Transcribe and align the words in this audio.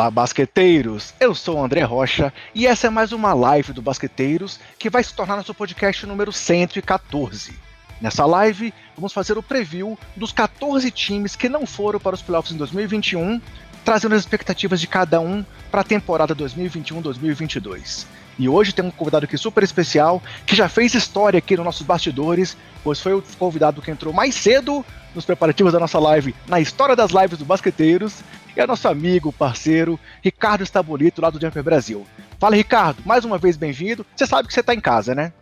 Fala, 0.00 0.10
basqueteiros! 0.10 1.12
Eu 1.20 1.34
sou 1.34 1.58
o 1.58 1.62
André 1.62 1.82
Rocha 1.82 2.32
e 2.54 2.66
essa 2.66 2.86
é 2.86 2.90
mais 2.90 3.12
uma 3.12 3.34
live 3.34 3.74
do 3.74 3.82
Basqueteiros 3.82 4.58
que 4.78 4.88
vai 4.88 5.04
se 5.04 5.12
tornar 5.12 5.36
nosso 5.36 5.52
podcast 5.52 6.06
número 6.06 6.32
114. 6.32 7.52
Nessa 8.00 8.24
live, 8.24 8.72
vamos 8.96 9.12
fazer 9.12 9.36
o 9.36 9.42
preview 9.42 9.98
dos 10.16 10.32
14 10.32 10.90
times 10.90 11.36
que 11.36 11.50
não 11.50 11.66
foram 11.66 12.00
para 12.00 12.14
os 12.14 12.22
playoffs 12.22 12.54
em 12.54 12.56
2021, 12.56 13.42
trazendo 13.84 14.14
as 14.14 14.22
expectativas 14.22 14.80
de 14.80 14.86
cada 14.86 15.20
um 15.20 15.44
para 15.70 15.82
a 15.82 15.84
temporada 15.84 16.34
2021-2022. 16.34 18.06
E 18.38 18.48
hoje 18.48 18.72
tem 18.72 18.82
um 18.82 18.90
convidado 18.90 19.26
aqui 19.26 19.36
super 19.36 19.62
especial 19.62 20.22
que 20.46 20.56
já 20.56 20.66
fez 20.66 20.94
história 20.94 21.36
aqui 21.36 21.56
nos 21.56 21.66
nossos 21.66 21.86
bastidores, 21.86 22.56
pois 22.82 22.98
foi 22.98 23.12
o 23.12 23.22
convidado 23.38 23.82
que 23.82 23.90
entrou 23.90 24.14
mais 24.14 24.34
cedo 24.34 24.82
nos 25.14 25.26
preparativos 25.26 25.74
da 25.74 25.78
nossa 25.78 25.98
live 25.98 26.34
na 26.48 26.58
história 26.58 26.96
das 26.96 27.10
lives 27.10 27.38
do 27.38 27.44
Basqueteiros 27.44 28.22
e 28.56 28.60
é 28.60 28.66
nosso 28.66 28.88
amigo, 28.88 29.32
parceiro, 29.32 29.98
Ricardo 30.22 30.62
Estabolito, 30.62 31.20
lá 31.20 31.30
do 31.30 31.40
Jumper 31.40 31.62
Brasil. 31.62 32.06
Fala, 32.38 32.56
Ricardo, 32.56 33.02
mais 33.04 33.24
uma 33.24 33.38
vez 33.38 33.56
bem-vindo. 33.56 34.04
Você 34.14 34.26
sabe 34.26 34.48
que 34.48 34.54
você 34.54 34.60
está 34.60 34.74
em 34.74 34.80
casa, 34.80 35.14
né? 35.14 35.32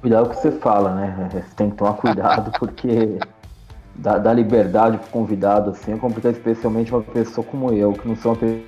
Cuidado 0.00 0.26
com 0.26 0.32
o 0.32 0.36
que 0.36 0.42
você 0.42 0.52
fala, 0.52 0.94
né? 0.94 1.28
Você 1.32 1.54
tem 1.54 1.70
que 1.70 1.76
tomar 1.76 1.94
cuidado 1.94 2.50
porque 2.58 3.18
dar, 3.94 4.18
dar 4.18 4.32
liberdade 4.32 4.98
pro 4.98 5.08
convidado 5.10 5.70
assim 5.70 5.92
é 5.92 5.96
complicado, 5.96 6.32
especialmente 6.32 6.92
uma 6.92 7.02
pessoa 7.02 7.46
como 7.46 7.72
eu, 7.72 7.92
que 7.92 8.08
não 8.08 8.16
sou 8.16 8.32
uma 8.32 8.60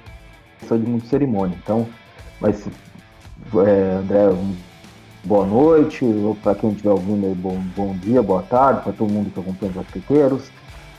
pessoa 0.61 0.78
de 0.78 0.87
muita 0.87 1.09
cerimônia. 1.09 1.59
Então, 1.61 1.89
mas 2.41 2.65
é, 3.67 3.97
André, 3.97 4.28
um, 4.28 4.55
boa 5.25 5.47
noite, 5.47 6.05
para 6.42 6.55
quem 6.55 6.70
estiver 6.70 6.91
ouvindo, 6.91 7.34
bom, 7.34 7.59
bom 7.77 7.97
dia, 7.97 8.22
boa 8.22 8.42
tarde, 8.42 8.83
para 8.83 8.92
todo 8.92 9.12
mundo 9.12 9.31
que 9.31 9.41
acompanha 9.41 9.70
os 9.70 9.77
basqueteiros. 9.77 10.50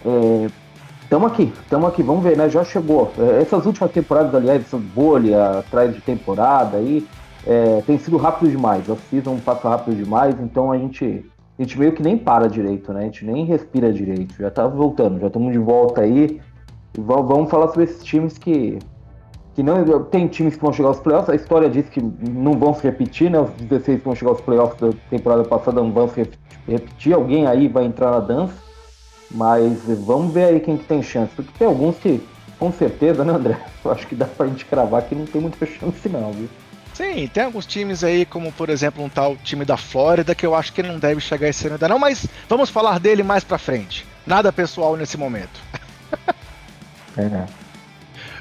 É, 0.05 0.49
Estamos 1.05 1.31
aqui, 1.31 1.53
estamos 1.61 1.87
aqui, 1.87 2.01
vamos 2.01 2.23
ver, 2.23 2.35
né? 2.35 2.49
Já 2.49 2.63
chegou. 2.63 3.11
É, 3.19 3.39
essas 3.39 3.63
últimas 3.67 3.91
temporadas, 3.91 4.33
aliás, 4.33 4.59
essas 4.59 4.81
bolhas 4.81 5.57
atrás 5.57 5.93
de 5.93 6.01
temporada 6.01 6.77
aí, 6.77 7.05
é, 7.45 7.83
tem 7.85 7.95
sido 7.99 8.17
rápido 8.17 8.49
demais. 8.49 8.89
A 8.89 8.95
season 8.95 9.37
passa 9.37 9.69
rápido 9.69 9.95
demais, 9.95 10.35
então 10.41 10.71
a 10.71 10.77
gente, 10.79 11.23
a 11.59 11.61
gente 11.61 11.77
meio 11.77 11.91
que 11.91 12.01
nem 12.01 12.17
para 12.17 12.47
direito, 12.47 12.91
né? 12.91 13.01
A 13.01 13.03
gente 13.03 13.23
nem 13.23 13.45
respira 13.45 13.93
direito. 13.93 14.33
Já 14.39 14.49
tá 14.49 14.65
voltando, 14.65 15.19
já 15.19 15.27
estamos 15.27 15.53
de 15.53 15.59
volta 15.59 16.01
aí. 16.01 16.41
Vamos 16.97 17.51
falar 17.51 17.67
sobre 17.67 17.83
esses 17.83 18.03
times 18.03 18.39
que, 18.39 18.79
que 19.53 19.61
não. 19.61 20.03
Tem 20.05 20.27
times 20.27 20.55
que 20.55 20.61
vão 20.61 20.73
chegar 20.73 20.87
aos 20.87 20.99
playoffs, 20.99 21.29
a 21.29 21.35
história 21.35 21.69
diz 21.69 21.87
que 21.87 22.01
não 22.01 22.53
vão 22.53 22.73
se 22.73 22.81
repetir, 22.81 23.29
né? 23.29 23.39
Os 23.39 23.51
16 23.51 23.99
que 23.99 24.05
vão 24.05 24.15
chegar 24.15 24.31
aos 24.31 24.41
playoffs 24.41 24.81
da 24.81 24.89
temporada 25.11 25.43
passada 25.43 25.83
não 25.83 25.91
vão 25.91 26.07
se 26.07 26.27
repetir, 26.67 27.13
alguém 27.13 27.45
aí 27.45 27.67
vai 27.67 27.85
entrar 27.85 28.09
na 28.09 28.19
dança. 28.19 28.64
Mas 29.35 29.79
vamos 29.85 30.33
ver 30.33 30.45
aí 30.45 30.59
quem 30.61 30.77
que 30.77 30.85
tem 30.85 31.03
chance, 31.03 31.31
porque 31.35 31.51
tem 31.59 31.67
alguns 31.67 31.97
que, 31.97 32.25
com 32.57 32.71
certeza, 32.71 33.25
né, 33.25 33.33
André? 33.33 33.59
Eu 33.83 33.91
acho 33.91 34.07
que 34.07 34.15
dá 34.15 34.25
pra 34.25 34.47
gente 34.47 34.63
cravar 34.63 35.01
que 35.03 35.13
não 35.13 35.25
tem 35.25 35.41
muita 35.41 35.65
chance, 35.65 36.07
não, 36.07 36.31
viu? 36.31 36.49
Sim, 36.93 37.27
tem 37.27 37.43
alguns 37.43 37.65
times 37.65 38.05
aí, 38.05 38.25
como 38.25 38.49
por 38.53 38.69
exemplo 38.69 39.03
um 39.03 39.09
tal 39.09 39.35
time 39.35 39.65
da 39.65 39.75
Flórida, 39.75 40.33
que 40.33 40.45
eu 40.45 40.55
acho 40.55 40.71
que 40.71 40.81
não 40.81 40.97
deve 40.97 41.19
chegar 41.19 41.49
esse 41.49 41.65
ano 41.65 41.75
ainda 41.75 41.89
não, 41.89 41.99
mas 41.99 42.25
vamos 42.47 42.69
falar 42.69 42.97
dele 43.01 43.21
mais 43.21 43.43
pra 43.43 43.57
frente. 43.57 44.05
Nada 44.25 44.53
pessoal 44.53 44.95
nesse 44.95 45.17
momento. 45.17 45.59
É. 47.17 47.45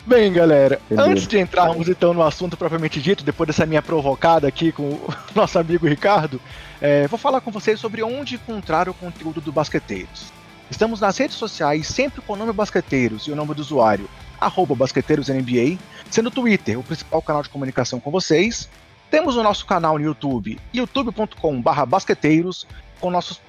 Bem, 0.07 0.33
galera, 0.33 0.81
Beleza. 0.89 1.09
antes 1.09 1.27
de 1.27 1.39
entrarmos 1.39 1.89
então 1.89 2.13
no 2.13 2.23
assunto 2.23 2.57
propriamente 2.57 3.01
dito, 3.01 3.25
depois 3.25 3.47
dessa 3.47 3.65
minha 3.65 3.81
provocada 3.81 4.47
aqui 4.47 4.71
com 4.71 4.83
o 4.83 5.15
nosso 5.35 5.59
amigo 5.59 5.87
Ricardo, 5.89 6.41
é, 6.81 7.07
vou 7.09 7.19
falar 7.19 7.41
com 7.41 7.51
vocês 7.51 7.81
sobre 7.81 8.03
onde 8.03 8.35
encontrar 8.35 8.89
o 8.89 8.95
conteúdo 8.95 9.41
do 9.41 9.51
Basqueteiros. 9.51 10.33
Estamos 10.71 11.01
nas 11.01 11.17
redes 11.19 11.37
sociais 11.37 11.87
sempre 11.87 12.21
com 12.23 12.33
o 12.33 12.37
nome 12.37 12.53
Basqueteiros 12.53 13.27
e 13.27 13.31
o 13.31 13.37
nome 13.37 13.55
do 13.55 13.61
usuário, 13.61 14.09
arroba 14.41 14.75
BasqueteirosNBA, 14.75 15.79
sendo 16.11 16.29
o 16.29 16.31
Twitter 16.31 16.79
o 16.79 16.83
principal 16.83 17.21
canal 17.23 17.43
de 17.43 17.49
comunicação 17.49 18.01
com 18.01 18.11
vocês. 18.11 18.69
Temos 19.11 19.37
o 19.37 19.43
nosso 19.43 19.67
canal 19.67 19.99
no 19.99 20.05
YouTube, 20.05 20.59
youtube.com.br 20.73 21.87
basqueteiros, 21.87 22.67
com 22.99 23.11
nossos 23.11 23.41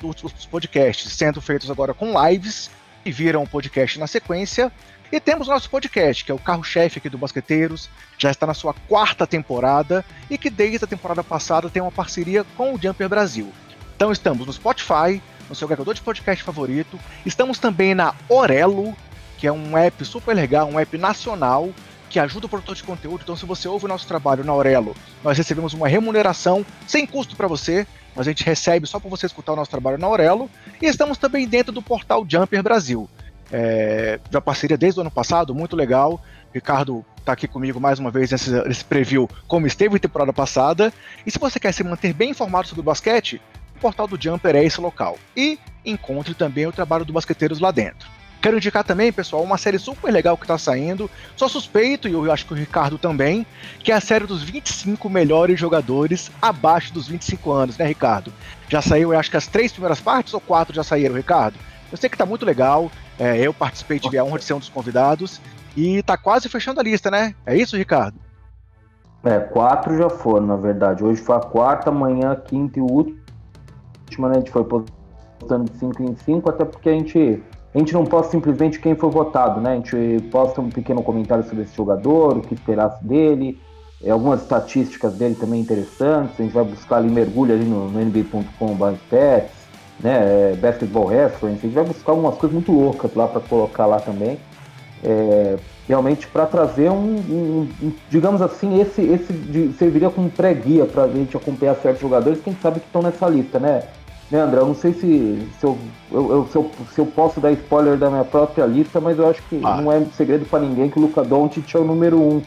podcasts 0.52 1.12
sendo 1.14 1.42
feitos 1.42 1.72
agora 1.72 1.94
com 1.94 2.14
lives, 2.28 2.70
e 3.06 3.12
viram 3.12 3.44
o 3.44 3.48
podcast 3.48 4.00
na 4.00 4.08
sequência. 4.08 4.72
E 5.12 5.20
temos 5.20 5.48
o 5.48 5.52
nosso 5.52 5.70
podcast, 5.70 6.26
que 6.26 6.32
é 6.32 6.36
o 6.36 6.40
carro-chefe 6.40 6.98
aqui 6.98 7.10
do 7.10 7.18
Basqueteiros, 7.18 7.90
já 8.18 8.32
está 8.32 8.48
na 8.48 8.56
sua 8.56 8.74
quarta 8.74 9.26
temporada 9.26 10.04
e 10.30 10.38
que 10.38 10.50
desde 10.50 10.84
a 10.84 10.88
temporada 10.88 11.24
passada 11.24 11.70
tem 11.70 11.82
uma 11.82 11.92
parceria 11.92 12.44
com 12.58 12.74
o 12.74 12.82
Jumper 12.82 13.08
Brasil. 13.08 13.54
Então 13.96 14.12
estamos 14.12 14.46
no 14.46 14.52
Spotify, 14.52 15.22
no 15.50 15.56
seu 15.56 15.66
agregador 15.66 15.94
de 15.94 16.02
podcast 16.02 16.44
favorito. 16.44 17.00
Estamos 17.26 17.60
também 17.60 17.94
na 17.94 18.14
Orelo, 18.30 18.96
que 19.38 19.48
é 19.48 19.52
um 19.52 19.78
app 19.78 20.04
super 20.06 20.36
legal, 20.36 20.68
um 20.68 20.80
app 20.80 20.98
nacional 20.98 21.70
que 22.10 22.20
ajuda 22.20 22.46
o 22.46 22.50
produtor 22.50 22.76
de 22.76 22.84
conteúdo. 22.84 23.22
Então, 23.24 23.36
se 23.36 23.46
você 23.46 23.68
ouve 23.68 23.86
o 23.86 23.88
nosso 23.88 24.08
trabalho 24.08 24.44
na 24.44 24.54
Orelo, 24.54 24.96
nós 25.24 25.38
recebemos 25.38 25.74
uma 25.74 25.88
remuneração 25.88 26.66
sem 26.88 27.06
custo 27.06 27.36
para 27.36 27.48
você, 27.48 27.86
mas 28.16 28.28
a 28.28 28.32
gente 28.32 28.44
recebe 28.44 28.88
só 28.88 29.00
para 29.00 29.10
você 29.10 29.26
escutar 29.26 29.54
o 29.54 29.56
nosso 29.56 29.72
trabalho 29.72 29.98
na 29.98 30.08
Orelo. 30.08 30.50
E 30.82 30.86
estamos 30.86 31.18
também 31.18 31.48
dentro 31.48 31.74
do 31.74 31.82
portal 31.82 32.26
Jumper 32.28 32.64
Brasil. 32.64 33.10
É, 33.52 34.20
já 34.32 34.42
parceria 34.42 34.78
desde 34.78 35.00
o 35.00 35.02
ano 35.02 35.12
passado, 35.12 35.54
muito 35.54 35.76
legal. 35.76 36.22
Ricardo 36.54 37.06
está 37.18 37.34
aqui 37.34 37.48
comigo 37.48 37.82
mais 37.82 38.00
uma 38.00 38.10
vez 38.10 38.32
nesse, 38.32 38.50
nesse 38.50 38.86
preview, 38.86 39.30
como 39.48 39.68
esteve 39.68 39.94
na 39.94 40.00
temporada 40.00 40.32
passada. 40.32 40.94
E 41.26 41.32
se 41.32 41.38
você 41.38 41.60
quer 41.60 41.74
se 41.74 41.84
manter 41.84 42.14
bem 42.14 42.32
informado 42.32 42.68
sobre 42.68 42.80
o 42.82 42.84
basquete, 42.84 43.42
portal 43.86 44.08
do 44.08 44.20
Jumper 44.20 44.56
é 44.56 44.64
esse 44.64 44.82
local. 44.82 45.16
E 45.38 45.60
encontre 45.86 46.34
também 46.34 46.66
o 46.66 46.72
trabalho 46.72 47.06
do 47.06 47.14
Basqueteiros 47.14 47.60
lá 47.60 47.70
dentro. 47.70 48.10
Quero 48.42 48.58
indicar 48.58 48.84
também, 48.84 49.12
pessoal, 49.12 49.44
uma 49.44 49.60
série 49.60 49.78
super 49.78 50.12
legal 50.12 50.36
que 50.36 50.44
está 50.44 50.58
saindo. 50.58 51.10
Só 51.36 51.48
suspeito, 51.48 52.08
e 52.08 52.14
eu 52.14 52.32
acho 52.32 52.48
que 52.48 52.54
o 52.54 52.56
Ricardo 52.56 52.98
também, 52.98 53.46
que 53.84 53.92
é 53.92 53.96
a 53.96 54.02
série 54.02 54.26
dos 54.26 54.42
25 54.42 55.08
melhores 55.08 55.60
jogadores 55.60 56.32
abaixo 56.42 56.92
dos 56.92 57.08
25 57.08 57.52
anos, 57.52 57.78
né, 57.78 57.86
Ricardo? 57.86 58.34
Já 58.68 58.82
saiu, 58.82 59.14
eu 59.14 59.20
acho 59.20 59.30
que 59.30 59.38
as 59.38 59.46
três 59.46 59.72
primeiras 59.72 60.00
partes 60.00 60.34
ou 60.34 60.42
quatro 60.42 60.74
já 60.74 60.84
saíram, 60.84 61.14
Ricardo? 61.14 61.60
Eu 61.92 61.98
sei 61.98 62.10
que 62.10 62.16
está 62.16 62.26
muito 62.26 62.44
legal. 62.44 62.92
É, 63.20 63.38
eu 63.38 63.54
participei, 63.54 64.00
tive 64.00 64.18
a 64.18 64.24
honra 64.24 64.40
de 64.40 64.46
ser 64.46 64.54
um 64.54 64.60
dos 64.60 64.70
convidados. 64.70 65.40
E 65.78 65.98
está 65.98 66.18
quase 66.18 66.50
fechando 66.50 66.80
a 66.80 66.84
lista, 66.84 67.12
né? 67.12 67.36
É 67.46 67.56
isso, 67.56 67.78
Ricardo? 67.78 68.18
É, 69.24 69.40
quatro 69.40 69.96
já 69.96 70.10
foram, 70.10 70.48
na 70.48 70.56
verdade. 70.56 71.04
Hoje 71.04 71.22
foi 71.22 71.36
a 71.36 71.40
quarta, 71.40 71.92
amanhã 71.92 72.36
quinta 72.36 72.80
e 72.80 72.82
o 72.82 72.92
último 72.92 73.25
última, 74.06 74.30
né, 74.30 74.36
a 74.36 74.40
gente 74.40 74.52
foi 74.52 74.64
postando 74.64 75.66
de 75.66 75.78
5 75.78 76.04
em 76.04 76.16
5, 76.16 76.50
até 76.50 76.64
porque 76.64 76.90
a 76.90 76.94
gente, 76.94 77.44
a 77.74 77.78
gente 77.78 77.94
não 77.94 78.06
posta 78.06 78.32
simplesmente 78.32 78.80
quem 78.80 78.96
foi 78.96 79.10
votado, 79.10 79.60
né? 79.60 79.74
A 79.74 79.76
gente 79.76 80.22
posta 80.30 80.62
um 80.62 80.70
pequeno 80.70 81.02
comentário 81.04 81.44
sobre 81.44 81.64
esse 81.64 81.76
jogador, 81.76 82.38
o 82.38 82.42
que 82.42 82.54
esperasse 82.54 83.04
dele, 83.04 83.60
é, 84.04 84.12
algumas 84.12 84.42
estatísticas 84.42 85.16
dele 85.16 85.36
também 85.36 85.60
interessantes, 85.60 86.40
a 86.40 86.44
gente 86.44 86.54
vai 86.54 86.64
buscar 86.64 86.98
ali, 86.98 87.10
mergulho 87.10 87.54
ali 87.54 87.66
no, 87.66 87.90
no 87.90 88.02
stats, 88.02 89.66
né, 90.00 90.52
é, 90.52 90.56
basketball 90.56 91.06
reference, 91.06 91.66
a 91.66 91.70
gente 91.70 91.76
vai 91.76 91.86
buscar 91.86 92.12
algumas 92.12 92.36
coisas 92.36 92.54
muito 92.54 92.72
loucas 92.72 93.14
lá 93.16 93.28
para 93.28 93.42
colocar 93.42 93.86
lá 93.86 94.00
também. 94.00 94.38
É, 95.04 95.58
realmente 95.88 96.28
para 96.28 96.46
trazer 96.46 96.90
um, 96.90 97.16
um, 97.16 97.70
um, 97.82 97.94
digamos 98.10 98.42
assim, 98.42 98.82
esse, 98.82 99.02
esse 99.02 99.32
de, 99.32 99.74
serviria 99.74 100.10
como 100.10 100.30
pré-guia 100.30 100.86
para 100.86 101.04
a 101.04 101.08
gente 101.08 101.38
acompanhar 101.38 101.76
certos 101.76 102.02
jogadores 102.02 102.42
que 102.42 102.50
a 102.50 102.54
gente 102.54 102.62
sabe 102.62 102.80
que 102.80 102.88
estão 102.88 103.02
nessa 103.02 103.28
lista, 103.28 103.60
né? 103.60 103.84
Né, 104.30 104.40
André? 104.40 104.60
Eu 104.60 104.66
não 104.66 104.76
sei 104.76 104.92
se, 104.94 105.48
se, 105.60 105.64
eu, 105.64 105.78
eu, 106.12 106.32
eu, 106.32 106.48
se, 106.52 106.56
eu, 106.56 106.72
se 106.94 107.00
eu 107.00 107.06
posso 107.06 107.40
dar 107.40 107.52
spoiler 107.52 107.96
da 107.96 108.10
minha 108.10 108.24
própria 108.24 108.66
lista, 108.66 109.00
mas 109.00 109.20
eu 109.20 109.30
acho 109.30 109.42
que 109.44 109.62
ah. 109.64 109.80
não 109.80 109.92
é 109.92 110.04
segredo 110.18 110.46
para 110.46 110.60
ninguém 110.60 110.90
que 110.90 110.98
o 110.98 111.02
Luca 111.04 111.24
Doncic 111.24 111.76
é 111.76 111.78
o 111.78 111.84
número 111.84 112.20
um. 112.20 112.42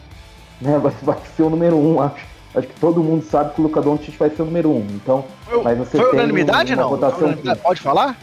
Né? 0.59 0.77
Vai, 0.77 0.91
vai 1.01 1.17
ser 1.37 1.43
o 1.43 1.49
número 1.49 1.77
um, 1.77 2.01
acho. 2.01 2.27
Acho 2.53 2.67
que 2.67 2.79
todo 2.79 3.03
mundo 3.03 3.23
sabe 3.23 3.53
que 3.53 3.61
o 3.61 3.63
Luca 3.63 3.79
Doncic 3.79 4.17
vai 4.17 4.29
ser 4.29 4.41
o 4.41 4.45
número 4.45 4.71
um. 4.71 4.85
Então, 4.95 5.23
foi, 5.45 5.63
mas 5.63 5.77
você 5.77 5.97
foi 5.97 6.09
tem 6.09 6.19
unanimidade, 6.19 6.73
uma 6.73 6.81
não? 6.81 6.89
Votação 6.89 7.19
unanimidade, 7.19 7.59
pode 7.61 7.79
falar? 7.79 8.17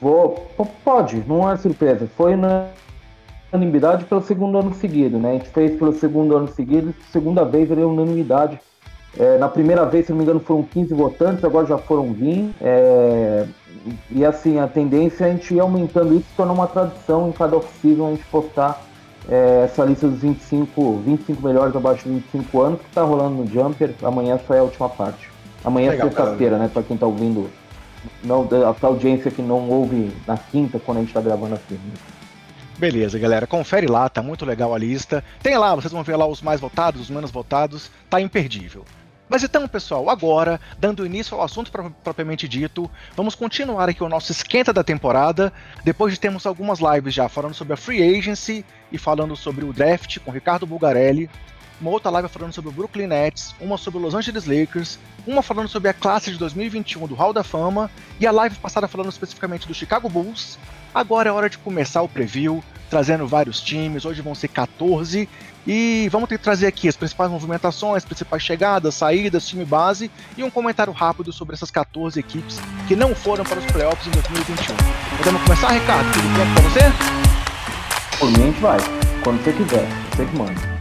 Vou, 0.00 0.46
pode, 0.84 1.24
não 1.26 1.50
é 1.50 1.56
surpresa. 1.56 2.08
Foi 2.16 2.36
na 2.36 2.66
unanimidade 3.52 4.04
pelo 4.04 4.22
segundo 4.22 4.58
ano 4.58 4.74
seguido, 4.74 5.18
né? 5.18 5.30
A 5.30 5.32
gente 5.34 5.50
fez 5.50 5.78
pelo 5.78 5.92
segundo 5.92 6.36
ano 6.36 6.48
seguido, 6.48 6.94
segunda 7.10 7.44
vez 7.44 7.70
ele 7.70 7.82
é 7.82 7.84
unanimidade. 7.84 8.58
É, 9.18 9.36
na 9.36 9.48
primeira 9.48 9.84
vez, 9.84 10.06
se 10.06 10.12
não 10.12 10.18
me 10.18 10.24
engano, 10.24 10.40
foram 10.40 10.62
15 10.62 10.94
votantes, 10.94 11.44
agora 11.44 11.66
já 11.66 11.76
foram 11.76 12.12
20. 12.12 12.54
É, 12.60 13.46
e 14.10 14.24
assim, 14.24 14.58
a 14.58 14.66
tendência 14.66 15.24
é 15.24 15.28
a 15.28 15.32
gente 15.32 15.54
ir 15.54 15.60
aumentando 15.60 16.14
isso, 16.14 16.26
tornar 16.36 16.52
uma 16.52 16.66
tradição 16.66 17.28
em 17.28 17.32
cada 17.32 17.56
off-season 17.56 18.06
a 18.06 18.10
gente 18.10 18.24
postar 18.26 18.82
é, 19.28 19.64
essa 19.64 19.84
lista 19.84 20.08
dos 20.08 20.20
25, 20.20 21.02
25 21.04 21.42
melhores 21.46 21.76
abaixo 21.76 22.04
de 22.04 22.14
25 22.14 22.60
anos, 22.60 22.80
que 22.80 22.88
está 22.88 23.02
rolando 23.02 23.36
no 23.36 23.46
Jumper. 23.46 23.94
Amanhã 24.02 24.40
só 24.46 24.54
é 24.54 24.60
a 24.60 24.62
última 24.62 24.88
parte. 24.88 25.28
Amanhã 25.64 25.92
é 25.92 25.96
sexta-feira, 25.96 26.56
né? 26.56 26.70
Para 26.72 26.82
quem 26.82 26.94
está 26.94 27.06
ouvindo, 27.06 27.48
não, 28.24 28.48
a 28.50 28.86
audiência 28.86 29.30
que 29.30 29.42
não 29.42 29.68
ouve 29.68 30.10
na 30.26 30.36
quinta, 30.36 30.80
quando 30.80 30.98
a 30.98 31.00
gente 31.00 31.10
está 31.10 31.20
gravando 31.20 31.54
assim. 31.54 31.78
Beleza, 32.82 33.16
galera, 33.16 33.46
confere 33.46 33.86
lá, 33.86 34.08
tá 34.08 34.20
muito 34.24 34.44
legal 34.44 34.74
a 34.74 34.78
lista. 34.78 35.22
Tem 35.40 35.56
lá, 35.56 35.72
vocês 35.72 35.92
vão 35.92 36.02
ver 36.02 36.16
lá 36.16 36.26
os 36.26 36.42
mais 36.42 36.60
votados, 36.60 37.00
os 37.00 37.10
menos 37.10 37.30
votados, 37.30 37.92
tá 38.10 38.20
imperdível. 38.20 38.84
Mas 39.28 39.44
então, 39.44 39.68
pessoal, 39.68 40.10
agora, 40.10 40.60
dando 40.80 41.06
início 41.06 41.36
ao 41.36 41.44
assunto 41.44 41.70
propriamente 42.02 42.48
dito, 42.48 42.90
vamos 43.14 43.36
continuar 43.36 43.88
aqui 43.88 44.02
o 44.02 44.08
nosso 44.08 44.32
esquenta 44.32 44.72
da 44.72 44.82
temporada, 44.82 45.52
depois 45.84 46.12
de 46.12 46.18
termos 46.18 46.44
algumas 46.44 46.80
lives 46.80 47.14
já 47.14 47.28
falando 47.28 47.54
sobre 47.54 47.74
a 47.74 47.76
Free 47.76 48.18
Agency 48.18 48.64
e 48.90 48.98
falando 48.98 49.36
sobre 49.36 49.64
o 49.64 49.72
draft 49.72 50.18
com 50.18 50.32
Ricardo 50.32 50.66
Bulgarelli, 50.66 51.30
uma 51.80 51.90
outra 51.92 52.10
live 52.10 52.28
falando 52.28 52.52
sobre 52.52 52.70
o 52.70 52.72
Brooklyn 52.72 53.06
Nets, 53.06 53.54
uma 53.60 53.76
sobre 53.76 54.00
o 54.00 54.02
Los 54.02 54.14
Angeles 54.14 54.44
Lakers, 54.44 54.98
uma 55.24 55.40
falando 55.40 55.68
sobre 55.68 55.88
a 55.88 55.94
classe 55.94 56.32
de 56.32 56.38
2021 56.38 57.06
do 57.06 57.14
Hall 57.14 57.32
da 57.32 57.44
Fama 57.44 57.88
e 58.18 58.26
a 58.26 58.32
live 58.32 58.56
passada 58.56 58.88
falando 58.88 59.10
especificamente 59.10 59.68
do 59.68 59.74
Chicago 59.74 60.08
Bulls. 60.08 60.58
Agora 60.94 61.30
é 61.30 61.32
hora 61.32 61.48
de 61.48 61.58
começar 61.58 62.02
o 62.02 62.08
preview, 62.08 62.62
trazendo 62.92 63.26
vários 63.26 63.58
times, 63.58 64.04
hoje 64.04 64.20
vão 64.20 64.34
ser 64.34 64.48
14 64.48 65.26
e 65.66 66.10
vamos 66.12 66.28
ter 66.28 66.36
que 66.36 66.44
trazer 66.44 66.66
aqui 66.66 66.86
as 66.88 66.94
principais 66.94 67.30
movimentações, 67.30 67.96
as 67.96 68.04
principais 68.04 68.42
chegadas, 68.42 68.94
saídas, 68.94 69.48
time 69.48 69.64
base 69.64 70.10
e 70.36 70.44
um 70.44 70.50
comentário 70.50 70.92
rápido 70.92 71.32
sobre 71.32 71.54
essas 71.54 71.70
14 71.70 72.20
equipes 72.20 72.60
que 72.86 72.94
não 72.94 73.14
foram 73.14 73.44
para 73.44 73.58
os 73.58 73.64
playoffs 73.64 74.06
em 74.06 74.10
2021. 74.10 74.76
Podemos 75.16 75.42
começar, 75.42 75.68
Ricardo? 75.70 76.12
Tudo 76.12 76.34
pronto 76.34 76.52
para 76.52 76.62
você? 76.68 78.18
Por 78.18 78.30
mim, 78.30 78.42
a 78.42 78.46
gente 78.46 78.60
vai. 78.60 78.78
Quando 79.24 79.42
você 79.42 79.52
quiser. 79.54 79.88
Você 80.14 80.26
que 80.26 80.36
manda. 80.36 80.71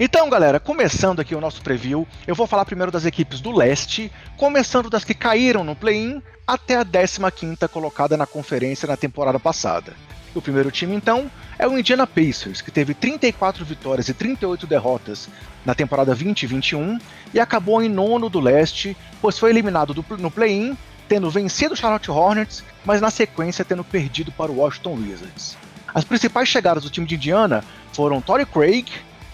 Então, 0.00 0.30
galera, 0.30 0.60
começando 0.60 1.18
aqui 1.18 1.34
o 1.34 1.40
nosso 1.40 1.60
preview, 1.60 2.06
eu 2.24 2.32
vou 2.32 2.46
falar 2.46 2.64
primeiro 2.64 2.92
das 2.92 3.04
equipes 3.04 3.40
do 3.40 3.50
leste, 3.50 4.12
começando 4.36 4.88
das 4.88 5.02
que 5.02 5.12
caíram 5.12 5.64
no 5.64 5.74
play-in 5.74 6.22
até 6.46 6.76
a 6.76 6.84
15ª 6.84 7.68
colocada 7.68 8.16
na 8.16 8.24
conferência 8.24 8.86
na 8.86 8.96
temporada 8.96 9.40
passada. 9.40 9.94
O 10.36 10.40
primeiro 10.40 10.70
time, 10.70 10.94
então, 10.94 11.28
é 11.58 11.66
o 11.66 11.76
Indiana 11.76 12.06
Pacers, 12.06 12.62
que 12.62 12.70
teve 12.70 12.94
34 12.94 13.64
vitórias 13.64 14.08
e 14.08 14.14
38 14.14 14.68
derrotas 14.68 15.28
na 15.66 15.74
temporada 15.74 16.12
2021 16.12 17.00
e 17.34 17.40
acabou 17.40 17.82
em 17.82 17.88
nono 17.88 18.28
do 18.28 18.38
leste, 18.38 18.96
pois 19.20 19.36
foi 19.36 19.50
eliminado 19.50 19.92
do, 19.92 20.04
no 20.16 20.30
play-in, 20.30 20.78
tendo 21.08 21.28
vencido 21.28 21.74
o 21.74 21.76
Charlotte 21.76 22.08
Hornets, 22.08 22.62
mas 22.84 23.00
na 23.00 23.10
sequência 23.10 23.64
tendo 23.64 23.82
perdido 23.82 24.30
para 24.30 24.52
o 24.52 24.58
Washington 24.58 24.94
Wizards. 24.94 25.56
As 25.92 26.04
principais 26.04 26.48
chegadas 26.48 26.84
do 26.84 26.90
time 26.90 27.06
de 27.06 27.16
Indiana 27.16 27.64
foram 27.92 28.20
Torrey 28.20 28.46
Craig, 28.46 28.86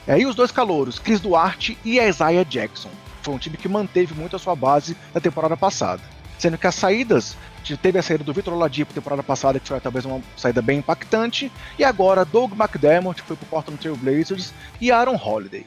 é, 0.06 0.18
e 0.18 0.26
os 0.26 0.34
dois 0.34 0.50
calouros, 0.50 0.98
Chris 0.98 1.20
Duarte 1.20 1.78
e 1.84 1.98
Isaiah 1.98 2.44
Jackson. 2.44 2.90
Foi 3.22 3.34
um 3.34 3.38
time 3.38 3.56
que 3.56 3.68
manteve 3.68 4.14
muito 4.14 4.36
a 4.36 4.38
sua 4.38 4.54
base 4.54 4.96
na 5.14 5.20
temporada 5.20 5.56
passada. 5.56 6.02
Sendo 6.38 6.58
que 6.58 6.66
as 6.66 6.74
saídas, 6.74 7.36
teve 7.80 7.98
a 7.98 8.02
saída 8.02 8.22
do 8.22 8.32
Vitor 8.32 8.52
Oladipo 8.52 8.92
temporada 8.92 9.22
passada, 9.22 9.58
que 9.58 9.66
foi 9.66 9.80
talvez 9.80 10.04
uma 10.04 10.20
saída 10.36 10.60
bem 10.60 10.78
impactante, 10.78 11.50
e 11.78 11.84
agora 11.84 12.24
Doug 12.24 12.52
McDermott, 12.52 13.22
que 13.22 13.28
foi 13.28 13.36
para 13.36 13.44
o 13.44 13.48
Portland 13.48 13.80
Trail 13.80 13.96
Blazers, 13.96 14.52
e 14.80 14.90
Aaron 14.90 15.16
Holiday. 15.16 15.64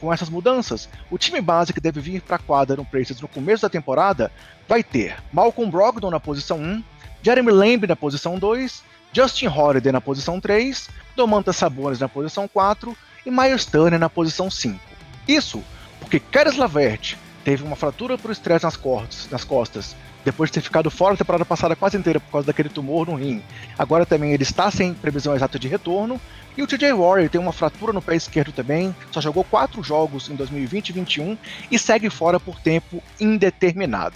Com 0.00 0.12
essas 0.12 0.30
mudanças, 0.30 0.88
o 1.10 1.18
time 1.18 1.40
base 1.40 1.72
que 1.72 1.80
deve 1.80 2.00
vir 2.00 2.22
para 2.22 2.36
a 2.36 2.38
quadra 2.38 2.76
no 2.76 2.84
Blazers 2.84 3.20
no 3.20 3.28
começo 3.28 3.62
da 3.62 3.68
temporada 3.68 4.32
vai 4.66 4.82
ter 4.82 5.16
Malcolm 5.32 5.70
Brogdon 5.70 6.10
na 6.10 6.20
posição 6.20 6.58
1, 6.58 6.82
Jeremy 7.22 7.50
Lamb 7.50 7.86
na 7.86 7.96
posição 7.96 8.38
2, 8.38 8.82
Justin 9.12 9.46
Holiday 9.46 9.92
na 9.92 10.00
posição 10.00 10.40
3, 10.40 10.88
Domantas 11.14 11.56
Sabonis 11.56 12.00
na 12.00 12.08
posição 12.08 12.48
4 12.48 12.96
e 13.24 13.30
Miles 13.30 13.64
Turner 13.64 13.98
na 13.98 14.08
posição 14.08 14.50
5. 14.50 14.78
Isso 15.26 15.62
porque 16.00 16.20
Caris 16.20 16.56
Lavert 16.56 17.16
teve 17.44 17.62
uma 17.62 17.76
fratura 17.76 18.16
por 18.18 18.30
estresse 18.30 18.64
nas, 18.64 18.76
costas, 18.76 19.28
nas 19.30 19.44
costas 19.44 19.96
depois 20.24 20.50
de 20.50 20.54
ter 20.54 20.60
ficado 20.62 20.90
fora 20.90 21.14
da 21.14 21.18
temporada 21.18 21.44
passada 21.44 21.76
quase 21.76 21.96
inteira 21.96 22.18
por 22.18 22.30
causa 22.32 22.46
daquele 22.46 22.70
tumor 22.70 23.06
no 23.06 23.14
rim. 23.14 23.42
Agora 23.78 24.06
também 24.06 24.32
ele 24.32 24.42
está 24.42 24.70
sem 24.70 24.94
previsão 24.94 25.34
exata 25.34 25.58
de 25.58 25.68
retorno. 25.68 26.20
E 26.56 26.62
o 26.62 26.66
TJ 26.66 26.92
Warrior 26.92 27.28
tem 27.28 27.40
uma 27.40 27.52
fratura 27.52 27.92
no 27.92 28.00
pé 28.00 28.14
esquerdo 28.14 28.52
também, 28.52 28.94
só 29.10 29.20
jogou 29.20 29.42
quatro 29.42 29.82
jogos 29.82 30.30
em 30.30 30.36
2020 30.36 30.90
e 30.90 30.92
2021 30.92 31.38
e 31.70 31.78
segue 31.78 32.08
fora 32.08 32.38
por 32.38 32.60
tempo 32.60 33.02
indeterminado. 33.20 34.14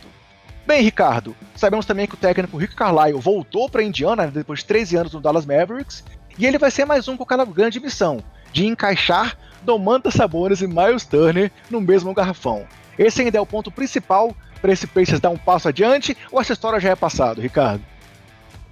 Bem, 0.64 0.80
Ricardo, 0.82 1.34
sabemos 1.56 1.84
também 1.84 2.06
que 2.06 2.14
o 2.14 2.18
técnico 2.18 2.56
Rick 2.56 2.76
Carlisle 2.76 3.20
voltou 3.20 3.68
para 3.68 3.82
Indiana 3.82 4.28
depois 4.28 4.60
de 4.60 4.66
13 4.66 4.96
anos 4.96 5.12
no 5.12 5.20
Dallas 5.20 5.44
Mavericks 5.44 6.04
e 6.38 6.46
ele 6.46 6.58
vai 6.58 6.70
ser 6.70 6.84
mais 6.84 7.08
um 7.08 7.16
com 7.16 7.24
aquela 7.24 7.44
grande 7.44 7.80
missão 7.80 8.22
de 8.58 8.66
encaixar 8.66 9.38
Domantas 9.62 10.14
Sabonis 10.14 10.60
e 10.62 10.66
Miles 10.66 11.06
Turner 11.06 11.52
no 11.70 11.80
mesmo 11.80 12.12
garrafão. 12.12 12.64
Esse 12.98 13.22
ainda 13.22 13.38
é 13.38 13.40
o 13.40 13.46
ponto 13.46 13.70
principal 13.70 14.34
para 14.60 14.72
esse 14.72 14.84
Pacers 14.84 15.20
dar 15.20 15.30
um 15.30 15.36
passo 15.36 15.68
adiante 15.68 16.16
ou 16.32 16.40
essa 16.40 16.54
história 16.54 16.80
já 16.80 16.90
é 16.90 16.96
passado, 16.96 17.40
Ricardo? 17.40 17.80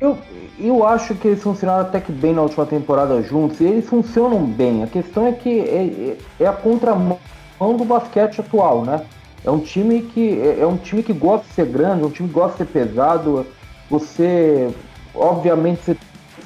Eu, 0.01 0.19
eu 0.59 0.85
acho 0.85 1.15
que 1.15 1.29
eles 1.29 1.41
funcionaram 1.41 1.83
até 1.83 2.01
que 2.01 2.11
bem 2.11 2.35
na 2.35 2.43
última 2.43 2.67
temporada 2.67 3.23
juntos, 3.23 3.61
e 3.61 3.65
eles 3.65 3.89
funcionam 3.89 4.45
bem. 4.45 4.83
A 4.83 4.89
questão 4.89 5.25
é 5.25 5.33
que 5.33 5.61
é, 5.61 6.17
é, 6.41 6.45
é 6.45 6.47
a 6.49 6.53
contramão 6.53 7.21
do 7.61 7.85
basquete 7.85 8.41
atual, 8.41 8.85
né? 8.85 9.07
É 9.45 9.51
um 9.53 9.61
time 9.61 10.03
que 10.03 10.41
é, 10.41 10.63
é 10.63 10.67
um 10.67 10.77
time 10.77 11.05
que 11.05 11.13
gosta 11.13 11.47
de 11.47 11.55
ser 11.55 11.67
grande, 11.67 12.03
é 12.03 12.07
um 12.07 12.11
time 12.11 12.29
que 12.29 12.35
gosta 12.35 12.65
de 12.65 12.73
ser 12.73 12.79
pesado. 12.79 13.47
Você, 13.89 14.69
obviamente, 15.15 15.81
você 15.81 15.97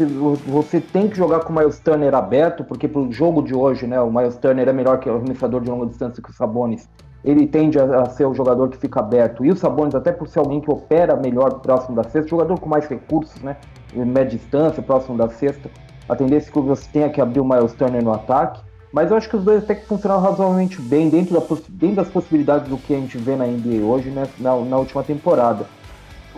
você 0.04 0.80
tem 0.80 1.08
que 1.08 1.16
jogar 1.16 1.40
com 1.40 1.52
o 1.52 1.56
Miles 1.56 1.78
Turner 1.78 2.14
aberto, 2.14 2.64
porque 2.64 2.88
pro 2.88 3.10
jogo 3.10 3.42
de 3.42 3.54
hoje, 3.54 3.86
né, 3.86 4.00
o 4.00 4.10
Miles 4.10 4.36
Turner 4.36 4.68
é 4.68 4.72
melhor 4.72 4.98
que 4.98 5.08
o 5.08 5.16
arremessador 5.16 5.60
de 5.60 5.70
longa 5.70 5.86
distância 5.86 6.22
que 6.22 6.30
o 6.30 6.32
Sabonis. 6.32 6.88
Ele 7.22 7.46
tende 7.46 7.78
a, 7.78 8.02
a, 8.02 8.06
ser 8.06 8.24
o 8.24 8.34
jogador 8.34 8.70
que 8.70 8.78
fica 8.78 9.00
aberto. 9.00 9.44
E 9.44 9.50
o 9.50 9.56
Sabonis, 9.56 9.94
até 9.94 10.10
por 10.10 10.26
ser 10.26 10.38
alguém 10.38 10.60
que 10.60 10.70
opera 10.70 11.14
melhor 11.16 11.60
próximo 11.60 11.94
da 11.94 12.02
cesta, 12.02 12.28
jogador 12.28 12.58
com 12.58 12.68
mais 12.68 12.86
recursos, 12.86 13.40
né, 13.42 13.56
média 13.94 14.38
distância, 14.38 14.82
próximo 14.82 15.18
da 15.18 15.28
cesta, 15.28 15.70
a 16.08 16.16
tendência 16.16 16.48
é 16.48 16.52
que 16.52 16.60
você 16.60 16.88
tenha 16.92 17.10
que 17.10 17.20
abrir 17.20 17.40
o 17.40 17.44
Miles 17.44 17.72
Turner 17.74 18.02
no 18.02 18.12
ataque. 18.12 18.60
Mas 18.92 19.10
eu 19.10 19.16
acho 19.16 19.28
que 19.28 19.36
os 19.36 19.44
dois 19.44 19.62
até 19.62 19.74
que 19.74 19.86
funcionaram 19.86 20.22
razoavelmente 20.22 20.80
bem 20.80 21.08
dentro, 21.08 21.38
da, 21.38 21.46
dentro 21.68 21.96
das 21.96 22.08
possibilidades 22.08 22.68
do 22.68 22.76
que 22.76 22.94
a 22.94 22.98
gente 22.98 23.16
vê 23.18 23.36
na 23.36 23.46
NBA 23.46 23.84
hoje, 23.84 24.10
né, 24.10 24.26
na, 24.38 24.56
na 24.56 24.78
última 24.78 25.02
temporada 25.02 25.64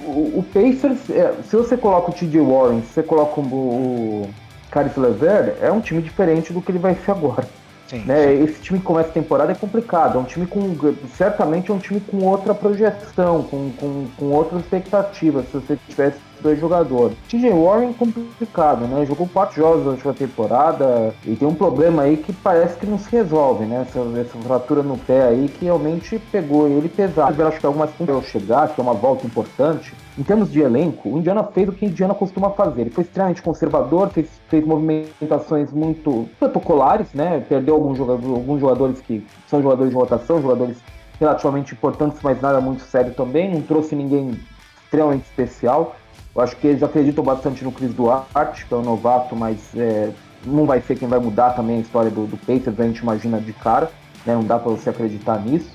o, 0.05 0.39
o 0.39 0.45
Pacers, 0.53 1.11
é, 1.11 1.35
se 1.49 1.57
você 1.57 1.77
coloca 1.77 2.11
o 2.11 2.15
TJ 2.15 2.41
Warren, 2.41 2.83
se 2.83 2.95
você 2.95 3.03
coloca 3.03 3.41
o, 3.41 3.45
o 3.45 4.31
Caris 4.71 4.97
Lever, 4.97 5.57
é 5.61 5.71
um 5.71 5.81
time 5.81 6.03
diferente 6.03 6.53
do 6.53 6.61
que 6.61 6.71
ele 6.71 6.79
vai 6.79 6.95
ser 6.95 7.11
agora. 7.11 7.47
Sim, 7.89 8.05
né? 8.07 8.29
Sim. 8.29 8.45
Esse 8.45 8.61
time 8.61 8.79
que 8.79 8.85
começa 8.85 9.11
a 9.11 9.13
temporada 9.13 9.53
é 9.53 9.55
complicado. 9.55 10.17
É 10.17 10.21
um 10.21 10.25
time 10.25 10.47
com. 10.47 10.75
Certamente 11.15 11.71
é 11.71 11.75
um 11.75 11.79
time 11.79 12.01
com 12.01 12.25
outra 12.25 12.55
projeção, 12.55 13.43
com, 13.43 13.71
com, 13.73 14.07
com 14.17 14.25
outras 14.27 14.63
expectativas, 14.63 15.47
se 15.47 15.53
você 15.53 15.79
tivesse 15.89 16.19
dois 16.43 16.61
jogadores. 16.61 17.17
TJ 17.29 17.51
Warren 17.51 17.91
é 17.91 17.93
complicado, 17.93 18.87
né? 18.87 19.07
Jogou 19.07 19.29
quatro 19.29 19.57
jogos 19.57 19.85
na 19.85 19.93
última 19.93 20.13
temporada 20.13 21.15
e 21.25 21.37
tem 21.37 21.47
um 21.47 21.55
problema 21.55 22.03
aí 22.03 22.17
que 22.17 22.33
parece 22.33 22.77
que 22.77 22.87
não 22.87 22.99
se 22.99 23.11
resolve, 23.11 23.65
né? 23.65 23.87
Essa, 23.89 24.01
essa 24.19 24.39
fratura 24.39 24.83
no 24.83 24.99
pé 24.99 25.29
aí 25.29 25.49
que 25.49 25.65
realmente 25.65 26.19
pegou 26.31 26.69
ele 26.69 26.89
pesado. 26.89 27.41
Eu 27.41 27.49
acho 27.49 27.61
que 27.61 27.67
algumas 27.67 27.91
coisas 27.93 28.25
chegar, 28.25 28.69
que 28.69 28.81
é 28.81 28.83
uma 28.83 28.95
volta 28.95 29.27
importante. 29.27 29.95
Em 30.19 30.23
termos 30.23 30.51
de 30.53 30.61
elenco, 30.61 31.09
o 31.09 31.19
Indiana 31.19 31.43
fez 31.45 31.69
o 31.69 31.73
que 31.73 31.87
o 31.87 31.89
Indiana 31.89 32.15
costuma 32.15 32.51
fazer. 32.51 32.83
Ele 32.83 32.91
foi 32.91 33.05
extremamente 33.05 33.41
conservador, 33.41 34.11
fez, 34.11 34.29
fez 34.49 34.65
movimentações 34.67 35.73
muito 35.73 36.29
protocolares, 36.39 37.13
né? 37.15 37.45
Perdeu 37.49 37.75
alguns 37.75 37.97
jogadores, 37.97 38.29
alguns 38.29 38.61
jogadores 38.61 39.01
que 39.01 39.27
são 39.47 39.63
jogadores 39.63 39.91
de 39.91 39.97
rotação, 39.97 40.43
jogadores 40.43 40.77
relativamente 41.19 41.73
importantes, 41.73 42.19
mas 42.23 42.41
nada 42.41 42.61
muito 42.61 42.83
sério 42.83 43.15
também. 43.15 43.53
Não 43.53 43.63
trouxe 43.63 43.95
ninguém 43.95 44.39
extremamente 44.85 45.25
especial. 45.25 45.97
Eu 46.35 46.43
acho 46.43 46.57
que 46.57 46.67
eles 46.67 46.83
acreditam 46.83 47.23
bastante 47.23 47.63
no 47.63 47.71
Chris 47.71 47.93
Duarte, 47.93 48.67
que 48.67 48.73
é 48.73 48.77
um 48.77 48.83
novato, 48.83 49.37
mas 49.37 49.59
é, 49.77 50.11
não 50.45 50.65
vai 50.65 50.81
ser 50.81 50.97
quem 50.97 51.09
vai 51.09 51.19
mudar 51.19 51.51
também 51.51 51.77
a 51.77 51.81
história 51.81 52.11
do, 52.11 52.27
do 52.27 52.37
Pacers, 52.39 52.79
a 52.79 52.85
gente 52.85 52.99
imagina 52.99 53.39
de 53.39 53.53
cara, 53.53 53.91
né? 54.25 54.35
não 54.35 54.45
dá 54.45 54.59
para 54.59 54.71
você 54.71 54.91
acreditar 54.91 55.39
nisso. 55.41 55.71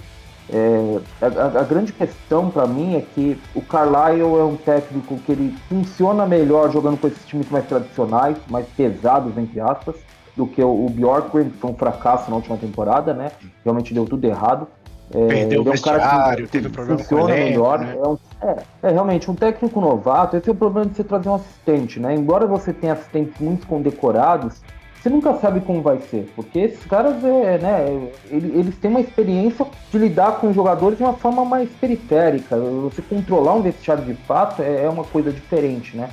É, 0.49 0.99
a, 1.21 1.59
a, 1.59 1.63
grande 1.63 1.91
questão 1.91 2.49
para 2.49 2.65
mim 2.65 2.95
é 2.95 3.01
que 3.01 3.37
o 3.53 3.61
Carlisle 3.61 4.39
é 4.39 4.43
um 4.43 4.55
técnico 4.55 5.17
que 5.17 5.31
ele 5.33 5.53
funciona 5.67 6.25
melhor 6.25 6.71
jogando 6.71 6.97
com 6.97 7.07
esses 7.07 7.25
times 7.25 7.49
mais 7.49 7.67
tradicionais, 7.67 8.37
mais 8.49 8.65
pesados, 8.69 9.37
entre 9.37 9.59
aspas, 9.59 9.97
do 10.37 10.47
que 10.47 10.63
o, 10.63 10.85
o 10.85 10.89
Bjorkgren, 10.89 11.49
que 11.49 11.57
foi 11.57 11.71
um 11.71 11.75
fracasso 11.75 12.29
na 12.29 12.37
última 12.37 12.55
temporada, 12.55 13.13
né? 13.13 13.31
Realmente 13.63 13.93
deu 13.93 14.05
tudo 14.05 14.23
errado. 14.23 14.67
É, 15.13 15.27
Perdeu 15.27 15.61
o 15.61 15.65
é 15.65 15.69
um 15.69 15.71
vestiário, 15.71 16.45
que, 16.45 16.51
teve 16.51 16.69
problema 16.69 16.99
funciona 16.99 17.23
com 17.23 17.29
melhor. 17.29 17.79
Né? 17.79 17.95
É, 17.95 18.07
um, 18.07 18.17
é, 18.41 18.55
é, 18.83 18.91
realmente 18.91 19.31
um 19.31 19.35
técnico 19.35 19.79
novato. 19.79 20.35
Esse 20.35 20.49
é 20.49 20.51
o 20.51 20.55
problema 20.55 20.89
de 20.89 20.95
você 20.95 21.03
trazer 21.03 21.29
um 21.29 21.35
assistente, 21.35 21.99
né? 21.99 22.13
Embora 22.13 22.45
você 22.45 22.73
tenha 22.73 22.93
assistentes 22.93 23.39
muito 23.39 23.65
condecorados, 23.67 24.61
você 25.01 25.09
nunca 25.09 25.33
sabe 25.35 25.61
como 25.61 25.81
vai 25.81 26.01
ser, 26.01 26.29
porque 26.35 26.59
esses 26.59 26.85
caras, 26.85 27.23
é, 27.23 27.57
né, 27.59 28.09
eles 28.29 28.75
têm 28.77 28.91
uma 28.91 28.99
experiência 28.99 29.65
de 29.91 29.97
lidar 29.97 30.39
com 30.39 30.51
jogadores 30.51 30.97
de 30.97 31.03
uma 31.03 31.13
forma 31.13 31.45
mais 31.45 31.69
periférica. 31.69 32.57
Você 32.57 33.01
controlar 33.01 33.53
um 33.53 33.61
vestiário 33.61 34.03
de 34.03 34.15
fato 34.15 34.61
é, 34.61 34.83
é 34.83 34.89
uma 34.89 35.05
coisa 35.05 35.31
diferente, 35.31 35.95
né? 35.95 36.09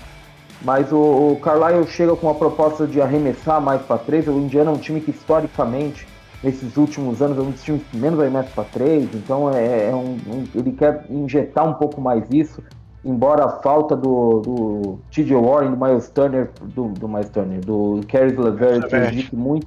Mas 0.62 0.92
o, 0.92 0.96
o 1.32 1.40
Carlisle 1.42 1.86
chega 1.88 2.14
com 2.14 2.28
uma 2.28 2.34
proposta 2.34 2.86
de 2.86 3.00
arremessar 3.00 3.60
mais 3.60 3.82
para 3.82 3.98
três. 3.98 4.28
O 4.28 4.32
Indiana 4.32 4.70
é 4.70 4.74
um 4.74 4.78
time 4.78 5.00
que 5.00 5.10
historicamente 5.10 6.06
nesses 6.44 6.76
últimos 6.76 7.22
anos 7.22 7.38
é 7.38 7.40
um 7.40 7.50
dos 7.50 7.62
times 7.62 7.82
que 7.90 7.96
menos 7.96 8.20
arremessa 8.20 8.50
para 8.54 8.64
três, 8.64 9.08
então 9.14 9.50
é, 9.50 9.88
é 9.88 9.94
um, 9.94 10.16
um, 10.28 10.44
ele 10.54 10.72
quer 10.72 11.06
injetar 11.08 11.66
um 11.66 11.72
pouco 11.72 12.00
mais 12.00 12.24
isso. 12.30 12.62
embora 13.02 13.46
a 13.46 13.48
falta 13.62 13.96
do, 13.96 14.40
do 14.40 14.98
TJ 15.10 15.34
Warren, 15.34 15.70
do 15.70 15.76
Miles 15.82 16.10
Turner, 16.10 16.50
do, 16.60 16.88
do 16.88 17.08
Miles 17.08 17.30
Turner, 17.30 17.60
do 17.60 18.00
Caris 18.06 18.36
LeVert 18.36 18.88
prejudique 18.88 19.34
muito, 19.34 19.66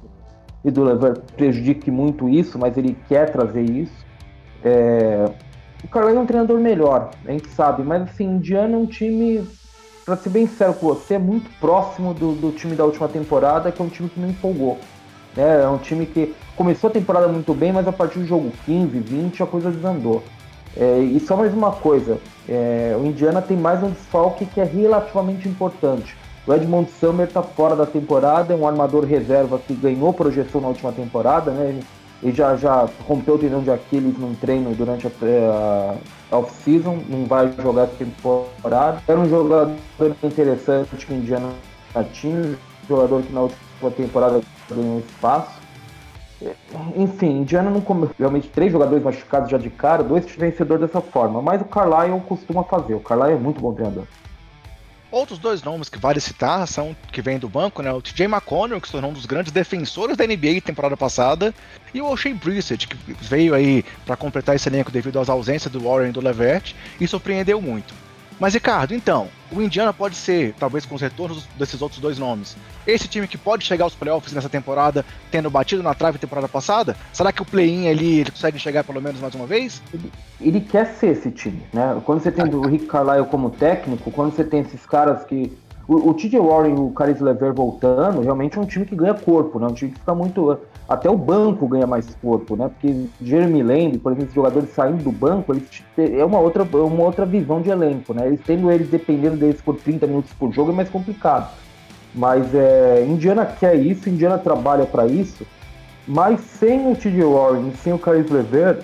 e 0.64 0.70
do 0.70 0.84
LeVert 0.84 1.20
prejudique 1.36 1.90
muito 1.90 2.28
isso, 2.28 2.58
mas 2.58 2.76
ele 2.76 2.96
quer 3.08 3.30
trazer 3.30 3.62
isso. 3.62 4.06
É, 4.64 5.24
o 5.82 5.88
Carlisle 5.88 6.18
é 6.18 6.22
um 6.22 6.26
treinador 6.26 6.60
melhor, 6.60 7.10
a 7.26 7.30
gente 7.32 7.48
sabe, 7.48 7.82
mas 7.82 8.02
assim, 8.02 8.24
Indiana 8.24 8.74
é 8.74 8.78
um 8.78 8.86
time, 8.86 9.44
para 10.04 10.16
ser 10.16 10.30
bem 10.30 10.46
sério 10.46 10.74
com 10.74 10.86
você, 10.86 11.14
é 11.14 11.18
muito 11.18 11.50
próximo 11.58 12.14
do, 12.14 12.34
do 12.34 12.52
time 12.52 12.76
da 12.76 12.84
última 12.84 13.08
temporada, 13.08 13.72
que 13.72 13.82
é 13.82 13.84
um 13.84 13.88
time 13.88 14.08
que 14.08 14.20
não 14.20 14.28
empolgou. 14.28 14.78
Né? 15.36 15.62
É 15.62 15.68
um 15.68 15.78
time 15.78 16.06
que 16.06 16.34
começou 16.58 16.90
a 16.90 16.92
temporada 16.92 17.28
muito 17.28 17.54
bem, 17.54 17.72
mas 17.72 17.86
a 17.86 17.92
partir 17.92 18.18
do 18.18 18.26
jogo 18.26 18.52
15, 18.66 18.98
20, 18.98 19.42
a 19.44 19.46
coisa 19.46 19.70
desandou. 19.70 20.24
É, 20.76 20.98
e 20.98 21.18
só 21.20 21.36
mais 21.36 21.54
uma 21.54 21.70
coisa, 21.70 22.18
é, 22.48 22.96
o 23.00 23.06
Indiana 23.06 23.40
tem 23.40 23.56
mais 23.56 23.80
um 23.80 23.90
desfalque 23.90 24.44
que 24.44 24.60
é 24.60 24.64
relativamente 24.64 25.48
importante. 25.48 26.16
O 26.44 26.52
Edmond 26.52 26.90
Summer 26.98 27.28
está 27.28 27.42
fora 27.42 27.76
da 27.76 27.86
temporada, 27.86 28.52
é 28.52 28.56
um 28.56 28.66
armador 28.66 29.04
reserva 29.04 29.60
que 29.64 29.72
ganhou 29.72 30.12
projeção 30.12 30.60
na 30.60 30.68
última 30.68 30.90
temporada, 30.90 31.52
né? 31.52 31.78
Ele 32.20 32.32
já, 32.34 32.56
já 32.56 32.88
rompeu 33.06 33.34
o 33.34 33.38
tendão 33.38 33.62
de 33.62 33.70
Aquiles 33.70 34.18
num 34.18 34.34
treino 34.34 34.74
durante 34.74 35.06
a, 35.06 35.94
a 36.32 36.36
off-season, 36.38 36.98
não 37.08 37.24
vai 37.26 37.52
jogar 37.62 37.84
essa 37.84 37.94
temporada. 37.96 39.00
Era 39.06 39.20
um 39.20 39.28
jogador 39.28 39.76
interessante 40.24 41.06
que 41.06 41.12
o 41.12 41.16
Indiana 41.16 41.50
tinha, 42.12 42.34
um 42.34 42.56
jogador 42.88 43.22
que 43.22 43.32
na 43.32 43.42
última 43.42 43.90
temporada 43.96 44.40
ganhou 44.68 44.98
espaço. 44.98 45.57
Enfim, 46.96 47.40
Indiana 47.40 47.70
não 47.70 47.80
come... 47.80 48.08
realmente 48.18 48.48
três 48.48 48.70
jogadores 48.70 49.02
machucados 49.02 49.50
já 49.50 49.58
de 49.58 49.70
cara, 49.70 50.02
dois 50.02 50.24
vencedores 50.26 50.86
dessa 50.86 51.00
forma, 51.00 51.42
mas 51.42 51.60
o 51.60 51.64
Carlisle 51.64 52.20
costuma 52.20 52.62
fazer. 52.64 52.94
O 52.94 53.00
Carlisle 53.00 53.34
é 53.34 53.38
muito 53.38 53.60
bom 53.60 53.72
treinador. 53.72 54.04
Outros 55.10 55.38
dois 55.38 55.62
nomes 55.62 55.88
que 55.88 55.98
vale 55.98 56.20
citar 56.20 56.68
são 56.68 56.94
que 57.10 57.22
vêm 57.22 57.38
do 57.38 57.48
banco, 57.48 57.80
né? 57.80 57.90
O 57.90 58.02
TJ 58.02 58.26
McConnell, 58.26 58.78
que 58.78 58.88
se 58.88 58.92
tornou 58.92 59.10
um 59.10 59.14
dos 59.14 59.24
grandes 59.24 59.50
defensores 59.50 60.18
da 60.18 60.26
NBA 60.26 60.60
temporada 60.62 60.98
passada, 60.98 61.54
e 61.94 62.00
o 62.02 62.10
O'Shea 62.10 62.34
Brissett, 62.34 62.86
que 62.86 62.96
veio 63.14 63.54
aí 63.54 63.82
para 64.04 64.16
completar 64.16 64.54
esse 64.54 64.68
elenco 64.68 64.90
devido 64.90 65.18
às 65.18 65.30
ausências 65.30 65.72
do 65.72 65.80
Warren 65.80 66.10
e 66.10 66.12
do 66.12 66.20
Levert 66.20 66.74
e 67.00 67.08
surpreendeu 67.08 67.60
muito. 67.60 67.94
Mas, 68.38 68.54
Ricardo, 68.54 68.94
então, 68.94 69.28
o 69.50 69.60
Indiana 69.60 69.92
pode 69.92 70.14
ser, 70.14 70.54
talvez 70.58 70.86
com 70.86 70.94
os 70.94 71.00
retornos 71.00 71.46
desses 71.58 71.82
outros 71.82 72.00
dois 72.00 72.18
nomes, 72.18 72.56
esse 72.86 73.08
time 73.08 73.26
que 73.26 73.36
pode 73.36 73.64
chegar 73.64 73.84
aos 73.84 73.94
playoffs 73.94 74.32
nessa 74.32 74.48
temporada, 74.48 75.04
tendo 75.30 75.50
batido 75.50 75.82
na 75.82 75.94
trave 75.94 76.18
temporada 76.18 76.48
passada? 76.48 76.96
Será 77.12 77.32
que 77.32 77.42
o 77.42 77.44
play-in 77.44 77.88
ali 77.88 78.20
ele 78.20 78.30
consegue 78.30 78.58
chegar 78.58 78.84
pelo 78.84 79.02
menos 79.02 79.20
mais 79.20 79.34
uma 79.34 79.46
vez? 79.46 79.82
Ele, 79.92 80.12
ele 80.40 80.60
quer 80.60 80.86
ser 80.94 81.08
esse 81.08 81.30
time, 81.30 81.62
né? 81.72 82.00
Quando 82.04 82.22
você 82.22 82.30
tem 82.30 82.44
o 82.44 82.66
Rick 82.66 82.86
Carlisle 82.86 83.26
como 83.26 83.50
técnico, 83.50 84.10
quando 84.10 84.34
você 84.34 84.44
tem 84.44 84.60
esses 84.60 84.86
caras 84.86 85.24
que 85.24 85.52
o, 85.88 86.10
o 86.10 86.14
TJ 86.14 86.38
Warren 86.38 86.74
e 86.74 86.78
o 86.78 86.90
Caris 86.90 87.18
Lever 87.18 87.54
voltando, 87.54 88.20
realmente 88.20 88.58
é 88.58 88.60
um 88.60 88.66
time 88.66 88.84
que 88.84 88.94
ganha 88.94 89.14
corpo, 89.14 89.58
né? 89.58 89.66
Um 89.66 89.72
time 89.72 89.90
que 89.90 89.98
fica 89.98 90.14
muito. 90.14 90.58
Até 90.86 91.08
o 91.08 91.16
banco 91.16 91.66
ganha 91.66 91.86
mais 91.86 92.14
corpo, 92.16 92.54
né? 92.56 92.68
Porque 92.68 93.06
Jeremy 93.22 93.62
Lamb, 93.62 93.98
por 93.98 94.12
exemplo, 94.12 94.28
os 94.28 94.34
jogadores 94.34 94.68
saindo 94.74 95.02
do 95.02 95.10
banco, 95.10 95.56
é 95.96 96.24
uma 96.24 96.38
outra, 96.38 96.62
uma 96.62 97.04
outra 97.04 97.24
visão 97.24 97.62
de 97.62 97.70
elenco, 97.70 98.12
né? 98.12 98.26
Eles 98.26 98.40
tendo 98.44 98.70
eles 98.70 98.90
dependendo 98.90 99.38
deles 99.38 99.62
por 99.62 99.76
30 99.76 100.06
minutos 100.06 100.30
por 100.34 100.52
jogo 100.52 100.72
é 100.72 100.74
mais 100.74 100.90
complicado. 100.90 101.50
Mas 102.14 102.54
é, 102.54 103.06
Indiana 103.08 103.46
quer 103.46 103.74
isso, 103.74 104.10
Indiana 104.10 104.36
trabalha 104.36 104.84
para 104.84 105.06
isso, 105.06 105.46
mas 106.06 106.40
sem 106.40 106.90
o 106.90 106.94
TJ 106.94 107.24
Warren, 107.24 107.72
sem 107.82 107.94
o 107.94 107.98
Caris 107.98 108.30
Lever, 108.30 108.80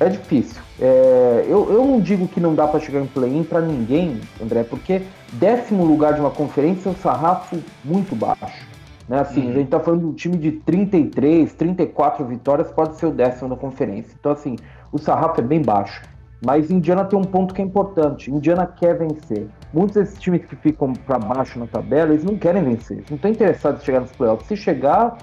é 0.00 0.08
difícil. 0.08 0.60
É, 0.80 1.46
eu, 1.48 1.70
eu 1.72 1.84
não 1.84 2.00
digo 2.00 2.26
que 2.28 2.40
não 2.40 2.54
dá 2.54 2.66
para 2.66 2.80
chegar 2.80 3.00
em 3.00 3.06
play-in 3.06 3.44
para 3.44 3.60
ninguém, 3.60 4.20
André, 4.42 4.64
porque 4.64 5.02
décimo 5.32 5.84
lugar 5.84 6.14
de 6.14 6.20
uma 6.20 6.30
conferência 6.30 6.88
é 6.88 6.92
um 6.92 6.96
sarrafo 6.96 7.58
muito 7.84 8.14
baixo. 8.14 8.66
Né? 9.08 9.20
Assim, 9.20 9.42
uhum. 9.42 9.50
a 9.50 9.52
gente 9.52 9.64
está 9.64 9.80
falando 9.80 10.00
de 10.00 10.06
um 10.06 10.12
time 10.12 10.36
de 10.36 10.52
33, 10.52 11.52
34 11.54 12.24
vitórias, 12.24 12.70
pode 12.70 12.96
ser 12.96 13.06
o 13.06 13.10
décimo 13.10 13.50
da 13.50 13.56
conferência. 13.56 14.14
Então, 14.18 14.32
assim, 14.32 14.56
o 14.90 14.98
sarrafo 14.98 15.40
é 15.40 15.44
bem 15.44 15.62
baixo. 15.62 16.02
Mas 16.44 16.70
Indiana 16.70 17.04
tem 17.04 17.18
um 17.18 17.24
ponto 17.24 17.54
que 17.54 17.62
é 17.62 17.64
importante. 17.64 18.30
Indiana 18.30 18.66
quer 18.66 18.98
vencer. 18.98 19.46
Muitos 19.72 19.94
desses 19.94 20.18
times 20.18 20.44
que 20.44 20.56
ficam 20.56 20.92
para 20.92 21.18
baixo 21.18 21.58
na 21.58 21.66
tabela, 21.66 22.12
eles 22.12 22.24
não 22.24 22.36
querem 22.36 22.64
vencer. 22.64 22.98
Eles 22.98 23.10
não 23.10 23.16
estão 23.16 23.30
interessados 23.30 23.80
em 23.80 23.84
chegar 23.84 24.00
nos 24.00 24.10
playoffs. 24.12 24.48
Se 24.48 24.56
chegar, 24.56 25.18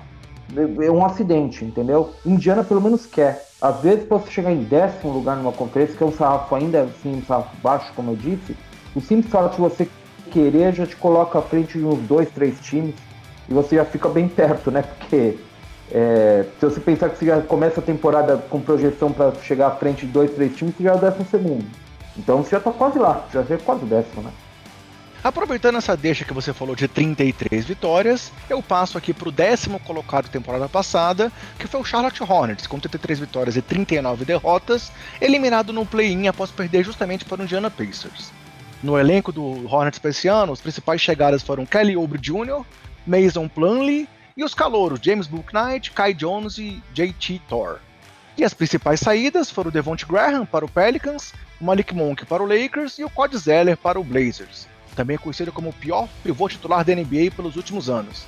é, 0.55 0.85
é 0.85 0.91
um 0.91 1.05
acidente, 1.05 1.65
entendeu? 1.65 2.11
Indiana 2.25 2.63
pelo 2.63 2.81
menos 2.81 3.05
quer. 3.05 3.45
Às 3.61 3.81
vezes, 3.81 4.07
você 4.07 4.31
chegar 4.31 4.53
em 4.53 4.63
décimo 4.63 5.11
lugar 5.11 5.35
numa 5.35 5.51
conferência, 5.51 5.95
que 5.97 6.03
é 6.03 6.05
um 6.07 6.11
sarrafo 6.11 6.55
ainda 6.55 6.83
assim, 6.83 7.17
um 7.17 7.21
sarrafo 7.23 7.55
baixo, 7.61 7.91
como 7.93 8.11
eu 8.11 8.15
disse, 8.15 8.55
o 8.95 9.01
simples 9.01 9.29
fato 9.29 9.55
de 9.55 9.61
você 9.61 9.89
querer 10.29 10.73
já 10.73 10.85
te 10.85 10.95
coloca 10.95 11.39
à 11.39 11.41
frente 11.41 11.77
de 11.77 11.85
uns 11.85 11.99
dois, 12.07 12.29
três 12.29 12.59
times 12.59 12.95
e 13.49 13.53
você 13.53 13.75
já 13.75 13.85
fica 13.85 14.07
bem 14.07 14.27
perto, 14.27 14.69
né? 14.71 14.83
Porque 14.83 15.37
é, 15.91 16.45
se 16.59 16.65
você 16.65 16.79
pensar 16.79 17.09
que 17.09 17.17
você 17.17 17.25
já 17.25 17.41
começa 17.41 17.79
a 17.79 17.83
temporada 17.83 18.37
com 18.49 18.61
projeção 18.61 19.11
para 19.11 19.33
chegar 19.41 19.67
à 19.67 19.71
frente 19.71 20.05
de 20.05 20.11
dois, 20.11 20.31
três 20.31 20.55
times, 20.55 20.75
você 20.75 20.83
já 20.83 20.91
é 20.91 20.95
o 20.95 20.99
décimo 20.99 21.25
segundo. 21.29 21.65
Então 22.17 22.43
você 22.43 22.51
já 22.51 22.57
está 22.57 22.71
quase 22.71 22.99
lá, 22.99 23.25
já 23.33 23.41
é 23.41 23.57
quase 23.57 23.83
o 23.83 23.87
décimo, 23.87 24.21
né? 24.21 24.31
Aproveitando 25.21 25.77
essa 25.77 25.97
deixa 25.97 26.23
que 26.23 26.33
você 26.33 26.53
falou 26.53 26.75
de 26.75 26.87
33 26.87 27.65
vitórias, 27.65 28.31
eu 28.49 28.63
passo 28.63 28.97
aqui 28.97 29.13
para 29.13 29.27
o 29.27 29.31
décimo 29.31 29.77
colocado 29.81 30.29
temporada 30.29 30.69
passada, 30.69 31.29
que 31.57 31.67
foi 31.67 31.81
o 31.81 31.83
Charlotte 31.83 32.23
Hornets, 32.23 32.67
com 32.67 32.79
33 32.79 33.19
vitórias 33.19 33.57
e 33.57 33.61
39 33.61 34.23
derrotas, 34.23 34.89
eliminado 35.19 35.73
no 35.73 35.85
play-in 35.85 36.27
após 36.27 36.51
perder 36.51 36.85
justamente 36.85 37.25
para 37.25 37.41
o 37.41 37.43
Indiana 37.43 37.69
Pacers. 37.69 38.31
No 38.81 38.97
elenco 38.97 39.31
do 39.31 39.65
Hornets 39.67 39.99
para 39.99 40.11
esse 40.11 40.27
ano, 40.27 40.53
as 40.53 40.61
principais 40.61 41.01
chegadas 41.01 41.43
foram 41.43 41.65
Kelly 41.65 41.97
Oubre 41.97 42.19
Jr., 42.19 42.63
Mason 43.05 43.47
Plumlee 43.47 44.07
e 44.37 44.43
os 44.43 44.53
calouros 44.53 44.99
James 45.01 45.27
Bouknight, 45.27 45.91
Kai 45.91 46.13
Jones 46.13 46.57
e 46.57 46.81
JT 46.93 47.41
Thor. 47.49 47.79
E 48.37 48.43
as 48.43 48.53
principais 48.53 49.01
saídas 49.01 49.51
foram 49.51 49.69
Devonte 49.69 50.05
Graham 50.05 50.45
para 50.45 50.63
o 50.63 50.69
Pelicans, 50.69 51.33
Malik 51.59 51.93
Monk 51.93 52.25
para 52.25 52.41
o 52.41 52.45
Lakers 52.45 52.97
e 52.99 53.03
o 53.03 53.09
Cody 53.09 53.37
Zeller 53.37 53.75
para 53.75 53.99
o 53.99 54.03
Blazers 54.03 54.67
também 54.99 55.17
conhecido 55.17 55.49
como 55.53 55.69
o 55.69 55.73
pior 55.73 56.09
pivô 56.21 56.49
titular 56.49 56.83
da 56.83 56.93
NBA 56.93 57.31
pelos 57.33 57.55
últimos 57.55 57.89
anos. 57.89 58.25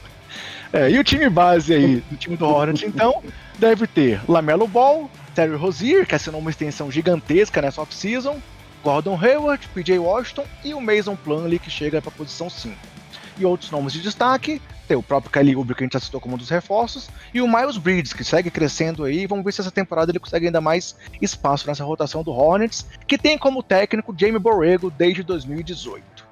É, 0.72 0.90
e 0.90 0.98
o 0.98 1.04
time 1.04 1.30
base 1.30 1.74
aí, 1.74 2.02
o 2.10 2.16
time 2.16 2.38
do 2.38 2.46
Hornets, 2.46 2.82
então, 2.84 3.22
deve 3.60 3.86
ter 3.86 4.22
Lamelo 4.26 4.66
Ball, 4.66 5.12
Terry 5.36 5.56
Rozier, 5.56 6.08
que 6.08 6.16
assinou 6.16 6.40
uma 6.40 6.50
extensão 6.50 6.90
gigantesca 6.90 7.62
nessa 7.62 7.82
off-season, 7.82 8.40
Gordon 8.84 9.18
Hayward, 9.22 9.68
PJ 9.70 10.00
Washington 10.00 10.46
e 10.64 10.74
o 10.74 10.82
Mason 10.82 11.16
Plumlee, 11.16 11.60
que 11.60 11.70
chega 11.70 12.02
para 12.02 12.10
a 12.10 12.16
posição 12.16 12.50
5. 12.50 12.76
E 13.38 13.46
outros 13.46 13.72
nomes 13.72 13.94
de 13.94 14.02
destaque, 14.02 14.62
tem 14.88 14.98
o 14.98 15.04
próprio 15.04 15.32
Kelly 15.32 15.56
Oubre, 15.56 15.74
que 15.74 15.84
a 15.84 15.86
gente 15.86 15.94
já 15.94 16.00
citou 16.00 16.20
como 16.20 16.36
um 16.36 16.38
dos 16.38 16.50
reforços, 16.50 17.10
e 17.34 17.42
o 17.42 17.48
Miles 17.48 17.78
Bridges, 17.78 18.14
que 18.14 18.24
segue 18.24 18.52
crescendo 18.52 19.04
aí, 19.04 19.26
vamos 19.26 19.46
ver 19.46 19.54
se 19.54 19.62
essa 19.62 19.72
temporada 19.72 20.12
ele 20.12 20.20
consegue 20.20 20.48
ainda 20.48 20.60
mais 20.60 20.96
espaço 21.22 21.66
nessa 21.66 21.84
rotação 21.84 22.24
do 22.24 22.32
Hornets, 22.32 22.86
que 23.08 23.18
tem 23.18 23.38
como 23.38 23.64
técnico 23.64 24.14
Jamie 24.18 24.38
Borrego 24.38 24.92
desde 24.92 25.24
2018. 25.24 26.28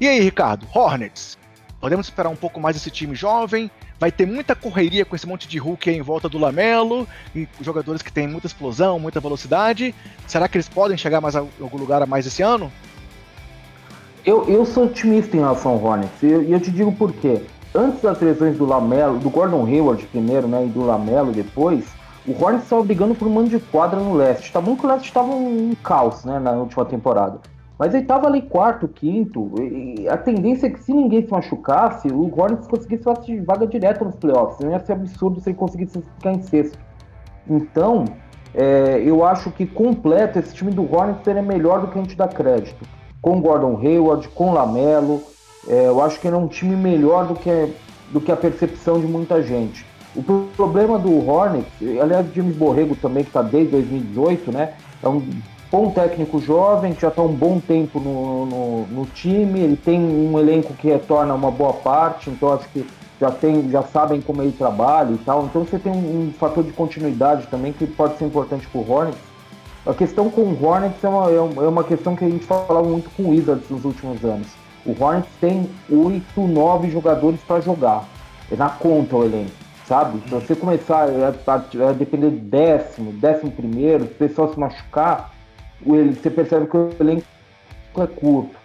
E 0.00 0.08
aí, 0.08 0.20
Ricardo, 0.20 0.66
Hornets. 0.74 1.38
Podemos 1.80 2.06
esperar 2.06 2.28
um 2.30 2.36
pouco 2.36 2.60
mais 2.60 2.74
desse 2.74 2.90
time 2.90 3.14
jovem? 3.14 3.70
Vai 4.00 4.10
ter 4.10 4.26
muita 4.26 4.54
correria 4.54 5.04
com 5.04 5.14
esse 5.14 5.28
monte 5.28 5.46
de 5.46 5.58
Hulk 5.58 5.90
em 5.90 6.00
volta 6.00 6.26
do 6.26 6.38
Lamelo 6.38 7.06
e 7.36 7.46
jogadores 7.60 8.00
que 8.00 8.10
têm 8.10 8.26
muita 8.26 8.46
explosão, 8.46 8.98
muita 8.98 9.20
velocidade. 9.20 9.94
Será 10.26 10.48
que 10.48 10.56
eles 10.56 10.70
podem 10.70 10.96
chegar 10.96 11.20
mais 11.20 11.36
a 11.36 11.40
algum 11.40 11.76
lugar 11.76 12.00
a 12.00 12.06
mais 12.06 12.26
esse 12.26 12.42
ano? 12.42 12.72
Eu, 14.24 14.48
eu 14.48 14.64
sou 14.64 14.86
otimista 14.86 15.36
em 15.36 15.40
relação 15.40 15.72
ao 15.72 15.84
Hornets 15.84 16.22
e 16.22 16.28
eu, 16.28 16.42
eu, 16.42 16.58
te 16.58 16.70
digo 16.70 16.90
por 16.92 17.12
quê. 17.12 17.42
Antes 17.74 18.00
das 18.00 18.18
lesões 18.20 18.56
do 18.56 18.64
Lamelo, 18.64 19.18
do 19.18 19.28
Gordon 19.28 19.66
Hayward 19.66 20.02
primeiro, 20.06 20.48
né, 20.48 20.64
e 20.64 20.68
do 20.70 20.80
Lamelo 20.80 21.30
depois, 21.30 21.84
o 22.26 22.32
Hornets 22.32 22.64
estava 22.64 22.82
brigando 22.82 23.14
por 23.14 23.28
um 23.28 23.30
mando 23.30 23.50
de 23.50 23.58
quadra 23.58 24.00
no 24.00 24.14
leste. 24.14 24.50
Tá 24.50 24.62
bom 24.62 24.76
que 24.76 24.86
o 24.86 24.88
leste 24.88 25.08
estava 25.08 25.30
um 25.30 25.74
caos, 25.84 26.24
né, 26.24 26.38
na 26.38 26.52
última 26.52 26.86
temporada. 26.86 27.38
Mas 27.80 27.94
ele 27.94 28.02
estava 28.02 28.26
ali 28.26 28.42
quarto, 28.42 28.86
quinto. 28.86 29.50
A 30.10 30.16
tendência 30.18 30.66
é 30.66 30.70
que 30.70 30.84
se 30.84 30.92
ninguém 30.92 31.24
se 31.24 31.30
machucasse, 31.30 32.08
o 32.08 32.30
Hornets 32.38 32.66
conseguisse 32.66 33.02
fazer 33.02 33.42
vaga 33.42 33.66
direta 33.66 34.04
nos 34.04 34.16
playoffs. 34.16 34.60
Não 34.60 34.70
ia 34.70 34.78
ser 34.80 34.92
absurdo 34.92 35.40
se 35.40 35.48
ele 35.48 35.56
conseguisse 35.56 35.98
ficar 35.98 36.32
em 36.32 36.42
sexto. 36.42 36.78
Então, 37.48 38.04
é, 38.54 39.02
eu 39.02 39.24
acho 39.24 39.50
que 39.50 39.64
completo 39.64 40.38
esse 40.38 40.54
time 40.54 40.70
do 40.70 40.82
Hornets 40.94 41.24
seria 41.24 41.40
melhor 41.40 41.80
do 41.80 41.88
que 41.88 41.98
a 41.98 42.02
gente 42.02 42.14
dá 42.14 42.28
crédito. 42.28 42.84
Com 43.22 43.40
Gordon 43.40 43.78
Hayward, 43.78 44.28
com 44.28 44.52
Lamelo. 44.52 45.22
É, 45.66 45.86
eu 45.86 46.02
acho 46.02 46.20
que 46.20 46.28
ele 46.28 46.36
é 46.36 46.38
um 46.38 46.48
time 46.48 46.76
melhor 46.76 47.28
do 47.28 47.34
que, 47.34 47.72
do 48.12 48.20
que 48.20 48.30
a 48.30 48.36
percepção 48.36 49.00
de 49.00 49.06
muita 49.06 49.42
gente. 49.42 49.86
O 50.14 50.22
problema 50.54 50.98
do 50.98 51.26
Hornets, 51.26 51.72
aliás, 51.98 52.28
o 52.28 52.34
James 52.34 52.54
Borrego 52.54 52.94
também, 52.94 53.24
que 53.24 53.30
está 53.30 53.40
desde 53.40 53.70
2018, 53.70 54.52
né? 54.52 54.74
É 55.02 55.08
um 55.08 55.22
bom 55.70 55.90
técnico 55.90 56.40
jovem, 56.40 56.92
que 56.92 57.02
já 57.02 57.08
está 57.08 57.22
um 57.22 57.32
bom 57.32 57.60
tempo 57.60 58.00
no, 58.00 58.46
no, 58.46 58.86
no, 58.86 59.06
time, 59.06 59.60
ele 59.60 59.76
tem 59.76 60.00
um 60.00 60.38
elenco 60.38 60.74
que 60.74 60.88
retorna 60.88 61.32
uma 61.32 61.50
boa 61.50 61.72
parte, 61.72 62.28
então 62.28 62.52
acho 62.52 62.68
que 62.70 62.84
já, 63.20 63.30
tem, 63.30 63.70
já 63.70 63.82
sabem 63.82 64.20
como 64.20 64.42
ele 64.42 64.52
trabalha 64.52 65.12
e 65.12 65.18
tal. 65.18 65.44
Então 65.44 65.64
você 65.64 65.78
tem 65.78 65.92
um, 65.92 66.28
um 66.28 66.32
fator 66.32 66.64
de 66.64 66.72
continuidade 66.72 67.46
também 67.46 67.72
que 67.72 67.86
pode 67.86 68.18
ser 68.18 68.24
importante 68.24 68.66
para 68.66 68.80
o 68.80 68.90
Hornets. 68.90 69.20
A 69.86 69.94
questão 69.94 70.28
com 70.28 70.42
o 70.42 70.64
Hornets 70.64 71.02
é 71.04 71.08
uma, 71.08 71.30
é 71.30 71.68
uma 71.68 71.84
questão 71.84 72.16
que 72.16 72.24
a 72.24 72.28
gente 72.28 72.44
falava 72.44 72.82
muito 72.82 73.08
com 73.10 73.22
o 73.22 73.30
Wizards 73.30 73.68
nos 73.70 73.84
últimos 73.84 74.24
anos. 74.24 74.48
O 74.84 74.94
Hornets 75.02 75.30
tem 75.40 75.70
oito, 75.90 76.40
nove 76.40 76.90
jogadores 76.90 77.40
para 77.46 77.60
jogar. 77.60 78.04
É 78.50 78.56
na 78.56 78.68
conta 78.68 79.16
o 79.16 79.24
elenco, 79.24 79.52
sabe? 79.86 80.20
Se 80.24 80.30
você 80.30 80.56
começar 80.56 81.08
a, 81.08 81.52
a, 81.52 81.88
a 81.90 81.92
depender 81.92 82.30
do 82.30 82.40
décimo, 82.40 83.12
décimo 83.12 83.52
primeiro, 83.52 84.04
o 84.04 84.08
pessoal 84.08 84.52
se 84.52 84.58
machucar, 84.58 85.30
você 85.84 86.30
percebe 86.30 86.66
que 86.66 86.76
o 86.76 86.90
elenco 87.00 87.24
é 87.98 88.06
curto. 88.06 88.56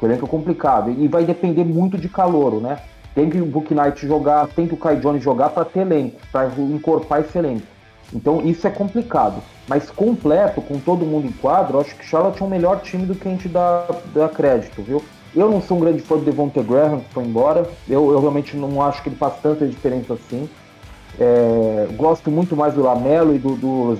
O 0.00 0.06
elenco 0.06 0.26
é 0.26 0.28
complicado. 0.28 0.90
E 0.90 1.06
vai 1.08 1.24
depender 1.24 1.64
muito 1.64 1.96
de 1.96 2.08
calor, 2.08 2.60
né? 2.60 2.78
Tem 3.14 3.28
que 3.28 3.40
o 3.40 3.46
Book 3.46 3.74
Knight 3.74 4.06
jogar, 4.06 4.48
tem 4.48 4.66
que 4.66 4.74
o 4.74 4.76
Kai 4.76 4.96
Jones 4.96 5.22
jogar 5.22 5.50
para 5.50 5.64
ter 5.64 5.80
elenco, 5.80 6.20
para 6.30 6.48
encorpar 6.58 7.20
esse 7.20 7.36
elenco. 7.36 7.66
Então 8.12 8.40
isso 8.42 8.66
é 8.66 8.70
complicado. 8.70 9.42
Mas 9.68 9.90
completo, 9.90 10.60
com 10.60 10.78
todo 10.78 11.04
mundo 11.04 11.26
em 11.26 11.32
quadro, 11.32 11.78
acho 11.78 11.94
que 11.94 12.04
Charlotte 12.04 12.42
é 12.42 12.44
um 12.44 12.48
melhor 12.48 12.80
time 12.80 13.06
do 13.06 13.14
que 13.14 13.28
a 13.28 13.30
gente 13.30 13.48
dá, 13.48 13.86
dá 14.14 14.28
crédito, 14.28 14.82
viu? 14.82 15.02
Eu 15.34 15.50
não 15.50 15.62
sou 15.62 15.78
um 15.78 15.80
grande 15.80 16.00
fã 16.00 16.16
do 16.16 16.24
Devonta 16.24 16.62
Graham, 16.62 17.00
que 17.00 17.14
foi 17.14 17.24
embora. 17.24 17.66
Eu, 17.88 18.12
eu, 18.12 18.20
realmente 18.20 18.56
não 18.56 18.82
acho 18.82 19.02
que 19.02 19.08
ele 19.08 19.16
faz 19.16 19.34
tanta 19.40 19.66
diferença 19.66 20.14
assim. 20.14 20.48
É, 21.18 21.88
gosto 21.96 22.30
muito 22.30 22.54
mais 22.54 22.74
do 22.74 22.82
Lamelo 22.82 23.34
e 23.34 23.38
do, 23.38 23.54
do 23.56 23.98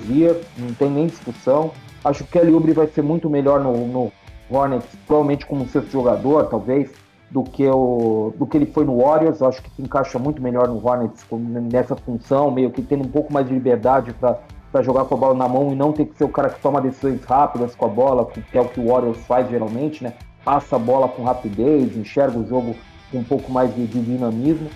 não 0.57 0.73
tem 0.77 0.91
nem 0.91 1.07
discussão. 1.07 1.71
Acho 2.03 2.23
que 2.23 2.37
o 2.37 2.41
Kelly 2.41 2.53
Oubre 2.53 2.73
vai 2.73 2.87
ser 2.87 3.01
muito 3.01 3.29
melhor 3.29 3.61
no, 3.61 3.87
no 3.87 4.11
Hornets, 4.49 4.87
provavelmente 5.07 5.45
como 5.45 5.67
sexto 5.67 5.91
jogador, 5.91 6.45
talvez, 6.47 6.91
do 7.31 7.43
que, 7.43 7.67
o, 7.67 8.33
do 8.37 8.45
que 8.45 8.57
ele 8.57 8.65
foi 8.65 8.85
no 8.85 8.97
Warriors. 8.99 9.41
Acho 9.41 9.61
que 9.61 9.69
se 9.71 9.81
encaixa 9.81 10.19
muito 10.19 10.41
melhor 10.41 10.67
no 10.67 10.85
Hornets 10.85 11.25
nessa 11.71 11.95
função, 11.95 12.51
meio 12.51 12.69
que 12.71 12.81
tendo 12.81 13.03
um 13.03 13.09
pouco 13.09 13.31
mais 13.31 13.47
de 13.47 13.53
liberdade 13.53 14.13
para 14.13 14.81
jogar 14.81 15.05
com 15.05 15.15
a 15.15 15.17
bola 15.17 15.33
na 15.33 15.47
mão 15.47 15.71
e 15.71 15.75
não 15.75 15.91
ter 15.93 16.05
que 16.05 16.17
ser 16.17 16.25
o 16.25 16.29
cara 16.29 16.49
que 16.49 16.61
toma 16.61 16.81
decisões 16.81 17.23
rápidas 17.23 17.75
com 17.75 17.85
a 17.85 17.89
bola, 17.89 18.25
que 18.25 18.57
é 18.57 18.61
o 18.61 18.67
que 18.67 18.79
o 18.79 18.87
Warriors 18.87 19.19
faz 19.25 19.49
geralmente, 19.49 20.03
né? 20.03 20.13
Passa 20.43 20.75
a 20.75 20.79
bola 20.79 21.07
com 21.07 21.23
rapidez, 21.23 21.95
enxerga 21.95 22.37
o 22.37 22.45
jogo 22.45 22.75
com 23.11 23.19
um 23.19 23.23
pouco 23.23 23.51
mais 23.51 23.73
de, 23.73 23.87
de 23.87 24.01
dinamismo. 24.01 24.69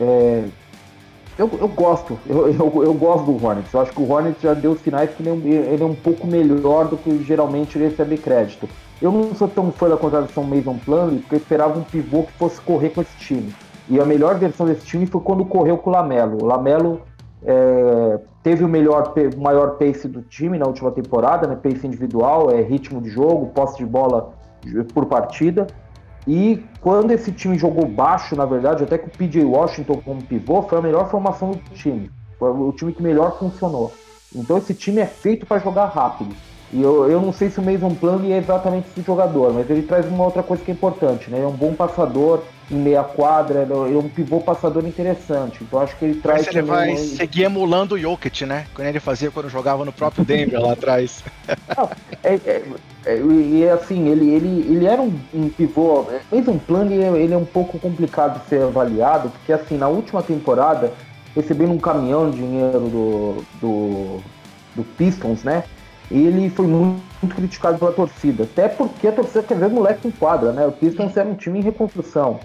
É, 0.00 0.44
eu, 1.38 1.50
eu 1.58 1.68
gosto, 1.68 2.18
eu, 2.26 2.48
eu, 2.48 2.84
eu, 2.84 2.94
gosto 2.94 3.24
do 3.24 3.44
Hornets. 3.44 3.72
Eu 3.72 3.80
acho 3.80 3.92
que 3.92 4.00
o 4.00 4.10
Hornets 4.10 4.42
já 4.42 4.52
deu 4.52 4.76
sinais 4.76 5.10
que 5.10 5.22
ele 5.22 5.30
é, 5.30 5.84
um, 5.84 5.92
é 5.92 5.96
pouco 6.02 6.26
melhor 6.26 6.88
do 6.88 6.96
que 6.96 7.22
geralmente 7.24 7.78
ele 7.78 7.88
recebe 7.88 8.18
crédito. 8.18 8.68
Eu 9.00 9.10
não 9.10 9.34
sou 9.34 9.48
tão 9.48 9.72
fã 9.72 9.88
da 9.88 9.96
contratação 9.96 10.44
Mason 10.44 10.78
Plumlee 10.78 11.20
porque 11.20 11.34
eu 11.36 11.38
esperava 11.38 11.78
um 11.78 11.82
pivô 11.82 12.24
que 12.24 12.32
fosse 12.32 12.60
correr 12.60 12.90
com 12.90 13.00
esse 13.00 13.16
time. 13.16 13.52
E 13.88 13.98
a 13.98 14.04
melhor 14.04 14.38
versão 14.38 14.66
desse 14.66 14.86
time 14.86 15.06
foi 15.06 15.20
quando 15.20 15.44
correu 15.44 15.78
com 15.78 15.90
o 15.90 15.92
Lamelo. 15.92 16.42
O 16.42 16.46
Lamelo 16.46 17.00
é, 17.44 18.20
teve 18.42 18.62
o 18.62 18.68
melhor, 18.68 19.12
maior 19.36 19.76
pace 19.78 20.06
do 20.06 20.22
time 20.22 20.58
na 20.58 20.66
última 20.66 20.90
temporada, 20.92 21.46
né? 21.48 21.56
pace 21.56 21.86
individual, 21.86 22.50
é 22.50 22.60
ritmo 22.60 23.00
de 23.00 23.08
jogo, 23.08 23.46
posse 23.46 23.78
de 23.78 23.86
bola 23.86 24.34
por 24.94 25.06
partida. 25.06 25.66
E 26.26 26.62
quando 26.80 27.10
esse 27.10 27.32
time 27.32 27.58
jogou 27.58 27.86
baixo, 27.86 28.36
na 28.36 28.44
verdade, 28.44 28.84
até 28.84 28.96
que 28.96 29.08
o 29.08 29.10
PJ 29.10 29.44
Washington 29.44 30.00
como 30.04 30.22
pivô 30.22 30.62
foi 30.62 30.78
a 30.78 30.82
melhor 30.82 31.10
formação 31.10 31.50
do 31.50 31.58
time. 31.74 32.10
Foi 32.38 32.50
o 32.50 32.72
time 32.72 32.92
que 32.92 33.02
melhor 33.02 33.38
funcionou. 33.38 33.92
Então 34.34 34.56
esse 34.58 34.74
time 34.74 35.00
é 35.00 35.06
feito 35.06 35.44
para 35.44 35.58
jogar 35.58 35.86
rápido. 35.86 36.34
E 36.72 36.80
eu, 36.80 37.10
eu 37.10 37.20
não 37.20 37.32
sei 37.32 37.50
se 37.50 37.60
o 37.60 37.62
Mason 37.62 37.94
Plumlee 37.94 38.32
é 38.32 38.38
exatamente 38.38 38.88
esse 38.88 39.02
jogador, 39.02 39.52
mas 39.52 39.68
ele 39.68 39.82
traz 39.82 40.06
uma 40.06 40.24
outra 40.24 40.42
coisa 40.42 40.64
que 40.64 40.70
é 40.70 40.74
importante, 40.74 41.30
né? 41.30 41.36
Ele 41.36 41.44
é 41.44 41.48
um 41.48 41.52
bom 41.52 41.74
passador 41.74 42.42
em 42.72 42.78
meia 42.78 43.02
quadra, 43.02 43.62
ele 43.62 43.72
é 43.72 43.98
um 43.98 44.08
pivô 44.08 44.40
passador 44.40 44.86
interessante. 44.86 45.62
Então 45.62 45.80
acho 45.80 45.96
que 45.96 46.04
ele 46.04 46.20
traz. 46.20 46.46
Mas 46.46 46.54
ele 46.54 46.62
vai 46.62 46.96
seguir 46.96 47.44
emulando 47.44 47.94
o 47.94 47.98
Jokic, 47.98 48.46
né? 48.46 48.66
Quando 48.74 48.88
ele 48.88 49.00
fazia 49.00 49.30
quando 49.30 49.48
jogava 49.48 49.84
no 49.84 49.92
próprio 49.92 50.24
Denver 50.24 50.60
lá 50.60 50.72
atrás. 50.72 51.22
Não, 51.76 51.90
é, 52.22 52.34
é, 52.34 52.62
é, 53.06 53.16
e 53.18 53.68
assim, 53.68 54.08
ele, 54.08 54.30
ele, 54.30 54.66
ele 54.68 54.86
era 54.86 55.00
um, 55.00 55.12
um 55.34 55.48
pivô. 55.48 56.06
Mason 56.30 56.58
Plumlee 56.58 57.02
ele 57.02 57.34
é 57.34 57.38
um 57.38 57.44
pouco 57.44 57.78
complicado 57.78 58.40
de 58.40 58.48
ser 58.48 58.62
avaliado, 58.62 59.30
porque 59.30 59.52
assim, 59.52 59.76
na 59.76 59.88
última 59.88 60.22
temporada, 60.22 60.92
recebendo 61.34 61.72
um 61.72 61.78
caminhão 61.78 62.30
de 62.30 62.38
dinheiro 62.38 62.80
do, 62.80 63.44
do, 63.60 64.20
do 64.76 64.84
Pistons, 64.96 65.42
né? 65.42 65.64
ele 66.12 66.50
foi 66.50 66.66
muito, 66.66 67.02
muito, 67.22 67.34
criticado 67.34 67.78
pela 67.78 67.92
torcida. 67.92 68.44
Até 68.44 68.68
porque 68.68 69.08
a 69.08 69.12
torcida 69.12 69.42
quer 69.42 69.58
ver 69.58 69.68
moleque 69.68 70.06
em 70.06 70.10
quadra, 70.10 70.52
né? 70.52 70.66
O 70.66 70.72
Pistons 70.72 71.16
era 71.16 71.28
um 71.28 71.34
time 71.34 71.58
em 71.58 71.62
reconstrução. 71.62 72.38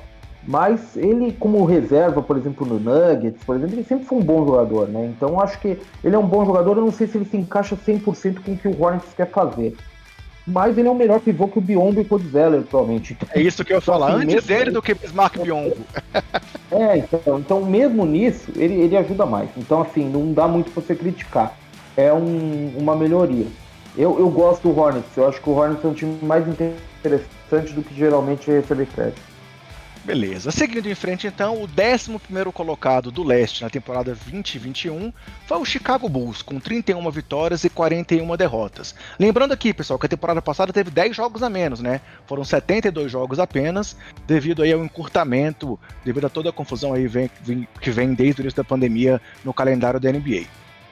Mas 0.47 0.95
ele, 0.95 1.33
como 1.33 1.65
reserva, 1.65 2.21
por 2.21 2.37
exemplo, 2.37 2.65
no 2.65 2.79
Nuggets, 2.79 3.43
por 3.45 3.55
exemplo, 3.57 3.75
ele 3.75 3.83
sempre 3.83 4.05
foi 4.05 4.17
um 4.17 4.23
bom 4.23 4.45
jogador, 4.45 4.87
né? 4.87 5.05
Então 5.05 5.39
acho 5.41 5.59
que 5.59 5.77
ele 6.03 6.15
é 6.15 6.17
um 6.17 6.25
bom 6.25 6.45
jogador, 6.45 6.77
eu 6.77 6.85
não 6.85 6.91
sei 6.91 7.05
se 7.05 7.17
ele 7.17 7.25
se 7.25 7.35
encaixa 7.35 7.75
100% 7.75 8.39
com 8.43 8.53
o 8.53 8.57
que 8.57 8.67
o 8.67 8.81
Hornets 8.81 9.13
quer 9.15 9.29
fazer. 9.29 9.75
Mas 10.47 10.77
ele 10.77 10.87
é 10.87 10.91
um 10.91 10.95
melhor 10.95 11.19
pivô 11.19 11.49
que 11.49 11.59
o 11.59 11.61
Biombo 11.61 11.99
e 11.99 12.03
o 12.03 12.05
Codzeller, 12.05 12.61
atualmente. 12.61 13.11
Então, 13.11 13.27
é 13.33 13.41
isso 13.41 13.65
que 13.65 13.73
eu 13.73 13.77
ia 13.77 13.81
falar, 13.81 14.15
assim, 14.15 14.23
antes 14.23 14.45
dele 14.45 14.71
do 14.71 14.81
que 14.81 14.93
Bismarck 14.93 15.37
Biombo. 15.39 15.75
É, 16.71 16.97
então, 16.97 17.39
então 17.39 17.65
mesmo 17.65 18.05
nisso, 18.05 18.51
ele, 18.55 18.75
ele 18.75 18.95
ajuda 18.95 19.25
mais. 19.25 19.49
Então, 19.57 19.81
assim, 19.81 20.07
não 20.09 20.31
dá 20.31 20.47
muito 20.47 20.71
pra 20.71 20.81
você 20.81 20.95
criticar 20.95 21.53
é 21.97 22.13
um, 22.13 22.71
uma 22.77 22.95
melhoria. 22.95 23.47
Eu, 23.97 24.19
eu 24.19 24.29
gosto 24.29 24.69
do 24.69 24.79
Hornets, 24.79 25.17
eu 25.17 25.27
acho 25.27 25.41
que 25.41 25.49
o 25.49 25.53
Hornets 25.53 25.83
é 25.83 25.87
um 25.87 25.93
time 25.93 26.19
mais 26.21 26.47
interessante 26.47 27.73
do 27.73 27.81
que 27.81 27.95
geralmente 27.95 28.51
receber 28.51 28.85
crédito. 28.85 29.19
Beleza. 30.07 30.51
Seguindo 30.51 30.87
em 30.87 30.95
frente, 30.95 31.27
então, 31.27 31.61
o 31.61 31.67
11 31.67 32.17
colocado 32.53 33.11
do 33.11 33.23
leste 33.23 33.61
na 33.61 33.69
temporada 33.69 34.15
2021 34.15 35.11
foi 35.45 35.57
o 35.57 35.65
Chicago 35.65 36.07
Bulls, 36.07 36.41
com 36.41 36.61
31 36.61 37.11
vitórias 37.11 37.65
e 37.65 37.69
41 37.69 38.37
derrotas. 38.37 38.95
Lembrando 39.19 39.51
aqui, 39.51 39.73
pessoal, 39.73 39.99
que 39.99 40.05
a 40.05 40.09
temporada 40.09 40.41
passada 40.41 40.71
teve 40.71 40.89
10 40.91 41.13
jogos 41.13 41.43
a 41.43 41.49
menos, 41.49 41.81
né? 41.81 41.99
Foram 42.25 42.45
72 42.45 43.11
jogos 43.11 43.37
apenas, 43.37 43.97
devido 44.25 44.63
aí 44.63 44.71
ao 44.71 44.81
encurtamento, 44.81 45.77
devido 46.05 46.27
a 46.27 46.29
toda 46.29 46.51
a 46.51 46.53
confusão 46.53 46.93
aí 46.93 47.09
que 47.81 47.91
vem 47.91 48.13
desde 48.13 48.39
o 48.39 48.43
início 48.43 48.55
da 48.55 48.63
pandemia 48.63 49.19
no 49.43 49.53
calendário 49.53 49.99
da 49.99 50.09
NBA. 50.09 50.45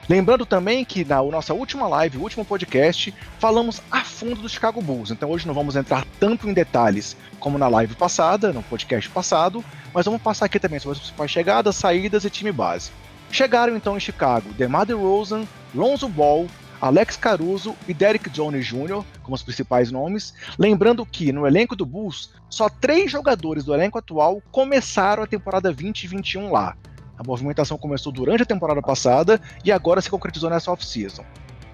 Lembrando 0.08 0.46
também 0.46 0.84
que 0.84 1.04
na 1.04 1.20
nossa 1.22 1.52
última 1.52 1.88
live, 1.88 2.18
o 2.18 2.22
último 2.22 2.44
podcast, 2.44 3.12
falamos 3.40 3.82
a 3.90 4.04
fundo 4.04 4.40
do 4.40 4.48
Chicago 4.48 4.80
Bulls. 4.80 5.10
Então 5.10 5.30
hoje 5.30 5.46
não 5.46 5.54
vamos 5.54 5.74
entrar 5.74 6.06
tanto 6.20 6.48
em 6.48 6.52
detalhes 6.52 7.16
como 7.40 7.58
na 7.58 7.66
live 7.66 7.94
passada, 7.96 8.52
no 8.52 8.62
podcast 8.62 9.10
passado, 9.10 9.64
mas 9.92 10.04
vamos 10.04 10.22
passar 10.22 10.46
aqui 10.46 10.60
também 10.60 10.78
sobre 10.78 10.92
as 10.92 10.98
principais 11.00 11.30
chegadas, 11.30 11.74
saídas 11.74 12.24
e 12.24 12.30
time 12.30 12.52
base. 12.52 12.90
Chegaram 13.32 13.76
então 13.76 13.96
em 13.96 14.00
Chicago 14.00 14.52
DeMar 14.52 14.86
DeRozan, 14.86 15.44
Lonzo 15.74 16.08
Ball, 16.08 16.46
Alex 16.80 17.16
Caruso 17.16 17.74
e 17.88 17.94
Derek 17.94 18.30
Jones 18.30 18.66
Jr. 18.66 19.02
como 19.22 19.34
os 19.34 19.42
principais 19.42 19.90
nomes. 19.90 20.34
Lembrando 20.56 21.04
que 21.04 21.32
no 21.32 21.46
elenco 21.46 21.74
do 21.74 21.84
Bulls, 21.84 22.30
só 22.48 22.68
três 22.68 23.10
jogadores 23.10 23.64
do 23.64 23.74
elenco 23.74 23.98
atual 23.98 24.40
começaram 24.52 25.24
a 25.24 25.26
temporada 25.26 25.68
2021 25.70 26.52
lá. 26.52 26.76
A 27.18 27.22
movimentação 27.22 27.78
começou 27.78 28.12
durante 28.12 28.42
a 28.42 28.46
temporada 28.46 28.82
passada 28.82 29.40
e 29.64 29.72
agora 29.72 30.00
se 30.00 30.10
concretizou 30.10 30.50
nessa 30.50 30.70
off-season. 30.70 31.24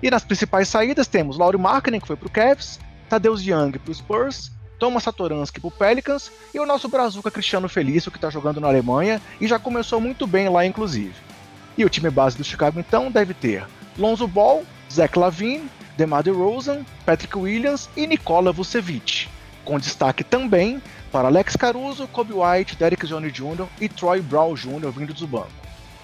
E 0.03 0.11
nas 0.11 0.25
principais 0.25 0.69
saídas 0.69 1.07
temos 1.07 1.39
Laurie 1.39 1.61
Markkinen, 1.61 2.01
que 2.01 2.07
foi 2.07 2.17
para 2.17 2.27
o 2.27 2.31
Cavs, 2.31 2.79
Tadeusz 3.09 3.45
Young 3.47 3.73
para 3.79 3.91
o 3.91 3.95
Spurs, 3.95 4.53
Thomas 4.79 5.05
Satoransky 5.05 5.61
para 5.61 5.69
o 5.69 5.71
Pelicans 5.71 6.31
e 6.53 6.59
o 6.59 6.67
nosso 6.67 6.89
brazuca 6.89 7.31
Cristiano 7.31 7.69
Felício, 7.69 8.11
que 8.11 8.19
está 8.19 8.31
jogando 8.31 8.61
na 8.61 8.69
Alemanha 8.69 9.21
e 9.41 9.47
já 9.47 9.59
começou 9.59 10.01
muito 10.01 10.27
bem 10.27 10.49
lá, 10.49 10.67
inclusive. 10.67 11.15
E 11.79 11.85
o 11.85 11.89
time 11.89 12.11
base 12.11 12.37
do 12.37 12.45
Chicago, 12.45 12.81
então, 12.81 13.11
deve 13.11 13.33
ter 13.33 13.65
Lonzo 13.97 14.27
Ball, 14.27 14.65
Zach 14.91 15.17
Lavine, 15.19 15.71
DeMar 15.97 16.23
DeRozan, 16.23 16.85
Patrick 17.07 17.37
Williams 17.39 17.89
e 17.97 18.07
Nikola 18.07 18.53
Vucevic, 18.53 19.29
com 19.65 19.79
destaque 19.79 20.25
também 20.25 20.83
para 21.13 21.29
Alex 21.29 21.55
Caruso, 21.55 22.09
Kobe 22.09 22.33
White, 22.33 22.75
Derek 22.77 23.07
Jones 23.07 23.33
Jr. 23.33 23.67
e 23.81 23.89
Troy 23.89 24.21
Brown 24.21 24.55
Jr. 24.55 24.91
vindo 24.91 25.13
do 25.13 25.27
banco. 25.27 25.51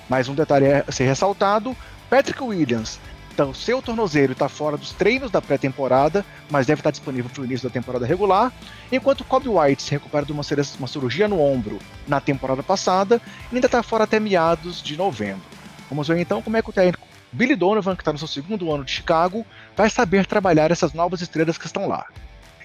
Mais 0.08 0.28
um 0.28 0.34
detalhe 0.34 0.66
a 0.86 0.92
ser 0.92 1.06
ressaltado: 1.06 1.74
Patrick 2.08 2.42
Williams 2.42 3.00
então, 3.38 3.54
seu 3.54 3.80
tornozeiro 3.80 4.32
está 4.32 4.48
fora 4.48 4.76
dos 4.76 4.92
treinos 4.92 5.30
da 5.30 5.40
pré-temporada, 5.40 6.26
mas 6.50 6.66
deve 6.66 6.80
estar 6.80 6.90
disponível 6.90 7.30
para 7.30 7.40
o 7.40 7.44
início 7.44 7.68
da 7.68 7.72
temporada 7.72 8.04
regular, 8.04 8.52
enquanto 8.90 9.22
Kobe 9.22 9.48
White 9.48 9.80
se 9.80 9.92
recupera 9.92 10.26
de 10.26 10.32
uma, 10.32 10.42
uma 10.76 10.88
cirurgia 10.88 11.28
no 11.28 11.40
ombro 11.40 11.78
na 12.04 12.20
temporada 12.20 12.64
passada 12.64 13.22
e 13.52 13.54
ainda 13.54 13.68
está 13.68 13.80
fora 13.80 14.02
até 14.02 14.18
meados 14.18 14.82
de 14.82 14.96
novembro. 14.96 15.44
Vamos 15.88 16.08
ver 16.08 16.18
então 16.18 16.42
como 16.42 16.56
é 16.56 16.62
que 16.62 16.70
o 16.70 16.72
técnico 16.72 17.06
Billy 17.30 17.54
Donovan, 17.54 17.94
que 17.94 18.02
está 18.02 18.12
no 18.12 18.18
seu 18.18 18.26
segundo 18.26 18.72
ano 18.72 18.84
de 18.84 18.90
Chicago, 18.90 19.46
vai 19.76 19.88
saber 19.88 20.26
trabalhar 20.26 20.72
essas 20.72 20.92
novas 20.92 21.22
estrelas 21.22 21.56
que 21.56 21.66
estão 21.66 21.86
lá. 21.86 22.06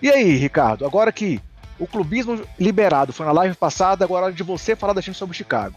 E 0.01 0.09
aí, 0.09 0.37
Ricardo, 0.37 0.87
agora 0.87 1.11
que 1.11 1.39
o 1.79 1.87
clubismo 1.87 2.41
liberado 2.59 3.13
foi 3.13 3.25
na 3.25 3.31
live 3.31 3.55
passada, 3.55 4.05
agora 4.05 4.29
é 4.29 4.31
de 4.31 4.43
você 4.43 4.75
falar 4.75 4.93
da 4.93 5.01
gente 5.01 5.17
sobre 5.17 5.33
o 5.33 5.37
Chicago. 5.37 5.75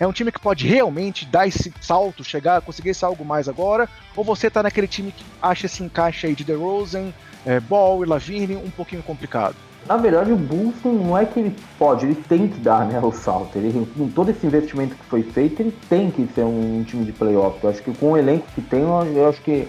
É 0.00 0.06
um 0.06 0.12
time 0.12 0.30
que 0.30 0.38
pode 0.38 0.66
realmente 0.66 1.26
dar 1.26 1.48
esse 1.48 1.72
salto, 1.80 2.22
chegar, 2.22 2.60
conseguir 2.60 2.90
esse 2.90 3.04
algo 3.04 3.24
mais 3.24 3.48
agora? 3.48 3.88
Ou 4.14 4.22
você 4.22 4.48
tá 4.48 4.62
naquele 4.62 4.86
time 4.86 5.10
que 5.10 5.24
acha 5.42 5.66
esse 5.66 5.82
encaixe 5.82 6.26
aí 6.26 6.34
de 6.34 6.44
DeRozan, 6.44 7.12
é, 7.44 7.58
Ball 7.58 8.04
e 8.04 8.06
Lavine 8.06 8.56
um 8.56 8.70
pouquinho 8.70 9.02
complicado? 9.02 9.56
Na 9.88 9.96
verdade, 9.96 10.30
o 10.30 10.36
Bulls 10.36 10.74
não 10.84 11.16
é 11.16 11.24
que 11.24 11.40
ele 11.40 11.56
pode, 11.78 12.04
ele 12.04 12.14
tem 12.14 12.46
que 12.46 12.58
dar 12.58 12.84
né, 12.84 13.00
o 13.00 13.10
salto. 13.10 13.56
Ele, 13.56 13.88
com 13.96 14.08
todo 14.08 14.30
esse 14.30 14.46
investimento 14.46 14.94
que 14.94 15.04
foi 15.06 15.22
feito, 15.22 15.62
ele 15.62 15.74
tem 15.88 16.10
que 16.10 16.28
ser 16.34 16.44
um 16.44 16.84
time 16.86 17.04
de 17.04 17.12
playoff. 17.12 17.58
Eu 17.62 17.70
acho 17.70 17.82
que 17.82 17.92
com 17.94 18.12
o 18.12 18.16
elenco 18.16 18.46
que 18.54 18.60
tem, 18.60 18.80
eu 18.80 19.28
acho 19.28 19.40
que 19.40 19.66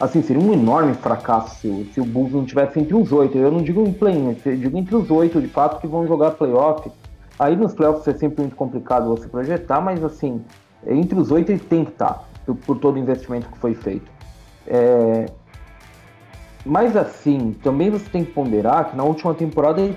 assim, 0.00 0.22
seria 0.22 0.42
um 0.42 0.52
enorme 0.52 0.94
fracasso 0.94 1.56
se, 1.56 1.90
se 1.92 2.00
o 2.00 2.04
Bulls 2.04 2.32
não 2.32 2.44
tivesse 2.44 2.78
entre 2.78 2.94
os 2.94 3.12
oito. 3.12 3.36
Eu 3.36 3.50
não 3.50 3.62
digo 3.62 3.82
em 3.82 3.92
play-in, 3.92 4.36
eu 4.44 4.56
digo 4.56 4.78
entre 4.78 4.94
os 4.94 5.10
oito, 5.10 5.40
de 5.40 5.48
fato, 5.48 5.80
que 5.80 5.86
vão 5.86 6.06
jogar 6.06 6.32
playoff. 6.32 6.90
Aí 7.38 7.56
nos 7.56 7.74
playoffs 7.74 8.06
é 8.08 8.18
sempre 8.18 8.42
muito 8.42 8.56
complicado 8.56 9.08
você 9.08 9.28
projetar, 9.28 9.80
mas 9.80 10.02
assim, 10.02 10.42
entre 10.86 11.18
os 11.18 11.30
oito 11.30 11.50
ele 11.50 11.60
tem 11.60 11.84
que 11.84 11.92
estar, 11.92 12.28
por, 12.44 12.54
por 12.56 12.78
todo 12.78 12.96
o 12.96 12.98
investimento 12.98 13.48
que 13.48 13.58
foi 13.58 13.74
feito. 13.74 14.10
É... 14.66 15.26
Mas 16.64 16.96
assim, 16.96 17.56
também 17.62 17.90
você 17.90 18.08
tem 18.10 18.24
que 18.24 18.32
ponderar 18.32 18.90
que 18.90 18.96
na 18.96 19.04
última 19.04 19.34
temporada 19.34 19.80
ele 19.80 19.96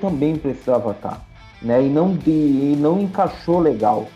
também 0.00 0.36
precisava 0.36 0.92
estar, 0.92 1.20
né? 1.60 1.82
E 1.82 1.88
não, 1.88 2.14
de, 2.14 2.30
e 2.30 2.76
não 2.78 3.00
encaixou 3.00 3.60
legal 3.60 4.06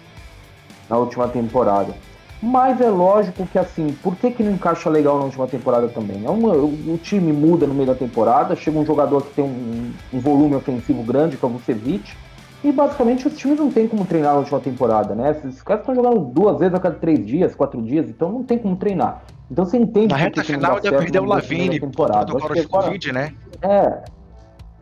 na 0.89 0.97
última 0.97 1.29
temporada. 1.29 1.95
Mas 2.43 2.81
é 2.81 2.89
lógico 2.89 3.47
que 3.47 3.57
assim, 3.57 3.93
por 4.03 4.17
que, 4.17 4.33
que 4.33 4.43
não 4.43 4.51
encaixa 4.51 4.91
legal 4.91 5.17
na 5.17 5.27
última 5.27 5.47
temporada 5.47 5.89
também? 5.89 6.25
É 6.27 6.29
uma, 6.29 6.53
o, 6.55 6.99
time 7.01 7.33
muda 7.33 7.69
no 7.69 7.75
meio 7.75 7.87
da 7.87 7.95
temporada, 7.95 8.57
chega 8.57 8.77
um 8.77 8.85
jogador 8.85 9.23
que 9.23 9.35
tem 9.35 9.45
um, 9.45 9.93
um 10.13 10.19
volume 10.19 10.57
ofensivo 10.57 11.05
grande, 11.05 11.37
que 11.37 11.45
é 11.45 11.49
o 11.49 11.53
Vucevic, 11.53 12.17
e 12.65 12.73
basicamente 12.73 13.29
os 13.29 13.37
times 13.37 13.61
não 13.61 13.71
tem 13.71 13.87
como 13.87 14.05
treinar 14.05 14.33
na 14.33 14.41
última 14.41 14.59
temporada, 14.59 15.15
né? 15.15 15.31
Esses 15.31 15.63
caras 15.63 15.83
estão 15.83 15.95
jogando 15.95 16.19
duas 16.19 16.59
vezes 16.59 16.75
a 16.75 16.81
cada 16.81 16.97
três 16.97 17.25
dias, 17.25 17.55
quatro 17.55 17.81
dias, 17.81 18.09
então 18.09 18.33
não 18.33 18.43
tem 18.43 18.59
como 18.59 18.75
treinar. 18.75 19.23
Então 19.49 19.65
você 19.65 19.77
entende 19.77 20.09
Na 20.09 20.17
reta 20.17 20.43
final 20.43 20.77
ainda 20.77 20.99
perdeu 20.99 21.23
o 21.23 21.27
Lavine 21.27 21.79
temporada. 21.79 22.33
do 22.33 22.69
Covid, 22.69 23.13
né? 23.13 23.33
É, 23.61 24.03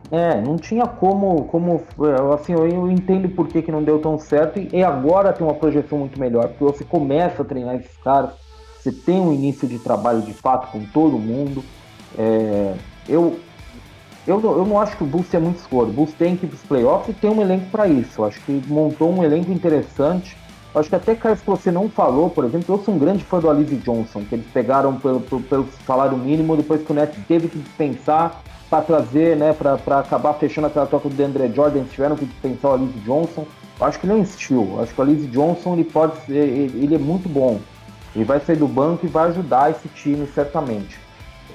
é, 0.09 0.41
não 0.41 0.57
tinha 0.57 0.85
como, 0.85 1.45
como 1.45 1.81
assim, 2.33 2.53
eu 2.53 2.89
entendo 2.89 3.29
por 3.29 3.47
que, 3.47 3.61
que 3.61 3.71
não 3.71 3.83
deu 3.83 3.99
tão 3.99 4.17
certo 4.19 4.59
e 4.59 4.83
agora 4.83 5.31
tem 5.31 5.45
uma 5.45 5.55
projeção 5.55 5.99
muito 5.99 6.19
melhor, 6.19 6.47
porque 6.49 6.63
você 6.63 6.83
começa 6.83 7.41
a 7.41 7.45
treinar 7.45 7.75
esses 7.75 7.95
caras, 7.97 8.31
você 8.77 8.91
tem 8.91 9.21
um 9.21 9.31
início 9.31 9.67
de 9.67 9.79
trabalho 9.79 10.21
de 10.21 10.33
fato 10.33 10.71
com 10.71 10.83
todo 10.85 11.17
mundo. 11.17 11.63
É, 12.17 12.73
eu, 13.07 13.39
eu, 14.27 14.41
eu 14.41 14.65
não 14.65 14.79
acho 14.79 14.97
que 14.97 15.03
o 15.03 15.07
Bulls 15.07 15.33
é 15.33 15.39
muito 15.39 15.59
escuro. 15.59 15.89
O 15.89 15.93
Bulls 15.93 16.13
tem 16.13 16.35
que 16.35 16.45
ir 16.45 16.49
para 16.49 16.55
os 16.55 16.63
playoffs 16.63 17.15
e 17.15 17.19
tem 17.19 17.29
um 17.29 17.41
elenco 17.41 17.67
para 17.71 17.87
isso. 17.87 18.21
Eu 18.21 18.25
acho 18.25 18.41
que 18.41 18.61
montou 18.67 19.13
um 19.13 19.23
elenco 19.23 19.51
interessante. 19.51 20.35
Eu 20.73 20.79
acho 20.79 20.89
que 20.89 20.95
até 20.95 21.15
caras 21.15 21.41
que 21.41 21.47
você 21.47 21.71
não 21.71 21.89
falou, 21.89 22.29
por 22.29 22.43
exemplo, 22.43 22.73
eu 22.73 22.83
sou 22.83 22.95
um 22.95 22.97
grande 22.97 23.23
fã 23.23 23.39
do 23.39 23.49
Alize 23.49 23.75
Johnson, 23.77 24.23
que 24.27 24.35
eles 24.35 24.47
pegaram 24.51 24.97
pelo, 24.97 25.21
pelo, 25.21 25.41
pelo 25.41 25.67
salário 25.85 26.17
mínimo 26.17 26.57
depois 26.57 26.81
que 26.81 26.91
o 26.91 26.95
Nets 26.95 27.17
teve 27.27 27.49
que 27.49 27.59
dispensar 27.59 28.41
para 28.71 28.81
trazer, 28.83 29.35
né, 29.35 29.51
para 29.51 29.99
acabar 29.99 30.33
fechando 30.35 30.67
aquela 30.67 30.85
troca 30.85 31.09
do 31.09 31.13
DeAndre 31.13 31.53
Jordan, 31.53 31.83
tiveram 31.83 32.15
que 32.15 32.23
dispensar 32.23 32.71
o 32.71 32.73
Alice 32.75 32.99
Johnson. 32.99 33.45
Acho 33.81 33.99
que 33.99 34.07
um 34.07 34.21
estilo. 34.21 34.81
Acho 34.81 34.93
que 34.93 35.01
o 35.01 35.03
Alice 35.03 35.27
Johnson 35.27 35.73
ele 35.73 35.83
pode 35.83 36.15
ser, 36.21 36.37
ele 36.37 36.95
é 36.95 36.97
muito 36.97 37.27
bom. 37.27 37.59
Ele 38.15 38.23
vai 38.23 38.39
sair 38.39 38.55
do 38.55 38.67
banco 38.67 39.05
e 39.05 39.09
vai 39.09 39.27
ajudar 39.27 39.71
esse 39.71 39.89
time 39.89 40.25
certamente. 40.27 40.97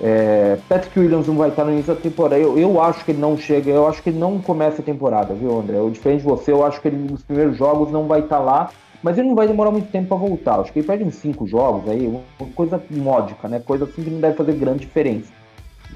É, 0.02 0.58
Patrick 0.68 0.98
Williams 1.00 1.26
não 1.26 1.36
vai 1.36 1.48
estar 1.48 1.64
no 1.64 1.72
início 1.72 1.94
da 1.94 1.98
temporada. 1.98 2.36
Eu, 2.36 2.58
eu 2.58 2.82
acho 2.82 3.02
que 3.02 3.12
ele 3.12 3.20
não 3.20 3.34
chega, 3.38 3.70
eu 3.70 3.88
acho 3.88 4.02
que 4.02 4.10
ele 4.10 4.18
não 4.18 4.38
começa 4.38 4.82
a 4.82 4.84
temporada, 4.84 5.32
viu, 5.32 5.58
André? 5.58 5.78
Eu, 5.78 5.88
diferente 5.88 6.20
de 6.20 6.26
você, 6.26 6.52
eu 6.52 6.66
acho 6.66 6.82
que 6.82 6.88
ele 6.88 6.98
nos 6.98 7.22
primeiros 7.22 7.56
jogos 7.56 7.90
não 7.90 8.06
vai 8.06 8.20
estar 8.20 8.40
lá, 8.40 8.68
mas 9.02 9.16
ele 9.16 9.28
não 9.28 9.34
vai 9.34 9.46
demorar 9.46 9.70
muito 9.70 9.90
tempo 9.90 10.08
para 10.08 10.18
voltar. 10.18 10.60
Acho 10.60 10.70
que 10.70 10.80
ele 10.80 10.86
perde 10.86 11.04
uns 11.04 11.14
cinco 11.14 11.46
jogos 11.46 11.88
aí, 11.88 12.06
uma 12.06 12.20
coisa 12.54 12.82
módica, 12.90 13.48
né? 13.48 13.62
Coisa 13.64 13.84
assim 13.84 14.02
que 14.02 14.10
não 14.10 14.20
deve 14.20 14.36
fazer 14.36 14.52
grande 14.52 14.80
diferença. 14.80 15.35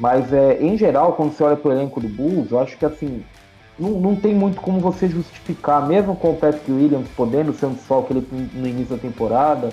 Mas, 0.00 0.32
é, 0.32 0.56
em 0.62 0.78
geral, 0.78 1.12
quando 1.12 1.32
você 1.32 1.44
olha 1.44 1.56
para 1.56 1.68
o 1.68 1.72
elenco 1.72 2.00
do 2.00 2.08
Bulls, 2.08 2.50
eu 2.50 2.58
acho 2.58 2.74
que 2.78 2.86
assim, 2.86 3.22
não, 3.78 3.90
não 3.90 4.16
tem 4.16 4.34
muito 4.34 4.58
como 4.58 4.80
você 4.80 5.06
justificar, 5.06 5.86
mesmo 5.86 6.16
com 6.16 6.30
o 6.30 6.36
Patrick 6.36 6.72
Williams 6.72 7.06
podendo 7.14 7.52
ser 7.52 7.66
um 7.66 7.74
desfalque 7.74 8.14
no 8.14 8.66
início 8.66 8.96
da 8.96 9.00
temporada, 9.00 9.68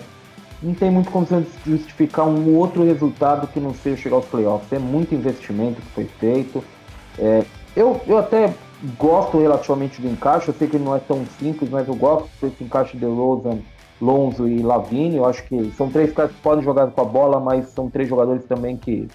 não 0.62 0.74
tem 0.74 0.92
muito 0.92 1.10
como 1.12 1.26
você 1.26 1.46
justificar 1.66 2.28
um 2.28 2.58
outro 2.58 2.84
resultado 2.84 3.48
que 3.48 3.60
não 3.60 3.74
seja 3.74 3.96
chegar 3.96 4.18
aos 4.18 4.26
playoffs. 4.26 4.72
É 4.74 4.80
muito 4.80 5.16
investimento 5.16 5.82
que 5.82 5.92
foi 5.92 6.06
feito. 6.06 6.62
É, 7.18 7.44
eu, 7.74 8.02
eu 8.06 8.18
até 8.18 8.54
gosto 8.98 9.40
relativamente 9.40 10.02
do 10.02 10.10
encaixe, 10.10 10.50
eu 10.50 10.54
sei 10.54 10.68
que 10.68 10.76
ele 10.76 10.84
não 10.84 10.96
é 10.96 11.00
tão 11.00 11.26
simples, 11.40 11.70
mas 11.70 11.88
eu 11.88 11.96
gosto 11.96 12.28
desse 12.42 12.64
encaixe 12.64 12.98
de 12.98 13.06
Rosen, 13.06 13.64
Lonzo 14.02 14.46
e 14.46 14.62
Lavine. 14.62 15.16
Eu 15.16 15.26
acho 15.26 15.44
que 15.44 15.72
são 15.78 15.90
três 15.90 16.12
caras 16.12 16.32
que 16.32 16.42
podem 16.42 16.66
jogar 16.66 16.88
com 16.88 17.02
a 17.02 17.06
bola, 17.06 17.40
mas 17.40 17.70
são 17.70 17.90
três 17.90 18.10
jogadores 18.10 18.44
também 18.44 18.76
que 18.76 19.08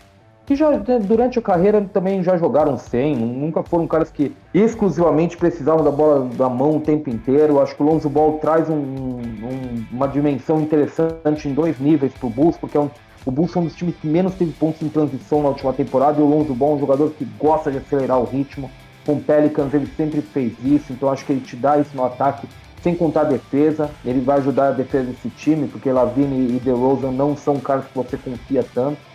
que 0.44 0.56
já 0.56 0.70
né, 0.70 0.98
durante 1.00 1.38
a 1.38 1.42
carreira 1.42 1.80
também 1.92 2.22
já 2.22 2.36
jogaram 2.36 2.76
sem, 2.76 3.14
nunca 3.16 3.62
foram 3.62 3.86
caras 3.86 4.10
que 4.10 4.34
exclusivamente 4.52 5.36
precisavam 5.36 5.84
da 5.84 5.90
bola 5.90 6.28
da 6.34 6.48
mão 6.48 6.76
o 6.76 6.80
tempo 6.80 7.08
inteiro. 7.08 7.60
Acho 7.60 7.76
que 7.76 7.82
o 7.82 7.86
Lonzo 7.86 8.08
Ball 8.08 8.38
traz 8.38 8.68
um, 8.68 8.74
um, 8.74 9.84
uma 9.92 10.08
dimensão 10.08 10.60
interessante 10.60 11.48
em 11.48 11.54
dois 11.54 11.78
níveis 11.78 12.12
para 12.12 12.26
o 12.26 12.30
Bulls, 12.30 12.56
porque 12.56 12.76
é 12.76 12.80
um, 12.80 12.90
o 13.24 13.30
Bulls 13.30 13.54
é 13.54 13.60
um 13.60 13.64
dos 13.64 13.76
times 13.76 13.94
que 13.96 14.06
menos 14.06 14.34
teve 14.34 14.52
pontos 14.52 14.82
em 14.82 14.88
transição 14.88 15.42
na 15.42 15.50
última 15.50 15.72
temporada 15.72 16.18
e 16.20 16.22
o 16.22 16.26
Lonzo 16.26 16.54
Ball 16.54 16.72
é 16.72 16.74
um 16.74 16.80
jogador 16.80 17.10
que 17.10 17.24
gosta 17.38 17.70
de 17.70 17.78
acelerar 17.78 18.18
o 18.18 18.24
ritmo. 18.24 18.70
Com 19.06 19.14
o 19.14 19.20
Pelicans 19.20 19.72
ele 19.74 19.86
sempre 19.96 20.20
fez 20.22 20.52
isso, 20.64 20.92
então 20.92 21.08
acho 21.08 21.24
que 21.24 21.32
ele 21.32 21.40
te 21.40 21.56
dá 21.56 21.78
isso 21.78 21.90
no 21.96 22.04
ataque, 22.04 22.48
sem 22.82 22.94
contar 22.94 23.22
a 23.22 23.24
defesa. 23.24 23.90
Ele 24.04 24.20
vai 24.20 24.38
ajudar 24.38 24.68
a 24.68 24.72
defesa 24.72 25.10
desse 25.10 25.28
time, 25.30 25.68
porque 25.68 25.90
Lavine 25.90 26.56
e 26.56 26.60
DeRozan 26.60 27.12
não 27.12 27.36
são 27.36 27.58
caras 27.58 27.84
que 27.84 27.94
você 27.94 28.16
confia 28.16 28.64
tanto. 28.74 29.11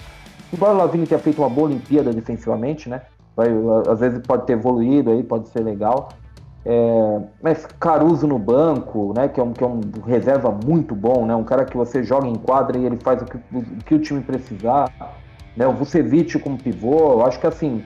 Embora 0.53 0.73
o 0.73 0.77
Lavigne 0.77 1.05
tenha 1.05 1.19
feito 1.19 1.41
uma 1.41 1.49
boa 1.49 1.67
Olimpíada 1.67 2.12
defensivamente, 2.12 2.88
né? 2.89 3.01
Vai, 3.36 3.49
às 3.89 3.99
vezes 3.99 4.19
pode 4.25 4.45
ter 4.45 4.53
evoluído 4.53 5.12
aí, 5.12 5.23
pode 5.23 5.49
ser 5.49 5.62
legal. 5.62 6.10
É, 6.65 7.21
mas 7.41 7.65
Caruso 7.79 8.27
no 8.27 8.39
banco, 8.39 9.13
né? 9.15 9.27
Que 9.27 9.39
é, 9.39 9.43
um, 9.43 9.53
que 9.53 9.63
é 9.63 9.67
um 9.67 9.81
reserva 10.05 10.51
muito 10.51 10.95
bom, 10.95 11.25
né? 11.25 11.36
Um 11.36 11.43
cara 11.43 11.65
que 11.65 11.77
você 11.77 12.03
joga 12.03 12.27
em 12.27 12.36
quadra 12.36 12.77
e 12.77 12.86
ele 12.86 12.97
faz 12.97 13.21
o 13.21 13.25
que 13.25 13.38
o, 13.38 13.63
que 13.86 13.95
o 13.95 13.99
time 13.99 14.21
precisar. 14.21 14.91
Né? 15.55 15.67
O 15.67 15.73
Vucevic 15.73 16.38
como 16.39 16.57
pivô, 16.57 17.13
eu 17.13 17.25
acho 17.25 17.39
que 17.39 17.47
assim 17.47 17.83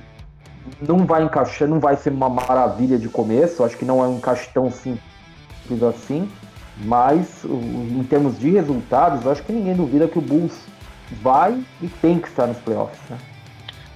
não 0.82 1.06
vai 1.06 1.24
encaixar, 1.24 1.68
não 1.68 1.80
vai 1.80 1.96
ser 1.96 2.12
uma 2.12 2.30
maravilha 2.30 2.98
de 2.98 3.10
começo. 3.10 3.64
Acho 3.64 3.78
que 3.78 3.86
não 3.86 4.04
é 4.04 4.08
um 4.08 4.18
encaixe 4.18 4.50
tão 4.54 4.72
simples 4.72 5.84
assim. 5.84 6.30
Mas 6.84 7.44
em 7.46 8.04
termos 8.04 8.40
de 8.40 8.50
resultados, 8.50 9.28
acho 9.28 9.44
que 9.44 9.52
ninguém 9.52 9.76
duvida 9.76 10.08
que 10.08 10.18
o 10.18 10.22
Bulls 10.22 10.58
vai 11.22 11.64
e 11.82 11.88
tem 11.88 12.20
que 12.20 12.28
estar 12.28 12.48
nos 12.48 12.58
playoffs. 12.58 13.00
Né? 13.10 13.18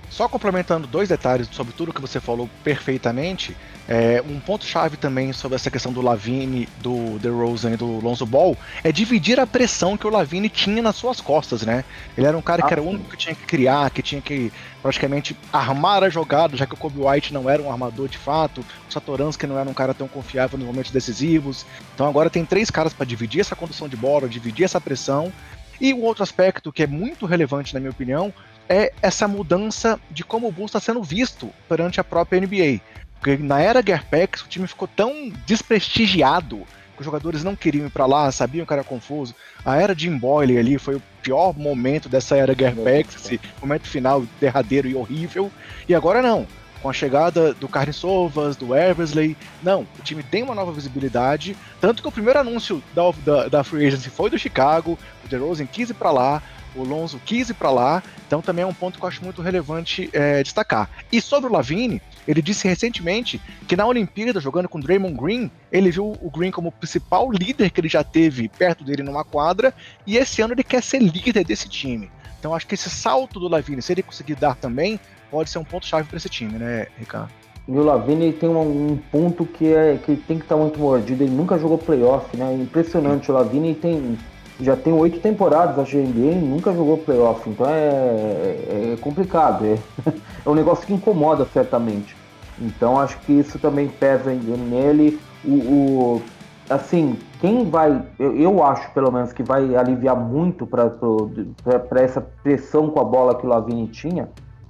Só 0.09 0.29
complementando 0.29 0.87
dois 0.87 1.09
detalhes 1.09 1.49
sobre 1.51 1.73
tudo 1.73 1.93
que 1.93 1.99
você 1.99 2.21
falou 2.21 2.49
perfeitamente, 2.63 3.55
é, 3.87 4.23
um 4.27 4.39
ponto-chave 4.39 4.97
também 4.97 5.31
sobre 5.31 5.55
essa 5.55 5.69
questão 5.69 5.93
do 5.93 6.01
Lavine, 6.01 6.67
do 6.81 7.19
DeRozan 7.19 7.73
e 7.73 7.77
do 7.77 7.99
Lonzo 7.99 8.25
Ball 8.25 8.57
é 8.83 8.91
dividir 8.91 9.39
a 9.39 9.45
pressão 9.45 9.95
que 9.95 10.07
o 10.07 10.09
Lavine 10.09 10.49
tinha 10.49 10.81
nas 10.81 10.95
suas 10.95 11.21
costas, 11.21 11.61
né? 11.61 11.83
Ele 12.17 12.25
era 12.25 12.35
um 12.37 12.41
cara 12.41 12.63
que 12.63 12.73
era 12.73 12.81
o 12.81 12.87
único 12.87 13.09
que 13.09 13.17
tinha 13.17 13.35
que 13.35 13.45
criar, 13.45 13.91
que 13.91 14.01
tinha 14.01 14.21
que 14.21 14.51
praticamente 14.81 15.37
armar 15.53 16.03
a 16.03 16.09
jogada, 16.09 16.57
já 16.57 16.65
que 16.65 16.73
o 16.73 16.77
Kobe 16.77 17.01
White 17.01 17.33
não 17.33 17.49
era 17.49 17.61
um 17.61 17.71
armador 17.71 18.07
de 18.07 18.17
fato, 18.17 18.65
o 18.89 18.93
Satoransky 18.93 19.45
não 19.45 19.59
era 19.59 19.69
um 19.69 19.73
cara 19.73 19.93
tão 19.93 20.07
confiável 20.07 20.57
nos 20.57 20.65
momentos 20.65 20.91
decisivos. 20.91 21.65
Então 21.93 22.07
agora 22.07 22.29
tem 22.29 22.43
três 22.43 22.71
caras 22.71 22.93
para 22.93 23.05
dividir 23.05 23.41
essa 23.41 23.55
condução 23.55 23.87
de 23.87 23.95
bola, 23.95 24.27
dividir 24.27 24.63
essa 24.63 24.81
pressão 24.81 25.31
e 25.79 25.93
um 25.93 26.01
outro 26.03 26.23
aspecto 26.23 26.71
que 26.71 26.83
é 26.83 26.87
muito 26.87 27.25
relevante, 27.25 27.73
na 27.73 27.79
minha 27.79 27.91
opinião, 27.91 28.33
é 28.67 28.91
essa 29.01 29.27
mudança 29.27 29.99
de 30.09 30.23
como 30.23 30.47
o 30.47 30.51
Bulls 30.51 30.69
está 30.69 30.79
sendo 30.79 31.03
visto 31.03 31.49
perante 31.67 31.99
a 31.99 32.03
própria 32.03 32.39
NBA. 32.39 32.81
Porque 33.19 33.37
na 33.37 33.59
era 33.59 33.83
Gerpex 33.85 34.41
o 34.41 34.47
time 34.47 34.67
ficou 34.67 34.87
tão 34.87 35.31
desprestigiado 35.45 36.65
que 36.95 37.01
os 37.01 37.05
jogadores 37.05 37.43
não 37.43 37.55
queriam 37.55 37.87
ir 37.87 37.89
para 37.89 38.05
lá, 38.05 38.31
sabiam 38.31 38.65
que 38.65 38.73
era 38.73 38.83
confuso. 38.83 39.35
A 39.65 39.75
era 39.77 39.97
Jim 39.97 40.17
Boyle 40.17 40.57
ali 40.57 40.77
foi 40.77 40.95
o 40.95 41.03
pior 41.21 41.57
momento 41.57 42.07
dessa 42.07 42.37
era 42.37 42.55
Gerpex, 42.55 43.15
esse 43.15 43.39
momento 43.61 43.87
final 43.87 44.23
derradeiro 44.39 44.87
e 44.87 44.95
horrível. 44.95 45.51
E 45.87 45.93
agora 45.93 46.21
não 46.21 46.47
com 46.85 46.89
a 46.91 46.93
chegada 46.93 47.51
do 47.55 47.67
Carlos 47.67 47.95
Sovas, 47.95 48.55
do 48.55 48.75
Eversley. 48.75 49.35
Não, 49.63 49.87
o 49.97 50.03
time 50.03 50.21
tem 50.21 50.43
uma 50.43 50.53
nova 50.53 50.71
visibilidade. 50.71 51.57
Tanto 51.81 52.03
que 52.03 52.07
o 52.07 52.11
primeiro 52.11 52.37
anúncio 52.37 52.79
da, 52.93 53.01
da, 53.25 53.47
da 53.47 53.63
Free 53.63 53.87
Agency 53.87 54.11
foi 54.11 54.29
do 54.29 54.37
Chicago, 54.37 54.95
o 55.23 55.27
DeRozan 55.27 55.65
quis 55.65 55.89
ir 55.89 55.95
para 55.95 56.11
lá, 56.11 56.43
o 56.75 56.83
Lonzo 56.83 57.19
quis 57.25 57.49
ir 57.49 57.55
para 57.55 57.71
lá. 57.71 58.03
Então 58.27 58.39
também 58.39 58.61
é 58.61 58.67
um 58.67 58.73
ponto 58.73 58.99
que 58.99 59.03
eu 59.03 59.09
acho 59.09 59.23
muito 59.23 59.41
relevante 59.41 60.11
é, 60.13 60.43
destacar. 60.43 60.87
E 61.11 61.19
sobre 61.19 61.49
o 61.49 61.51
Lavine, 61.53 61.99
ele 62.27 62.39
disse 62.39 62.67
recentemente 62.67 63.41
que 63.67 63.75
na 63.75 63.87
Olimpíada, 63.87 64.39
jogando 64.39 64.69
com 64.69 64.79
Draymond 64.79 65.15
Green, 65.19 65.49
ele 65.71 65.89
viu 65.89 66.15
o 66.21 66.29
Green 66.29 66.51
como 66.51 66.69
o 66.69 66.71
principal 66.71 67.31
líder 67.31 67.71
que 67.71 67.81
ele 67.81 67.89
já 67.89 68.03
teve 68.03 68.47
perto 68.47 68.83
dele 68.83 69.01
numa 69.01 69.23
quadra, 69.23 69.73
e 70.05 70.17
esse 70.17 70.39
ano 70.39 70.53
ele 70.53 70.63
quer 70.63 70.83
ser 70.83 71.01
líder 71.01 71.43
desse 71.43 71.67
time. 71.67 72.11
Então 72.39 72.53
acho 72.53 72.67
que 72.67 72.75
esse 72.75 72.91
salto 72.91 73.39
do 73.39 73.47
Lavine, 73.47 73.81
se 73.81 73.91
ele 73.91 74.03
conseguir 74.03 74.35
dar 74.35 74.55
também, 74.55 74.99
pode 75.29 75.49
ser 75.49 75.59
um 75.59 75.63
ponto-chave 75.63 76.07
para 76.07 76.17
esse 76.17 76.29
time, 76.29 76.57
né, 76.57 76.87
Ricardo? 76.97 77.29
E 77.67 77.71
o 77.71 77.83
Lavini 77.83 78.31
tem 78.31 78.47
um, 78.47 78.91
um, 78.91 78.97
ponto 79.11 79.43
que 79.43 79.73
é 79.73 79.97
que 79.97 80.15
tem 80.15 80.37
que 80.37 80.45
estar 80.45 80.55
tá 80.55 80.61
muito 80.61 80.79
mordido. 80.79 81.23
Ele 81.23 81.33
nunca 81.33 81.57
jogou 81.57 81.79
playoff, 81.79 82.37
né? 82.37 82.53
Impressionante. 82.53 83.31
O 83.31 83.33
Lavini 83.33 83.73
tem 83.73 84.17
já 84.59 84.75
tem 84.75 84.93
oito 84.93 85.19
temporadas 85.19 85.75
na 85.75 85.99
NBA 85.99 86.31
e 86.31 86.35
nunca 86.35 86.71
jogou 86.73 86.97
playoff. 86.97 87.49
Então 87.49 87.65
é, 87.67 87.71
é, 87.71 88.93
é 88.93 88.97
complicado. 89.01 89.65
É, 89.65 89.77
é, 90.45 90.49
um 90.49 90.53
negócio 90.53 90.85
que 90.85 90.93
incomoda 90.93 91.45
certamente. 91.45 92.15
Então 92.59 92.99
acho 92.99 93.17
que 93.19 93.33
isso 93.33 93.59
também 93.59 93.87
pesa 93.87 94.31
nele. 94.31 95.19
O, 95.43 95.53
o, 95.53 96.21
assim, 96.69 97.17
quem 97.41 97.69
vai, 97.69 98.01
eu, 98.17 98.35
eu, 98.37 98.63
acho 98.63 98.91
pelo 98.91 99.11
menos 99.11 99.33
que 99.33 99.43
vai 99.43 99.75
aliviar 99.75 100.15
muito 100.15 100.65
para 100.65 102.01
essa 102.01 102.21
pressão 102.21 102.89
com 102.89 102.99
a 102.99 103.03
bola 103.03 103.35
que 103.35 103.45
o 103.45 103.49
Lavini 103.49 103.87
tinha, 103.87 104.29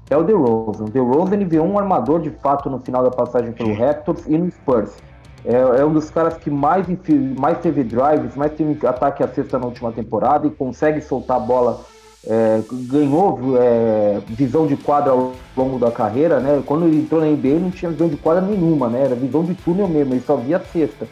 é 0.09 0.17
o 0.17 0.23
DeRozan. 0.23 0.85
O 0.85 0.89
DeRozan 0.89 1.33
ele 1.33 1.45
virou 1.45 1.67
um 1.67 1.79
armador 1.79 2.21
de 2.21 2.29
fato 2.29 2.69
no 2.69 2.79
final 2.79 3.03
da 3.03 3.11
passagem 3.11 3.51
pelo 3.51 3.73
Raptors 3.73 4.25
e 4.27 4.37
no 4.37 4.51
Spurs. 4.51 4.91
É, 5.45 5.81
é, 5.81 5.85
um 5.85 5.93
dos 5.93 6.09
caras 6.09 6.35
que 6.37 6.49
mais, 6.49 6.87
mais 7.37 7.59
teve 7.59 7.83
drives, 7.83 8.35
mais 8.35 8.51
teve 8.53 8.85
ataque 8.85 9.23
à 9.23 9.27
cesta 9.27 9.59
na 9.59 9.65
última 9.65 9.91
temporada 9.91 10.47
e 10.47 10.49
consegue 10.49 11.01
soltar 11.01 11.37
a 11.37 11.39
bola. 11.39 11.81
É, 12.27 12.59
ganhou 12.89 13.39
é, 13.55 14.19
visão 14.25 14.65
de 14.65 14.75
quadra 14.75 15.11
ao 15.11 15.33
longo 15.55 15.77
da 15.77 15.91
carreira, 15.91 16.39
né? 16.39 16.63
Quando 16.65 16.87
ele 16.87 17.01
entrou 17.01 17.21
na 17.21 17.27
NBA, 17.27 17.47
ele 17.49 17.59
não 17.59 17.69
tinha 17.69 17.91
visão 17.91 18.07
de 18.07 18.17
quadra 18.17 18.41
nenhuma, 18.41 18.89
né? 18.89 19.03
Era 19.03 19.13
visão 19.13 19.43
de 19.43 19.53
túnel 19.53 19.87
mesmo, 19.87 20.15
ele 20.15 20.23
só 20.25 20.35
via 20.35 20.57
a 20.57 20.59
cesta. 20.59 21.07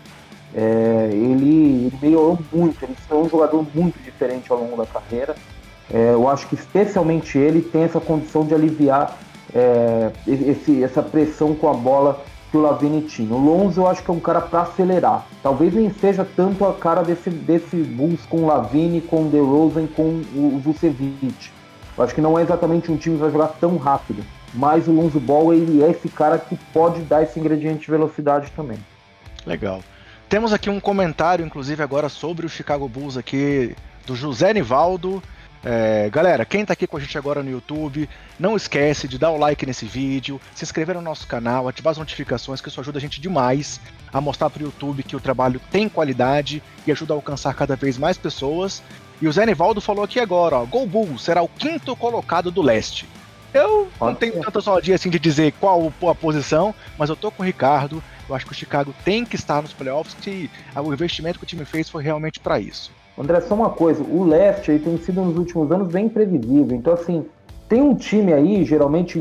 É, 0.55 1.09
ele, 1.11 1.85
ele, 1.85 1.93
melhorou 2.01 2.39
muito, 2.51 2.83
ele 2.83 2.95
foi 3.07 3.17
um 3.19 3.29
jogador 3.29 3.63
muito 3.75 3.99
diferente 3.99 4.51
ao 4.51 4.57
longo 4.57 4.75
da 4.75 4.87
carreira. 4.87 5.35
É, 5.93 6.13
eu 6.13 6.27
acho 6.27 6.47
que 6.47 6.55
especialmente 6.55 7.37
ele 7.37 7.61
tem 7.61 7.83
essa 7.83 7.99
condição 7.99 8.43
de 8.43 8.53
aliviar 8.53 9.15
é, 9.53 10.11
esse, 10.27 10.83
essa 10.83 11.03
pressão 11.03 11.53
com 11.53 11.69
a 11.69 11.73
bola 11.73 12.25
que 12.49 12.57
o 12.57 12.61
Lavini 12.61 13.01
tinha. 13.03 13.33
O 13.33 13.37
Lonzo 13.37 13.81
eu 13.81 13.87
acho 13.87 14.03
que 14.03 14.09
é 14.09 14.13
um 14.13 14.19
cara 14.19 14.41
para 14.41 14.61
acelerar. 14.61 15.25
Talvez 15.43 15.73
nem 15.73 15.91
seja 15.91 16.27
tanto 16.35 16.65
a 16.65 16.73
cara 16.73 17.03
desse, 17.03 17.29
desse 17.29 17.75
Bulls 17.77 18.25
com 18.27 18.43
o 18.43 18.47
Lavini, 18.47 19.01
com 19.01 19.27
o 19.27 19.29
DeRozan, 19.29 19.87
com 19.87 20.21
o 20.35 20.59
Vucevic. 20.63 21.51
Eu 21.95 22.03
acho 22.03 22.15
que 22.15 22.21
não 22.21 22.37
é 22.39 22.41
exatamente 22.41 22.91
um 22.91 22.97
time 22.97 23.15
que 23.15 23.21
vai 23.21 23.31
jogar 23.31 23.47
tão 23.59 23.77
rápido. 23.77 24.23
Mas 24.53 24.87
o 24.87 24.91
Lonzo 24.91 25.19
Ball 25.19 25.53
ele 25.53 25.83
é 25.83 25.91
esse 25.91 26.09
cara 26.09 26.37
que 26.37 26.55
pode 26.71 27.01
dar 27.01 27.23
esse 27.23 27.39
ingrediente 27.39 27.85
de 27.85 27.91
velocidade 27.91 28.51
também. 28.55 28.77
Legal. 29.45 29.81
Temos 30.29 30.53
aqui 30.53 30.69
um 30.69 30.79
comentário, 30.79 31.45
inclusive, 31.45 31.83
agora 31.83 32.09
sobre 32.09 32.45
o 32.45 32.49
Chicago 32.49 32.87
Bulls 32.87 33.17
aqui, 33.17 33.75
do 34.05 34.15
José 34.15 34.53
Nivaldo. 34.53 35.21
É, 35.65 36.09
galera, 36.09 36.43
quem 36.43 36.61
está 36.61 36.73
aqui 36.73 36.85
com 36.85 36.97
a 36.97 36.99
gente 36.99 37.17
agora 37.17 37.41
no 37.41 37.49
YouTube, 37.49 38.09
não 38.37 38.55
esquece 38.55 39.07
de 39.07 39.17
dar 39.17 39.29
o 39.31 39.37
like 39.37 39.65
nesse 39.65 39.85
vídeo, 39.85 40.39
se 40.53 40.65
inscrever 40.65 40.95
no 40.95 41.01
nosso 41.01 41.25
canal, 41.25 41.67
ativar 41.67 41.91
as 41.91 41.97
notificações, 41.97 42.59
que 42.59 42.67
isso 42.67 42.81
ajuda 42.81 42.97
a 42.97 43.01
gente 43.01 43.21
demais 43.21 43.79
a 44.11 44.19
mostrar 44.19 44.49
para 44.49 44.61
o 44.61 44.65
YouTube 44.65 45.03
que 45.03 45.15
o 45.15 45.21
trabalho 45.21 45.61
tem 45.71 45.87
qualidade 45.87 46.61
e 46.85 46.91
ajuda 46.91 47.13
a 47.13 47.15
alcançar 47.15 47.53
cada 47.53 47.77
vez 47.77 47.97
mais 47.97 48.17
pessoas. 48.17 48.83
E 49.21 49.27
o 49.27 49.31
Zé 49.31 49.45
Nivaldo 49.45 49.79
falou 49.79 50.03
aqui 50.03 50.19
agora, 50.19 50.57
ó, 50.57 50.65
Gol 50.65 50.85
Bulls 50.85 51.23
será 51.23 51.41
o 51.41 51.47
quinto 51.47 51.95
colocado 51.95 52.51
do 52.51 52.61
leste. 52.61 53.07
Eu 53.53 53.87
não 54.01 54.15
tenho 54.15 54.41
tanta 54.41 54.57
ousadia 54.57 54.95
assim 54.95 55.09
de 55.09 55.19
dizer 55.19 55.53
qual 55.59 55.93
a 56.09 56.15
posição, 56.15 56.73
mas 56.97 57.09
eu 57.09 57.15
tô 57.15 57.31
com 57.31 57.43
o 57.43 57.45
Ricardo. 57.45 58.03
Eu 58.27 58.35
acho 58.35 58.45
que 58.45 58.51
o 58.51 58.55
Chicago 58.55 58.93
tem 59.05 59.23
que 59.23 59.35
estar 59.35 59.61
nos 59.61 59.71
playoffs, 59.71 60.15
que 60.15 60.49
o 60.75 60.93
investimento 60.93 61.37
que 61.37 61.45
o 61.45 61.47
time 61.47 61.63
fez 61.63 61.89
foi 61.89 62.03
realmente 62.03 62.39
para 62.39 62.59
isso. 62.59 62.91
André, 63.17 63.41
só 63.41 63.53
uma 63.53 63.69
coisa, 63.69 64.03
o 64.03 64.23
leste 64.23 64.71
aí 64.71 64.79
tem 64.79 64.97
sido 64.97 65.21
nos 65.21 65.37
últimos 65.37 65.71
anos 65.71 65.87
bem 65.91 66.09
previsível. 66.09 66.75
Então, 66.75 66.93
assim, 66.93 67.25
tem 67.69 67.81
um 67.81 67.95
time 67.95 68.33
aí, 68.33 68.63
geralmente, 68.63 69.19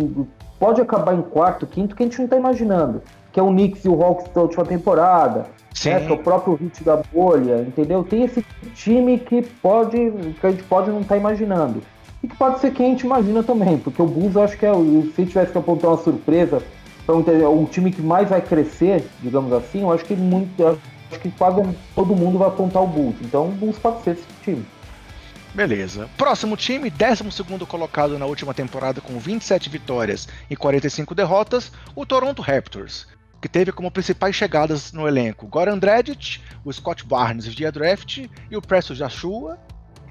pode 0.58 0.80
acabar 0.80 1.14
em 1.14 1.22
quarto, 1.22 1.66
quinto, 1.66 1.94
que 1.94 2.02
a 2.02 2.06
gente 2.06 2.20
não 2.20 2.28
tá 2.28 2.36
imaginando. 2.36 3.02
Que 3.30 3.40
é 3.40 3.42
o 3.42 3.48
Knicks 3.48 3.84
e 3.84 3.88
o 3.88 4.02
Hawks 4.02 4.32
da 4.32 4.42
última 4.42 4.64
temporada. 4.64 5.46
Sim. 5.74 5.90
Né, 5.90 6.00
que 6.00 6.12
é 6.12 6.14
o 6.14 6.18
próprio 6.18 6.54
hit 6.54 6.84
da 6.84 7.02
bolha, 7.12 7.62
entendeu? 7.62 8.04
Tem 8.04 8.24
esse 8.24 8.44
time 8.74 9.18
que 9.18 9.42
pode, 9.42 9.96
que 10.38 10.46
a 10.46 10.50
gente 10.50 10.62
pode 10.64 10.90
não 10.90 11.00
estar 11.00 11.14
tá 11.14 11.20
imaginando. 11.20 11.82
E 12.22 12.28
que 12.28 12.36
pode 12.36 12.60
ser 12.60 12.72
quem 12.72 12.86
a 12.86 12.88
gente 12.90 13.04
imagina 13.04 13.42
também, 13.42 13.78
porque 13.78 14.00
o 14.00 14.06
Bulls 14.06 14.36
eu 14.36 14.42
acho 14.42 14.56
que 14.56 14.64
é, 14.64 14.72
se 15.16 15.26
tivesse 15.26 15.50
que 15.50 15.58
apontar 15.58 15.90
uma 15.90 15.96
surpresa 15.96 16.62
então, 17.02 17.18
o 17.60 17.66
time 17.66 17.90
que 17.90 18.00
mais 18.00 18.28
vai 18.28 18.40
crescer, 18.40 19.04
digamos 19.20 19.52
assim, 19.52 19.82
eu 19.82 19.92
acho 19.92 20.04
que 20.04 20.14
muito, 20.14 20.60
eu 20.60 20.68
acho 20.68 20.80
que 21.18 21.30
quase 21.30 21.62
todo 21.94 22.14
mundo 22.14 22.38
vai 22.38 22.48
apontar 22.48 22.82
o 22.82 22.86
Bulls. 22.86 23.16
Então, 23.20 23.48
o 23.48 23.52
Bulls 23.52 23.78
pode 23.78 24.02
ser 24.02 24.12
esse 24.12 24.26
time. 24.42 24.64
Beleza. 25.54 26.08
Próximo 26.16 26.56
time, 26.56 26.90
12 26.90 27.66
colocado 27.66 28.18
na 28.18 28.24
última 28.24 28.54
temporada 28.54 29.00
com 29.02 29.18
27 29.18 29.68
vitórias 29.68 30.26
e 30.48 30.56
45 30.56 31.14
derrotas, 31.14 31.70
o 31.94 32.06
Toronto 32.06 32.40
Raptors, 32.40 33.06
que 33.40 33.48
teve 33.48 33.70
como 33.70 33.90
principais 33.90 34.34
chegadas 34.34 34.92
no 34.92 35.06
elenco 35.06 35.46
Goran 35.46 35.78
Dragic, 35.78 36.40
o 36.64 36.72
Scott 36.72 37.04
Barnes 37.04 37.46
via 37.46 37.70
draft 37.70 38.26
e 38.50 38.56
o 38.56 38.62
Presto 38.62 38.94
Joshua, 38.94 39.58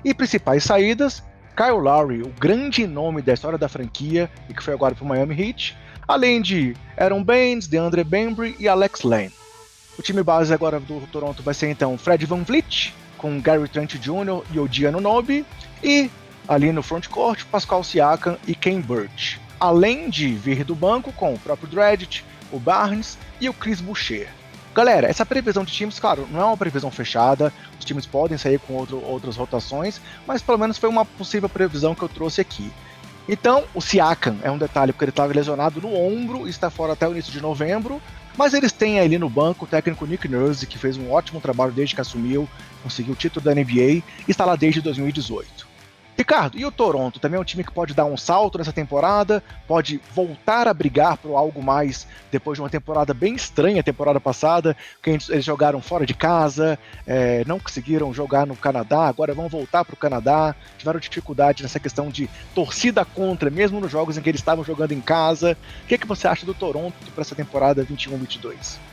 e 0.05 0.13
principais 0.13 0.63
saídas, 0.63 1.23
Kyle 1.55 1.79
Lowry, 1.79 2.21
o 2.21 2.29
grande 2.39 2.85
nome 2.85 3.21
da 3.21 3.33
história 3.33 3.57
da 3.57 3.69
franquia 3.69 4.29
e 4.47 4.53
que 4.53 4.63
foi 4.63 4.73
agora 4.73 4.93
para 4.93 5.03
o 5.03 5.07
Miami 5.07 5.41
Heat, 5.41 5.75
além 6.07 6.39
de 6.39 6.75
Aaron 6.95 7.23
Baines, 7.23 7.67
DeAndre 7.67 8.03
Bembry 8.03 8.55
e 8.59 8.67
Alex 8.67 9.01
Lane. 9.01 9.40
O 9.97 10.01
time 10.01 10.23
base 10.23 10.53
agora 10.53 10.79
do 10.79 11.05
Toronto 11.11 11.43
vai 11.43 11.53
ser 11.53 11.69
então 11.69 11.97
Fred 11.97 12.25
Van 12.25 12.43
Vliet, 12.43 12.93
com 13.17 13.39
Gary 13.41 13.67
Trent 13.67 13.95
Jr. 13.95 14.43
e 14.51 14.59
Odiano 14.59 14.99
Nobe, 14.99 15.45
e 15.83 16.09
ali 16.47 16.71
no 16.71 16.81
frontcourt, 16.81 17.45
Pascal 17.45 17.83
Siakam 17.83 18.37
e 18.47 18.55
Ken 18.55 18.81
Burch. 18.81 19.39
Além 19.59 20.09
de 20.09 20.33
vir 20.33 20.63
do 20.63 20.73
banco 20.73 21.13
com 21.13 21.33
o 21.33 21.39
próprio 21.39 21.67
Dredit, 21.67 22.25
o 22.51 22.59
Barnes 22.59 23.17
e 23.39 23.47
o 23.47 23.53
Chris 23.53 23.79
Boucher. 23.79 24.27
Galera, 24.73 25.07
essa 25.07 25.25
previsão 25.25 25.65
de 25.65 25.73
times, 25.73 25.99
claro, 25.99 26.27
não 26.31 26.39
é 26.39 26.45
uma 26.45 26.57
previsão 26.57 26.89
fechada, 26.89 27.53
os 27.77 27.83
times 27.83 28.05
podem 28.05 28.37
sair 28.37 28.57
com 28.59 28.73
outro, 28.73 29.03
outras 29.03 29.35
rotações, 29.35 29.99
mas 30.25 30.41
pelo 30.41 30.57
menos 30.57 30.77
foi 30.77 30.89
uma 30.89 31.03
possível 31.03 31.49
previsão 31.49 31.93
que 31.93 32.01
eu 32.01 32.09
trouxe 32.09 32.39
aqui. 32.39 32.71
Então, 33.27 33.65
o 33.75 33.81
Siakam 33.81 34.37
é 34.41 34.49
um 34.49 34.57
detalhe, 34.57 34.93
porque 34.93 35.05
ele 35.05 35.11
estava 35.11 35.33
lesionado 35.33 35.81
no 35.81 35.93
ombro 35.93 36.47
e 36.47 36.49
está 36.49 36.69
fora 36.69 36.93
até 36.93 37.07
o 37.07 37.11
início 37.11 37.31
de 37.31 37.41
novembro. 37.41 38.01
Mas 38.41 38.55
eles 38.55 38.71
têm 38.71 38.99
ali 38.99 39.19
no 39.19 39.29
banco 39.29 39.65
o 39.65 39.67
técnico 39.67 40.03
Nick 40.03 40.27
Nurse, 40.27 40.65
que 40.65 40.79
fez 40.79 40.97
um 40.97 41.11
ótimo 41.11 41.39
trabalho 41.39 41.71
desde 41.71 41.93
que 41.93 42.01
assumiu, 42.01 42.49
conseguiu 42.81 43.13
o 43.13 43.15
título 43.15 43.45
da 43.45 43.53
NBA 43.53 44.01
e 44.01 44.03
está 44.27 44.45
lá 44.45 44.55
desde 44.55 44.81
2018. 44.81 45.70
Ricardo, 46.21 46.55
e 46.55 46.63
o 46.63 46.71
Toronto? 46.71 47.19
Também 47.19 47.35
é 47.35 47.41
um 47.41 47.43
time 47.43 47.63
que 47.63 47.71
pode 47.71 47.95
dar 47.95 48.05
um 48.05 48.15
salto 48.15 48.59
nessa 48.59 48.71
temporada, 48.71 49.43
pode 49.67 49.99
voltar 50.13 50.67
a 50.67 50.73
brigar 50.73 51.17
por 51.17 51.35
algo 51.35 51.63
mais 51.63 52.07
depois 52.31 52.57
de 52.57 52.61
uma 52.61 52.69
temporada 52.69 53.11
bem 53.11 53.33
estranha, 53.33 53.81
temporada 53.81 54.19
passada, 54.19 54.77
que 55.01 55.09
eles 55.09 55.43
jogaram 55.43 55.81
fora 55.81 56.05
de 56.05 56.13
casa, 56.13 56.77
é, 57.07 57.43
não 57.47 57.59
conseguiram 57.59 58.13
jogar 58.13 58.45
no 58.45 58.55
Canadá, 58.55 59.07
agora 59.07 59.33
vão 59.33 59.49
voltar 59.49 59.83
para 59.83 59.95
o 59.95 59.97
Canadá, 59.97 60.55
tiveram 60.77 60.99
dificuldade 60.99 61.63
nessa 61.63 61.79
questão 61.79 62.09
de 62.09 62.29
torcida 62.53 63.03
contra, 63.03 63.49
mesmo 63.49 63.79
nos 63.79 63.91
jogos 63.91 64.15
em 64.15 64.21
que 64.21 64.29
eles 64.29 64.41
estavam 64.41 64.63
jogando 64.63 64.91
em 64.91 65.01
casa. 65.01 65.57
O 65.83 65.87
que, 65.87 65.95
é 65.95 65.97
que 65.97 66.05
você 66.05 66.27
acha 66.27 66.45
do 66.45 66.53
Toronto 66.53 66.93
para 67.15 67.21
essa 67.23 67.33
temporada 67.33 67.83
21-22? 67.83 68.90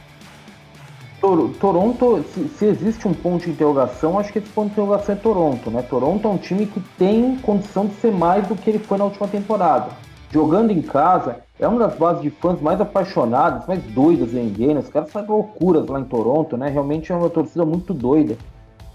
Toronto, 1.20 2.22
se, 2.32 2.48
se, 2.48 2.66
existe 2.66 3.08
um 3.08 3.12
ponto 3.12 3.44
de 3.44 3.50
interrogação, 3.50 4.18
acho 4.18 4.32
que 4.32 4.38
esse 4.38 4.48
ponto 4.50 4.66
de 4.66 4.72
interrogação 4.72 5.14
é 5.14 5.18
Toronto, 5.18 5.70
né? 5.70 5.82
Toronto 5.82 6.28
é 6.28 6.30
um 6.30 6.38
time 6.38 6.64
que 6.64 6.80
tem 6.96 7.36
condição 7.38 7.86
de 7.86 7.94
ser 7.94 8.12
mais 8.12 8.46
do 8.46 8.54
que 8.54 8.70
ele 8.70 8.78
foi 8.78 8.98
na 8.98 9.04
última 9.04 9.26
temporada. 9.26 9.88
Jogando 10.30 10.70
em 10.70 10.80
casa, 10.80 11.38
é 11.58 11.66
uma 11.66 11.80
das 11.80 11.96
bases 11.96 12.22
de 12.22 12.30
fãs 12.30 12.60
mais 12.60 12.80
apaixonadas, 12.80 13.66
mais 13.66 13.82
doidas 13.82 14.32
em 14.32 14.44
NBA, 14.44 14.74
né? 14.74 14.80
Os 14.80 14.88
caras 14.88 15.10
fazem 15.10 15.28
loucuras 15.28 15.86
lá 15.88 15.98
em 15.98 16.04
Toronto, 16.04 16.56
né? 16.56 16.68
Realmente 16.68 17.10
é 17.10 17.16
uma 17.16 17.30
torcida 17.30 17.64
muito 17.64 17.92
doida. 17.92 18.36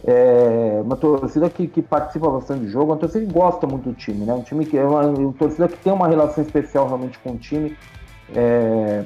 É 0.06 0.82
uma 0.84 0.96
torcida 0.96 1.50
que, 1.50 1.68
que 1.68 1.82
participa 1.82 2.30
bastante 2.30 2.62
do 2.62 2.70
jogo, 2.70 2.92
uma 2.92 2.98
torcida 2.98 3.26
que 3.26 3.32
gosta 3.34 3.68
muito 3.68 3.90
do 3.90 3.96
time, 3.96 4.26
né? 4.26 4.34
Um 4.34 4.44
time 4.44 4.66
que 4.66 4.78
é 4.78 4.86
uma, 4.86 5.02
uma 5.02 5.34
torcida 5.34 5.68
que 5.68 5.78
tem 5.78 5.92
uma 5.92 6.08
relação 6.08 6.44
especial 6.44 6.88
realmente 6.88 7.20
com 7.20 7.32
o 7.32 7.38
time. 7.38 7.76
É, 8.34 9.04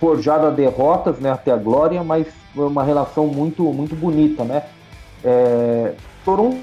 forjado 0.00 0.46
a 0.46 0.50
derrotas, 0.50 1.18
né, 1.18 1.30
até 1.30 1.52
a 1.52 1.56
glória, 1.56 2.02
mas 2.02 2.26
uma 2.54 2.82
relação 2.82 3.26
muito, 3.26 3.62
muito 3.72 3.94
bonita, 3.94 4.44
né? 4.44 4.64
É, 5.22 5.94
Toronto 6.24 6.58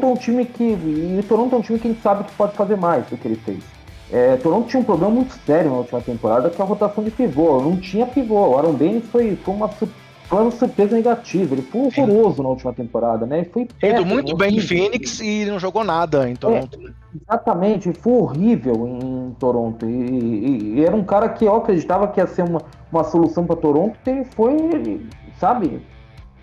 é 0.00 0.06
um 0.06 0.16
time 0.16 0.44
que 0.44 0.62
e 0.62 1.24
Toronto 1.28 1.54
é 1.54 1.58
um 1.58 1.62
time 1.62 1.78
que 1.78 1.88
a 1.88 1.90
gente 1.90 2.02
sabe 2.02 2.24
que 2.24 2.32
pode 2.32 2.54
fazer 2.54 2.76
mais 2.76 3.06
do 3.06 3.16
que 3.16 3.28
ele 3.28 3.36
fez. 3.36 3.62
É, 4.10 4.36
Toronto 4.36 4.68
tinha 4.68 4.80
um 4.80 4.84
problema 4.84 5.12
muito 5.12 5.34
sério 5.46 5.70
na 5.70 5.76
última 5.78 6.00
temporada, 6.00 6.50
que 6.50 6.60
é 6.60 6.64
a 6.64 6.68
rotação 6.68 7.02
de 7.02 7.10
pivô. 7.10 7.60
Não 7.62 7.76
tinha 7.76 8.06
pivô. 8.06 8.48
O 8.48 8.58
Aaron 8.58 8.74
Baines 8.74 9.06
foi, 9.06 9.36
foi 9.36 9.54
uma 9.54 9.68
foi 10.24 10.42
uma 10.42 10.50
surpresa 10.50 10.94
negativa. 10.96 11.54
Ele 11.54 11.62
foi 11.62 11.80
horroroso 11.82 12.36
Sim. 12.36 12.42
na 12.42 12.48
última 12.48 12.72
temporada, 12.72 13.26
né? 13.26 13.38
Ele 13.38 13.50
foi 13.50 13.68
péssimo, 13.80 14.06
muito 14.06 14.36
bem 14.36 14.56
em 14.56 14.60
Phoenix 14.60 15.20
e 15.20 15.44
não 15.44 15.58
jogou 15.58 15.84
nada 15.84 16.28
em 16.28 16.34
Toronto. 16.34 16.78
É, 16.80 16.90
exatamente, 17.16 17.92
foi 17.92 18.12
horrível 18.12 18.86
em 18.86 19.36
Toronto. 19.38 19.86
E, 19.86 19.92
e, 19.92 20.74
e, 20.76 20.84
era 20.84 20.96
um 20.96 21.04
cara 21.04 21.28
que 21.28 21.44
eu 21.44 21.54
acreditava 21.54 22.08
que 22.08 22.20
ia 22.20 22.26
ser 22.26 22.42
uma, 22.42 22.62
uma 22.90 23.04
solução 23.04 23.44
para 23.44 23.56
Toronto, 23.56 23.96
e 24.06 24.10
ele 24.10 24.24
foi, 24.24 25.06
sabe, 25.38 25.82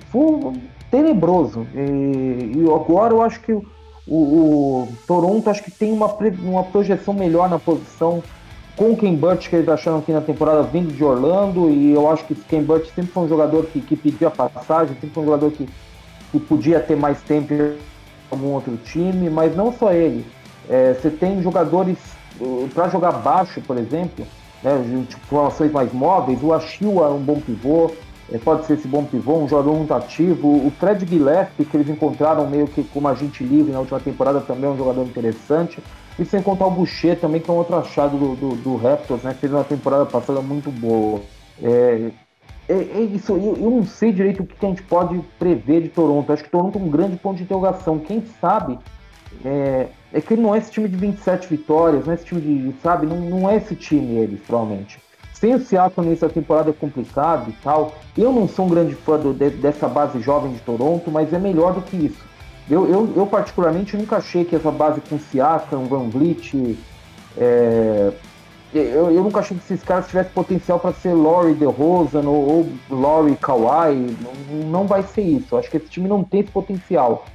foi 0.10 0.54
tenebroso. 0.92 1.66
E, 1.74 2.58
e 2.58 2.64
agora 2.66 3.14
eu 3.14 3.22
acho 3.22 3.42
que 3.42 3.54
o, 3.54 3.64
o, 4.08 4.88
Toronto 5.08 5.50
acho 5.50 5.64
que 5.64 5.72
tem 5.72 5.92
uma, 5.92 6.08
uma 6.42 6.64
projeção 6.64 7.14
melhor 7.14 7.50
na 7.50 7.60
posição 7.60 8.24
com 8.80 8.92
o 8.92 8.96
Ken 8.96 9.14
Burt 9.14 9.50
que 9.50 9.58
eles 9.58 9.68
acharam 9.68 9.98
aqui 9.98 10.14
na 10.14 10.22
temporada 10.22 10.64
vindo 10.64 10.96
de 10.96 11.04
Orlando, 11.04 11.70
e 11.70 11.92
eu 11.92 12.10
acho 12.10 12.24
que 12.24 12.32
o 12.32 12.36
Ken 12.38 12.64
Burt 12.64 12.86
sempre 12.96 13.12
foi 13.12 13.24
um 13.24 13.28
jogador 13.28 13.66
que, 13.66 13.82
que 13.82 13.94
pediu 13.94 14.30
a 14.30 14.32
passagem, 14.32 14.94
sempre 14.94 15.10
foi 15.10 15.24
um 15.24 15.26
jogador 15.26 15.52
que, 15.52 15.68
que 16.32 16.40
podia 16.40 16.80
ter 16.80 16.96
mais 16.96 17.22
tempo 17.24 17.54
em 17.54 17.76
algum 18.32 18.54
outro 18.54 18.78
time, 18.78 19.30
mas 19.30 19.54
não 19.54 19.74
só 19.74 19.92
ele. 19.92 20.26
É, 20.70 20.94
você 20.94 21.10
tem 21.10 21.44
jogadores 21.44 21.98
para 22.74 22.88
jogar 22.88 23.12
baixo, 23.12 23.60
por 23.68 23.78
exemplo, 23.78 24.26
né, 24.64 24.72
tipo, 25.10 25.26
formações 25.26 25.74
mais 25.74 25.92
móveis, 25.92 26.42
o 26.42 26.54
Achille 26.54 27.00
é 27.00 27.08
um 27.08 27.20
bom 27.20 27.42
pivô, 27.42 27.92
é, 28.32 28.38
pode 28.38 28.66
ser 28.66 28.76
esse 28.76 28.88
bom 28.88 29.04
pivô, 29.04 29.40
um 29.40 29.48
jogador 29.50 29.76
muito 29.76 29.94
ativo. 29.94 30.48
O 30.48 30.72
Fred 30.80 31.06
Gillespie, 31.06 31.66
que 31.66 31.76
eles 31.76 31.90
encontraram 31.90 32.50
meio 32.50 32.66
que 32.66 32.82
como 32.86 33.10
agente 33.10 33.44
livre 33.44 33.74
na 33.74 33.80
última 33.80 34.00
temporada, 34.00 34.40
também 34.40 34.70
é 34.70 34.74
um 34.74 34.78
jogador 34.78 35.04
interessante. 35.04 35.84
E 36.20 36.26
sem 36.26 36.42
contar 36.42 36.66
o 36.66 36.72
Boucher 36.72 37.18
também, 37.18 37.40
que 37.40 37.50
é 37.50 37.54
um 37.54 37.58
outro 37.58 37.78
achado 37.78 38.18
do, 38.18 38.36
do, 38.36 38.56
do 38.56 38.76
Raptors, 38.76 39.24
né? 39.24 39.34
Fez 39.34 39.54
uma 39.54 39.64
temporada 39.64 40.06
passada 40.06 40.42
muito 40.42 40.70
boa. 40.70 41.22
É, 41.64 42.12
é, 42.68 42.74
é 42.74 43.02
isso, 43.02 43.32
eu, 43.32 43.56
eu, 43.56 43.72
não 43.72 43.86
sei 43.86 44.12
direito 44.12 44.44
o 44.44 44.46
que 44.46 44.66
a 44.66 44.70
gente 44.70 44.84
pode 44.84 45.18
prever 45.40 45.82
de 45.82 45.90
Toronto. 45.90 46.32
Acho 46.32 46.44
que 46.44 46.50
Toronto 46.50 46.78
é 46.78 46.82
um 46.82 46.90
grande 46.90 47.16
ponto 47.16 47.38
de 47.38 47.44
interrogação. 47.44 48.00
Quem 48.00 48.22
sabe 48.42 48.78
é, 49.46 49.88
é 50.12 50.20
que 50.20 50.34
ele 50.34 50.42
não 50.42 50.54
é 50.54 50.58
esse 50.58 50.72
time 50.72 50.90
de 50.90 50.98
27 50.98 51.48
vitórias, 51.48 52.06
não 52.06 52.12
é 52.12 52.16
esse 52.16 52.26
time 52.26 52.42
de, 52.42 52.76
sabe, 52.82 53.08
não, 53.08 53.18
não 53.18 53.50
é 53.50 53.56
esse 53.56 53.74
time 53.76 54.18
eles, 54.18 54.42
provavelmente. 54.42 55.00
Sem 55.34 55.56
o 55.56 55.60
Seattle 55.60 56.06
nessa 56.06 56.28
temporada 56.28 56.70
é 56.70 56.74
complicado 56.74 57.50
e 57.50 57.54
tal. 57.64 57.96
Eu 58.18 58.34
não 58.34 58.46
sou 58.46 58.66
um 58.66 58.70
grande 58.70 58.94
fã 58.94 59.18
do, 59.18 59.34
de, 59.34 59.52
dessa 59.52 59.88
base 59.88 60.20
jovem 60.20 60.52
de 60.52 60.60
Toronto, 60.60 61.10
mas 61.10 61.32
é 61.32 61.40
melhor 61.40 61.74
do 61.74 61.82
que 61.82 61.96
isso. 61.96 62.29
Eu, 62.70 62.88
eu, 62.88 63.14
eu 63.16 63.26
particularmente 63.26 63.98
nunca 63.98 64.18
achei 64.18 64.46
que 64.46 64.56
essa 64.56 64.70
base 64.70 65.02
com 65.02 65.18
Siakam, 65.18 65.86
Van 65.86 66.08
Vliet, 66.08 66.78
é, 67.36 68.12
eu, 68.72 69.12
eu, 69.12 69.24
nunca 69.24 69.40
achei 69.40 69.58
que 69.58 69.64
esses 69.64 69.84
caras 69.84 70.08
tivessem 70.08 70.32
potencial 70.32 70.80
para 70.80 70.94
ser 70.94 71.14
Laurie 71.14 71.56
DeRozan 71.56 72.28
ou, 72.28 72.48
ou 72.48 72.70
Laurie 72.90 73.36
Kawhi. 73.36 74.16
Não, 74.22 74.70
não 74.70 74.88
vai 74.88 75.02
ser 75.02 75.22
isso. 75.22 75.56
Eu 75.56 75.60
acho 75.60 75.72
que 75.72 75.78
esse 75.78 75.88
time 75.88 76.08
não 76.08 76.24
tem 76.24 76.42
esse 76.42 76.52
potencial. 76.52 77.26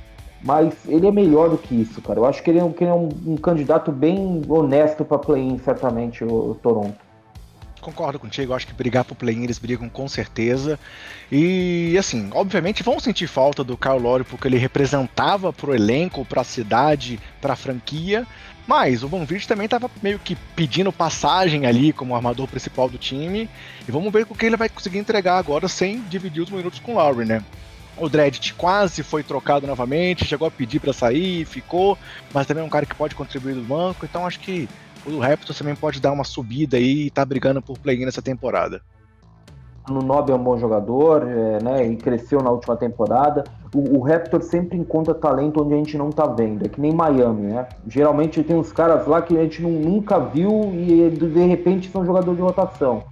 Mas 0.44 0.74
ele 0.86 1.08
é 1.08 1.10
melhor 1.10 1.48
do 1.48 1.58
que 1.58 1.74
isso, 1.74 2.00
cara. 2.02 2.20
Eu 2.20 2.26
acho 2.26 2.42
que 2.42 2.50
ele 2.50 2.60
é 2.60 2.64
um, 2.64 2.70
que 2.70 2.84
ele 2.84 2.90
é 2.90 2.94
um, 2.94 3.08
um 3.26 3.36
candidato 3.36 3.90
bem 3.90 4.42
honesto 4.46 5.04
para 5.04 5.18
play-in, 5.18 5.58
certamente, 5.58 6.22
o, 6.22 6.50
o 6.50 6.54
Toronto 6.62 7.03
concordo 7.84 8.18
contigo, 8.18 8.54
acho 8.54 8.66
que 8.66 8.72
brigar 8.72 9.04
pro 9.04 9.14
play-in 9.14 9.44
eles 9.44 9.58
brigam 9.58 9.88
com 9.88 10.08
certeza. 10.08 10.78
E 11.30 11.96
assim, 11.98 12.30
obviamente 12.32 12.82
vão 12.82 12.98
sentir 12.98 13.26
falta 13.26 13.62
do 13.62 13.76
Kyle 13.76 13.98
Lowry 13.98 14.24
porque 14.24 14.48
ele 14.48 14.56
representava 14.56 15.52
pro 15.52 15.74
elenco, 15.74 16.24
pra 16.24 16.42
cidade, 16.42 17.20
pra 17.40 17.54
franquia. 17.54 18.26
Mas 18.66 19.02
o 19.02 19.08
Vliet 19.08 19.46
também 19.46 19.66
estava 19.66 19.90
meio 20.02 20.18
que 20.18 20.34
pedindo 20.56 20.90
passagem 20.90 21.66
ali 21.66 21.92
como 21.92 22.16
armador 22.16 22.48
principal 22.48 22.88
do 22.88 22.96
time. 22.96 23.48
E 23.86 23.92
vamos 23.92 24.10
ver 24.10 24.26
o 24.28 24.34
que 24.34 24.46
ele 24.46 24.56
vai 24.56 24.70
conseguir 24.70 24.98
entregar 24.98 25.36
agora 25.36 25.68
sem 25.68 26.00
dividir 26.04 26.42
os 26.42 26.50
minutos 26.50 26.78
com 26.78 26.94
o 26.94 26.96
Lowry, 26.96 27.26
né? 27.26 27.44
O 27.96 28.08
Dredd 28.08 28.54
quase 28.54 29.02
foi 29.02 29.22
trocado 29.22 29.66
novamente, 29.66 30.24
chegou 30.24 30.48
a 30.48 30.50
pedir 30.50 30.80
para 30.80 30.92
sair, 30.92 31.44
ficou, 31.44 31.96
mas 32.32 32.46
também 32.46 32.62
é 32.64 32.66
um 32.66 32.70
cara 32.70 32.86
que 32.86 32.94
pode 32.94 33.14
contribuir 33.14 33.54
do 33.54 33.62
banco, 33.62 34.04
então 34.04 34.26
acho 34.26 34.40
que 34.40 34.68
o 35.06 35.18
Raptors 35.18 35.58
também 35.58 35.74
pode 35.74 36.00
dar 36.00 36.12
uma 36.12 36.24
subida 36.24 36.76
aí 36.76 37.06
e 37.06 37.10
tá 37.10 37.24
brigando 37.24 37.60
por 37.60 37.78
play-in 37.78 38.04
nessa 38.04 38.22
temporada. 38.22 38.80
No 39.88 40.00
Nob 40.00 40.32
é 40.32 40.34
um 40.34 40.42
bom 40.42 40.56
jogador, 40.56 41.28
é, 41.28 41.62
né? 41.62 41.86
E 41.86 41.96
cresceu 41.96 42.40
na 42.40 42.50
última 42.50 42.74
temporada. 42.74 43.44
O, 43.74 43.98
o 43.98 44.00
Raptor 44.00 44.42
sempre 44.42 44.78
encontra 44.78 45.12
talento 45.12 45.62
onde 45.62 45.74
a 45.74 45.76
gente 45.76 45.98
não 45.98 46.10
tá 46.10 46.26
vendo. 46.26 46.64
É 46.64 46.68
que 46.68 46.80
nem 46.80 46.94
Miami, 46.94 47.52
né? 47.52 47.68
Geralmente 47.86 48.42
tem 48.42 48.56
uns 48.56 48.72
caras 48.72 49.06
lá 49.06 49.20
que 49.20 49.36
a 49.36 49.42
gente 49.42 49.60
não, 49.60 49.70
nunca 49.70 50.18
viu 50.18 50.72
e 50.72 51.10
de 51.10 51.46
repente 51.46 51.90
são 51.90 52.04
jogadores 52.04 52.36
de 52.36 52.42
rotação. 52.42 53.04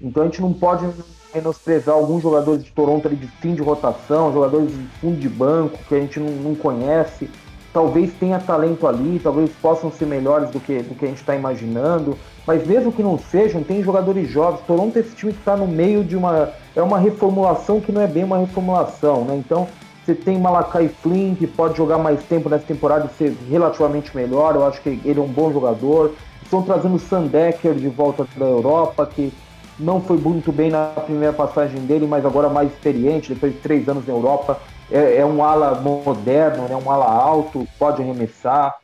Então 0.00 0.22
a 0.22 0.26
gente 0.26 0.42
não 0.42 0.52
pode 0.52 0.86
menosprezar 1.34 1.94
alguns 1.94 2.22
jogadores 2.22 2.64
de 2.64 2.70
Toronto 2.70 3.06
ali 3.06 3.16
de 3.16 3.26
fim 3.26 3.54
de 3.54 3.62
rotação, 3.62 4.32
jogadores 4.32 4.70
de 4.70 4.84
fundo 5.00 5.18
de 5.18 5.28
banco 5.28 5.78
que 5.88 5.94
a 5.94 6.00
gente 6.00 6.20
não, 6.20 6.30
não 6.30 6.54
conhece 6.54 7.30
talvez 7.72 8.12
tenha 8.14 8.38
talento 8.38 8.86
ali, 8.86 9.20
talvez 9.22 9.50
possam 9.62 9.90
ser 9.90 10.06
melhores 10.06 10.50
do 10.50 10.60
que, 10.60 10.82
do 10.82 10.94
que 10.94 11.04
a 11.04 11.08
gente 11.08 11.20
está 11.20 11.34
imaginando, 11.36 12.18
mas 12.46 12.66
mesmo 12.66 12.90
que 12.90 13.02
não 13.02 13.18
sejam, 13.18 13.62
tem 13.62 13.82
jogadores 13.82 14.28
jovens. 14.28 14.60
Toronto 14.66 14.96
é 14.96 15.00
esse 15.00 15.14
time 15.14 15.32
que 15.32 15.38
está 15.38 15.56
no 15.56 15.66
meio 15.66 16.02
de 16.02 16.16
uma. 16.16 16.50
É 16.74 16.82
uma 16.82 16.98
reformulação 16.98 17.80
que 17.80 17.92
não 17.92 18.00
é 18.00 18.06
bem 18.06 18.24
uma 18.24 18.38
reformulação, 18.38 19.24
né? 19.24 19.36
Então 19.36 19.68
você 20.04 20.14
tem 20.14 20.38
Malakai 20.38 20.88
Flynn, 20.88 21.34
que 21.34 21.46
pode 21.46 21.76
jogar 21.76 21.98
mais 21.98 22.22
tempo 22.24 22.48
nessa 22.48 22.64
temporada 22.64 23.06
e 23.12 23.16
ser 23.16 23.36
relativamente 23.48 24.16
melhor. 24.16 24.54
Eu 24.54 24.66
acho 24.66 24.80
que 24.80 25.00
ele 25.04 25.20
é 25.20 25.22
um 25.22 25.28
bom 25.28 25.52
jogador. 25.52 26.14
Estão 26.42 26.62
trazendo 26.62 26.94
o 26.94 26.98
Sandecker 26.98 27.74
de 27.74 27.88
volta 27.88 28.26
da 28.36 28.46
Europa, 28.46 29.06
que 29.06 29.32
não 29.78 30.00
foi 30.00 30.16
muito 30.16 30.50
bem 30.50 30.70
na 30.70 30.86
primeira 30.86 31.32
passagem 31.32 31.80
dele, 31.82 32.06
mas 32.06 32.24
agora 32.24 32.48
mais 32.48 32.70
experiente, 32.72 33.32
depois 33.32 33.52
de 33.52 33.58
três 33.58 33.88
anos 33.88 34.06
na 34.06 34.12
Europa 34.12 34.58
é, 34.90 35.16
é 35.18 35.26
um 35.26 35.42
ala 35.42 35.80
moderno, 35.80 36.66
é 36.70 36.76
um 36.76 36.90
ala 36.90 37.06
alto, 37.06 37.66
pode 37.78 38.02
arremessar, 38.02 38.78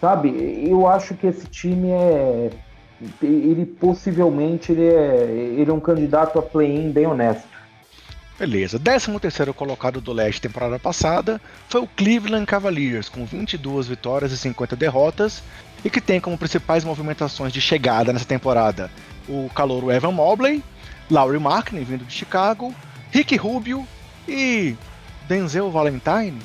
sabe? 0.00 0.28
Eu 0.68 0.86
acho 0.86 1.14
que 1.14 1.26
esse 1.26 1.46
time 1.46 1.90
é, 1.90 2.50
ele 3.22 3.66
possivelmente 3.66 4.72
ele 4.72 4.86
é, 4.86 5.24
ele 5.58 5.70
é 5.70 5.74
um 5.74 5.80
candidato 5.80 6.38
a 6.38 6.42
play-in 6.42 6.90
bem 6.90 7.06
honesto. 7.06 7.56
Beleza, 8.38 8.78
13 8.78 9.18
terceiro 9.18 9.54
colocado 9.54 9.98
do 9.98 10.12
leste 10.12 10.42
temporada 10.42 10.78
passada 10.78 11.40
foi 11.70 11.80
o 11.80 11.86
Cleveland 11.86 12.44
Cavaliers, 12.44 13.08
com 13.08 13.24
22 13.24 13.88
vitórias 13.88 14.30
e 14.30 14.36
50 14.36 14.76
derrotas, 14.76 15.42
e 15.82 15.88
que 15.88 16.02
tem 16.02 16.20
como 16.20 16.36
principais 16.36 16.84
movimentações 16.84 17.50
de 17.50 17.62
chegada 17.62 18.12
nessa 18.12 18.26
temporada 18.26 18.90
o 19.28 19.48
calouro 19.54 19.90
Evan 19.90 20.12
Mobley, 20.12 20.62
Laurie 21.10 21.40
Markkinen 21.40 21.84
vindo 21.84 22.04
de 22.04 22.12
Chicago, 22.12 22.74
Rick 23.10 23.36
Rubio 23.36 23.86
e 24.28 24.76
Denzel 25.28 25.70
Valentine? 25.70 26.38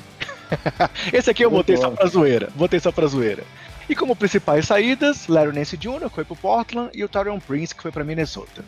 Esse 1.12 1.30
aqui 1.30 1.44
eu 1.44 1.50
botei 1.50 1.76
só 1.76 1.90
pra 1.90 2.06
zoeira. 2.06 2.48
Botei 2.54 2.80
só 2.80 2.92
pra 2.92 3.06
zoeira. 3.06 3.44
E 3.88 3.96
como 3.96 4.14
principais 4.14 4.66
saídas, 4.66 5.26
Larry 5.26 5.52
Nance 5.52 5.76
Jr., 5.76 6.08
foi 6.08 6.24
pro 6.24 6.36
Portland, 6.36 6.90
e 6.94 7.02
o 7.02 7.08
Tyrion 7.08 7.38
Prince, 7.40 7.74
que 7.74 7.82
foi 7.82 7.90
para 7.90 8.04
Minnesota. 8.04 8.64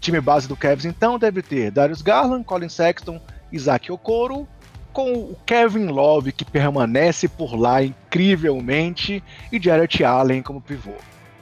Time 0.00 0.20
base 0.20 0.48
do 0.48 0.56
Cavs, 0.56 0.84
então, 0.84 1.18
deve 1.18 1.42
ter 1.42 1.70
Darius 1.70 2.02
Garland, 2.02 2.44
Colin 2.44 2.68
Sexton, 2.68 3.20
Isaac 3.52 3.90
Okoro, 3.90 4.46
com 4.92 5.12
o 5.12 5.36
Kevin 5.46 5.86
Love, 5.86 6.32
que 6.32 6.44
permanece 6.44 7.28
por 7.28 7.54
lá 7.54 7.82
incrivelmente, 7.82 9.22
e 9.52 9.60
Jarrett 9.60 10.02
Allen 10.02 10.42
como 10.42 10.60
pivô. 10.60 10.94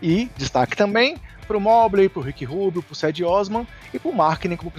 E 0.03 0.29
destaque 0.37 0.77
também 0.77 1.17
pro 1.47 1.61
Mobley, 1.61 2.09
pro 2.09 2.23
Rick 2.23 2.45
Rubio, 2.45 2.83
pro 2.83 2.95
Ced 2.95 3.25
Osman 3.25 3.67
e 3.93 3.99
pro 3.99 4.13
Markkinen 4.13 4.57
como 4.57 4.73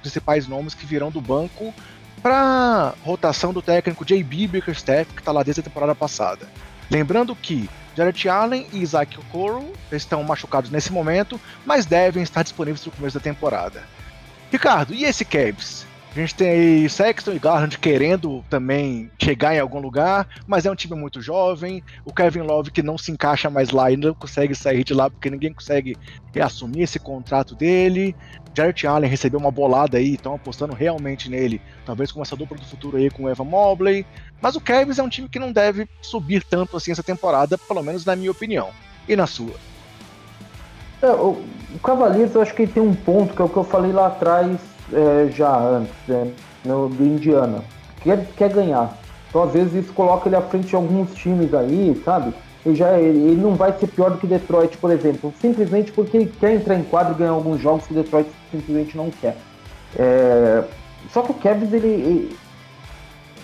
principais 0.00 0.46
nomes 0.46 0.74
que 0.74 0.86
virão 0.86 1.10
do 1.10 1.20
banco 1.20 1.74
para 2.22 2.94
rotação 3.02 3.52
do 3.52 3.60
técnico 3.60 4.04
J.B. 4.04 4.46
Bickerstaff, 4.46 5.12
que 5.12 5.20
está 5.20 5.32
lá 5.32 5.42
desde 5.42 5.60
a 5.60 5.64
temporada 5.64 5.94
passada. 5.94 6.48
Lembrando 6.90 7.34
que 7.34 7.68
Jared 7.96 8.28
Allen 8.28 8.66
e 8.72 8.78
Isaac 8.78 9.18
Okoro 9.18 9.72
estão 9.90 10.22
machucados 10.22 10.70
nesse 10.70 10.92
momento, 10.92 11.40
mas 11.66 11.84
devem 11.84 12.22
estar 12.22 12.42
disponíveis 12.42 12.84
no 12.86 12.92
começo 12.92 13.18
da 13.18 13.22
temporada. 13.22 13.82
Ricardo, 14.50 14.94
e 14.94 15.04
esse 15.04 15.24
Cavs? 15.24 15.86
A 16.14 16.18
gente 16.20 16.34
tem 16.34 16.50
aí 16.50 16.88
Sexton 16.90 17.32
e 17.32 17.38
Garland 17.38 17.78
querendo 17.78 18.44
também 18.50 19.10
chegar 19.18 19.54
em 19.54 19.58
algum 19.58 19.80
lugar, 19.80 20.28
mas 20.46 20.66
é 20.66 20.70
um 20.70 20.74
time 20.74 20.94
muito 20.94 21.22
jovem. 21.22 21.82
O 22.04 22.12
Kevin 22.12 22.40
Love 22.40 22.70
que 22.70 22.82
não 22.82 22.98
se 22.98 23.10
encaixa 23.10 23.48
mais 23.48 23.70
lá 23.70 23.90
e 23.90 23.96
não 23.96 24.12
consegue 24.12 24.54
sair 24.54 24.84
de 24.84 24.92
lá 24.92 25.08
porque 25.08 25.30
ninguém 25.30 25.54
consegue 25.54 25.96
reassumir 26.34 26.82
esse 26.82 26.98
contrato 26.98 27.54
dele. 27.54 28.14
Jarrett 28.54 28.86
Allen 28.86 29.08
recebeu 29.08 29.40
uma 29.40 29.50
bolada 29.50 29.96
aí, 29.96 30.12
estão 30.12 30.34
apostando 30.34 30.74
realmente 30.74 31.30
nele, 31.30 31.62
talvez 31.86 32.12
com 32.12 32.20
essa 32.20 32.36
dupla 32.36 32.58
do 32.58 32.64
futuro 32.66 32.98
aí 32.98 33.08
com 33.08 33.24
o 33.24 33.30
Evan 33.30 33.44
Mobley. 33.44 34.04
Mas 34.38 34.54
o 34.54 34.60
Cavs 34.60 34.98
é 34.98 35.02
um 35.02 35.08
time 35.08 35.30
que 35.30 35.38
não 35.38 35.50
deve 35.50 35.88
subir 36.02 36.44
tanto 36.44 36.76
assim 36.76 36.92
essa 36.92 37.02
temporada, 37.02 37.56
pelo 37.56 37.82
menos 37.82 38.04
na 38.04 38.14
minha 38.14 38.30
opinião. 38.30 38.68
E 39.08 39.16
na 39.16 39.26
sua? 39.26 39.54
É, 41.00 41.06
o, 41.06 41.42
o 41.74 41.78
Cavaliers, 41.82 42.34
eu 42.34 42.42
acho 42.42 42.54
que 42.54 42.62
ele 42.62 42.72
tem 42.72 42.82
um 42.82 42.94
ponto 42.94 43.34
que 43.34 43.40
é 43.40 43.44
o 43.46 43.48
que 43.48 43.56
eu 43.56 43.64
falei 43.64 43.92
lá 43.92 44.08
atrás 44.08 44.71
é, 44.92 45.30
já 45.30 45.56
antes, 45.56 45.94
é, 46.08 46.26
no, 46.64 46.88
do 46.88 47.04
Indiana. 47.04 47.62
Quer, 48.02 48.26
quer 48.36 48.52
ganhar. 48.52 48.98
Então, 49.28 49.42
às 49.44 49.52
vezes, 49.52 49.84
isso 49.84 49.92
coloca 49.92 50.28
ele 50.28 50.36
à 50.36 50.42
frente 50.42 50.68
de 50.68 50.76
alguns 50.76 51.14
times 51.14 51.54
aí, 51.54 52.00
sabe? 52.04 52.34
Ele, 52.64 52.74
já, 52.76 52.98
ele 52.98 53.40
não 53.40 53.54
vai 53.54 53.72
ser 53.72 53.88
pior 53.88 54.10
do 54.10 54.18
que 54.18 54.26
Detroit, 54.26 54.76
por 54.78 54.90
exemplo, 54.90 55.32
simplesmente 55.40 55.90
porque 55.90 56.16
ele 56.16 56.32
quer 56.38 56.54
entrar 56.54 56.76
em 56.76 56.84
quadro 56.84 57.14
e 57.14 57.18
ganhar 57.18 57.32
alguns 57.32 57.60
jogos 57.60 57.86
que 57.86 57.94
Detroit 57.94 58.28
simplesmente 58.50 58.96
não 58.96 59.10
quer. 59.10 59.36
É, 59.98 60.62
só 61.10 61.22
que 61.22 61.32
o 61.32 61.34
Cavs, 61.34 61.72
ele, 61.72 61.88
ele, 61.88 62.36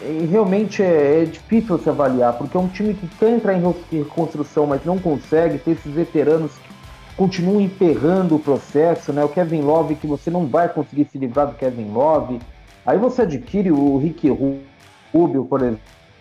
ele 0.03 0.27
realmente 0.27 0.83
é, 0.83 1.23
é, 1.23 1.25
difícil 1.25 1.79
se 1.79 1.89
avaliar, 1.89 2.35
porque 2.35 2.57
é 2.57 2.61
um 2.61 2.69
time 2.69 2.95
que 2.95 3.09
quer 3.19 3.31
entrar 3.31 3.55
em 3.55 3.63
reconstrução, 3.91 4.67
mas 4.67 4.85
não 4.85 4.99
consegue, 4.99 5.59
ter 5.59 5.73
esses 5.73 5.93
veteranos 5.93 6.53
que 6.53 6.78
continua 7.19 7.61
emperrando 7.61 8.37
o 8.37 8.39
processo, 8.39 9.13
né? 9.13 9.25
O 9.25 9.29
Kevin 9.29 9.63
Love, 9.63 9.97
que 9.97 10.07
você 10.07 10.31
não 10.31 10.47
vai 10.47 10.69
conseguir 10.69 11.09
se 11.11 11.19
livrar 11.19 11.49
do 11.49 11.55
Kevin 11.55 11.91
Love. 11.91 12.39
Aí 12.87 12.97
você 12.97 13.23
adquire 13.23 13.73
o 13.73 13.99
Rick 13.99 14.29
Rubio, 15.13 15.45
por 15.45 15.61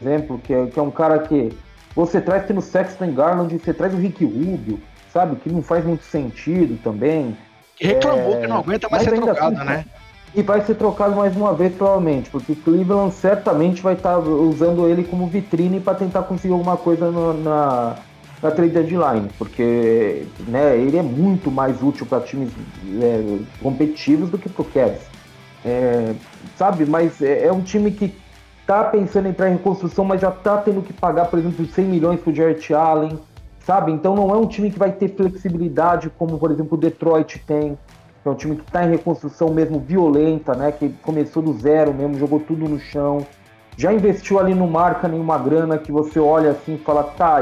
exemplo, 0.01 0.41
que 0.43 0.51
é, 0.51 0.65
que 0.65 0.79
é 0.79 0.81
um 0.81 0.89
cara 0.89 1.19
que 1.19 1.53
você 1.95 2.19
traz 2.19 2.49
no 2.49 2.63
Sexton 2.63 3.13
Garland, 3.13 3.55
você 3.59 3.73
traz 3.75 3.93
o 3.93 3.97
Rick 3.97 4.25
Rubio, 4.25 4.79
sabe? 5.13 5.35
Que 5.35 5.51
não 5.51 5.61
faz 5.61 5.85
muito 5.85 6.03
sentido 6.03 6.81
também. 6.81 7.37
Que 7.75 7.85
reclamou 7.85 8.33
é... 8.33 8.41
que 8.41 8.47
não 8.47 8.57
aguenta 8.57 8.89
mais 8.89 9.03
ser 9.03 9.21
trocado, 9.21 9.55
assim, 9.55 9.65
né? 9.65 9.85
E 10.33 10.41
vai 10.41 10.61
ser 10.61 10.75
trocado 10.75 11.15
mais 11.15 11.35
uma 11.35 11.53
vez, 11.53 11.73
provavelmente, 11.75 12.29
porque 12.31 12.55
Cleveland 12.55 13.13
certamente 13.13 13.83
vai 13.83 13.93
estar 13.93 14.15
tá 14.15 14.19
usando 14.19 14.89
ele 14.89 15.03
como 15.03 15.27
vitrine 15.27 15.79
para 15.79 15.93
tentar 15.93 16.23
conseguir 16.23 16.53
alguma 16.53 16.75
coisa 16.75 17.09
no, 17.11 17.33
na, 17.33 17.95
na 18.41 18.51
trade 18.51 18.71
deadline, 18.71 19.29
porque 19.37 20.25
né, 20.47 20.77
ele 20.77 20.97
é 20.97 21.01
muito 21.01 21.49
mais 21.49 21.81
útil 21.81 22.05
para 22.05 22.21
times 22.21 22.51
é, 23.01 23.39
competitivos 23.61 24.29
do 24.29 24.37
que 24.37 24.47
para 24.47 24.61
o 24.61 24.65
Cavs. 24.65 25.01
É, 25.65 26.13
sabe, 26.55 26.85
mas 26.85 27.21
é, 27.21 27.45
é, 27.47 27.51
um 27.51 27.61
time 27.61 27.91
que 27.91 28.15
tá 28.65 28.83
pensando 28.83 29.27
em 29.27 29.29
entrar 29.29 29.49
em 29.49 29.53
reconstrução, 29.53 30.05
mas 30.05 30.21
já 30.21 30.29
tá 30.29 30.57
tendo 30.57 30.81
que 30.81 30.93
pagar, 30.93 31.25
por 31.25 31.39
exemplo, 31.39 31.65
100 31.65 31.85
milhões 31.85 32.19
pro 32.19 32.33
Jarrett 32.33 32.73
Allen, 32.73 33.17
sabe? 33.65 33.91
Então 33.91 34.15
não 34.15 34.29
é 34.29 34.37
um 34.37 34.45
time 34.45 34.69
que 34.69 34.77
vai 34.77 34.91
ter 34.91 35.09
flexibilidade 35.15 36.09
como, 36.09 36.37
por 36.37 36.51
exemplo, 36.51 36.77
o 36.77 36.79
Detroit 36.79 37.39
tem. 37.45 37.77
É 38.23 38.29
um 38.29 38.35
time 38.35 38.57
que 38.57 38.63
está 38.63 38.85
em 38.85 38.89
reconstrução 38.89 39.49
mesmo 39.53 39.79
violenta, 39.79 40.53
né? 40.53 40.71
Que 40.71 40.89
começou 41.01 41.41
do 41.41 41.53
zero 41.53 41.93
mesmo, 41.93 42.19
jogou 42.19 42.41
tudo 42.41 42.67
no 42.67 42.77
chão. 42.77 43.25
Já 43.77 43.93
investiu 43.93 44.39
ali 44.39 44.53
no 44.53 44.67
marca 44.67 45.07
nenhuma 45.07 45.37
grana 45.37 45.77
que 45.77 45.91
você 45.91 46.19
olha 46.19 46.51
assim 46.51 46.75
e 46.75 46.77
fala, 46.79 47.03
tá, 47.03 47.41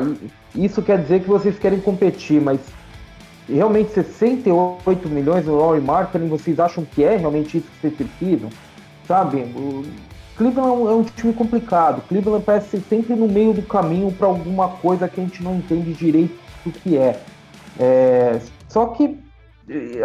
isso 0.56 0.82
quer 0.82 1.02
dizer 1.02 1.22
que 1.22 1.28
vocês 1.28 1.58
querem 1.60 1.80
competir, 1.80 2.42
mas 2.42 2.60
realmente 3.48 3.92
68 3.92 5.10
milhões 5.10 5.46
no 5.46 5.58
Laurie 5.58 5.82
Marketing, 5.82 6.28
vocês 6.28 6.60
acham 6.60 6.86
que 6.86 7.04
é 7.04 7.18
realmente 7.18 7.58
isso 7.58 7.68
que 7.68 7.82
vocês 7.82 7.94
precisam? 7.94 8.50
Sabe? 9.08 9.42
O 9.56 9.84
Cleveland 10.38 10.70
é 10.70 10.74
um, 10.74 11.02
é 11.02 11.06
time 11.16 11.34
complicado. 11.34 12.02
Cleveland 12.08 12.44
parece 12.44 12.70
ser 12.70 12.82
sempre 12.90 13.16
no 13.16 13.28
meio 13.28 13.54
do 13.54 13.62
caminho 13.62 14.12
para 14.12 14.28
alguma 14.28 14.70
coisa 14.70 15.08
que 15.08 15.20
a 15.20 15.24
gente 15.24 15.44
não 15.44 15.56
entende 15.56 15.94
direito 15.94 16.36
o 16.66 16.72
que 16.72 16.98
é. 16.98 17.22
é. 17.80 18.40
Só 18.68 18.88
que, 18.88 19.20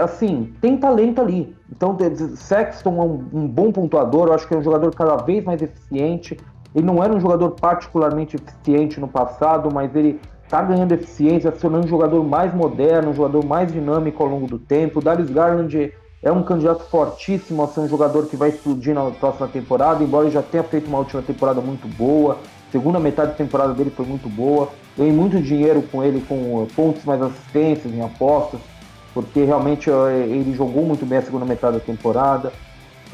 assim, 0.02 0.52
tem 0.60 0.76
talento 0.76 1.20
ali. 1.20 1.56
Então, 1.70 1.96
Sexton 2.36 2.96
é 2.96 3.04
um, 3.04 3.42
um 3.42 3.48
bom 3.48 3.72
pontuador, 3.72 4.28
eu 4.28 4.34
acho 4.34 4.46
que 4.46 4.54
é 4.54 4.58
um 4.58 4.62
jogador 4.62 4.94
cada 4.94 5.16
vez 5.16 5.42
mais 5.44 5.62
eficiente. 5.62 6.36
Ele 6.74 6.84
não 6.84 7.02
era 7.02 7.12
um 7.12 7.18
jogador 7.18 7.50
particularmente 7.52 8.36
eficiente 8.36 9.00
no 9.00 9.08
passado, 9.08 9.68
mas 9.72 9.94
ele 9.96 10.20
está 10.50 10.60
ganhando 10.62 10.90
eficiência, 10.90 11.52
tornando 11.52 11.86
um 11.86 11.88
jogador 11.88 12.24
mais 12.24 12.52
moderno, 12.52 13.10
um 13.10 13.14
jogador 13.14 13.44
mais 13.44 13.72
dinâmico 13.72 14.20
ao 14.20 14.28
longo 14.28 14.48
do 14.48 14.58
tempo. 14.58 14.98
O 14.98 15.02
Darius 15.02 15.30
Garland 15.30 15.92
é 16.20 16.32
um 16.32 16.42
candidato 16.42 16.82
fortíssimo 16.90 17.62
a 17.62 17.68
ser 17.68 17.78
um 17.78 17.88
jogador 17.88 18.26
que 18.26 18.34
vai 18.34 18.48
explodir 18.48 18.92
na 18.92 19.12
próxima 19.12 19.46
temporada, 19.46 20.02
embora 20.02 20.24
ele 20.24 20.34
já 20.34 20.42
tenha 20.42 20.64
feito 20.64 20.88
uma 20.88 20.98
última 20.98 21.22
temporada 21.22 21.60
muito 21.60 21.86
boa. 21.86 22.36
Segunda 22.72 22.98
metade 22.98 23.30
da 23.30 23.36
temporada 23.36 23.72
dele 23.74 23.90
foi 23.90 24.04
muito 24.04 24.28
boa. 24.28 24.68
Ganhei 24.98 25.12
muito 25.12 25.40
dinheiro 25.40 25.82
com 25.82 26.02
ele, 26.02 26.20
com 26.20 26.66
pontos 26.74 27.04
mais 27.04 27.22
assistências 27.22 27.94
em 27.94 28.02
apostas, 28.02 28.58
porque 29.14 29.44
realmente 29.44 29.88
eh, 29.88 30.26
ele 30.26 30.52
jogou 30.52 30.84
muito 30.84 31.06
bem 31.06 31.18
a 31.18 31.22
segunda 31.22 31.44
metade 31.44 31.74
da 31.74 31.80
temporada. 31.80 32.52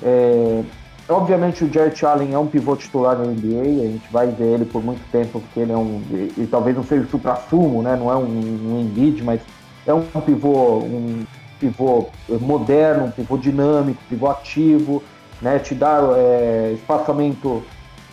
É, 0.03 0.62
Obviamente 1.09 1.64
o 1.64 1.72
Jarrett 1.72 2.04
Allen 2.04 2.34
é 2.34 2.38
um 2.38 2.48
pivô 2.48 2.74
titular 2.74 3.16
na 3.16 3.26
NBA, 3.26 3.84
a 3.84 3.88
gente 3.88 4.12
vai 4.12 4.26
ver 4.26 4.54
ele 4.54 4.64
por 4.64 4.82
muito 4.82 5.00
tempo, 5.12 5.40
porque 5.40 5.61
ele 5.61 5.72
é 5.72 5.76
um. 5.76 6.02
E 6.36 6.46
talvez 6.48 6.74
não 6.74 6.82
seja 6.82 7.04
o 7.04 7.09
supra-sumo, 7.09 7.80
né? 7.80 7.94
Não 7.94 8.11
é 8.11 8.16
um, 8.16 8.24
um 8.24 8.80
Embiid, 8.80 9.22
mas 9.22 9.40
é 9.86 9.94
um 9.94 10.02
pivô, 10.02 10.78
um 10.78 11.24
pivô 11.61 12.09
moderno, 12.40 13.07
um 13.07 13.11
pivô 13.12 13.36
dinâmico, 13.38 14.02
um 14.04 14.09
pivô 14.09 14.28
ativo, 14.28 15.04
né? 15.40 15.61
Te 15.61 15.76
dá 15.76 16.00
é, 16.16 16.72
espaçamento 16.74 17.62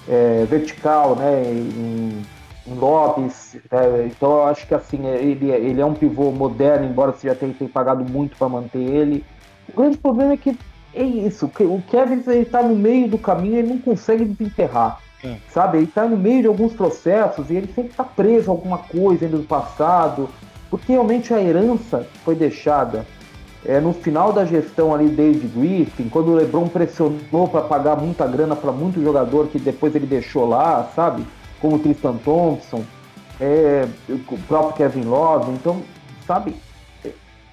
é, 0.07 0.45
vertical, 0.45 1.15
né? 1.15 1.41
Em, 1.51 2.21
em 2.67 2.75
lobbies. 2.75 3.57
É, 3.71 4.05
então 4.05 4.33
eu 4.33 4.43
acho 4.45 4.67
que 4.67 4.75
assim, 4.75 5.03
ele, 5.07 5.49
ele 5.49 5.81
é 5.81 5.85
um 5.85 5.95
pivô 5.95 6.31
moderno, 6.31 6.85
embora 6.85 7.11
você 7.11 7.27
já 7.27 7.33
tenha, 7.33 7.55
tenha 7.55 7.69
pagado 7.71 8.05
muito 8.05 8.37
para 8.37 8.47
manter 8.47 8.77
ele. 8.77 9.25
O 9.67 9.77
grande 9.77 9.97
problema 9.97 10.33
é 10.33 10.37
que 10.37 10.55
é 10.95 11.03
isso. 11.03 11.45
O 11.45 11.81
Kevin 11.89 12.23
ele 12.27 12.45
tá 12.45 12.61
no 12.61 12.75
meio 12.75 13.07
do 13.07 13.17
caminho 13.17 13.59
e 13.59 13.63
não 13.63 13.77
consegue 13.77 14.25
desenterrar. 14.25 14.99
É. 15.23 15.37
Sabe? 15.49 15.77
Ele 15.77 15.87
tá 15.87 16.05
no 16.05 16.17
meio 16.17 16.41
de 16.41 16.47
alguns 16.47 16.73
processos 16.73 17.49
e 17.49 17.55
ele 17.55 17.71
sempre 17.73 17.93
tá 17.93 18.03
preso 18.03 18.51
a 18.51 18.53
alguma 18.53 18.77
coisa 18.77 19.25
ainda 19.25 19.37
do 19.37 19.43
passado. 19.43 20.29
Porque 20.69 20.91
realmente 20.91 21.33
a 21.33 21.41
herança 21.41 22.07
foi 22.23 22.35
deixada 22.35 23.05
é, 23.65 23.79
no 23.79 23.93
final 23.93 24.33
da 24.33 24.45
gestão 24.45 24.93
ali 24.93 25.07
David 25.07 25.47
Griffin, 25.55 26.09
quando 26.09 26.29
o 26.29 26.35
LeBron 26.35 26.67
pressionou 26.67 27.47
para 27.47 27.61
pagar 27.61 27.95
muita 27.95 28.27
grana 28.27 28.55
para 28.55 28.71
muito 28.71 29.01
jogador 29.01 29.47
que 29.47 29.57
depois 29.57 29.95
ele 29.95 30.05
deixou 30.05 30.47
lá, 30.47 30.89
sabe? 30.95 31.25
Como 31.61 31.77
o 31.77 31.79
Tristan 31.79 32.17
Thompson, 32.17 32.83
é, 33.39 33.87
o 34.09 34.37
próprio 34.47 34.73
Kevin 34.73 35.05
Love. 35.05 35.51
Então, 35.51 35.81
sabe? 36.27 36.55
É, 37.05 37.11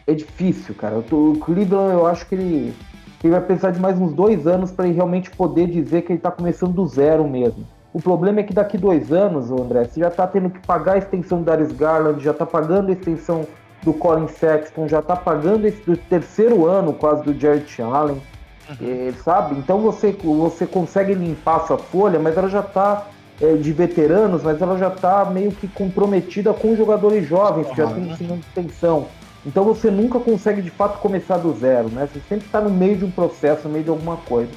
é 0.08 0.14
difícil, 0.14 0.74
cara. 0.74 0.98
O 0.98 1.38
Cleveland, 1.38 1.92
eu 1.92 2.06
acho 2.06 2.26
que 2.26 2.34
ele 2.34 2.74
ele 3.22 3.32
vai 3.32 3.40
precisar 3.40 3.70
de 3.70 3.80
mais 3.80 3.98
uns 3.98 4.12
dois 4.12 4.46
anos 4.46 4.70
para 4.70 4.86
ele 4.86 4.94
realmente 4.94 5.30
poder 5.30 5.66
dizer 5.66 6.02
que 6.02 6.12
ele 6.12 6.18
está 6.18 6.30
começando 6.30 6.72
do 6.72 6.86
zero 6.86 7.28
mesmo. 7.28 7.66
O 7.92 8.00
problema 8.00 8.40
é 8.40 8.42
que 8.42 8.54
daqui 8.54 8.78
dois 8.78 9.12
anos, 9.12 9.50
André, 9.50 9.84
você 9.84 10.00
já 10.00 10.08
está 10.08 10.26
tendo 10.26 10.48
que 10.48 10.60
pagar 10.60 10.92
a 10.92 10.98
extensão 10.98 11.38
do 11.38 11.44
Darius 11.44 11.72
Garland, 11.72 12.22
já 12.22 12.30
está 12.30 12.46
pagando 12.46 12.90
a 12.90 12.92
extensão 12.92 13.46
do 13.82 13.92
Colin 13.92 14.28
Sexton, 14.28 14.86
já 14.86 15.00
está 15.00 15.16
pagando 15.16 15.66
esse 15.66 15.80
do 15.82 15.96
terceiro 15.96 16.66
ano 16.66 16.92
quase 16.92 17.22
do 17.24 17.38
Jarrett 17.38 17.82
Allen, 17.82 18.20
uhum. 18.68 19.12
sabe? 19.24 19.56
Então 19.58 19.80
você, 19.80 20.12
você 20.12 20.66
consegue 20.66 21.14
limpar 21.14 21.62
essa 21.64 21.76
folha, 21.76 22.18
mas 22.18 22.36
ela 22.36 22.48
já 22.48 22.60
está 22.60 23.06
é, 23.40 23.54
de 23.54 23.72
veteranos, 23.72 24.42
mas 24.42 24.60
ela 24.60 24.78
já 24.78 24.88
está 24.88 25.24
meio 25.24 25.50
que 25.50 25.66
comprometida 25.66 26.52
com 26.52 26.76
jogadores 26.76 27.26
jovens 27.26 27.66
que 27.68 27.76
já 27.76 27.86
têm 27.88 28.04
uhum. 28.04 28.38
extensão. 28.38 29.06
Então 29.44 29.64
você 29.64 29.90
nunca 29.90 30.20
consegue 30.20 30.60
de 30.60 30.70
fato 30.70 30.98
começar 30.98 31.38
do 31.38 31.52
zero, 31.54 31.88
né? 31.88 32.06
Você 32.06 32.20
sempre 32.28 32.46
está 32.46 32.60
no 32.60 32.70
meio 32.70 32.96
de 32.96 33.04
um 33.04 33.10
processo, 33.10 33.66
no 33.66 33.72
meio 33.72 33.84
de 33.84 33.90
alguma 33.90 34.16
coisa. 34.18 34.50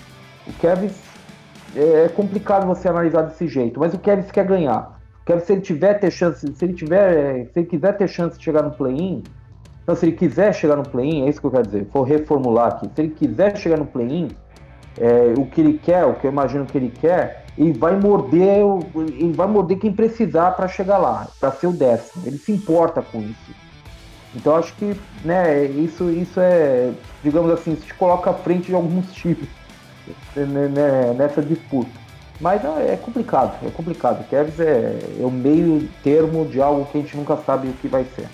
O 0.45 0.53
Kevin 0.53 0.89
é, 1.75 2.05
é 2.05 2.09
complicado 2.09 2.67
você 2.67 2.89
analisar 2.89 3.21
desse 3.21 3.47
jeito, 3.47 3.79
mas 3.79 3.93
o 3.93 3.99
Kevin 3.99 4.23
quer 4.23 4.45
ganhar. 4.45 4.99
O 5.21 5.25
Kevin, 5.25 5.39
se 5.41 5.53
ele 5.53 5.61
tiver 5.61 5.93
ter 5.95 6.11
chance, 6.11 6.45
se 6.53 6.65
ele 6.65 6.73
tiver, 6.73 7.45
se 7.53 7.59
ele 7.59 7.67
quiser 7.67 7.97
ter 7.97 8.07
chance 8.09 8.38
de 8.38 8.43
chegar 8.43 8.61
no 8.61 8.71
play-in, 8.71 9.23
então 9.84 9.95
se 9.95 10.05
ele 10.05 10.13
quiser 10.13 10.53
chegar 10.53 10.75
no 10.75 10.84
play-in, 10.84 11.25
é 11.25 11.29
isso 11.29 11.39
que 11.39 11.47
eu 11.47 11.51
quero 11.51 11.65
dizer. 11.65 11.88
Vou 11.91 12.03
reformular 12.03 12.67
aqui. 12.67 12.89
Se 12.93 13.01
ele 13.01 13.09
quiser 13.09 13.55
chegar 13.57 13.77
no 13.77 13.86
play-in, 13.86 14.29
é, 14.97 15.34
o 15.38 15.45
que 15.45 15.61
ele 15.61 15.77
quer, 15.77 16.05
o 16.05 16.15
que 16.15 16.27
eu 16.27 16.31
imagino 16.31 16.65
que 16.65 16.77
ele 16.77 16.89
quer, 16.89 17.45
ele 17.57 17.73
vai 17.73 17.97
morder, 17.99 18.59
ele 18.95 19.34
vai 19.34 19.47
morder 19.47 19.77
quem 19.77 19.93
precisar 19.93 20.51
para 20.51 20.67
chegar 20.67 20.97
lá, 20.97 21.27
para 21.39 21.51
ser 21.51 21.67
o 21.67 21.71
décimo. 21.71 22.25
Ele 22.25 22.38
se 22.38 22.51
importa 22.51 23.01
com 23.01 23.19
isso. 23.19 23.62
Então 24.36 24.55
acho 24.55 24.73
que 24.73 24.95
né, 25.23 25.65
isso, 25.65 26.09
isso 26.09 26.39
é, 26.39 26.91
digamos 27.23 27.51
assim, 27.51 27.75
se 27.75 27.84
te 27.84 27.93
coloca 27.93 28.31
à 28.31 28.34
frente 28.34 28.67
de 28.67 28.75
alguns 28.75 29.11
times 29.13 29.47
né, 30.36 30.67
né, 30.67 31.13
nessa 31.15 31.41
disputa. 31.41 31.91
Mas 32.39 32.63
é, 32.65 32.93
é 32.93 32.97
complicado, 32.97 33.55
é 33.65 33.69
complicado. 33.69 34.27
Kevs 34.27 34.59
é, 34.59 34.99
é 35.19 35.25
o 35.25 35.31
meio 35.31 35.88
termo 36.03 36.45
de 36.45 36.61
algo 36.61 36.86
que 36.86 36.97
a 36.97 37.01
gente 37.01 37.15
nunca 37.15 37.38
sabe 37.38 37.69
o 37.69 37.73
que 37.73 37.88
vai 37.88 38.05
ser. 38.15 38.27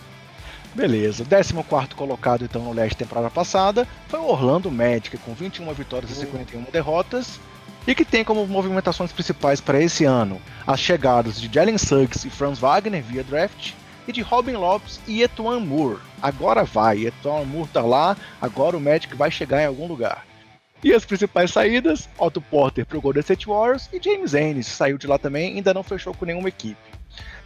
Beleza, 0.74 1.26
14 1.26 1.54
colocado 1.95 2.45
então 2.45 2.64
no 2.64 2.72
leste 2.72 2.95
temporada 2.95 3.30
passada 3.30 3.88
foi 4.08 4.20
o 4.20 4.28
Orlando 4.28 4.72
Magic, 4.72 5.18
com 5.18 5.34
21 5.34 5.74
vitórias 5.74 6.12
e 6.12 6.16
51 6.16 6.64
derrotas, 6.72 7.39
e 7.88 7.95
que 7.95 8.06
tem 8.06 8.24
como 8.24 8.45
movimentações 8.45 9.12
principais 9.12 9.60
para 9.60 9.82
esse 9.82 10.06
ano 10.06 10.39
as 10.66 10.80
chegadas 10.80 11.41
de 11.41 11.52
Jalen 11.52 11.78
Suggs 11.78 12.26
e 12.26 12.30
Franz 12.30 12.60
Wagner 12.60 13.02
via 13.02 13.24
draft, 13.24 13.74
e 14.10 14.12
de 14.12 14.22
Robin 14.22 14.53
Lopes 14.53 14.99
e 15.07 15.22
Etuan 15.22 15.60
Moore. 15.60 15.99
Agora 16.20 16.64
vai, 16.64 17.05
Etuan 17.05 17.45
Moore 17.45 17.70
tá 17.70 17.82
lá, 17.82 18.18
agora 18.41 18.76
o 18.76 18.82
Magic 18.82 19.16
vai 19.16 19.30
chegar 19.30 19.62
em 19.62 19.68
algum 19.68 19.86
lugar. 19.86 20.26
E 20.84 20.91
as 20.93 21.05
principais 21.05 21.51
saídas, 21.51 22.10
Otto 22.18 22.41
Porter 22.41 22.86
pro 22.86 22.99
Golden 22.99 23.22
State 23.22 23.45
Warriors 23.45 23.88
e 23.93 24.01
James 24.01 24.34
Ennis 24.34 24.66
saiu 24.66 24.97
de 24.97 25.05
lá 25.05 25.20
também 25.20 25.55
ainda 25.55 25.74
não 25.74 25.84
fechou 25.84 26.14
com 26.16 26.26
nenhuma 26.26 26.49
equipe. 26.49 26.82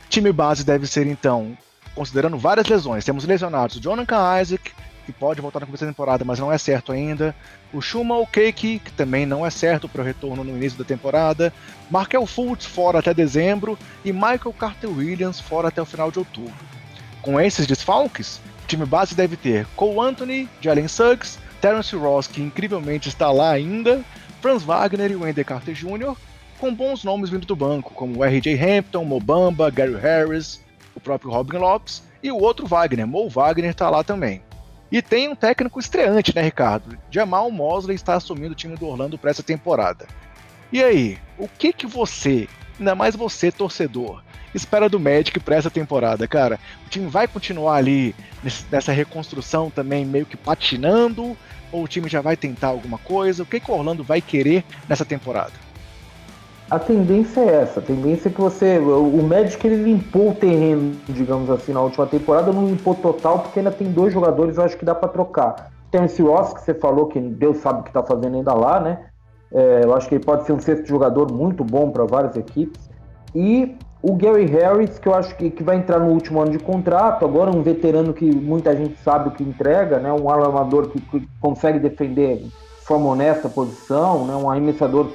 Time 0.10 0.32
base 0.32 0.64
deve 0.64 0.88
ser 0.88 1.06
então, 1.06 1.58
considerando 1.94 2.38
várias 2.38 2.68
lesões, 2.68 3.04
temos 3.04 3.26
lesionados 3.26 3.82
Jonathan 3.82 4.40
Isaac, 4.40 4.72
que 5.06 5.12
pode 5.12 5.42
voltar 5.42 5.60
na 5.60 5.66
começo 5.66 5.84
da 5.84 5.92
temporada, 5.92 6.24
mas 6.26 6.40
não 6.40 6.52
é 6.52 6.58
certo 6.58 6.92
ainda. 6.92 7.36
O 7.74 7.82
Shuma 7.82 8.18
Okeke, 8.18 8.80
que 8.80 8.92
também 8.92 9.26
não 9.26 9.46
é 9.46 9.50
certo 9.50 9.88
para 9.88 10.02
o 10.02 10.06
retorno 10.06 10.44
no 10.44 10.56
início 10.56 10.78
da 10.78 10.86
temporada. 10.86 11.54
Markel 11.90 12.26
Fultz 12.26 12.66
fora 12.66 13.00
até 13.00 13.14
dezembro 13.14 13.78
e 14.04 14.12
Michael 14.12 14.54
Carter 14.58 14.90
Williams 14.90 15.40
fora 15.40 15.68
até 15.68 15.82
o 15.82 15.86
final 15.86 16.12
de 16.12 16.20
outubro. 16.20 16.54
Com 17.22 17.40
esses 17.40 17.66
desfalques, 17.68 18.42
o 18.64 18.68
time 18.68 18.86
base 18.86 19.16
deve 19.16 19.36
ter 19.36 19.66
Cole 19.76 20.00
Anthony, 20.00 20.50
Jalen 20.62 20.88
Suggs, 20.88 21.40
Terence 21.62 21.96
Ross, 21.96 22.28
que 22.28 22.42
incrivelmente 22.42 23.10
está 23.10 23.32
lá 23.32 23.52
ainda, 23.52 24.04
Franz 24.42 24.64
Wagner 24.64 25.12
e 25.12 25.16
Wendell 25.16 25.46
Carter 25.46 25.74
Jr., 25.74 26.16
com 26.60 26.74
bons 26.74 27.04
nomes 27.04 27.30
vindo 27.30 27.46
do 27.46 27.56
banco, 27.56 27.94
como 27.94 28.24
R.J. 28.24 28.58
Hampton, 28.58 29.04
Mobamba, 29.04 29.70
Gary 29.70 29.96
Harris, 29.96 30.62
o 30.96 31.00
próprio 31.00 31.32
Robin 31.32 31.58
Lopes 31.58 32.04
e 32.22 32.32
o 32.32 32.38
outro 32.38 32.66
Wagner, 32.66 33.06
Mo 33.06 33.30
Wagner, 33.30 33.72
está 33.72 33.90
lá 33.90 34.04
também. 34.04 34.42
E 34.94 35.02
tem 35.02 35.28
um 35.28 35.36
técnico 35.36 35.80
estreante, 35.80 36.36
né, 36.36 36.44
Ricardo? 36.44 36.96
Jamal 37.10 37.50
Mosley 37.50 37.96
está 37.96 38.14
assumindo 38.14 38.52
o 38.52 38.56
time 38.56 38.78
do 38.78 38.88
Orlando 38.88 39.18
para 39.18 39.32
essa 39.32 39.42
temporada. 39.42 40.06
E 40.72 40.84
aí, 40.84 41.18
o 41.36 41.48
que 41.48 41.74
que 41.74 41.88
você, 41.88 42.48
ainda 42.78 42.94
mais 42.94 43.16
você, 43.16 43.52
torcedor, 43.52 44.22
espera 44.54 44.88
do 44.88 45.00
Magic 45.00 45.40
para 45.40 45.56
essa 45.56 45.72
temporada, 45.72 46.28
cara? 46.28 46.60
O 46.86 46.90
time 46.90 47.08
vai 47.08 47.28
continuar 47.28 47.78
ali 47.78 48.14
nessa 48.72 48.92
reconstrução 48.92 49.72
também 49.72 50.06
meio 50.06 50.28
que 50.28 50.38
patinando? 50.38 51.36
Ou 51.72 51.86
o 51.86 51.88
time 51.88 52.08
já 52.08 52.22
vai 52.22 52.38
tentar 52.38 52.68
alguma 52.68 53.00
coisa? 53.00 53.42
O 53.42 53.48
que 53.48 53.60
que 53.60 53.72
o 53.72 53.74
Orlando 53.74 54.04
vai 54.04 54.22
querer 54.22 54.64
nessa 54.88 55.04
temporada? 55.04 55.54
A 56.74 56.80
tendência 56.80 57.40
é 57.40 57.62
essa. 57.62 57.80
A 57.80 57.84
tendência 57.84 58.30
é 58.30 58.32
que 58.32 58.42
você. 58.42 58.80
O 58.80 59.22
Magic 59.22 59.66
ele 59.68 59.84
limpou 59.84 60.32
o 60.32 60.34
terreno, 60.34 60.96
digamos 61.08 61.48
assim, 61.52 61.72
na 61.72 61.82
última 61.82 62.08
temporada. 62.08 62.52
Não 62.52 62.66
limpou 62.66 62.96
total, 62.96 63.40
porque 63.40 63.60
ainda 63.60 63.72
tem 63.72 63.92
dois 63.92 64.12
jogadores, 64.12 64.58
eu 64.58 64.64
acho 64.64 64.76
que 64.76 64.84
dá 64.84 64.96
para 64.96 65.08
trocar. 65.08 65.72
Terence 65.92 66.20
Ross, 66.20 66.52
que 66.52 66.62
você 66.62 66.74
falou 66.74 67.06
que 67.06 67.20
Deus 67.20 67.58
sabe 67.58 67.82
o 67.82 67.84
que 67.84 67.92
está 67.92 68.02
fazendo 68.02 68.38
ainda 68.38 68.56
lá, 68.56 68.80
né? 68.80 69.06
É, 69.54 69.82
eu 69.84 69.94
acho 69.94 70.10
que 70.10 70.16
ele 70.16 70.24
pode 70.24 70.46
ser 70.48 70.54
um 70.54 70.60
sexto 70.60 70.88
jogador 70.88 71.32
muito 71.32 71.64
bom 71.64 71.92
para 71.92 72.06
várias 72.06 72.36
equipes. 72.36 72.90
E 73.36 73.78
o 74.02 74.16
Gary 74.16 74.48
Harris, 74.48 74.98
que 74.98 75.08
eu 75.08 75.14
acho 75.14 75.36
que, 75.36 75.52
que 75.52 75.62
vai 75.62 75.76
entrar 75.76 76.00
no 76.00 76.10
último 76.10 76.42
ano 76.42 76.50
de 76.50 76.58
contrato, 76.58 77.24
agora 77.24 77.56
um 77.56 77.62
veterano 77.62 78.16
que 78.16 78.26
muita 78.36 78.76
gente 78.76 79.00
sabe 79.02 79.30
o 79.30 79.32
que 79.32 79.44
entrega, 79.44 80.00
né? 80.00 80.12
Um 80.12 80.28
armador 80.28 80.88
que, 80.88 81.00
que 81.00 81.28
consegue 81.40 81.78
defender 81.78 82.38
de 82.38 82.52
forma 82.82 83.10
honesta 83.10 83.48
a 83.48 83.52
posição, 83.52 84.26
né? 84.26 84.34
Um 84.34 84.50
arremessador 84.50 85.12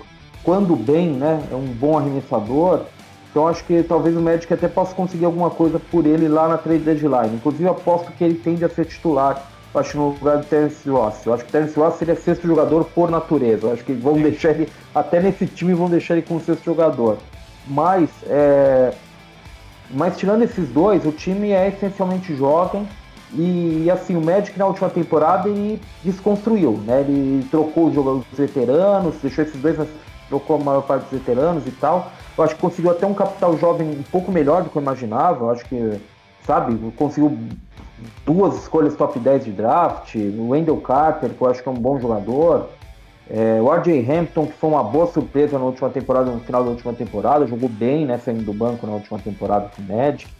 quando 0.48 0.74
bem, 0.74 1.10
né? 1.10 1.42
É 1.52 1.54
um 1.54 1.66
bom 1.66 1.98
arremessador. 1.98 2.84
Então 3.30 3.46
acho 3.46 3.62
que 3.64 3.82
talvez 3.82 4.16
o 4.16 4.20
Magic 4.22 4.50
até 4.50 4.66
possa 4.66 4.94
conseguir 4.94 5.26
alguma 5.26 5.50
coisa 5.50 5.78
por 5.78 6.06
ele 6.06 6.26
lá 6.26 6.48
na 6.48 6.56
trade 6.56 6.84
deadline. 6.84 7.34
Inclusive 7.34 7.68
aposto 7.68 8.10
que 8.12 8.24
ele 8.24 8.36
tende 8.36 8.64
a 8.64 8.68
ser 8.70 8.86
titular, 8.86 9.46
acho 9.74 9.98
no 9.98 10.08
lugar 10.08 10.38
do 10.38 10.46
Terence 10.46 10.88
Ross. 10.88 11.26
Eu 11.26 11.34
acho 11.34 11.44
que 11.44 11.50
o 11.50 11.52
Terence 11.52 11.78
Ross 11.78 11.96
seria 11.96 12.16
sexto 12.16 12.46
jogador 12.46 12.86
por 12.86 13.10
natureza. 13.10 13.66
Eu 13.66 13.72
acho 13.74 13.84
que 13.84 13.92
vão 13.92 14.14
deixar 14.14 14.52
ele 14.52 14.70
até 14.94 15.20
nesse 15.20 15.44
time 15.44 15.74
vão 15.74 15.90
deixar 15.90 16.14
ele 16.14 16.22
como 16.22 16.40
sexto 16.40 16.64
jogador. 16.64 17.18
Mas, 17.66 18.08
é, 18.26 18.94
mas 19.90 20.16
tirando 20.16 20.44
esses 20.44 20.66
dois, 20.70 21.04
o 21.04 21.12
time 21.12 21.50
é 21.50 21.68
essencialmente 21.68 22.34
jovem. 22.34 22.88
E, 23.34 23.90
assim, 23.90 24.16
o 24.16 24.22
Magic 24.22 24.58
na 24.58 24.64
última 24.64 24.88
temporada 24.88 25.46
ele 25.46 25.78
desconstruiu, 26.02 26.80
né? 26.86 27.02
Ele 27.02 27.46
trocou 27.50 27.88
os 27.88 27.94
jogadores 27.94 28.24
veteranos, 28.32 29.16
deixou 29.22 29.44
esses 29.44 29.60
dois, 29.60 29.76
trocou 30.28 30.56
a 30.56 30.58
maior 30.58 30.82
parte 30.82 31.04
dos 31.04 31.18
veteranos 31.18 31.66
e 31.66 31.70
tal. 31.70 32.10
Eu 32.36 32.44
acho 32.44 32.54
que 32.54 32.60
conseguiu 32.60 32.90
até 32.90 33.06
um 33.06 33.14
capital 33.14 33.56
jovem 33.58 33.88
um 33.88 34.02
pouco 34.04 34.30
melhor 34.30 34.62
do 34.62 34.70
que 34.70 34.76
eu 34.76 34.82
imaginava. 34.82 35.44
Eu 35.44 35.50
acho 35.50 35.64
que, 35.64 36.00
sabe, 36.46 36.76
conseguiu 36.96 37.36
duas 38.24 38.56
escolhas 38.58 38.94
top 38.94 39.18
10 39.18 39.44
de 39.44 39.52
draft. 39.52 40.14
O 40.14 40.50
Wendell 40.50 40.76
Carter, 40.80 41.30
que 41.30 41.42
eu 41.42 41.50
acho 41.50 41.62
que 41.62 41.68
é 41.68 41.72
um 41.72 41.76
bom 41.76 41.98
jogador. 41.98 42.68
É, 43.30 43.60
o 43.60 43.70
RJ 43.70 44.10
Hampton, 44.10 44.46
que 44.46 44.54
foi 44.54 44.70
uma 44.70 44.82
boa 44.82 45.06
surpresa 45.06 45.58
na 45.58 45.64
última 45.64 45.90
temporada, 45.90 46.30
no 46.30 46.40
final 46.40 46.64
da 46.64 46.70
última 46.70 46.94
temporada, 46.94 47.46
jogou 47.46 47.68
bem, 47.68 48.06
né, 48.06 48.16
saindo 48.18 48.42
do 48.42 48.54
banco 48.54 48.86
na 48.86 48.94
última 48.94 49.18
temporada 49.18 49.70
com 49.74 49.82
o 49.82 49.84
Magic. 49.84 50.32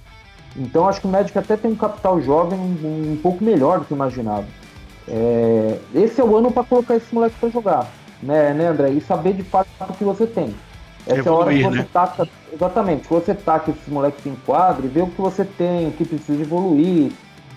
Então 0.56 0.88
acho 0.88 1.00
que 1.00 1.06
o 1.06 1.10
Magic 1.10 1.36
até 1.38 1.56
tem 1.56 1.70
um 1.70 1.76
capital 1.76 2.20
jovem 2.22 2.58
um, 2.58 3.12
um 3.12 3.18
pouco 3.22 3.44
melhor 3.44 3.80
do 3.80 3.84
que 3.84 3.92
eu 3.92 3.96
imaginava. 3.96 4.46
É, 5.06 5.78
esse 5.94 6.20
é 6.20 6.24
o 6.24 6.34
ano 6.36 6.50
para 6.50 6.64
colocar 6.64 6.96
esse 6.96 7.14
moleque 7.14 7.36
para 7.38 7.48
jogar, 7.50 7.90
né, 8.22 8.52
né, 8.52 8.68
André? 8.68 8.90
E 8.90 9.00
saber 9.00 9.34
de 9.34 9.42
fato 9.42 9.68
o 9.80 9.92
que 9.92 10.04
você 10.04 10.26
tem. 10.26 10.54
Essa 11.06 11.20
Evoluir, 11.20 11.60
é 11.60 11.64
a 11.64 11.68
hora 11.68 11.76
que 11.76 11.76
você 11.76 11.82
né? 11.82 11.88
taca, 11.92 12.28
exatamente, 12.52 13.08
que 13.08 13.14
você 13.14 13.34
taca 13.34 13.70
esses 13.70 13.88
moleques 13.88 14.26
em 14.26 14.34
quadro 14.44 14.84
e 14.84 14.88
vê 14.88 15.00
o 15.00 15.06
que 15.06 15.20
você 15.20 15.44
tem, 15.44 15.88
o 15.88 15.92
que 15.92 16.04
precisa 16.04 16.42
evoluir, 16.42 17.12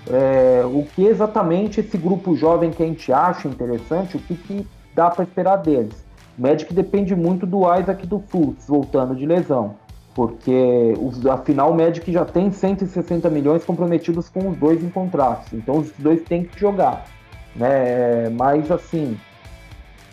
é, 0.10 0.64
o 0.66 0.86
que 0.96 1.06
exatamente 1.06 1.82
esse 1.82 1.98
grupo 1.98 2.36
jovem 2.36 2.72
que 2.72 2.82
a 2.82 2.86
gente 2.86 3.12
acha 3.12 3.48
interessante, 3.48 4.16
o 4.16 4.20
que, 4.20 4.36
que 4.36 4.68
dá 4.96 5.10
para 5.10 5.24
esperar 5.24 5.58
deles. 5.58 6.06
O 6.38 6.42
Magic 6.42 6.74
depende 6.74 7.16
muito 7.16 7.46
do 7.46 7.62
Isaac 7.78 8.08
do 8.08 8.20
Fultz 8.20 8.68
voltando 8.68 9.16
de 9.16 9.26
lesão, 9.26 9.76
porque 10.16 10.94
afinal 11.30 11.72
o 11.72 11.76
Magic 11.76 12.10
já 12.12 12.24
tem 12.24 12.52
160 12.52 13.30
milhões 13.30 13.66
comprometidos 13.66 14.30
com 14.30 14.50
os 14.50 14.58
dois 14.58 14.84
em 14.84 14.90
contratos, 14.90 15.52
então 15.54 15.78
os 15.80 15.92
dois 15.98 16.22
têm 16.22 16.46
que 16.46 16.60
jogar. 16.60 17.06
Né? 17.54 18.30
Mas 18.30 18.72
assim, 18.72 19.18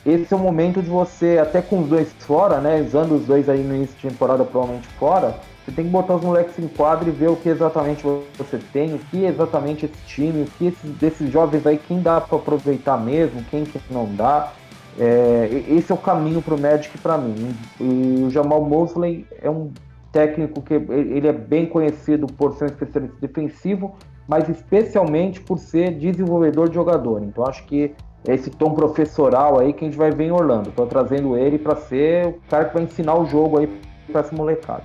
esse 0.09 0.33
é 0.33 0.37
o 0.37 0.41
momento 0.41 0.83
de 0.83 0.89
você, 0.89 1.39
até 1.39 1.61
com 1.61 1.81
os 1.81 1.89
dois 1.89 2.13
fora, 2.21 2.61
né? 2.61 2.81
Usando 2.81 3.17
os 3.17 3.27
dois 3.27 3.49
aí 3.49 3.63
no 3.63 3.75
início 3.75 3.95
de 3.97 4.09
temporada 4.09 4.45
provavelmente 4.45 4.89
fora, 4.99 5.35
você 5.65 5.73
tem 5.73 5.85
que 5.85 5.91
botar 5.91 6.17
os 6.17 6.23
moleques 6.23 6.59
em 6.59 6.67
quadro 6.67 7.09
e 7.09 7.13
ver 7.13 7.29
o 7.29 7.37
que 7.37 7.49
exatamente 7.49 8.03
você 8.39 8.59
tem, 8.73 8.95
o 8.95 8.99
que 8.99 9.25
exatamente 9.25 9.85
esse 9.85 10.07
time, 10.07 10.43
o 10.43 10.47
que 10.47 10.69
esses, 10.69 10.91
desses 10.93 11.31
jovens 11.31 11.67
aí, 11.67 11.77
quem 11.77 12.01
dá 12.01 12.21
para 12.21 12.39
aproveitar 12.39 12.97
mesmo, 12.97 13.45
quem 13.51 13.65
que 13.65 13.79
não 13.91 14.07
dá. 14.15 14.53
É, 14.99 15.63
esse 15.69 15.93
é 15.93 15.95
o 15.95 15.99
caminho 15.99 16.41
para 16.41 16.55
o 16.55 16.61
Magic 16.61 16.97
para 16.99 17.19
mim. 17.19 17.55
E 17.79 18.25
o 18.27 18.31
Jamal 18.31 18.65
Mosley 18.65 19.27
é 19.43 19.51
um 19.51 19.71
técnico 20.11 20.63
que 20.63 20.75
ele 20.75 21.29
é 21.29 21.33
bem 21.33 21.67
conhecido 21.67 22.27
por 22.27 22.55
ser 22.55 22.65
um 22.65 22.69
especialista 22.69 23.17
defensivo, 23.21 23.95
mas 24.27 24.49
especialmente 24.49 25.41
por 25.41 25.59
ser 25.59 25.93
desenvolvedor 25.99 26.69
de 26.69 26.75
jogador. 26.75 27.23
Então 27.23 27.47
acho 27.47 27.65
que 27.67 27.95
esse 28.35 28.51
tom 28.51 28.75
professoral 28.75 29.59
aí 29.59 29.73
que 29.73 29.85
a 29.85 29.89
gente 29.89 29.97
vai 29.97 30.11
ver 30.11 30.25
em 30.25 30.31
Orlando. 30.33 30.69
Estou 30.69 30.87
trazendo 30.87 31.37
ele 31.37 31.59
para 31.59 31.77
ser 31.77 32.27
o 32.27 32.41
cara 32.49 32.67
que 32.67 32.75
vai 32.75 32.83
ensinar 32.83 33.15
o 33.15 33.27
jogo 33.27 33.59
aí 33.59 33.69
para 34.11 34.21
essa 34.21 34.35
molecada. 34.35 34.85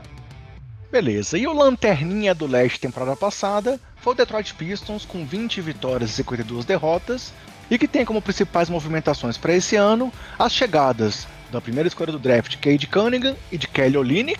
Beleza, 0.91 1.37
e 1.37 1.47
o 1.47 1.53
lanterninha 1.53 2.35
do 2.35 2.45
leste 2.45 2.79
temporada 2.79 3.15
passada 3.15 3.79
foi 3.97 4.13
o 4.13 4.15
Detroit 4.15 4.53
Pistons 4.53 5.05
com 5.05 5.25
20 5.25 5.59
vitórias 5.59 6.11
e 6.11 6.13
52 6.13 6.65
derrotas, 6.65 7.33
e 7.69 7.77
que 7.77 7.87
tem 7.87 8.05
como 8.05 8.21
principais 8.21 8.69
movimentações 8.69 9.37
para 9.37 9.53
esse 9.53 9.75
ano 9.75 10.11
as 10.37 10.53
chegadas 10.53 11.27
da 11.51 11.59
primeira 11.59 11.87
escolha 11.87 12.11
do 12.11 12.19
draft 12.19 12.57
Cade 12.57 12.85
Cunningham 12.87 13.35
e 13.51 13.57
de 13.57 13.67
Kelly 13.67 13.97
Olynyk, 13.97 14.39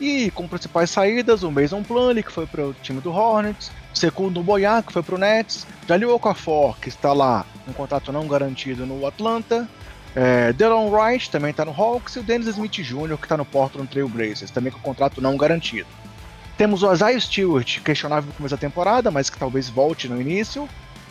e 0.00 0.30
como 0.30 0.48
principais 0.48 0.90
saídas 0.90 1.42
o 1.42 1.50
Mason 1.50 1.82
Plumlee, 1.82 2.22
que 2.22 2.32
foi 2.32 2.46
para 2.46 2.66
o 2.66 2.74
time 2.74 3.00
do 3.00 3.10
Hornets, 3.10 3.70
o 3.94 3.98
segundo 3.98 4.42
Boyan, 4.42 4.82
que 4.82 4.92
foi 4.92 5.02
para 5.02 5.14
o 5.14 5.18
Nets, 5.18 5.66
Jalil 5.88 6.12
Okafor, 6.12 6.76
que 6.80 6.88
está 6.88 7.12
lá, 7.12 7.46
um 7.66 7.72
contrato 7.72 8.12
não 8.12 8.26
garantido 8.26 8.84
no 8.84 9.06
Atlanta, 9.06 9.68
é, 10.16 10.52
Delon 10.52 10.90
Wright 10.90 11.30
também 11.30 11.50
está 11.50 11.64
no 11.64 11.72
Hawks 11.72 12.16
e 12.16 12.18
o 12.18 12.22
Dennis 12.22 12.48
Smith 12.48 12.72
Jr., 12.72 13.16
que 13.16 13.24
está 13.24 13.36
no 13.36 13.44
Portland 13.44 13.88
Trail 13.88 14.08
Blazers, 14.08 14.50
também 14.50 14.72
com 14.72 14.80
contrato 14.80 15.20
não 15.20 15.36
garantido. 15.36 15.86
Temos 16.56 16.82
o 16.82 16.92
Isaiah 16.92 17.20
Stewart, 17.20 17.80
questionável 17.80 18.28
no 18.28 18.32
começo 18.34 18.54
da 18.54 18.60
temporada, 18.60 19.10
mas 19.10 19.30
que 19.30 19.38
talvez 19.38 19.68
volte 19.68 20.08
no 20.08 20.20
início. 20.20 20.68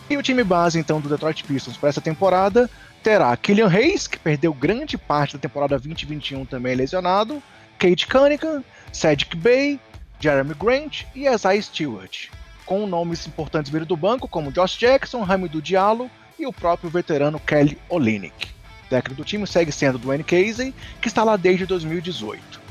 E 0.09 0.15
o 0.15 0.23
time 0.23 0.43
base, 0.43 0.79
então, 0.79 1.01
do 1.01 1.09
Detroit 1.09 1.43
Pistons 1.43 1.77
para 1.77 1.89
essa 1.89 2.01
temporada 2.01 2.69
terá 3.01 3.35
Killian 3.35 3.67
Hayes, 3.67 4.07
que 4.07 4.17
perdeu 4.17 4.53
grande 4.53 4.97
parte 4.97 5.33
da 5.33 5.39
temporada 5.39 5.77
2021 5.77 6.45
também 6.45 6.73
lesionado, 6.75 7.43
Kate 7.77 8.07
Cunningham, 8.07 8.63
Cedric 8.93 9.35
Bay, 9.35 9.77
Jeremy 10.21 10.53
Grant 10.53 11.03
e 11.13 11.27
Isaiah 11.27 11.61
Stewart, 11.61 12.29
com 12.65 12.87
nomes 12.87 13.27
importantes 13.27 13.71
vindo 13.71 13.85
do 13.85 13.97
banco 13.97 14.27
como 14.27 14.51
Josh 14.51 14.77
Jackson, 14.77 15.25
Hamidou 15.27 15.61
Diallo 15.61 16.09
e 16.39 16.45
o 16.45 16.53
próprio 16.53 16.89
veterano 16.89 17.39
Kelly 17.39 17.77
Olynyk 17.89 18.53
técnico 18.93 19.15
do 19.15 19.25
time 19.25 19.47
segue 19.47 19.71
sendo 19.71 19.97
Dwayne 19.97 20.23
Casey, 20.23 20.73
que 21.01 21.07
está 21.07 21.23
lá 21.23 21.35
desde 21.35 21.65
2018. 21.65 22.61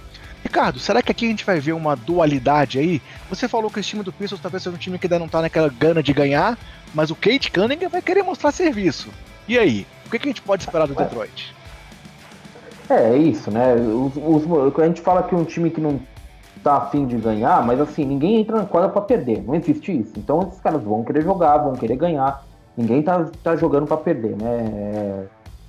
Ricardo, 0.44 0.78
será 0.78 1.02
que 1.02 1.10
aqui 1.10 1.26
a 1.26 1.28
gente 1.28 1.44
vai 1.44 1.58
ver 1.58 1.72
uma 1.72 1.96
dualidade 1.96 2.78
aí? 2.78 3.02
Você 3.28 3.48
falou 3.48 3.70
que 3.70 3.80
esse 3.80 3.88
time 3.88 4.02
do 4.02 4.12
Pistons 4.12 4.40
talvez 4.40 4.62
seja 4.62 4.74
um 4.74 4.78
time 4.78 4.98
que 4.98 5.06
ainda 5.06 5.18
não 5.18 5.26
está 5.26 5.40
naquela 5.40 5.68
gana 5.68 6.02
de 6.02 6.12
ganhar, 6.12 6.56
mas 6.94 7.10
o 7.10 7.16
Kate 7.16 7.50
Cunningham 7.50 7.88
vai 7.88 8.02
querer 8.02 8.22
mostrar 8.22 8.52
serviço. 8.52 9.08
E 9.48 9.58
aí, 9.58 9.86
o 10.06 10.10
que, 10.10 10.18
que 10.18 10.28
a 10.28 10.30
gente 10.30 10.42
pode 10.42 10.62
esperar 10.62 10.86
do 10.86 10.94
Detroit? 10.94 11.54
É, 12.88 13.14
é 13.14 13.16
isso, 13.16 13.50
né? 13.50 13.74
Os, 13.74 14.12
os, 14.16 14.78
a 14.78 14.86
gente 14.86 15.00
fala 15.00 15.22
que 15.22 15.34
é 15.34 15.38
um 15.38 15.44
time 15.44 15.70
que 15.70 15.80
não 15.80 16.00
tá 16.62 16.76
afim 16.76 17.06
de 17.06 17.16
ganhar, 17.16 17.64
mas 17.64 17.80
assim, 17.80 18.04
ninguém 18.04 18.40
entra 18.40 18.56
na 18.56 18.64
quadra 18.64 18.88
para 18.88 19.02
perder, 19.02 19.42
não 19.42 19.54
existe 19.54 19.92
isso. 19.92 20.12
Então 20.16 20.42
esses 20.42 20.60
caras 20.60 20.82
vão 20.82 21.04
querer 21.04 21.22
jogar, 21.22 21.58
vão 21.58 21.74
querer 21.74 21.96
ganhar. 21.96 22.44
Ninguém 22.76 23.02
tá, 23.02 23.26
tá 23.42 23.56
jogando 23.56 23.86
para 23.86 23.96
perder, 23.98 24.36
né? 24.36 24.70
É, 24.72 25.24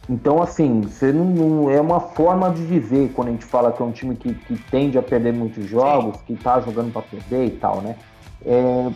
então, 0.09 0.41
assim, 0.41 0.81
você 0.81 1.11
não, 1.13 1.25
não, 1.25 1.69
é 1.69 1.79
uma 1.79 1.99
forma 1.99 2.49
de 2.49 2.65
dizer 2.65 3.11
quando 3.13 3.29
a 3.29 3.31
gente 3.31 3.45
fala 3.45 3.71
que 3.71 3.81
é 3.81 3.85
um 3.85 3.91
time 3.91 4.15
que, 4.15 4.33
que 4.33 4.55
tende 4.69 4.97
a 4.97 5.01
perder 5.01 5.33
muitos 5.33 5.65
jogos, 5.65 6.17
Sim. 6.17 6.23
que 6.27 6.43
tá 6.43 6.59
jogando 6.59 6.91
para 6.91 7.01
perder 7.03 7.45
e 7.45 7.51
tal, 7.51 7.81
né? 7.81 7.95
É, 8.45 8.89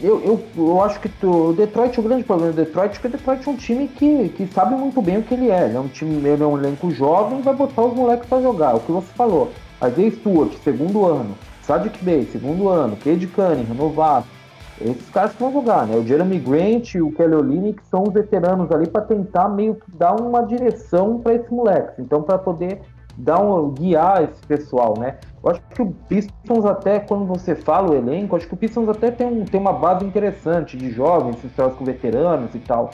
eu, 0.00 0.20
eu, 0.22 0.44
eu 0.56 0.82
acho 0.82 1.00
que 1.00 1.08
tu, 1.08 1.48
o 1.48 1.52
Detroit, 1.54 1.98
o 1.98 2.02
grande 2.02 2.24
problema 2.24 2.52
do 2.52 2.56
Detroit 2.56 2.96
é 2.96 3.00
que 3.00 3.06
o 3.06 3.10
Detroit 3.10 3.48
é 3.48 3.50
um 3.50 3.56
time 3.56 3.88
que, 3.88 4.28
que 4.30 4.46
sabe 4.48 4.74
muito 4.74 5.00
bem 5.00 5.18
o 5.18 5.22
que 5.22 5.32
ele 5.32 5.50
é. 5.50 5.66
Ele 5.66 5.76
é 5.76 5.80
um 5.80 5.88
time, 5.88 6.16
ele 6.28 6.42
é 6.42 6.46
um 6.46 6.58
elenco 6.58 6.90
jovem 6.90 7.38
e 7.38 7.42
vai 7.42 7.54
botar 7.54 7.82
os 7.82 7.94
moleques 7.94 8.28
para 8.28 8.42
jogar. 8.42 8.74
O 8.74 8.80
que 8.80 8.92
você 8.92 9.12
falou. 9.14 9.50
Isaiah 9.82 10.10
Stewart, 10.10 10.52
segundo 10.62 11.06
ano. 11.06 11.36
Sadiq 11.62 12.02
Bey, 12.04 12.24
segundo 12.26 12.68
ano. 12.68 12.96
Cade 12.96 13.26
Cunningham, 13.26 13.74
novato 13.74 14.28
esses 14.80 15.08
caras 15.10 15.32
que 15.32 15.40
vão 15.40 15.52
jogar, 15.52 15.86
né? 15.86 15.96
O 15.96 16.06
Jeremy 16.06 16.38
Grant 16.38 16.94
e 16.94 17.00
o 17.00 17.12
Kelly 17.12 17.34
Olynyk 17.34 17.80
são 17.86 18.02
os 18.02 18.12
veteranos 18.12 18.70
ali 18.72 18.88
para 18.88 19.02
tentar 19.02 19.48
meio 19.48 19.76
que 19.76 19.90
dar 19.96 20.20
uma 20.20 20.42
direção 20.42 21.20
para 21.20 21.34
esse 21.34 21.52
moleque. 21.52 22.02
Então, 22.02 22.22
para 22.22 22.38
poder 22.38 22.80
dar 23.16 23.40
um, 23.40 23.70
guiar 23.70 24.24
esse 24.24 24.44
pessoal, 24.46 24.94
né? 24.98 25.18
Eu 25.42 25.50
acho 25.52 25.60
que 25.70 25.82
o 25.82 25.92
Pistons 26.08 26.64
até, 26.64 26.98
quando 26.98 27.24
você 27.24 27.54
fala 27.54 27.92
o 27.92 27.94
elenco, 27.94 28.34
acho 28.34 28.48
que 28.48 28.54
o 28.54 28.56
Pistons 28.56 28.88
até 28.88 29.12
tem, 29.12 29.26
um, 29.26 29.44
tem 29.44 29.60
uma 29.60 29.72
base 29.72 30.04
interessante 30.04 30.76
de 30.76 30.90
jovens, 30.90 31.40
misturado 31.42 31.76
com 31.76 31.84
veteranos 31.84 32.52
e 32.54 32.58
tal. 32.58 32.90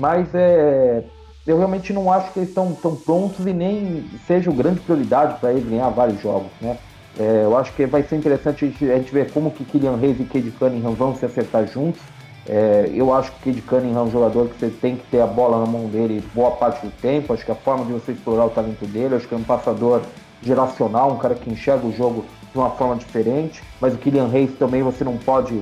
Mas 0.00 0.34
é, 0.34 1.04
eu 1.48 1.56
realmente 1.56 1.94
não 1.94 2.12
acho 2.12 2.30
que 2.30 2.40
eles 2.40 2.50
estão 2.50 2.74
tão 2.74 2.94
prontos 2.94 3.46
e 3.46 3.52
nem 3.54 4.04
seja 4.26 4.52
grande 4.52 4.80
prioridade 4.80 5.40
para 5.40 5.50
eles 5.50 5.64
ganhar 5.64 5.88
vários 5.88 6.20
jogos, 6.20 6.50
né? 6.60 6.76
É, 7.18 7.44
eu 7.44 7.56
acho 7.56 7.72
que 7.72 7.86
vai 7.86 8.02
ser 8.02 8.16
interessante 8.16 8.66
a 8.66 8.68
gente, 8.68 8.90
a 8.90 8.96
gente 8.96 9.10
ver 9.10 9.32
como 9.32 9.50
que 9.50 9.64
Kylian 9.64 9.96
Reis 9.96 10.20
e 10.20 10.24
Cade 10.24 10.50
Cunningham 10.50 10.92
vão 10.92 11.16
se 11.16 11.24
acertar 11.24 11.66
juntos. 11.66 12.00
É, 12.46 12.90
eu 12.94 13.12
acho 13.12 13.32
que 13.32 13.50
Cade 13.50 13.62
Cunningham 13.62 14.02
é 14.02 14.04
um 14.04 14.10
jogador 14.10 14.48
que 14.48 14.58
você 14.58 14.68
tem 14.68 14.96
que 14.96 15.06
ter 15.06 15.20
a 15.20 15.26
bola 15.26 15.58
na 15.64 15.66
mão 15.66 15.86
dele 15.86 16.22
boa 16.34 16.50
parte 16.50 16.84
do 16.86 16.92
tempo. 17.00 17.32
Acho 17.32 17.44
que 17.44 17.50
a 17.50 17.56
forma 17.56 17.84
de 17.86 17.92
você 17.92 18.12
explorar 18.12 18.44
o 18.44 18.50
talento 18.50 18.86
dele, 18.86 19.14
acho 19.14 19.26
que 19.26 19.34
é 19.34 19.38
um 19.38 19.42
passador 19.42 20.02
geracional, 20.42 21.12
um 21.12 21.18
cara 21.18 21.34
que 21.34 21.50
enxerga 21.50 21.86
o 21.86 21.92
jogo 21.92 22.26
de 22.52 22.58
uma 22.58 22.70
forma 22.70 22.94
diferente. 22.94 23.62
Mas 23.80 23.94
o 23.94 23.98
Kylian 23.98 24.28
Reis 24.28 24.50
também 24.58 24.82
você 24.82 25.02
não 25.02 25.16
pode 25.16 25.60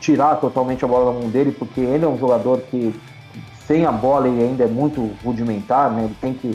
tirar 0.00 0.36
totalmente 0.36 0.84
a 0.84 0.88
bola 0.88 1.12
na 1.12 1.20
mão 1.20 1.28
dele, 1.28 1.52
porque 1.52 1.80
ele 1.80 2.04
é 2.04 2.08
um 2.08 2.18
jogador 2.18 2.58
que 2.70 2.92
sem 3.66 3.84
a 3.84 3.92
bola 3.92 4.28
ele 4.28 4.42
ainda 4.42 4.64
é 4.64 4.68
muito 4.68 5.10
rudimentar, 5.24 5.90
né? 5.90 6.04
Ele 6.04 6.16
tem 6.20 6.34
que, 6.34 6.48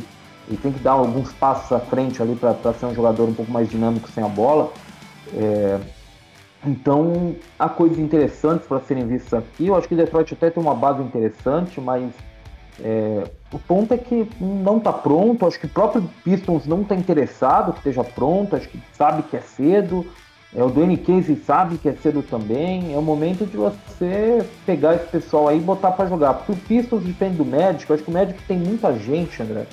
ele 0.48 0.58
tem 0.62 0.72
que 0.72 0.80
dar 0.80 0.94
alguns 0.94 1.32
passos 1.34 1.72
à 1.72 1.80
frente 1.80 2.22
ali 2.22 2.36
para 2.36 2.74
ser 2.74 2.86
um 2.86 2.96
jogador 2.96 3.28
um 3.28 3.34
pouco 3.34 3.52
mais 3.52 3.70
dinâmico 3.70 4.10
sem 4.10 4.24
a 4.24 4.28
bola. 4.28 4.72
É, 5.34 5.80
então, 6.66 7.36
há 7.58 7.68
coisas 7.68 7.98
interessantes 7.98 8.68
para 8.68 8.80
serem 8.82 9.06
vistas 9.08 9.40
aqui. 9.40 9.68
Eu 9.68 9.76
acho 9.76 9.88
que 9.88 9.96
Detroit 9.96 10.34
até 10.34 10.50
tem 10.50 10.62
uma 10.62 10.76
base 10.76 11.02
interessante, 11.02 11.82
mas 11.82 12.12
é, 12.80 13.24
o 13.52 13.60
ponto 13.60 13.94
é 13.94 13.98
que 13.98 14.30
não 14.40 14.78
está 14.78 14.94
pronto. 14.94 15.46
Acho 15.46 15.60
que 15.60 15.66
o 15.66 15.70
próprio 15.70 16.08
Pistons 16.24 16.66
não 16.66 16.82
está 16.82 16.96
interessado 16.96 17.74
que 17.74 17.80
esteja 17.80 18.04
pronto. 18.04 18.56
Acho 18.56 18.70
que 18.70 18.80
sabe 18.94 19.24
que 19.24 19.36
é 19.36 19.42
cedo. 19.42 20.06
É, 20.54 20.62
o 20.62 20.70
Dwayne 20.70 20.98
Casey 20.98 21.38
sabe 21.38 21.78
que 21.78 21.88
é 21.88 21.94
cedo 21.94 22.22
também. 22.22 22.94
É 22.94 22.98
o 22.98 23.02
momento 23.02 23.46
de 23.46 23.56
você 23.56 24.46
pegar 24.66 24.96
esse 24.96 25.06
pessoal 25.06 25.48
aí 25.48 25.58
e 25.58 25.62
botar 25.62 25.92
para 25.92 26.10
jogar. 26.10 26.34
Porque 26.34 26.52
o 26.52 26.56
Pistons 26.56 27.04
depende 27.04 27.38
do 27.38 27.46
médico. 27.46 27.94
Acho 27.94 28.04
que 28.04 28.10
o 28.10 28.14
médico 28.14 28.42
tem 28.48 28.58
muita 28.58 28.94
gente, 28.98 29.42
André. 29.42 29.66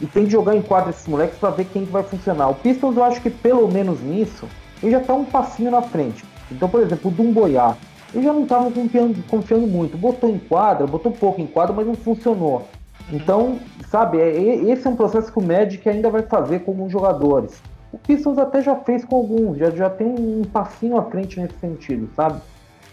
E 0.00 0.06
tem 0.06 0.24
de 0.24 0.32
jogar 0.32 0.56
em 0.56 0.62
quadra 0.62 0.90
esses 0.90 1.06
moleques 1.06 1.38
para 1.38 1.50
ver 1.50 1.66
quem 1.66 1.86
que 1.86 1.92
vai 1.92 2.02
funcionar. 2.02 2.48
O 2.48 2.54
Pistons, 2.54 2.96
eu 2.96 3.04
acho 3.04 3.20
que 3.20 3.30
pelo 3.30 3.68
menos 3.68 4.02
nisso 4.02 4.46
ele 4.82 4.92
já 4.92 5.00
está 5.00 5.14
um 5.14 5.24
passinho 5.24 5.70
na 5.70 5.80
frente. 5.80 6.24
Então, 6.50 6.68
por 6.68 6.80
exemplo, 6.80 7.10
o 7.10 7.14
Dumboiá, 7.14 7.76
ele 8.12 8.24
já 8.24 8.32
não 8.32 8.42
estava 8.42 8.70
confiando, 8.70 9.22
confiando 9.28 9.66
muito. 9.66 9.96
Botou 9.96 10.28
em 10.28 10.38
quadra, 10.38 10.86
botou 10.86 11.12
pouco 11.12 11.40
em 11.40 11.46
quadra, 11.46 11.74
mas 11.74 11.86
não 11.86 11.94
funcionou. 11.94 12.68
Então, 13.12 13.58
sabe, 13.88 14.18
é, 14.18 14.36
esse 14.36 14.86
é 14.86 14.90
um 14.90 14.96
processo 14.96 15.32
que 15.32 15.38
o 15.38 15.42
Magic 15.42 15.88
ainda 15.88 16.10
vai 16.10 16.22
fazer 16.22 16.60
com 16.60 16.72
alguns 16.72 16.92
jogadores. 16.92 17.60
O 17.96 17.98
Pistons 17.98 18.36
até 18.36 18.60
já 18.60 18.76
fez 18.76 19.06
com 19.06 19.16
alguns, 19.16 19.56
já, 19.56 19.70
já 19.70 19.88
tem 19.88 20.06
um 20.06 20.44
passinho 20.44 20.98
à 20.98 21.04
frente 21.04 21.40
nesse 21.40 21.58
sentido, 21.58 22.10
sabe? 22.14 22.42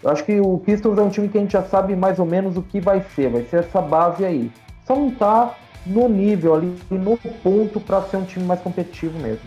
Eu 0.02 0.08
acho 0.08 0.24
que 0.24 0.40
o 0.40 0.56
Pistons 0.56 0.96
é 0.96 1.02
um 1.02 1.10
time 1.10 1.28
que 1.28 1.36
a 1.36 1.42
gente 1.42 1.52
já 1.52 1.62
sabe 1.62 1.94
mais 1.94 2.18
ou 2.18 2.24
menos 2.24 2.56
o 2.56 2.62
que 2.62 2.80
vai 2.80 3.04
ser, 3.14 3.28
vai 3.28 3.42
ser 3.42 3.58
essa 3.58 3.82
base 3.82 4.24
aí. 4.24 4.50
Só 4.86 4.96
não 4.96 5.10
tá 5.10 5.54
no 5.84 6.08
nível 6.08 6.54
ali, 6.54 6.74
no 6.90 7.18
ponto 7.18 7.78
para 7.80 8.00
ser 8.04 8.16
um 8.16 8.24
time 8.24 8.46
mais 8.46 8.60
competitivo 8.60 9.18
mesmo. 9.18 9.44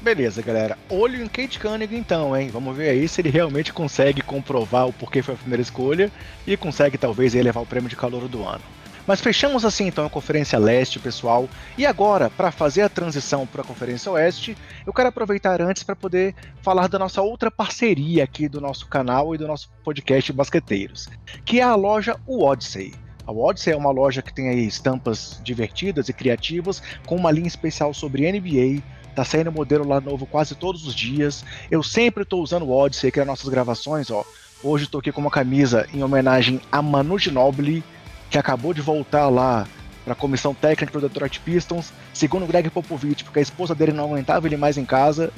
Beleza, 0.00 0.40
galera. 0.40 0.78
Olho 0.88 1.22
em 1.22 1.28
Kate 1.28 1.60
Cunningham 1.60 1.98
então, 1.98 2.34
hein? 2.34 2.48
Vamos 2.50 2.74
ver 2.74 2.88
aí 2.88 3.06
se 3.06 3.20
ele 3.20 3.28
realmente 3.28 3.74
consegue 3.74 4.22
comprovar 4.22 4.88
o 4.88 4.92
porquê 4.92 5.20
foi 5.20 5.34
a 5.34 5.38
primeira 5.38 5.60
escolha 5.60 6.10
e 6.46 6.56
consegue 6.56 6.96
talvez 6.96 7.34
ele 7.34 7.44
levar 7.44 7.60
o 7.60 7.66
prêmio 7.66 7.90
de 7.90 7.96
calor 7.96 8.26
do 8.26 8.42
ano. 8.42 8.62
Mas 9.08 9.22
fechamos 9.22 9.64
assim 9.64 9.86
então 9.86 10.04
a 10.04 10.10
Conferência 10.10 10.58
Leste, 10.58 10.98
pessoal. 10.98 11.48
E 11.78 11.86
agora, 11.86 12.28
para 12.28 12.52
fazer 12.52 12.82
a 12.82 12.90
transição 12.90 13.46
para 13.46 13.62
a 13.62 13.64
Conferência 13.64 14.12
Oeste, 14.12 14.54
eu 14.86 14.92
quero 14.92 15.08
aproveitar 15.08 15.62
antes 15.62 15.82
para 15.82 15.96
poder 15.96 16.34
falar 16.60 16.88
da 16.88 16.98
nossa 16.98 17.22
outra 17.22 17.50
parceria 17.50 18.22
aqui 18.22 18.50
do 18.50 18.60
nosso 18.60 18.86
canal 18.86 19.34
e 19.34 19.38
do 19.38 19.48
nosso 19.48 19.70
podcast 19.82 20.30
Basqueteiros, 20.30 21.08
que 21.42 21.58
é 21.58 21.62
a 21.62 21.74
loja 21.74 22.20
Odyssey. 22.26 22.94
A 23.26 23.32
Odyssey 23.32 23.72
é 23.72 23.76
uma 23.76 23.90
loja 23.90 24.20
que 24.20 24.32
tem 24.32 24.50
aí 24.50 24.66
estampas 24.66 25.40
divertidas 25.42 26.10
e 26.10 26.12
criativas, 26.12 26.82
com 27.06 27.16
uma 27.16 27.30
linha 27.30 27.48
especial 27.48 27.94
sobre 27.94 28.30
NBA, 28.30 28.82
Tá 29.14 29.24
saindo 29.24 29.50
modelo 29.50 29.88
lá 29.88 30.00
novo 30.00 30.26
quase 30.26 30.54
todos 30.54 30.86
os 30.86 30.94
dias. 30.94 31.44
Eu 31.68 31.82
sempre 31.82 32.24
tô 32.24 32.40
usando 32.40 32.62
o 32.62 32.70
Odyssey 32.70 33.08
aqui 33.08 33.18
nas 33.18 33.26
nossas 33.26 33.48
gravações, 33.48 34.12
ó. 34.12 34.24
Hoje 34.62 34.88
tô 34.88 34.98
aqui 34.98 35.10
com 35.10 35.20
uma 35.20 35.30
camisa 35.30 35.88
em 35.92 36.04
homenagem 36.04 36.60
a 36.70 36.82
Manu 36.82 37.18
Ginobili, 37.18 37.82
que 38.30 38.38
acabou 38.38 38.74
de 38.74 38.80
voltar 38.80 39.28
lá 39.28 39.66
para 40.04 40.12
a 40.14 40.16
comissão 40.16 40.54
técnica 40.54 40.98
do 40.98 41.06
Detroit 41.08 41.40
Pistons, 41.40 41.92
segundo 42.14 42.46
Greg 42.46 42.70
Popovich, 42.70 43.24
porque 43.24 43.38
a 43.38 43.42
esposa 43.42 43.74
dele 43.74 43.92
não 43.92 44.04
aguentava 44.04 44.46
ele 44.46 44.56
mais 44.56 44.78
em 44.78 44.84
casa. 44.84 45.32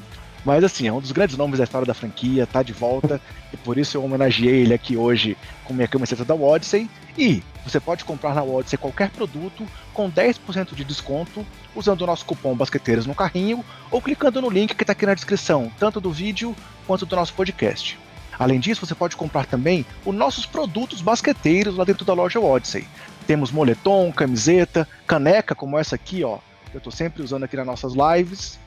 Mas 0.45 0.65
assim, 0.65 0.87
é 0.87 0.93
um 0.93 1.01
dos 1.01 1.13
grandes 1.13 1.37
nomes 1.37 1.59
da 1.59 1.65
história 1.65 1.87
da 1.87 1.93
franquia, 1.93 2.47
tá 2.47 2.63
de 2.63 2.73
volta, 2.73 3.21
e 3.53 3.57
por 3.59 3.77
isso 3.77 3.97
eu 3.97 4.05
homenageei 4.05 4.63
ele 4.63 4.73
aqui 4.73 4.97
hoje 4.97 5.37
com 5.65 5.75
minha 5.75 5.89
camiseta 5.89 6.25
da 6.25 6.35
Odyssey. 6.35 6.89
E 7.19 7.43
você 7.65 7.79
pode 7.79 8.05
comprar 8.05 8.35
na 8.35 8.43
Odyssey 8.43 8.79
qualquer 8.79 9.11
produto 9.11 9.67
com 9.93 10.11
10% 10.11 10.75
de 10.75 10.85
desconto 10.85 11.45
usando 11.75 12.03
o 12.03 12.07
nosso 12.07 12.25
cupom 12.25 12.57
Basqueteiros 12.57 13.07
no 13.07 13.15
carrinho 13.15 13.65
ou 13.91 14.01
clicando 14.01 14.41
no 14.41 14.49
link 14.49 14.75
que 14.75 14.83
está 14.83 14.93
aqui 14.93 15.05
na 15.05 15.15
descrição, 15.15 15.71
tanto 15.79 16.01
do 16.01 16.11
vídeo 16.11 16.57
quanto 16.87 17.05
do 17.05 17.17
nosso 17.17 17.35
podcast. 17.35 17.99
Além 18.41 18.59
disso, 18.59 18.87
você 18.87 18.95
pode 18.95 19.17
comprar 19.17 19.45
também 19.45 19.85
os 20.03 20.15
nossos 20.15 20.47
produtos 20.47 21.03
basqueteiros 21.03 21.77
lá 21.77 21.85
dentro 21.85 22.07
da 22.07 22.15
loja 22.15 22.41
Odyssey. 22.41 22.89
Temos 23.27 23.53
moletom, 23.53 24.11
camiseta, 24.11 24.89
caneca 25.07 25.55
como 25.55 25.79
essa 25.79 25.95
aqui, 25.95 26.25
ó, 26.25 26.39
que 26.71 26.77
eu 26.77 26.79
estou 26.79 26.91
sempre 26.91 27.23
usando 27.23 27.45
aqui 27.45 27.55
nas 27.55 27.67
nossas 27.67 27.93
lives. 27.93 28.59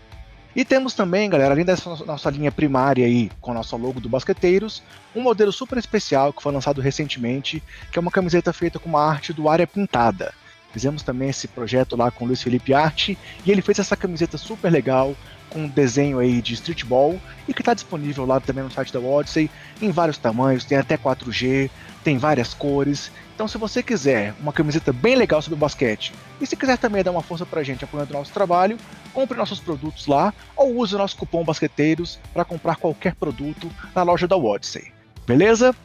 E 0.55 0.63
temos 0.63 0.93
também, 0.93 1.27
galera, 1.27 1.55
além 1.55 1.65
dessa 1.65 1.89
nossa 2.05 2.29
linha 2.29 2.51
primária 2.51 3.03
aí, 3.03 3.31
com 3.41 3.49
o 3.49 3.53
nosso 3.55 3.75
logo 3.75 3.99
do 3.99 4.07
Basqueteiros, 4.07 4.83
um 5.15 5.23
modelo 5.23 5.51
super 5.51 5.79
especial 5.79 6.31
que 6.31 6.43
foi 6.43 6.53
lançado 6.53 6.79
recentemente, 6.79 7.63
que 7.91 7.97
é 7.97 7.99
uma 7.99 8.11
camiseta 8.11 8.53
feita 8.53 8.77
com 8.77 8.89
uma 8.89 9.03
arte 9.03 9.33
do 9.33 9.49
Área 9.49 9.65
Pintada. 9.65 10.35
Fizemos 10.71 11.01
também 11.01 11.29
esse 11.29 11.47
projeto 11.47 11.95
lá 11.95 12.11
com 12.11 12.25
o 12.25 12.27
Luiz 12.27 12.43
Felipe 12.43 12.75
Arte, 12.75 13.17
e 13.43 13.51
ele 13.51 13.63
fez 13.63 13.79
essa 13.79 13.97
camiseta 13.97 14.37
super 14.37 14.71
legal, 14.71 15.15
com 15.53 15.59
um 15.59 15.67
desenho 15.67 16.19
aí 16.19 16.41
de 16.41 16.53
streetball, 16.55 17.19
e 17.47 17.53
que 17.53 17.61
está 17.61 17.73
disponível 17.73 18.25
lá 18.25 18.39
também 18.39 18.63
no 18.63 18.71
site 18.71 18.91
da 18.91 18.99
Odyssey, 18.99 19.49
em 19.81 19.91
vários 19.91 20.17
tamanhos, 20.17 20.65
tem 20.65 20.77
até 20.77 20.97
4G, 20.97 21.69
tem 22.03 22.17
várias 22.17 22.53
cores, 22.53 23.11
então, 23.35 23.47
se 23.47 23.57
você 23.57 23.81
quiser 23.81 24.35
uma 24.39 24.53
camiseta 24.53 24.93
bem 24.93 25.15
legal 25.15 25.41
sobre 25.41 25.55
o 25.55 25.59
basquete 25.59 26.13
e 26.39 26.45
se 26.45 26.55
quiser 26.55 26.77
também 26.77 27.03
dar 27.03 27.11
uma 27.11 27.23
força 27.23 27.45
pra 27.45 27.63
gente 27.63 27.83
apoiando 27.83 28.13
o 28.13 28.17
nosso 28.17 28.31
trabalho, 28.31 28.77
compre 29.11 29.37
nossos 29.37 29.59
produtos 29.59 30.05
lá 30.05 30.33
ou 30.55 30.77
use 30.77 30.93
o 30.93 30.97
nosso 30.97 31.17
cupom 31.17 31.43
Basqueteiros 31.43 32.19
para 32.31 32.45
comprar 32.45 32.75
qualquer 32.75 33.15
produto 33.15 33.71
na 33.95 34.03
loja 34.03 34.27
da 34.27 34.37
Odyssey. 34.37 34.91
Beleza? 35.25 35.75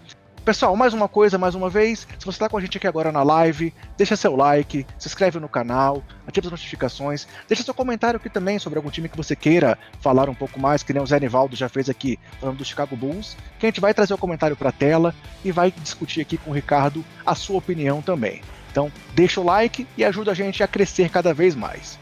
Pessoal, 0.48 0.74
mais 0.74 0.94
uma 0.94 1.08
coisa, 1.08 1.36
mais 1.36 1.54
uma 1.54 1.68
vez, 1.68 2.08
se 2.18 2.24
você 2.24 2.30
está 2.30 2.48
com 2.48 2.56
a 2.56 2.60
gente 2.62 2.78
aqui 2.78 2.86
agora 2.86 3.12
na 3.12 3.22
live, 3.22 3.70
deixa 3.98 4.16
seu 4.16 4.34
like, 4.34 4.86
se 4.98 5.06
inscreve 5.06 5.38
no 5.38 5.46
canal, 5.46 6.02
ativa 6.26 6.46
as 6.46 6.50
notificações, 6.50 7.28
deixa 7.46 7.62
seu 7.62 7.74
comentário 7.74 8.16
aqui 8.16 8.30
também 8.30 8.58
sobre 8.58 8.78
algum 8.78 8.88
time 8.88 9.10
que 9.10 9.16
você 9.18 9.36
queira 9.36 9.78
falar 10.00 10.26
um 10.30 10.34
pouco 10.34 10.58
mais, 10.58 10.82
que 10.82 10.94
nem 10.94 11.02
o 11.02 11.06
Zé 11.06 11.20
Nivaldo 11.20 11.54
já 11.54 11.68
fez 11.68 11.90
aqui 11.90 12.18
falando 12.40 12.56
do 12.56 12.64
Chicago 12.64 12.96
Bulls, 12.96 13.36
que 13.58 13.66
a 13.66 13.68
gente 13.68 13.78
vai 13.78 13.92
trazer 13.92 14.14
o 14.14 14.16
comentário 14.16 14.56
para 14.56 14.70
a 14.70 14.72
tela 14.72 15.14
e 15.44 15.52
vai 15.52 15.70
discutir 15.70 16.22
aqui 16.22 16.38
com 16.38 16.50
o 16.50 16.54
Ricardo 16.54 17.04
a 17.26 17.34
sua 17.34 17.58
opinião 17.58 18.00
também. 18.00 18.40
Então, 18.70 18.90
deixa 19.12 19.42
o 19.42 19.44
like 19.44 19.86
e 19.98 20.02
ajuda 20.02 20.30
a 20.30 20.34
gente 20.34 20.62
a 20.62 20.66
crescer 20.66 21.10
cada 21.10 21.34
vez 21.34 21.54
mais. 21.54 21.98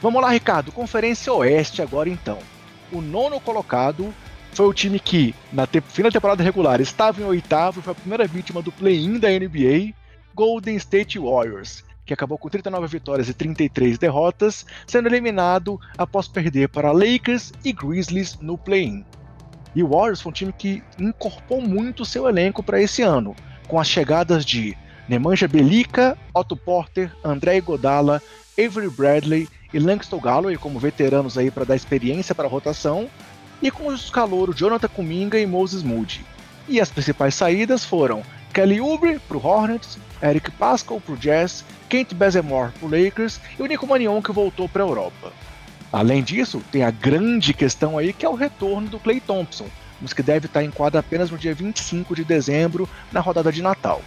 Vamos 0.00 0.22
lá, 0.22 0.30
Ricardo. 0.30 0.72
Conferência 0.72 1.30
Oeste 1.32 1.82
agora 1.82 2.08
então. 2.08 2.38
O 2.90 3.02
nono 3.02 3.38
colocado 3.38 4.14
foi 4.52 4.66
o 4.66 4.72
time 4.72 4.98
que, 4.98 5.34
na 5.52 5.66
te 5.66 5.80
da 5.80 6.10
temporada 6.10 6.42
regular, 6.42 6.80
estava 6.80 7.20
em 7.20 7.24
oitavo 7.24 7.80
e 7.80 7.82
foi 7.82 7.92
a 7.92 7.96
primeira 7.96 8.26
vítima 8.26 8.62
do 8.62 8.72
play-in 8.72 9.18
da 9.18 9.28
NBA, 9.28 9.94
Golden 10.34 10.74
State 10.76 11.18
Warriors, 11.18 11.84
que 12.06 12.14
acabou 12.14 12.38
com 12.38 12.48
39 12.48 12.86
vitórias 12.86 13.28
e 13.28 13.34
33 13.34 13.98
derrotas, 13.98 14.64
sendo 14.86 15.08
eliminado 15.08 15.78
após 15.98 16.26
perder 16.26 16.70
para 16.70 16.92
Lakers 16.92 17.52
e 17.62 17.70
Grizzlies 17.70 18.38
no 18.40 18.56
play-in. 18.56 19.04
E 19.74 19.82
o 19.82 19.88
Warriors 19.88 20.22
foi 20.22 20.30
um 20.30 20.34
time 20.34 20.52
que 20.52 20.82
incorporou 20.98 21.62
muito 21.62 22.06
seu 22.06 22.26
elenco 22.26 22.62
para 22.62 22.80
esse 22.80 23.02
ano, 23.02 23.36
com 23.68 23.78
as 23.78 23.86
chegadas 23.86 24.46
de 24.46 24.76
Nemanja 25.06 25.46
Belica, 25.46 26.16
Otto 26.34 26.56
Porter, 26.56 27.14
André 27.22 27.60
Godala, 27.60 28.22
Avery 28.58 28.88
Bradley 28.88 29.48
e 29.72 29.78
Langston 29.78 30.18
Galloway 30.18 30.56
como 30.56 30.78
veteranos 30.78 31.38
aí 31.38 31.50
para 31.50 31.64
dar 31.64 31.76
experiência 31.76 32.34
para 32.34 32.46
a 32.46 32.50
rotação, 32.50 33.08
e 33.62 33.70
com 33.70 33.88
os 33.88 34.10
calouros 34.10 34.56
Jonathan 34.56 34.88
Kuminga 34.88 35.38
e 35.38 35.46
Moses 35.46 35.82
Moody. 35.82 36.24
E 36.68 36.80
as 36.80 36.90
principais 36.90 37.34
saídas 37.34 37.84
foram 37.84 38.22
Kelly 38.52 38.80
Oubre 38.80 39.18
para 39.18 39.36
o 39.36 39.46
Hornets, 39.46 39.98
Eric 40.22 40.50
Pascal 40.52 41.00
para 41.00 41.14
o 41.14 41.16
Jazz, 41.16 41.64
Kent 41.88 42.14
Bazemore 42.14 42.72
para 42.72 42.86
o 42.86 42.90
Lakers 42.90 43.40
e 43.58 43.62
o 43.62 43.66
Nico 43.66 43.86
Manion 43.86 44.20
que 44.22 44.32
voltou 44.32 44.68
para 44.68 44.82
a 44.82 44.86
Europa. 44.86 45.32
Além 45.92 46.22
disso, 46.22 46.62
tem 46.70 46.84
a 46.84 46.90
grande 46.90 47.52
questão 47.52 47.98
aí 47.98 48.12
que 48.12 48.24
é 48.24 48.28
o 48.28 48.34
retorno 48.34 48.88
do 48.88 48.98
Clay 48.98 49.20
Thompson, 49.20 49.66
mas 50.00 50.12
que 50.12 50.22
deve 50.22 50.46
estar 50.46 50.62
em 50.62 50.70
quadra 50.70 51.00
apenas 51.00 51.30
no 51.30 51.38
dia 51.38 51.54
25 51.54 52.14
de 52.14 52.24
dezembro, 52.24 52.88
na 53.12 53.20
rodada 53.20 53.50
de 53.50 53.60
Natal. 53.60 54.00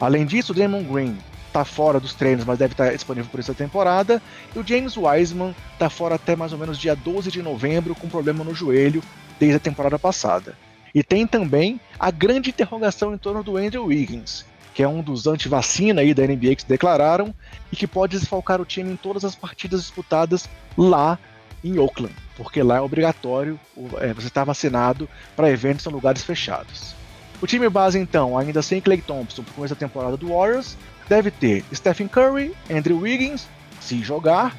Além 0.00 0.24
disso, 0.24 0.54
Damon 0.54 0.82
Green 0.82 1.18
tá 1.52 1.64
fora 1.64 2.00
dos 2.00 2.14
treinos, 2.14 2.44
mas 2.44 2.58
deve 2.58 2.74
estar 2.74 2.92
disponível 2.92 3.30
por 3.30 3.40
essa 3.40 3.54
temporada. 3.54 4.22
E 4.54 4.58
o 4.58 4.66
James 4.66 4.96
Wiseman 4.96 5.54
tá 5.78 5.90
fora 5.90 6.14
até 6.14 6.34
mais 6.36 6.52
ou 6.52 6.58
menos 6.58 6.78
dia 6.78 6.94
12 6.94 7.30
de 7.30 7.42
novembro 7.42 7.94
com 7.94 8.08
problema 8.08 8.44
no 8.44 8.54
joelho 8.54 9.02
desde 9.38 9.56
a 9.56 9.60
temporada 9.60 9.98
passada. 9.98 10.56
E 10.94 11.02
tem 11.02 11.26
também 11.26 11.80
a 11.98 12.10
grande 12.10 12.50
interrogação 12.50 13.14
em 13.14 13.18
torno 13.18 13.42
do 13.42 13.56
Andrew 13.56 13.86
Wiggins, 13.86 14.44
que 14.74 14.82
é 14.82 14.88
um 14.88 15.02
dos 15.02 15.26
anti-vacina 15.26 16.00
aí 16.00 16.12
da 16.12 16.26
NBA 16.26 16.56
que 16.56 16.62
se 16.62 16.68
declararam 16.68 17.34
e 17.72 17.76
que 17.76 17.86
pode 17.86 18.18
desfalcar 18.18 18.60
o 18.60 18.64
time 18.64 18.92
em 18.92 18.96
todas 18.96 19.24
as 19.24 19.34
partidas 19.34 19.82
disputadas 19.82 20.48
lá 20.76 21.18
em 21.62 21.78
Oakland, 21.78 22.14
porque 22.36 22.62
lá 22.62 22.76
é 22.76 22.80
obrigatório 22.80 23.60
é, 23.98 24.12
você 24.14 24.28
estar 24.28 24.44
vacinado 24.44 25.08
para 25.36 25.50
eventos 25.50 25.86
em 25.86 25.90
lugares 25.90 26.22
fechados. 26.22 26.94
O 27.40 27.46
time 27.46 27.68
base, 27.68 27.98
então, 27.98 28.36
ainda 28.36 28.60
sem 28.60 28.80
Clay 28.80 29.00
Thompson 29.00 29.42
por 29.42 29.54
começo 29.54 29.74
da 29.74 29.78
temporada 29.78 30.16
do 30.16 30.28
Warriors, 30.28 30.76
deve 31.10 31.32
ter 31.32 31.64
Stephen 31.74 32.06
Curry, 32.06 32.54
Andrew 32.70 33.00
Wiggins, 33.00 33.48
se 33.80 34.00
jogar, 34.00 34.56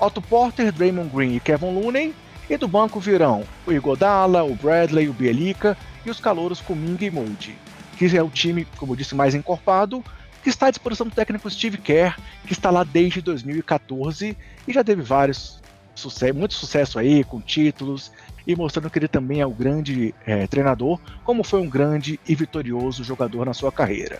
Otto 0.00 0.20
Porter, 0.20 0.72
Draymond 0.72 1.08
Green 1.14 1.36
e 1.36 1.40
Kevin 1.40 1.72
Looney. 1.72 2.12
E 2.50 2.56
do 2.56 2.66
banco 2.66 2.98
virão 2.98 3.44
o 3.64 3.72
Igodala, 3.72 4.42
o 4.42 4.56
Bradley, 4.56 5.08
o 5.08 5.12
Bielica 5.12 5.78
e 6.04 6.10
os 6.10 6.18
calouros 6.18 6.60
Kuminga 6.60 7.04
e 7.04 7.10
Moody, 7.10 7.56
que 7.96 8.14
é 8.16 8.22
o 8.22 8.28
time, 8.28 8.66
como 8.76 8.92
eu 8.92 8.96
disse, 8.96 9.14
mais 9.14 9.32
encorpado, 9.32 10.04
que 10.42 10.50
está 10.50 10.66
à 10.66 10.70
disposição 10.70 11.06
do 11.06 11.14
técnico 11.14 11.48
Steve 11.48 11.78
Kerr, 11.78 12.18
que 12.44 12.52
está 12.52 12.68
lá 12.68 12.82
desde 12.82 13.22
2014 13.22 14.36
e 14.66 14.72
já 14.72 14.82
teve 14.82 15.02
vários 15.02 15.62
sucesso, 15.94 16.34
muito 16.34 16.54
sucesso 16.54 16.98
aí 16.98 17.22
com 17.22 17.40
títulos 17.40 18.10
e 18.44 18.56
mostrando 18.56 18.90
que 18.90 18.98
ele 18.98 19.08
também 19.08 19.40
é 19.40 19.46
o 19.46 19.50
grande 19.50 20.12
é, 20.26 20.48
treinador, 20.48 20.98
como 21.22 21.44
foi 21.44 21.60
um 21.60 21.70
grande 21.70 22.18
e 22.28 22.34
vitorioso 22.34 23.04
jogador 23.04 23.46
na 23.46 23.54
sua 23.54 23.70
carreira. 23.70 24.18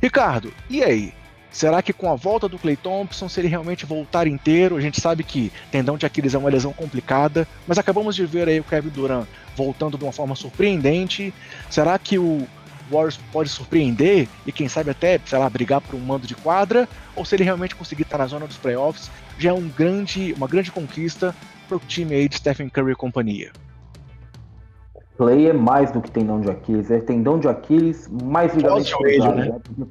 Ricardo, 0.00 0.52
e 0.70 0.82
aí? 0.82 1.12
Será 1.50 1.82
que 1.82 1.92
com 1.92 2.10
a 2.10 2.14
volta 2.14 2.48
do 2.48 2.58
Clay 2.58 2.76
Thompson, 2.76 3.28
se 3.28 3.40
ele 3.40 3.48
realmente 3.48 3.84
voltar 3.84 4.26
inteiro, 4.26 4.76
a 4.76 4.80
gente 4.80 5.00
sabe 5.00 5.24
que 5.24 5.50
tendão 5.72 5.96
de 5.96 6.06
Aquiles 6.06 6.34
é 6.34 6.38
uma 6.38 6.50
lesão 6.50 6.72
complicada, 6.72 7.48
mas 7.66 7.78
acabamos 7.78 8.14
de 8.14 8.24
ver 8.24 8.48
aí 8.48 8.60
o 8.60 8.64
Kevin 8.64 8.90
Durant 8.90 9.26
voltando 9.56 9.98
de 9.98 10.04
uma 10.04 10.12
forma 10.12 10.36
surpreendente. 10.36 11.34
Será 11.68 11.98
que 11.98 12.16
o 12.16 12.46
Warriors 12.90 13.18
pode 13.32 13.48
surpreender 13.48 14.28
e 14.46 14.52
quem 14.52 14.68
sabe 14.68 14.90
até, 14.90 15.18
sei 15.26 15.38
lá, 15.38 15.50
brigar 15.50 15.80
por 15.80 15.96
um 15.96 16.00
mando 16.00 16.28
de 16.28 16.34
quadra? 16.34 16.88
Ou 17.16 17.24
se 17.24 17.34
ele 17.34 17.44
realmente 17.44 17.74
conseguir 17.74 18.02
estar 18.02 18.18
na 18.18 18.26
zona 18.26 18.46
dos 18.46 18.56
playoffs, 18.56 19.10
já 19.38 19.50
é 19.50 19.52
um 19.52 19.68
grande, 19.68 20.32
uma 20.34 20.46
grande 20.46 20.70
conquista 20.70 21.34
para 21.66 21.76
o 21.76 21.80
time 21.80 22.14
aí 22.14 22.28
de 22.28 22.36
Stephen 22.36 22.68
Curry 22.68 22.92
e 22.92 22.94
companhia? 22.96 23.50
Clay 25.18 25.48
é 25.48 25.52
mais 25.52 25.90
do 25.90 26.00
que 26.00 26.10
tendão 26.12 26.40
de 26.40 26.48
Aquiles, 26.48 26.92
é 26.92 27.00
tendão 27.00 27.40
de 27.40 27.48
Aquiles 27.48 28.08
mais 28.22 28.54
ligamento 28.54 28.96
cruzado. 28.96 29.34
Né? 29.34 29.52
né? 29.76 29.88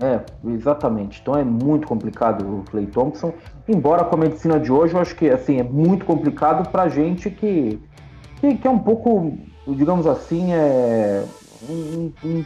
É, 0.00 0.50
exatamente. 0.50 1.20
Então 1.22 1.36
é 1.36 1.44
muito 1.44 1.86
complicado 1.86 2.42
o 2.42 2.64
Clay 2.68 2.86
Thompson. 2.86 3.32
Embora 3.68 4.04
com 4.04 4.16
a 4.16 4.18
medicina 4.18 4.58
de 4.58 4.72
hoje, 4.72 4.92
eu 4.92 5.00
acho 5.00 5.14
que 5.14 5.30
assim, 5.30 5.60
é 5.60 5.62
muito 5.62 6.04
complicado 6.04 6.68
pra 6.70 6.88
gente 6.88 7.30
que, 7.30 7.78
que, 8.40 8.56
que 8.56 8.66
é 8.66 8.70
um 8.70 8.80
pouco, 8.80 9.38
digamos 9.68 10.08
assim, 10.08 10.52
é, 10.52 11.24
um, 11.70 12.12
um, 12.24 12.44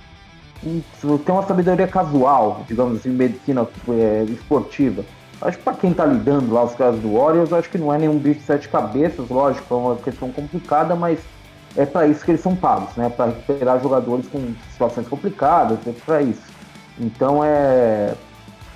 um, 0.67 1.19
tem 1.19 1.35
uma 1.35 1.45
sabedoria 1.45 1.89
casual, 1.89 2.63
digamos 2.69 2.99
assim, 2.99 3.09
medicina 3.09 3.67
é, 3.89 4.25
esportiva. 4.25 5.03
Acho 5.41 5.57
que 5.57 5.65
para 5.65 5.75
quem 5.75 5.93
está 5.93 6.05
lidando 6.05 6.53
lá 6.53 6.65
os 6.65 6.75
casos 6.75 7.01
do 7.01 7.15
Warriors, 7.15 7.55
acho 7.55 7.71
que 7.71 7.79
não 7.79 7.95
é 7.95 7.97
nenhum 7.97 8.19
bicho 8.19 8.41
de 8.41 8.45
sete 8.45 8.69
cabeças, 8.69 9.31
lógico, 9.31 9.73
é 9.73 9.77
uma 9.79 9.97
questão 9.97 10.31
complicada, 10.31 10.95
mas 10.95 11.21
é 11.77 11.87
para 11.87 12.07
isso 12.07 12.25
que 12.25 12.31
eles 12.31 12.41
são 12.41 12.57
pagos, 12.57 12.95
né? 12.97 13.09
Para 13.09 13.27
recuperar 13.27 13.81
jogadores 13.81 14.27
com 14.29 14.55
situações 14.73 15.07
complicadas, 15.09 15.79
é 15.87 15.93
para 16.05 16.23
isso. 16.23 16.43
Então 16.99 17.43
é. 17.45 18.15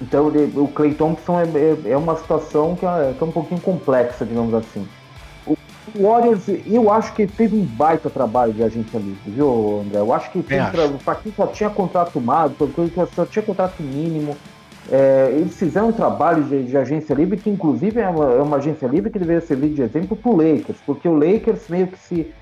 Então 0.01 0.33
o 0.57 0.69
Clay 0.69 0.95
Thompson 0.95 1.41
é, 1.41 1.45
é, 1.45 1.93
é 1.93 1.97
uma 1.97 2.17
situação 2.17 2.75
que 2.75 2.85
é, 2.85 3.15
que 3.17 3.23
é, 3.23 3.27
um 3.27 3.33
pouquinho 3.33 3.61
complexa, 3.61 4.25
digamos 4.25 4.53
assim. 4.55 4.87
O 5.47 5.57
Warriors, 6.01 6.45
eu 6.67 6.91
acho 6.93 7.13
que 7.13 7.27
fez 7.27 7.53
um 7.53 7.65
baita 7.65 8.09
trabalho 8.09 8.53
de 8.53 8.63
agente 8.63 8.97
livre, 8.97 9.19
viu, 9.27 9.83
André? 9.85 9.99
Eu 9.99 10.13
acho 10.13 10.31
que 10.31 10.43
para 11.05 11.15
quem 11.17 11.33
só 11.33 11.47
tinha 11.49 11.71
contrato 11.71 12.21
mágico, 12.21 12.67
para 12.69 12.85
quem 12.89 13.07
só 13.15 13.27
tinha 13.27 13.43
contrato 13.43 13.83
mínimo, 13.83 14.37
é, 14.91 15.33
eles 15.33 15.57
fizeram 15.57 15.89
um 15.89 15.93
trabalho 15.93 16.43
de, 16.45 16.65
de, 16.65 16.77
agência 16.77 17.15
livre 17.15 17.37
que, 17.37 17.49
inclusive, 17.49 18.01
é 18.01 18.09
uma, 18.09 18.33
é 18.33 18.43
uma, 18.43 18.57
agência 18.57 18.87
livre 18.87 19.11
que 19.11 19.19
deveria 19.19 19.41
servir 19.41 19.71
de 19.71 19.83
exemplo 19.83 20.17
para 20.17 20.31
o 20.31 20.37
Lakers, 20.37 20.79
porque 20.85 21.09
o 21.09 21.15
Lakers 21.15 21.69
meio 21.69 21.87
que 21.87 21.99
se. 21.99 22.33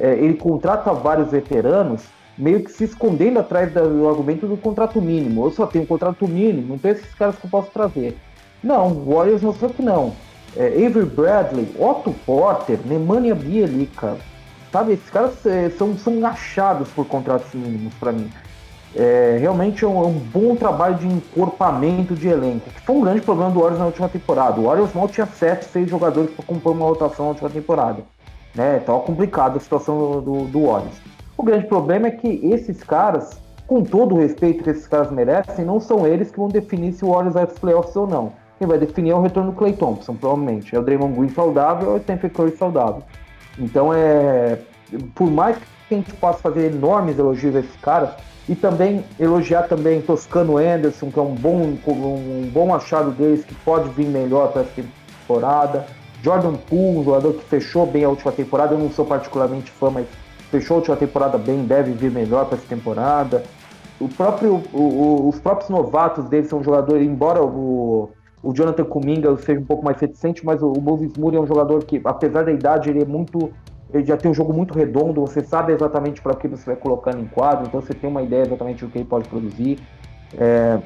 É, 0.00 0.14
ele 0.14 0.34
contrata 0.34 0.92
vários 0.92 1.30
veteranos 1.30 2.02
meio 2.36 2.64
que 2.64 2.72
se 2.72 2.84
escondendo 2.84 3.38
atrás 3.38 3.70
do 3.70 4.08
argumento 4.08 4.46
do 4.46 4.56
contrato 4.56 5.00
mínimo. 5.00 5.44
Eu 5.44 5.50
só 5.50 5.66
tenho 5.66 5.84
um 5.84 5.86
contrato 5.86 6.26
mínimo, 6.26 6.74
então 6.74 6.90
esses 6.90 7.14
caras 7.14 7.36
que 7.36 7.44
eu 7.44 7.50
posso 7.50 7.70
trazer. 7.70 8.16
Não, 8.64 8.88
o 8.88 9.14
Warriors 9.14 9.42
mostrou 9.42 9.70
que 9.70 9.82
não. 9.82 10.14
É, 10.56 10.66
Avery 10.68 11.04
Bradley, 11.04 11.68
Otto 11.78 12.12
Porter, 12.26 12.78
Nemanja 12.84 13.34
Bielica, 13.34 14.16
sabe? 14.72 14.94
Esses 14.94 15.10
caras 15.10 15.44
é, 15.44 15.70
são, 15.70 15.96
são 15.96 16.24
achados 16.26 16.88
por 16.88 17.06
contratos 17.06 17.52
mínimos 17.52 17.92
para 17.94 18.10
mim. 18.10 18.30
É, 18.96 19.36
realmente 19.38 19.84
é 19.84 19.88
um, 19.88 20.02
é 20.02 20.06
um, 20.06 20.18
bom 20.18 20.56
trabalho 20.56 20.96
de 20.96 21.06
encorpamento 21.06 22.14
de 22.14 22.26
elenco, 22.26 22.68
que 22.70 22.80
foi 22.80 22.96
um 22.96 23.02
grande 23.02 23.20
problema 23.20 23.50
do 23.50 23.60
Warriors 23.60 23.78
na 23.78 23.86
última 23.86 24.08
temporada. 24.08 24.60
O 24.60 24.64
Warriors 24.64 24.92
mal 24.92 25.08
tinha 25.08 25.26
7, 25.26 25.66
6 25.66 25.88
jogadores 25.88 26.30
para 26.30 26.44
compor 26.44 26.72
uma 26.72 26.86
rotação 26.86 27.26
na 27.26 27.30
última 27.30 27.50
temporada. 27.50 28.02
Né? 28.54 28.80
Tava 28.80 29.00
complicada 29.00 29.56
a 29.56 29.60
situação 29.60 30.20
do, 30.20 30.44
do 30.46 30.66
Warriors. 30.66 31.00
O 31.36 31.42
grande 31.42 31.66
problema 31.66 32.08
é 32.08 32.10
que 32.10 32.28
esses 32.52 32.82
caras, 32.82 33.40
com 33.66 33.82
todo 33.82 34.14
o 34.14 34.18
respeito 34.18 34.64
que 34.64 34.70
esses 34.70 34.86
caras 34.86 35.10
merecem, 35.10 35.64
não 35.64 35.80
são 35.80 36.06
eles 36.06 36.30
que 36.30 36.38
vão 36.38 36.48
definir 36.48 36.92
se 36.92 37.04
o 37.04 37.12
Warriors 37.12 37.34
vai 37.34 37.46
para 37.46 37.54
os 37.54 37.58
playoffs 37.58 37.96
ou 37.96 38.06
não. 38.06 38.32
Quem 38.58 38.68
vai 38.68 38.78
definir 38.78 39.10
é 39.10 39.14
o 39.14 39.22
retorno 39.22 39.52
do 39.52 39.56
Clay 39.56 39.72
Thompson, 39.72 40.14
provavelmente. 40.14 40.76
É 40.76 40.78
o 40.78 40.82
Draymond 40.82 41.16
Green 41.16 41.30
saudável 41.30 41.90
ou 41.90 41.96
o 41.96 42.00
Stephen 42.00 42.30
Curry 42.30 42.56
saudável. 42.56 43.02
Então, 43.58 43.94
é, 43.94 44.58
por 45.14 45.30
mais 45.30 45.56
que 45.88 45.94
a 45.94 45.96
gente 45.96 46.12
possa 46.14 46.40
fazer 46.40 46.72
enormes 46.72 47.18
elogios 47.18 47.56
a 47.56 47.60
esses 47.60 47.76
caras, 47.76 48.10
e 48.50 48.54
também 48.56 49.04
elogiar 49.18 49.62
também 49.62 50.02
Toscano 50.02 50.58
Anderson, 50.58 51.10
que 51.10 51.18
é 51.18 51.22
um 51.22 51.34
bom, 51.34 51.78
um 51.86 52.50
bom 52.52 52.74
achado 52.74 53.12
deles, 53.12 53.44
que 53.44 53.54
pode 53.54 53.88
vir 53.90 54.06
melhor 54.06 54.50
para 54.50 54.62
essa 54.62 54.82
temporada. 55.20 55.86
Jordan 56.22 56.54
Poole, 56.54 56.98
um 56.98 57.04
jogador 57.04 57.34
que 57.34 57.44
fechou 57.44 57.86
bem 57.86 58.04
a 58.04 58.08
última 58.08 58.32
temporada, 58.32 58.74
eu 58.74 58.78
não 58.78 58.90
sou 58.90 59.04
particularmente 59.04 59.70
fã, 59.70 59.90
mas 59.90 60.06
fechou 60.50 60.76
a 60.76 60.78
última 60.78 60.96
temporada 60.96 61.38
bem, 61.38 61.64
deve 61.64 61.92
vir 61.92 62.10
melhor 62.10 62.46
para 62.46 62.58
essa 62.58 62.66
temporada. 62.66 63.42
O 63.98 64.08
próprio, 64.08 64.62
o, 64.72 64.82
o, 64.82 65.28
os 65.28 65.38
próprios 65.40 65.70
novatos 65.70 66.28
dele 66.28 66.46
são 66.46 66.62
jogadores, 66.62 67.06
embora 67.06 67.42
o, 67.42 68.10
o 68.42 68.52
Jonathan 68.52 68.84
Kuminga 68.84 69.36
seja 69.38 69.60
um 69.60 69.64
pouco 69.64 69.84
mais 69.84 70.00
reticente, 70.00 70.44
mas 70.44 70.62
o, 70.62 70.72
o 70.72 70.80
Moses 70.80 71.12
Moody 71.16 71.36
é 71.36 71.40
um 71.40 71.46
jogador 71.46 71.84
que, 71.84 72.00
apesar 72.04 72.44
da 72.44 72.52
idade, 72.52 72.90
ele 72.90 73.02
é 73.02 73.06
muito. 73.06 73.50
Ele 73.92 74.04
já 74.04 74.16
tem 74.16 74.30
um 74.30 74.34
jogo 74.34 74.52
muito 74.52 74.72
redondo, 74.72 75.20
você 75.20 75.42
sabe 75.42 75.72
exatamente 75.72 76.22
para 76.22 76.34
que 76.36 76.46
você 76.46 76.64
vai 76.64 76.76
colocando 76.76 77.18
em 77.20 77.26
quadro, 77.26 77.66
então 77.66 77.80
você 77.80 77.92
tem 77.92 78.08
uma 78.08 78.22
ideia 78.22 78.42
exatamente 78.42 78.84
do 78.84 78.90
que 78.90 78.98
ele 78.98 79.04
pode 79.04 79.28
produzir. 79.28 79.80
É, 80.38 80.78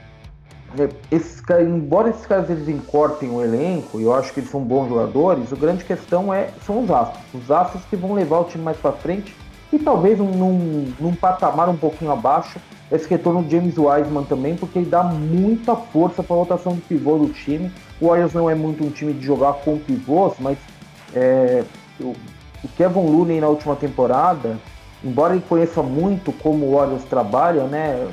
é 0.79 0.89
esses, 1.11 1.43
embora 1.61 2.11
esses 2.11 2.27
caras 2.27 2.51
eles 2.51 2.68
encortem 2.68 3.31
o 3.31 3.43
elenco, 3.43 4.01
e 4.01 4.05
eu 4.05 4.14
acho 4.14 4.33
que 4.33 4.41
eles 4.41 4.51
são 4.51 4.61
bons 4.61 4.89
jogadores, 4.89 5.53
a 5.53 5.57
grande 5.57 5.85
questão 5.85 6.33
é 6.33 6.51
são 6.64 6.83
os 6.83 6.91
astros. 6.91 7.22
Os 7.35 7.51
astros 7.51 7.83
que 7.85 7.97
vão 7.97 8.14
levar 8.14 8.41
o 8.41 8.45
time 8.45 8.64
mais 8.64 8.77
para 8.77 8.93
frente 8.93 9.35
e 9.72 9.79
talvez 9.79 10.18
num, 10.18 10.93
num 11.01 11.14
patamar 11.14 11.68
um 11.68 11.77
pouquinho 11.77 12.12
abaixo, 12.12 12.61
esse 12.93 13.09
retorno 13.09 13.43
do 13.43 13.51
James 13.51 13.77
Wiseman 13.77 14.25
também, 14.25 14.55
porque 14.55 14.79
ele 14.79 14.89
dá 14.89 15.03
muita 15.03 15.75
força 15.75 16.22
para 16.22 16.37
a 16.37 16.39
rotação 16.39 16.75
do 16.75 16.81
pivô 16.83 17.18
do 17.18 17.29
time. 17.29 17.72
O 18.01 18.09
Warriors 18.09 18.35
não 18.35 18.49
é 18.49 18.55
muito 18.55 18.85
um 18.85 18.91
time 18.91 19.12
de 19.12 19.25
jogar 19.25 19.55
com 19.55 19.79
pivôs, 19.79 20.35
mas 20.39 20.59
é, 21.14 21.64
o, 22.01 22.14
o 22.62 22.68
Kevin 22.77 23.01
Looney 23.01 23.41
na 23.41 23.49
última 23.49 23.75
temporada, 23.75 24.59
embora 25.03 25.35
ele 25.35 25.45
conheça 25.49 25.83
muito 25.83 26.31
como 26.33 26.66
o 26.66 26.77
Warriors 26.77 27.05
trabalha, 27.05 27.64
né, 27.64 28.07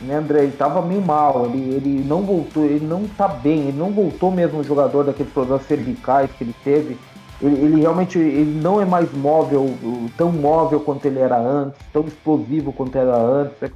né 0.00 0.16
André, 0.16 0.40
ele 0.40 0.52
estava 0.52 0.80
meio 0.82 1.00
mal, 1.00 1.46
ele, 1.46 1.74
ele 1.74 2.04
não 2.06 2.22
voltou, 2.22 2.64
ele 2.64 2.86
não 2.86 3.02
está 3.02 3.28
bem, 3.28 3.68
ele 3.68 3.78
não 3.78 3.90
voltou 3.90 4.30
mesmo 4.30 4.62
jogador 4.62 5.04
daqueles 5.04 5.32
problemas 5.32 5.66
cervicais 5.66 6.30
que 6.32 6.44
ele 6.44 6.54
teve 6.64 6.98
ele, 7.40 7.64
ele, 7.64 7.80
realmente 7.80 8.18
ele 8.18 8.60
não 8.60 8.80
é 8.80 8.84
mais 8.84 9.12
móvel, 9.12 9.72
tão 10.16 10.32
móvel 10.32 10.80
quanto 10.80 11.06
ele 11.06 11.20
era 11.20 11.38
antes, 11.38 11.78
tão 11.92 12.04
explosivo 12.04 12.72
quanto 12.72 12.96
era 12.96 13.16
antes. 13.16 13.70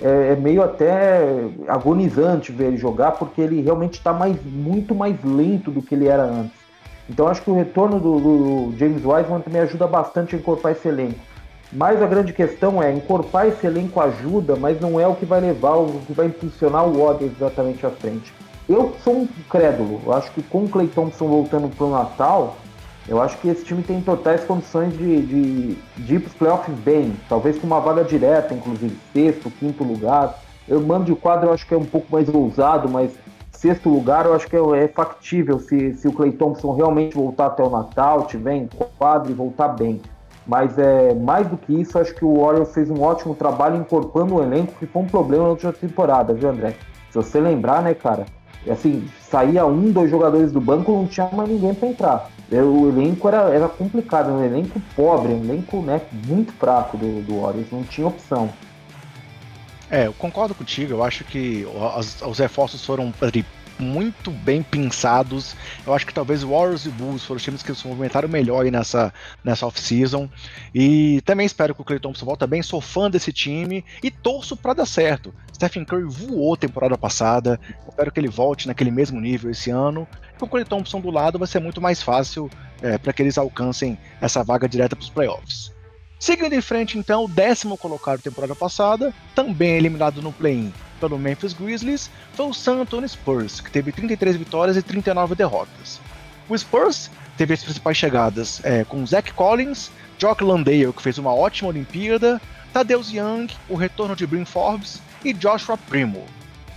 É, 0.00 0.32
é 0.32 0.36
meio 0.36 0.62
até 0.62 1.44
agonizante 1.68 2.50
ver 2.50 2.66
ele 2.66 2.76
jogar, 2.76 3.12
porque 3.12 3.40
ele 3.40 3.60
realmente 3.60 3.94
está 3.94 4.12
mais, 4.12 4.36
muito 4.44 4.94
mais 4.94 5.16
lento 5.22 5.70
do 5.70 5.80
que 5.80 5.94
ele 5.94 6.08
era 6.08 6.24
antes. 6.24 6.58
Então 7.08 7.28
acho 7.28 7.42
que 7.42 7.50
o 7.50 7.54
retorno 7.54 8.00
do, 8.00 8.18
do 8.18 8.76
James 8.76 9.04
Wiseman 9.04 9.40
também 9.40 9.60
ajuda 9.60 9.86
bastante 9.86 10.34
a 10.34 10.38
encorpar 10.38 10.72
esse 10.72 10.88
elenco. 10.88 11.20
Mas 11.74 12.00
a 12.00 12.06
grande 12.06 12.32
questão 12.32 12.80
é, 12.80 12.92
encorpar 12.92 13.48
esse 13.48 13.66
elenco 13.66 14.00
ajuda, 14.00 14.54
mas 14.54 14.80
não 14.80 15.00
é 15.00 15.08
o 15.08 15.14
que 15.16 15.26
vai 15.26 15.40
levar, 15.40 15.74
o 15.74 16.00
que 16.06 16.12
vai 16.12 16.26
impulsionar 16.26 16.86
o 16.86 17.04
Warriors 17.04 17.32
exatamente 17.36 17.84
à 17.84 17.90
frente. 17.90 18.32
Eu 18.68 18.94
sou 19.02 19.22
um 19.22 19.28
crédulo, 19.50 20.00
eu 20.06 20.12
acho 20.12 20.30
que 20.32 20.42
com 20.42 20.64
o 20.64 20.68
Clay 20.68 20.86
Thompson 20.86 21.26
voltando 21.26 21.68
para 21.68 21.84
o 21.84 21.90
Natal, 21.90 22.56
eu 23.08 23.20
acho 23.20 23.36
que 23.38 23.48
esse 23.48 23.64
time 23.64 23.82
tem 23.82 24.00
totais 24.00 24.44
condições 24.44 24.96
de, 24.96 25.20
de, 25.22 25.74
de 25.96 26.14
ir 26.14 26.20
para 26.20 26.28
os 26.28 26.34
playoffs 26.34 26.74
bem, 26.78 27.12
talvez 27.28 27.58
com 27.58 27.66
uma 27.66 27.80
vaga 27.80 28.04
direta, 28.04 28.54
inclusive 28.54 28.96
sexto, 29.12 29.50
quinto 29.50 29.82
lugar. 29.82 30.38
Eu 30.68 30.80
mando 30.80 31.06
de 31.06 31.14
quadro, 31.14 31.48
eu 31.48 31.52
acho 31.52 31.66
que 31.66 31.74
é 31.74 31.76
um 31.76 31.84
pouco 31.84 32.06
mais 32.10 32.28
ousado, 32.28 32.88
mas 32.88 33.10
sexto 33.50 33.88
lugar 33.88 34.26
eu 34.26 34.34
acho 34.34 34.46
que 34.46 34.56
é, 34.56 34.84
é 34.84 34.88
factível 34.88 35.58
se, 35.58 35.94
se 35.94 36.06
o 36.06 36.12
Clay 36.12 36.30
Thompson 36.32 36.72
realmente 36.72 37.16
voltar 37.16 37.46
até 37.46 37.64
o 37.64 37.68
Natal, 37.68 38.26
tiver 38.26 38.54
em 38.54 38.68
quadro 38.96 39.30
e 39.30 39.34
voltar 39.34 39.68
bem. 39.68 40.00
Mas 40.46 40.78
é 40.78 41.14
mais 41.14 41.48
do 41.48 41.56
que 41.56 41.72
isso, 41.80 41.98
acho 41.98 42.14
que 42.14 42.24
o 42.24 42.42
Warriors 42.42 42.72
fez 42.74 42.90
um 42.90 43.00
ótimo 43.02 43.34
trabalho 43.34 43.76
incorporando 43.76 44.34
o 44.34 44.42
elenco, 44.42 44.74
que 44.78 44.86
foi 44.86 45.02
um 45.02 45.06
problema 45.06 45.44
na 45.44 45.50
última 45.50 45.72
temporada, 45.72 46.34
viu, 46.34 46.50
André? 46.50 46.74
Se 47.10 47.16
você 47.16 47.40
lembrar, 47.40 47.82
né, 47.82 47.94
cara? 47.94 48.26
Assim, 48.68 49.06
saía 49.20 49.66
um, 49.66 49.90
dois 49.90 50.10
jogadores 50.10 50.52
do 50.52 50.60
banco, 50.60 50.92
não 50.92 51.06
tinha 51.06 51.28
mais 51.32 51.48
ninguém 51.48 51.74
para 51.74 51.88
entrar. 51.88 52.30
O 52.50 52.88
elenco 52.88 53.26
era, 53.28 53.50
era 53.50 53.68
complicado, 53.68 54.30
um 54.30 54.44
elenco 54.44 54.80
pobre, 54.94 55.32
um 55.32 55.44
elenco 55.44 55.78
né, 55.78 56.00
muito 56.26 56.52
fraco 56.52 56.96
do, 56.96 57.22
do 57.22 57.40
Warriors, 57.40 57.70
não 57.70 57.82
tinha 57.82 58.06
opção. 58.06 58.50
É, 59.90 60.06
eu 60.06 60.12
concordo 60.14 60.54
contigo, 60.54 60.92
eu 60.92 61.04
acho 61.04 61.24
que 61.24 61.66
os, 61.96 62.20
os 62.22 62.38
reforços 62.38 62.84
foram 62.84 63.12
muito 63.78 64.30
bem 64.30 64.62
pensados. 64.62 65.54
Eu 65.86 65.94
acho 65.94 66.06
que 66.06 66.14
talvez 66.14 66.42
Warriors 66.42 66.86
e 66.86 66.90
Bulls 66.90 67.24
foram 67.24 67.36
os 67.36 67.42
times 67.42 67.62
que 67.62 67.74
se 67.74 67.86
movimentaram 67.86 68.28
melhor 68.28 68.64
nessa, 68.66 69.12
nessa 69.42 69.66
off-season. 69.66 70.28
E 70.74 71.20
também 71.22 71.46
espero 71.46 71.74
que 71.74 71.80
o 71.80 71.84
Clay 71.84 71.98
Thompson 71.98 72.24
volte 72.24 72.46
bem. 72.46 72.62
Sou 72.62 72.80
fã 72.80 73.10
desse 73.10 73.32
time 73.32 73.84
e 74.02 74.10
torço 74.10 74.56
para 74.56 74.74
dar 74.74 74.86
certo. 74.86 75.34
Stephen 75.54 75.84
Curry 75.84 76.04
voou 76.04 76.56
temporada 76.56 76.96
passada. 76.96 77.60
Espero 77.88 78.12
que 78.12 78.20
ele 78.20 78.28
volte 78.28 78.66
naquele 78.66 78.90
mesmo 78.90 79.20
nível 79.20 79.50
esse 79.50 79.70
ano. 79.70 80.06
Com 80.38 80.46
o 80.46 80.48
Clay 80.48 80.64
Thompson 80.64 81.00
do 81.00 81.10
lado 81.10 81.38
vai 81.38 81.48
ser 81.48 81.60
muito 81.60 81.80
mais 81.80 82.02
fácil 82.02 82.50
é, 82.82 82.98
para 82.98 83.12
que 83.12 83.22
eles 83.22 83.38
alcancem 83.38 83.98
essa 84.20 84.42
vaga 84.42 84.68
direta 84.68 84.96
para 84.96 85.02
os 85.02 85.10
playoffs. 85.10 85.73
Seguindo 86.24 86.54
em 86.54 86.60
frente, 86.62 86.96
então, 86.96 87.26
o 87.26 87.28
décimo 87.28 87.76
colocado 87.76 88.22
temporada 88.22 88.54
passada, 88.54 89.12
também 89.34 89.76
eliminado 89.76 90.22
no 90.22 90.32
play-in 90.32 90.72
pelo 90.98 91.18
Memphis 91.18 91.52
Grizzlies, 91.52 92.10
foi 92.32 92.46
o 92.46 92.54
San 92.54 92.80
Antonio 92.80 93.06
Spurs, 93.06 93.60
que 93.60 93.70
teve 93.70 93.92
33 93.92 94.36
vitórias 94.36 94.74
e 94.74 94.80
39 94.80 95.34
derrotas. 95.34 96.00
O 96.48 96.56
Spurs 96.56 97.10
teve 97.36 97.52
as 97.52 97.62
principais 97.62 97.98
chegadas 97.98 98.62
é, 98.64 98.84
com 98.84 99.06
Zach 99.06 99.34
Collins, 99.34 99.90
Jock 100.18 100.42
Landale, 100.42 100.94
que 100.94 101.02
fez 101.02 101.18
uma 101.18 101.34
ótima 101.34 101.68
Olimpíada, 101.68 102.40
Tadeusz 102.72 103.12
Young, 103.12 103.48
o 103.68 103.74
retorno 103.74 104.16
de 104.16 104.26
Brim 104.26 104.46
Forbes 104.46 105.02
e 105.22 105.34
Joshua 105.34 105.76
Primo. 105.76 106.24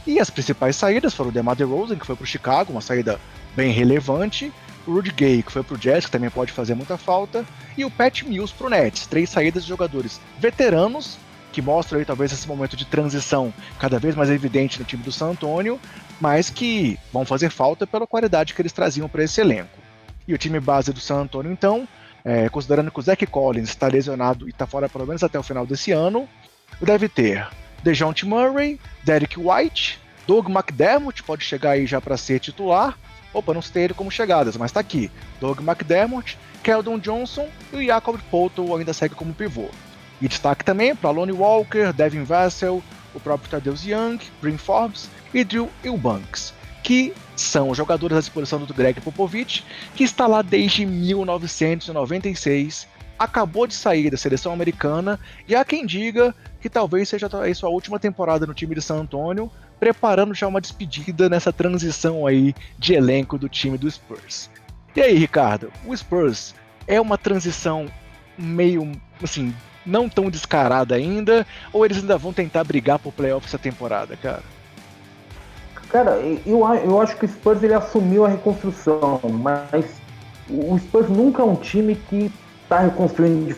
E 0.06 0.20
as 0.20 0.30
principais 0.30 0.76
saídas 0.76 1.14
foram 1.14 1.30
o 1.30 1.34
DeMar 1.34 1.56
DeRozan, 1.56 1.96
que 1.96 2.06
foi 2.06 2.18
para 2.18 2.24
o 2.26 2.28
Chicago, 2.28 2.74
uma 2.74 2.82
saída 2.82 3.18
bem 3.56 3.72
relevante, 3.72 4.52
o 4.88 4.94
Rudy 4.94 5.12
Gay, 5.12 5.44
que 5.44 5.52
foi 5.52 5.64
para 5.64 5.76
o 5.76 5.78
Jazz, 5.78 6.06
que 6.06 6.12
também 6.12 6.30
pode 6.30 6.52
fazer 6.52 6.74
muita 6.74 6.98
falta, 6.98 7.46
e 7.78 7.84
o 7.84 7.92
Pat 7.92 8.24
Mills 8.24 8.54
para 8.54 8.68
o 8.68 8.70
Nets. 8.70 9.06
Três 9.06 9.30
saídas 9.30 9.64
de 9.64 9.70
jogadores 9.70 10.20
veteranos, 10.40 11.18
que 11.52 11.62
mostram 11.62 12.00
aí 12.00 12.06
talvez 12.06 12.32
esse 12.32 12.48
momento 12.48 12.78
de 12.78 12.86
transição 12.86 13.54
cada 13.80 14.00
vez 14.00 14.16
mais 14.16 14.30
evidente 14.30 14.80
no 14.80 14.86
time 14.86 15.04
do 15.04 15.12
San 15.12 15.32
Antonio, 15.32 15.80
mas 16.20 16.50
que 16.50 16.98
vão 17.12 17.26
fazer 17.26 17.50
falta 17.50 17.86
pela 17.86 18.08
qualidade 18.08 18.54
que 18.54 18.62
eles 18.62 18.72
traziam 18.72 19.10
para 19.10 19.24
esse 19.24 19.42
elenco. 19.42 19.78
E 20.28 20.34
o 20.34 20.38
time 20.38 20.60
base 20.60 20.92
do 20.92 21.00
San 21.00 21.22
Antonio, 21.22 21.52
então, 21.52 21.88
é, 22.24 22.50
considerando 22.50 22.92
que 22.92 23.00
o 23.00 23.04
Zach 23.04 23.26
Collins 23.28 23.70
está 23.70 23.88
lesionado 23.88 24.48
e 24.48 24.52
está 24.52 24.66
fora 24.66 24.90
pelo 24.90 25.06
menos 25.06 25.24
até 25.24 25.38
o 25.38 25.44
final 25.44 25.66
desse 25.66 25.92
ano, 25.92 26.28
deve 26.82 27.10
ter 27.10 27.48
DeJounte 27.84 28.26
Murray, 28.26 28.80
Derek 29.04 29.40
White, 29.40 30.00
Doug 30.28 30.50
McDermott 30.50 31.24
pode 31.24 31.44
chegar 31.44 31.72
aí 31.72 31.86
já 31.88 32.02
para 32.02 32.18
ser 32.18 32.40
titular, 32.40 32.98
Opa, 33.38 33.54
não 33.54 33.62
citei 33.62 33.84
ele 33.84 33.94
como 33.94 34.10
chegadas, 34.10 34.58
mas 34.58 34.72
tá 34.72 34.80
aqui. 34.80 35.12
Doug 35.40 35.60
McDermott, 35.60 36.36
Keldon 36.64 36.98
Johnson 36.98 37.48
e 37.72 37.78
o 37.78 37.86
Jacob 37.86 38.20
Polto 38.32 38.76
ainda 38.76 38.94
segue 38.94 39.14
como 39.14 39.32
pivô. 39.32 39.70
E 40.20 40.28
destaque 40.28 40.66
também 40.66 40.96
para 40.96 41.12
Lonnie 41.12 41.36
Walker, 41.36 41.94
Devin 41.94 42.24
Vassell, 42.24 42.82
o 43.14 43.20
próprio 43.20 43.52
Tadeusz 43.52 43.86
Young, 43.86 44.18
Brim 44.42 44.58
Forbes 44.58 45.08
e 45.32 45.44
Drew 45.44 45.70
Eubanks, 45.84 46.52
que 46.82 47.14
são 47.36 47.76
jogadores 47.76 48.18
à 48.18 48.22
disposição 48.22 48.58
do 48.60 48.74
Greg 48.74 49.00
Popovich, 49.02 49.64
que 49.94 50.04
está 50.04 50.26
lá 50.26 50.42
desde 50.42 50.84
1996, 50.84 52.88
acabou 53.20 53.68
de 53.68 53.76
sair 53.76 54.10
da 54.10 54.18
seleção 54.18 54.52
americana 54.52 55.20
e 55.48 55.56
há 55.56 55.64
quem 55.64 55.86
diga 55.86 56.34
que 56.60 56.70
talvez 56.70 57.08
seja 57.08 57.28
a 57.28 57.54
sua 57.54 57.70
última 57.70 58.00
temporada 58.00 58.48
no 58.48 58.56
time 58.56 58.74
de 58.74 58.82
San 58.82 59.02
Antonio, 59.02 59.52
preparando 59.80 60.34
já 60.34 60.48
uma 60.48 60.62
despedida 60.62 61.30
nessa 61.30 61.54
transição 61.54 62.26
aí 62.26 62.54
de 62.78 62.94
elenco 62.94 63.38
do 63.38 63.48
time 63.48 63.78
do 63.78 63.90
Spurs. 63.90 64.50
E 64.96 65.02
aí, 65.02 65.18
Ricardo, 65.18 65.72
o 65.86 65.96
Spurs 65.96 66.56
é 66.88 67.00
uma 67.00 67.18
transição 67.18 67.86
meio, 68.38 68.92
assim, 69.22 69.54
não 69.86 70.10
tão 70.10 70.30
descarada 70.30 70.96
ainda, 70.96 71.46
ou 71.72 71.86
eles 71.86 71.98
ainda 71.98 72.18
vão 72.18 72.34
tentar 72.34 72.64
brigar 72.64 73.00
por 73.00 73.14
playoff 73.14 73.46
essa 73.46 73.58
temporada, 73.58 74.16
cara? 74.18 74.44
Cara, 75.90 76.20
eu, 76.46 76.60
eu 76.84 77.02
acho 77.02 77.16
que 77.16 77.26
o 77.26 77.30
Spurs 77.30 77.64
ele 77.64 77.74
assumiu 77.74 78.26
a 78.26 78.30
reconstrução, 78.30 79.22
mas 79.32 79.86
o 80.50 80.78
Spurs 80.78 81.10
nunca 81.10 81.42
é 81.42 81.46
um 81.46 81.56
time 81.56 81.96
que 81.96 82.32
está 82.64 82.80
reconstruindo 82.80 83.46
de 83.46 83.56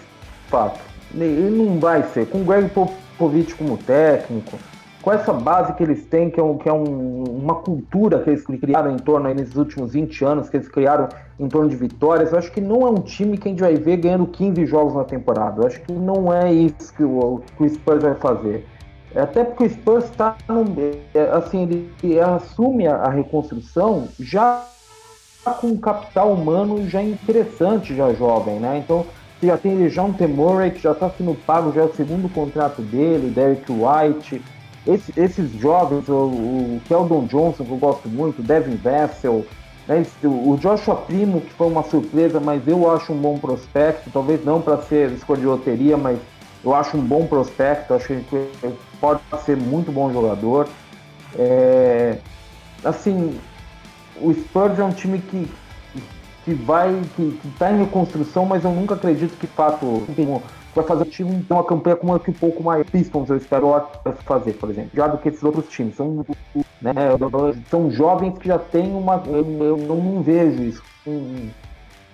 fato. 0.48 0.80
Ele 1.14 1.50
não 1.50 1.80
vai 1.80 2.04
ser. 2.04 2.28
Com 2.28 2.42
o 2.42 2.44
Greg 2.44 2.70
Popovich 2.70 3.56
como 3.56 3.78
técnico, 3.78 4.60
com 5.02 5.12
essa 5.12 5.32
base 5.32 5.74
que 5.74 5.84
eles 5.84 6.06
têm, 6.06 6.30
que 6.30 6.40
é, 6.40 6.44
um, 6.44 6.58
que 6.58 6.68
é 6.68 6.74
um, 6.74 7.24
uma 7.24 7.56
cultura 7.56 8.20
que 8.20 8.30
eles 8.30 8.44
criaram 8.46 8.92
em 8.92 8.98
torno 8.98 9.34
nesses 9.34 9.56
últimos 9.56 9.94
20 9.94 10.26
anos, 10.26 10.50
que 10.50 10.58
eles 10.58 10.68
criaram 10.68 11.08
em 11.40 11.48
torno 11.48 11.70
de 11.70 11.76
vitórias, 11.76 12.32
eu 12.32 12.38
acho 12.38 12.52
que 12.52 12.60
não 12.60 12.86
é 12.86 12.90
um 12.90 13.02
time 13.02 13.38
que 13.38 13.48
a 13.48 13.52
gente 13.52 13.62
vai 13.62 13.76
ver 13.76 13.98
ganhando 13.98 14.28
15 14.28 14.66
jogos 14.66 14.96
na 14.96 15.06
temporada. 15.06 15.62
Eu 15.62 15.68
acho 15.68 15.82
que 15.82 15.94
não 15.94 16.34
é 16.34 16.52
isso 16.52 16.94
que 16.94 17.04
o, 17.04 17.42
que 17.56 17.64
o 17.64 17.70
Spurs 17.70 18.04
vai 18.04 18.16
fazer. 18.16 18.68
Até 19.16 19.44
porque 19.44 19.64
o 19.64 19.70
Spurs 19.70 20.06
está 20.06 20.36
é, 21.16 21.22
assim, 21.32 21.64
ele, 21.64 21.94
ele 22.04 22.20
assume 22.20 22.86
a, 22.86 22.96
a, 22.96 23.10
reconstrução 23.10 24.08
já 24.20 24.64
com 25.60 25.68
um 25.68 25.78
capital 25.78 26.32
humano 26.32 26.88
já 26.88 27.02
interessante, 27.02 27.96
já 27.96 28.14
jovem, 28.14 28.60
né? 28.60 28.78
Então 28.78 29.06
já 29.42 29.58
tem 29.58 29.90
já 29.90 30.04
um 30.04 30.14
que 30.14 30.80
já 30.80 30.92
está 30.92 31.10
sendo 31.10 31.34
pago, 31.34 31.72
já 31.72 31.82
é 31.82 31.86
o 31.86 31.96
segundo 31.96 32.32
contrato 32.32 32.82
dele, 32.82 33.32
Derek 33.32 33.66
White. 33.72 34.42
Esse, 34.88 35.14
esses 35.18 35.52
jovens, 35.54 36.08
o, 36.08 36.14
o 36.14 36.82
Keldon 36.88 37.26
Johnson, 37.26 37.64
que 37.64 37.72
eu 37.72 37.78
gosto 37.78 38.08
muito, 38.10 38.42
Devin 38.42 38.76
Vessel, 38.76 39.46
né, 39.88 40.06
o 40.24 40.58
Joshua 40.58 40.96
Primo, 40.96 41.42
que 41.42 41.54
foi 41.54 41.68
uma 41.68 41.84
surpresa, 41.84 42.40
mas 42.40 42.66
eu 42.68 42.90
acho 42.92 43.12
um 43.12 43.18
bom 43.18 43.38
prospecto, 43.38 44.10
talvez 44.12 44.44
não 44.46 44.62
para 44.62 44.82
ser 44.84 45.12
escolha 45.12 45.42
de 45.42 45.48
loteria, 45.48 45.98
mas 45.98 46.20
eu 46.64 46.76
acho 46.76 46.98
um 46.98 47.02
bom 47.02 47.26
prospecto, 47.26 47.94
acho 47.94 48.08
que 48.08 48.74
pode 49.00 49.22
ser 49.46 49.58
muito 49.58 49.92
bom 49.92 50.12
jogador. 50.12 50.68
É, 51.38 52.18
assim, 52.84 53.38
o 54.22 54.34
Spurs 54.34 54.78
é 54.78 54.84
um 54.84 54.92
time 54.92 55.20
que, 55.20 55.50
que 56.46 56.54
vai, 56.54 57.02
que 57.16 57.40
está 57.46 57.72
em 57.72 57.80
reconstrução, 57.80 58.46
mas 58.46 58.64
eu 58.64 58.72
nunca 58.72 58.96
acredito 58.96 59.38
que 59.38 59.48
fato 59.48 60.04
vai 60.76 60.86
fazer 60.86 61.04
o 61.04 61.06
time 61.06 61.44
ter 61.44 61.54
uma 61.54 61.64
campanha 61.64 61.96
com 61.96 62.08
um 62.08 62.34
pouco 62.34 62.64
mais 62.64 62.88
Pistons, 62.90 63.30
eu 63.30 63.38
espero 63.38 63.74
fazer, 64.26 64.54
por 64.54 64.70
exemplo, 64.70 64.92
já 64.94 65.08
do 65.08 65.18
que 65.18 65.30
esses 65.30 65.44
outros 65.44 65.68
times. 65.68 65.96
São, 65.96 66.26
né, 66.82 66.94
são 67.70 67.90
jovens 67.92 68.38
que 68.38 68.48
já 68.48 68.60
têm 68.60 68.92
uma. 68.92 69.22
Eu, 69.26 69.46
eu 69.64 69.78
não 69.78 70.22
vejo 70.22 70.64
isso. 70.64 70.84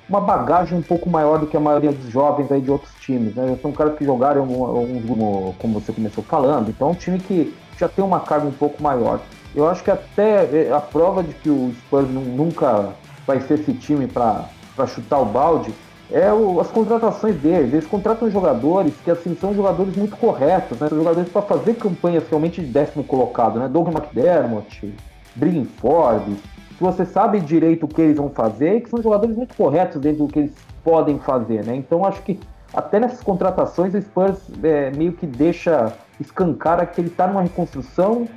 uma 0.08 0.22
bagagem 0.22 0.78
um 0.78 0.82
pouco 0.82 1.10
maior 1.10 1.39
do 1.39 1.47
que 1.47 1.58
a 1.58 1.60
maioria 1.60 1.91
dos 1.91 2.10
jovens 2.10 2.51
aí 2.51 2.62
de 2.62 2.72
outros 2.72 2.93
times. 3.01 3.36
Né? 3.36 3.58
São 3.62 3.72
caras 3.72 3.97
que 3.97 4.06
jogaram 4.06 4.43
um, 4.43 5.53
como 5.60 5.80
você 5.80 5.91
começou 5.91 6.24
falando, 6.24 6.70
então 6.70 6.89
é 6.89 6.91
um 6.91 6.95
time 6.95 7.20
que 7.20 7.53
já 7.78 7.89
tem 7.89 8.03
uma 8.03 8.22
carga 8.22 8.47
um 8.47 8.51
pouco 8.51 8.82
maior. 8.82 9.20
Eu 9.53 9.70
acho 9.70 9.84
que 9.84 9.91
até 9.91 10.72
a 10.74 10.82
prova 10.82 11.24
de 11.24 11.34
que 11.34 11.49
o 11.49 11.74
Spurs 11.86 12.10
nunca 12.10 12.93
vai 13.26 13.39
ser 13.41 13.56
esse 13.56 13.74
time 13.74 14.06
para 14.06 14.47
chutar 14.88 15.20
o 15.20 15.26
balde 15.26 15.74
é 16.12 16.32
o, 16.32 16.60
as 16.60 16.68
contratações 16.68 17.36
deles. 17.38 17.74
Eles 17.74 17.88
contratam 17.88 18.30
jogadores 18.30 18.93
que 19.03 19.12
assim 19.12 19.36
são 19.36 19.53
jogadores 19.53 19.95
muito 19.95 20.16
corretos, 20.18 20.80
né? 20.80 20.88
São 20.89 20.97
jogadores 20.97 21.30
para 21.30 21.41
fazer 21.41 21.76
campanhas 21.76 22.28
realmente 22.28 22.62
de 22.62 22.68
décimo 22.68 23.03
colocado, 23.03 23.60
né? 23.60 23.68
Doug 23.68 23.88
McDermott, 23.88 24.93
Brin 25.36 25.66
Forbes, 25.66 26.38
que 26.78 26.84
você 26.84 27.06
sabe 27.06 27.39
direito 27.39 27.86
o 27.86 27.88
que 27.88 28.01
eles 28.01 28.18
vão 28.18 28.30
fazer 28.30 28.78
e 28.78 28.82
que 28.82 28.89
são 28.89 29.01
jogadores 29.01 29.36
muito 29.36 29.56
corretos 29.56 29.99
dentro 30.01 30.26
do 30.26 30.32
que 30.32 30.39
eles 30.39 30.53
podem 30.84 31.20
fazer, 31.20 31.66
né? 31.66 31.76
Então 31.76 32.06
acho 32.06 32.22
que 32.22 32.39
até 32.74 32.99
nessas 32.99 33.22
contratações 33.22 33.93
o 33.93 34.01
Spurs 34.01 34.39
é, 34.62 34.91
meio 34.91 35.14
que 35.14 35.26
deixa 35.26 35.93
escancar 36.20 36.86
que 36.91 37.01
ele 37.01 37.08
está 37.08 37.26
numa 37.28 37.41
reconstrução, 37.41 38.28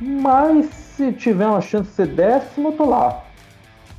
mas 0.00 0.66
se 0.66 1.12
tiver 1.12 1.46
uma 1.46 1.60
chance 1.60 1.88
de 1.90 1.96
ser 1.96 2.06
décimo, 2.06 2.68
eu 2.68 2.72
tô 2.72 2.84
lá. 2.84 3.24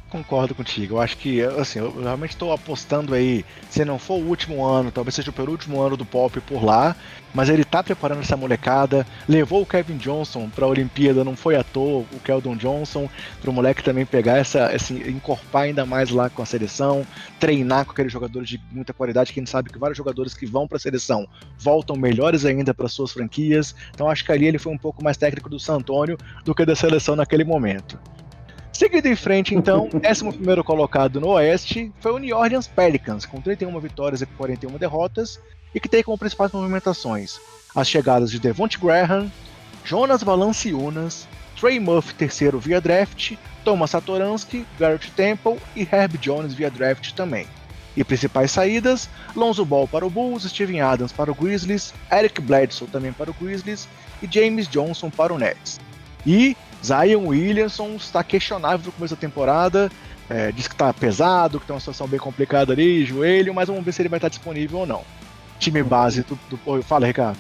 Concordo 0.10 0.56
contigo. 0.56 0.96
Eu 0.96 1.02
acho 1.02 1.18
que, 1.18 1.40
assim, 1.44 1.78
eu 1.78 2.02
realmente 2.02 2.32
estou 2.32 2.52
apostando 2.52 3.14
aí, 3.14 3.46
se 3.70 3.86
não 3.86 4.00
for 4.00 4.16
o 4.16 4.26
último 4.26 4.66
ano, 4.66 4.92
talvez 4.92 5.14
seja 5.14 5.30
o 5.30 5.34
penúltimo 5.34 5.80
ano 5.80 5.96
do 5.96 6.04
Pop 6.04 6.42
por 6.42 6.64
lá, 6.64 6.96
mas 7.32 7.48
ele 7.48 7.64
tá 7.64 7.84
preparando 7.84 8.22
essa 8.22 8.36
molecada, 8.36 9.06
levou 9.28 9.62
o 9.62 9.66
Kevin 9.68 9.98
Johnson 9.98 10.50
para 10.50 10.66
a 10.66 10.68
Olimpíada, 10.68 11.24
não 11.24 11.36
foi 11.36 11.56
à 11.56 11.64
toa 11.64 12.06
o 12.12 12.20
Keldon 12.24 12.56
Johnson, 12.56 13.08
para 13.40 13.52
o 13.52 13.54
moleque 13.54 13.84
também 13.84 14.04
pegar 14.04 14.38
essa, 14.38 14.66
assim, 14.68 15.08
encorpar 15.08 15.64
ainda 15.64 15.86
mais 15.86 16.10
lá 16.10 16.28
com 16.28 16.42
a 16.42 16.46
seleção, 16.46 17.06
treinar 17.40 17.86
com 17.86 17.92
aqueles 17.92 18.12
jogadores 18.12 18.50
de 18.50 18.60
muita 18.72 18.94
qualidade, 18.94 19.32
que 19.32 19.40
a 19.40 19.42
gente 19.42 19.52
sabe 19.52 19.70
que 19.70 19.78
vários 19.78 19.98
jogadores 19.98 20.34
que 20.34 20.48
vão 20.48 20.68
para 20.68 20.78
a 20.78 20.80
seleção 20.80 21.28
voltam 21.56 21.96
melhores 21.96 22.46
ainda 22.46 22.74
para 22.74 22.88
suas 22.88 23.12
franquias. 23.12 23.76
Então 23.94 24.10
acho 24.10 24.26
que 24.26 24.32
ali 24.32 24.48
ele 24.48 24.58
foi 24.58 24.74
um 24.74 24.78
pouco 24.78 25.04
mais 25.04 25.18
técnico 25.18 25.50
do 25.50 25.60
San 25.60 25.76
Antonio 25.76 26.18
do 26.44 26.56
que 26.56 26.66
da 26.66 26.76
seleção 26.76 27.16
naquele 27.16 27.44
momento. 27.44 28.00
Seguindo 28.80 29.08
em 29.08 29.16
frente, 29.16 29.54
então, 29.54 29.90
11 30.10 30.64
colocado 30.64 31.20
no 31.20 31.32
Oeste 31.32 31.92
foi 32.00 32.14
o 32.14 32.18
New 32.18 32.34
Orleans 32.34 32.66
Pelicans, 32.66 33.26
com 33.26 33.42
31 33.42 33.78
vitórias 33.78 34.22
e 34.22 34.26
41 34.26 34.78
derrotas, 34.78 35.38
e 35.76 35.82
que 35.82 35.90
tem 35.90 36.02
como 36.02 36.18
principais 36.18 36.54
movimentações 36.54 37.42
as 37.76 37.90
chegadas 37.90 38.32
de 38.32 38.40
Devonte 38.40 38.80
Graham, 38.80 39.30
Jonas 39.84 40.24
Valanciunas, 40.24 41.28
Trey 41.60 41.78
Murphy 41.78 42.14
terceiro 42.14 42.58
via 42.58 42.80
draft, 42.80 43.34
Thomas 43.66 43.90
Satoransky, 43.90 44.66
Garrett 44.80 45.12
Temple 45.12 45.58
e 45.76 45.82
Herb 45.82 46.18
Jones 46.18 46.54
via 46.54 46.72
draft 46.72 47.12
também. 47.12 47.48
E 47.98 48.04
principais 48.06 48.50
saídas: 48.50 49.10
Lonzo 49.36 49.66
Ball 49.66 49.90
para 49.90 50.08
o 50.08 50.10
Bulls, 50.10 50.44
Steven 50.44 50.80
Adams 50.80 51.12
para 51.12 51.30
o 51.30 51.36
Grizzlies, 51.36 51.94
Eric 52.10 52.40
Bledsoe 52.40 52.88
também 52.88 53.12
para 53.12 53.30
o 53.30 53.34
Grizzlies 53.34 53.90
e 54.24 54.28
James 54.32 54.70
Johnson 54.70 55.10
para 55.10 55.34
o 55.34 55.38
Nets. 55.38 55.82
E 56.26 56.56
Zion 56.84 57.28
Williamson 57.28 57.96
está 57.96 58.24
questionável 58.24 58.88
no 58.88 58.92
começo 58.92 59.16
da 59.16 59.20
temporada. 59.20 59.92
É, 60.30 60.52
diz 60.52 60.68
que 60.68 60.76
está 60.76 60.94
pesado, 60.94 61.60
que 61.60 61.66
tem 61.66 61.74
uma 61.74 61.80
situação 61.80 62.08
bem 62.08 62.20
complicada 62.20 62.72
ali, 62.72 63.04
joelho, 63.04 63.54
mas 63.54 63.68
vamos 63.68 63.84
ver 63.84 63.92
se 63.92 64.02
ele 64.02 64.10
vai 64.10 64.18
estar 64.18 64.30
disponível 64.30 64.80
ou 64.80 64.86
não. 64.86 65.04
Time 65.58 65.82
base 65.82 66.24
do. 66.24 66.40
do... 66.50 66.84
Fala, 66.84 67.08
Ricardo. 67.08 67.38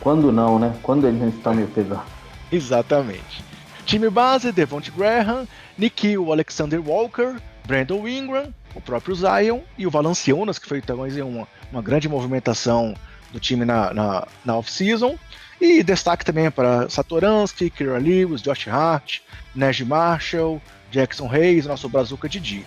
Quando 0.00 0.30
não, 0.30 0.58
né? 0.58 0.74
Quando 0.82 1.06
ele 1.06 1.18
não 1.18 1.28
está 1.28 1.52
meio 1.52 1.68
pesado. 1.68 2.04
Exatamente. 2.52 3.42
Time 3.86 4.10
base, 4.10 4.52
Devonte 4.52 4.90
Graham, 4.90 5.46
Nikhil 5.78 6.30
Alexander 6.30 6.80
Walker, 6.80 7.36
Brandon 7.66 8.06
Ingram, 8.06 8.54
o 8.74 8.80
próprio 8.80 9.14
Zion 9.14 9.60
e 9.78 9.86
o 9.86 9.90
Valanciunas, 9.90 10.58
que 10.58 10.68
foi 10.68 10.80
também 10.80 11.22
uma, 11.22 11.48
uma 11.72 11.82
grande 11.82 12.08
movimentação 12.08 12.94
do 13.32 13.40
time 13.40 13.64
na, 13.64 13.94
na, 13.94 14.26
na 14.44 14.56
off-season. 14.56 15.16
E 15.60 15.82
destaque 15.82 16.24
também 16.24 16.50
para 16.50 16.88
Satoransky, 16.88 17.70
Kira 17.70 17.98
Lewis, 17.98 18.42
Josh 18.42 18.68
Hart, 18.68 19.20
Neji 19.54 19.84
Marshall, 19.84 20.60
Jackson 20.90 21.30
Hayes, 21.32 21.66
nosso 21.66 21.88
Brazuca 21.88 22.28
Didi. 22.28 22.66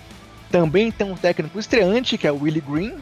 Também 0.51 0.91
tem 0.91 1.09
um 1.09 1.15
técnico 1.15 1.59
estreante, 1.59 2.17
que 2.17 2.27
é 2.27 2.31
o 2.31 2.41
Willie 2.41 2.61
Green. 2.61 2.95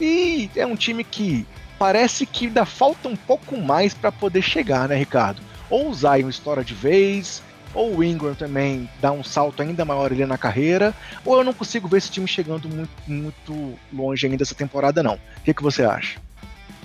E 0.00 0.50
é 0.56 0.66
um 0.66 0.74
time 0.74 1.04
que 1.04 1.46
parece 1.78 2.26
que 2.26 2.46
ainda 2.46 2.64
falta 2.64 3.08
um 3.08 3.16
pouco 3.16 3.56
mais 3.56 3.94
para 3.94 4.10
poder 4.10 4.42
chegar, 4.42 4.88
né, 4.88 4.96
Ricardo? 4.96 5.40
Ou 5.68 5.90
o 5.90 5.94
Zion 5.94 6.28
estoura 6.28 6.64
de 6.64 6.74
vez, 6.74 7.42
ou 7.72 7.96
o 7.96 8.04
Ingram 8.04 8.34
também 8.34 8.90
dá 9.00 9.12
um 9.12 9.22
salto 9.22 9.62
ainda 9.62 9.84
maior 9.84 10.10
ali 10.10 10.26
na 10.26 10.36
carreira, 10.36 10.92
ou 11.24 11.38
eu 11.38 11.44
não 11.44 11.52
consigo 11.52 11.86
ver 11.86 11.98
esse 11.98 12.10
time 12.10 12.26
chegando 12.26 12.68
muito, 12.68 12.90
muito 13.06 13.78
longe 13.92 14.26
ainda 14.26 14.42
essa 14.42 14.54
temporada, 14.54 15.02
não. 15.02 15.14
O 15.14 15.42
que, 15.44 15.54
que 15.54 15.62
você 15.62 15.84
acha? 15.84 16.18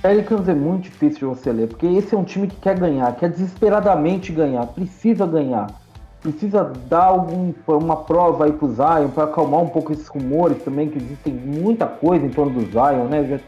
Pelicans 0.05 0.47
é 0.47 0.53
muito 0.53 0.83
difícil 0.83 1.17
de 1.17 1.25
você 1.25 1.51
ler, 1.51 1.67
porque 1.67 1.87
esse 1.87 2.13
é 2.13 2.17
um 2.17 2.23
time 2.23 2.45
que 2.45 2.57
quer 2.57 2.77
ganhar, 2.77 3.11
quer 3.15 3.27
desesperadamente 3.27 4.31
ganhar, 4.31 4.67
precisa 4.67 5.25
ganhar. 5.25 5.65
Precisa 6.21 6.71
dar 6.87 7.05
algum, 7.05 7.51
uma 7.67 7.95
prova 7.95 8.45
aí 8.45 8.51
pro 8.51 8.71
Zion 8.71 9.09
para 9.09 9.23
acalmar 9.23 9.61
um 9.61 9.67
pouco 9.67 9.91
esses 9.91 10.07
rumores 10.07 10.61
também, 10.61 10.89
que 10.89 10.99
existem 10.99 11.33
muita 11.33 11.87
coisa 11.87 12.23
em 12.23 12.29
torno 12.29 12.51
do 12.51 12.71
Zion, 12.71 13.05
né? 13.05 13.39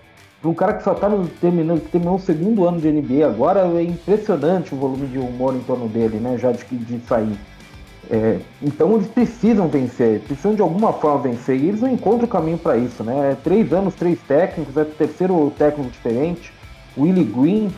Um 0.44 0.54
cara 0.56 0.74
que 0.74 0.84
só 0.84 0.94
está 0.94 1.08
terminando, 1.40 1.82
que 1.82 1.92
terminou 1.92 2.16
o 2.16 2.20
segundo 2.20 2.68
ano 2.68 2.82
de 2.82 2.92
NBA 2.92 3.28
agora, 3.28 3.60
é 3.60 3.84
impressionante 3.84 4.74
o 4.74 4.78
volume 4.80 5.06
de 5.06 5.20
humor 5.20 5.54
em 5.54 5.60
torno 5.60 5.88
dele, 5.88 6.18
né? 6.18 6.40
Já 6.40 6.52
de, 6.52 6.64
de 6.66 7.00
sair. 7.06 7.38
É, 8.10 8.40
então 8.62 8.94
eles 8.94 9.08
precisam 9.08 9.68
vencer, 9.68 10.22
precisam 10.22 10.56
de 10.56 10.62
alguma 10.62 10.94
forma 10.94 11.24
vencer, 11.24 11.58
e 11.58 11.68
eles 11.68 11.82
não 11.82 11.90
encontram 11.90 12.26
o 12.26 12.28
caminho 12.28 12.58
para 12.58 12.78
isso, 12.78 13.04
né? 13.04 13.32
É 13.32 13.36
três 13.36 13.74
anos, 13.74 13.96
três 13.96 14.20
técnicos, 14.22 14.78
é 14.78 14.82
o 14.82 14.86
terceiro 14.86 15.52
técnico 15.58 15.92
diferente. 15.92 16.54
Willie 16.98 17.26
Green, 17.26 17.70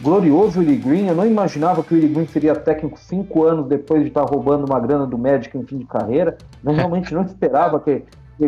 glorioso 0.00 0.60
Willie 0.60 0.76
Green, 0.76 1.06
eu 1.08 1.14
não 1.14 1.26
imaginava 1.26 1.82
que 1.82 1.92
o 1.92 1.96
Willie 1.96 2.12
Green 2.12 2.26
seria 2.26 2.54
técnico 2.54 2.98
cinco 2.98 3.44
anos 3.44 3.66
depois 3.66 4.02
de 4.02 4.08
estar 4.08 4.22
roubando 4.22 4.64
uma 4.64 4.78
grana 4.78 5.06
do 5.06 5.18
Magic 5.18 5.56
em 5.56 5.64
fim 5.64 5.78
de 5.78 5.86
carreira. 5.86 6.36
Eu 6.64 6.72
realmente 6.72 7.12
não 7.12 7.22
esperava 7.22 7.80
que, 7.80 8.04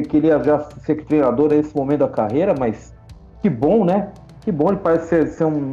que 0.09 0.17
ele 0.17 0.29
ia 0.29 0.43
já 0.43 0.61
ser 0.61 1.05
treinador 1.05 1.51
nesse 1.51 1.75
momento 1.75 2.01
da 2.01 2.09
carreira, 2.09 2.55
mas 2.57 2.95
que 3.43 3.51
bom, 3.51 3.85
né? 3.85 4.11
Que 4.43 4.53
bom, 4.53 4.69
ele 4.69 4.79
parece 4.79 5.09
ser, 5.09 5.27
ser 5.27 5.45
um, 5.45 5.73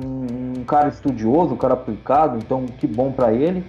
um, 0.57 0.63
cara 0.65 0.89
estudioso, 0.89 1.53
um 1.53 1.57
cara 1.57 1.75
aplicado, 1.75 2.37
então 2.37 2.65
que 2.65 2.87
bom 2.87 3.11
para 3.11 3.31
ele. 3.31 3.63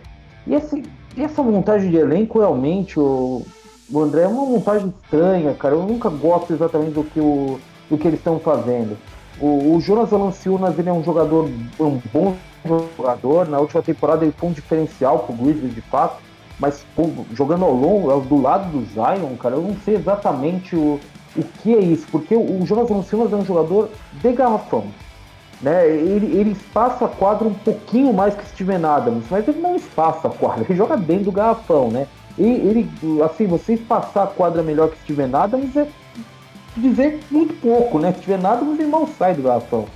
E, 0.47 0.55
esse, 0.55 0.83
e 1.17 1.23
essa 1.23 1.43
montagem 1.43 1.91
de 1.91 1.97
elenco, 1.97 2.41
realmente, 2.41 2.99
o, 2.99 3.43
o 3.91 4.01
André, 4.01 4.23
é 4.23 4.27
uma 4.27 4.45
montagem 4.45 4.93
estranha, 5.03 5.55
cara. 5.55 5.75
Eu 5.75 5.83
nunca 5.83 6.09
gosto 6.09 6.53
exatamente 6.53 6.93
do 6.93 7.05
que, 7.05 7.21
o, 7.21 7.61
do 7.89 7.97
que 7.97 8.09
eles 8.09 8.19
estão 8.19 8.39
fazendo. 8.39 8.97
O, 9.41 9.75
o 9.75 9.81
Jonas 9.81 10.11
Valanciunas, 10.11 10.79
ele 10.79 10.89
é 10.89 10.93
um 10.93 11.05
jogador, 11.05 11.49
um 11.79 12.01
bom 12.13 12.35
jogador. 12.65 13.49
Na 13.49 13.59
última 13.59 13.83
temporada 13.83 14.25
ele 14.25 14.35
foi 14.37 14.49
um 14.49 14.53
diferencial 14.53 15.21
pro 15.21 15.35
Grizzlies, 15.35 15.75
de 15.75 15.81
fato. 15.83 16.23
Mas 16.59 16.85
pô, 16.95 17.09
jogando 17.33 17.65
ao 17.65 17.73
longo, 17.73 18.21
do 18.21 18.41
lado 18.41 18.71
do 18.71 18.85
Zion, 18.87 19.37
cara, 19.37 19.57
eu 19.57 19.63
não 19.63 19.77
sei 19.85 19.97
exatamente 19.97 20.77
o, 20.77 21.01
o 21.37 21.43
que 21.43 21.75
é 21.75 21.81
isso? 21.81 22.07
Porque 22.11 22.35
o 22.37 22.65
Jonas 22.65 22.89
Valanciunas 22.89 23.33
é 23.33 23.37
um 23.37 23.45
jogador 23.45 23.91
de 24.13 24.33
garrafão. 24.33 24.85
Né? 25.63 25.89
Ele, 25.89 26.27
ele 26.37 26.51
espaça 26.51 27.05
a 27.05 27.09
quadra 27.09 27.47
um 27.47 27.55
pouquinho 27.55 28.13
mais 28.13 28.35
que 28.35 28.47
Steven 28.47 28.85
Adams, 28.85 29.25
mas 29.31 29.47
ele 29.49 29.61
não 29.61 29.77
espaça 29.77 30.29
a 30.29 30.31
quadra, 30.31 30.65
ele 30.69 30.77
joga 30.77 30.97
dentro 30.97 31.27
do 31.27 31.33
garrafão, 31.33 31.91
né? 31.91 32.07
E 32.37 32.45
ele, 32.45 32.91
assim, 33.25 33.47
você 33.47 33.75
espaçar 33.75 34.25
a 34.25 34.27
quadra 34.27 34.63
melhor 34.63 34.91
que 34.91 34.99
Steven 34.99 35.35
Adams 35.35 35.77
é 35.77 35.87
dizer 36.77 37.21
muito 37.31 37.55
pouco, 37.61 37.99
né? 37.99 38.13
Steven 38.13 38.45
Adams 38.45 38.79
ele 38.79 38.89
mal 38.89 39.07
sai 39.07 39.35
do 39.35 39.43
garrafão. 39.43 39.87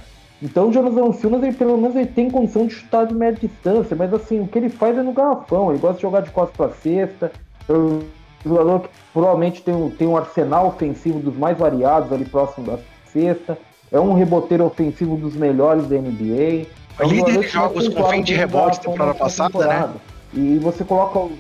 Então 0.41 0.69
o 0.69 0.73
Jonas 0.73 0.95
Valanciunas, 0.95 1.43
ele, 1.43 1.53
pelo 1.53 1.77
menos, 1.77 1.97
ele 1.97 2.07
tem 2.07 2.31
condição 2.31 2.67
de 2.67 2.75
chutar 2.75 3.07
de 3.07 3.15
média 3.15 3.49
distância, 3.49 3.97
mas 3.97 4.15
assim, 4.15 4.41
o 4.41 4.47
que 4.47 4.59
ele 4.59 4.69
faz 4.69 4.97
é 4.97 5.03
no 5.03 5.13
garrafão, 5.13 5.71
ele 5.71 5.81
gosta 5.81 5.97
de 5.97 6.03
jogar 6.03 6.21
de 6.21 6.31
costas 6.31 6.57
para 6.57 6.71
cesta, 6.71 7.33
jogador 8.45 8.81
que 8.81 8.89
provavelmente 9.13 9.63
tem 9.63 9.75
um, 9.75 9.91
tem 9.91 10.07
um 10.07 10.17
arsenal 10.17 10.69
ofensivo 10.69 11.19
dos 11.19 11.37
mais 11.37 11.59
variados 11.59 12.13
ali 12.13 12.25
próximo 12.25 12.67
da 12.67 12.79
cesta. 13.07 13.59
É 13.91 13.99
um 13.99 14.15
reboteiro 14.15 14.65
ofensivo 14.65 15.17
dos 15.17 15.35
melhores 15.35 15.87
da 15.87 15.97
NBA. 15.97 16.67
É 16.99 17.07
um 17.07 17.09
líder 17.09 17.41
de 17.41 17.49
jogos 17.49 17.89
com 17.89 18.05
fim 18.09 18.23
de 18.23 18.35
rebote 18.35 18.81
temporada 18.81 19.15
passada, 19.15 19.51
temporada. 19.51 19.87
né? 19.87 20.01
E 20.35 20.59
você 20.59 20.85
coloca. 20.85 21.33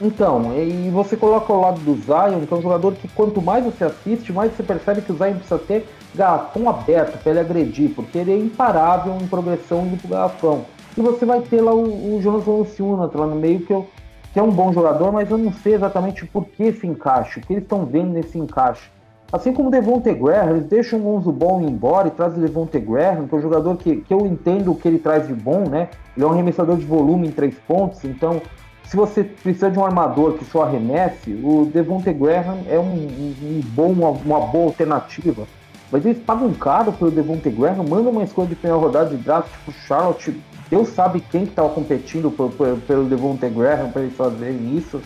Então, 0.00 0.52
e 0.56 0.90
você 0.90 1.16
coloca 1.16 1.52
ao 1.52 1.60
lado 1.60 1.80
do 1.80 1.94
Zion, 1.94 2.44
que 2.46 2.52
é 2.52 2.56
um 2.56 2.62
jogador 2.62 2.94
que 2.94 3.06
quanto 3.08 3.40
mais 3.40 3.64
você 3.64 3.84
assiste, 3.84 4.32
mais 4.32 4.52
você 4.52 4.62
percebe 4.62 5.02
que 5.02 5.12
o 5.12 5.16
Zion 5.16 5.34
precisa 5.34 5.58
ter 5.58 5.86
garrafão 6.14 6.68
aberto 6.68 7.18
para 7.22 7.30
ele 7.30 7.40
agredir, 7.40 7.90
porque 7.90 8.18
ele 8.18 8.32
é 8.32 8.36
imparável 8.36 9.16
em 9.20 9.26
progressão 9.26 9.86
indo 9.86 9.96
pro 9.98 10.08
garrafão. 10.08 10.64
E 10.96 11.00
você 11.00 11.24
vai 11.24 11.40
ter 11.40 11.60
lá 11.60 11.72
o, 11.72 12.16
o 12.16 12.20
Jonas 12.22 12.44
Valanciunas 12.44 13.12
lá 13.12 13.26
no 13.26 13.36
meio, 13.36 13.60
que 13.60 13.72
eu 13.72 13.88
que 14.34 14.40
é 14.40 14.42
um 14.42 14.50
bom 14.50 14.72
jogador, 14.72 15.12
mas 15.12 15.30
eu 15.30 15.38
não 15.38 15.52
sei 15.52 15.74
exatamente 15.74 16.26
por 16.26 16.44
que 16.44 16.64
esse 16.64 16.84
encaixe, 16.84 17.38
o 17.38 17.42
que 17.42 17.52
eles 17.52 17.62
estão 17.62 17.86
vendo 17.86 18.10
nesse 18.14 18.36
encaixe. 18.36 18.90
Assim 19.32 19.52
como 19.52 19.70
Devonte 19.70 20.12
Graham, 20.12 20.50
eles 20.50 20.64
deixam 20.66 21.00
o 21.00 21.02
Gonzo 21.02 21.32
Bom 21.32 21.60
embora 21.60 22.08
e 22.08 22.10
trazem 22.10 22.40
Devonte 22.40 22.78
Graham, 22.78 23.26
que 23.26 23.34
é 23.34 23.38
um 23.38 23.42
jogador 23.42 23.76
que, 23.76 23.96
que 23.96 24.14
eu 24.14 24.26
entendo 24.26 24.70
o 24.70 24.76
que 24.76 24.86
ele 24.86 24.98
traz 24.98 25.26
de 25.26 25.34
bom, 25.34 25.68
né? 25.68 25.88
Ele 26.16 26.24
é 26.24 26.28
um 26.28 26.32
arremessador 26.32 26.76
de 26.76 26.84
volume 26.84 27.28
em 27.28 27.32
três 27.32 27.56
pontos, 27.66 28.04
então 28.04 28.40
se 28.84 28.96
você 28.96 29.24
precisa 29.24 29.70
de 29.70 29.78
um 29.78 29.84
armador 29.84 30.34
que 30.34 30.44
só 30.44 30.62
arremesse, 30.62 31.32
o 31.42 31.68
Devonte 31.72 32.12
Graham 32.12 32.58
é 32.68 32.78
um, 32.78 32.82
um, 32.82 33.34
um 33.42 33.60
bom, 33.74 33.88
uma, 33.88 34.10
uma, 34.10 34.40
boa 34.46 34.66
alternativa. 34.66 35.46
Mas 35.90 36.04
eles 36.04 36.18
pagam 36.18 36.52
caro 36.52 36.92
pelo 36.92 37.10
Devonte 37.10 37.50
Graham, 37.50 37.82
mandam 37.82 38.12
uma 38.12 38.24
escolha 38.24 38.48
de 38.48 38.54
primeira 38.54 38.80
rodada 38.80 39.10
de 39.10 39.16
draft 39.16 39.50
pro 39.64 39.72
Charlotte 39.72 40.34
Deus 40.70 40.88
sabe 40.88 41.20
quem 41.30 41.44
que 41.44 41.50
estava 41.50 41.68
competindo 41.68 42.30
por, 42.30 42.50
por, 42.50 42.76
pelo 42.80 43.04
Devonte 43.04 43.48
Graham 43.48 43.90
para 43.90 44.02
eles 44.02 44.16
fazerem 44.16 44.76
isso. 44.76 45.00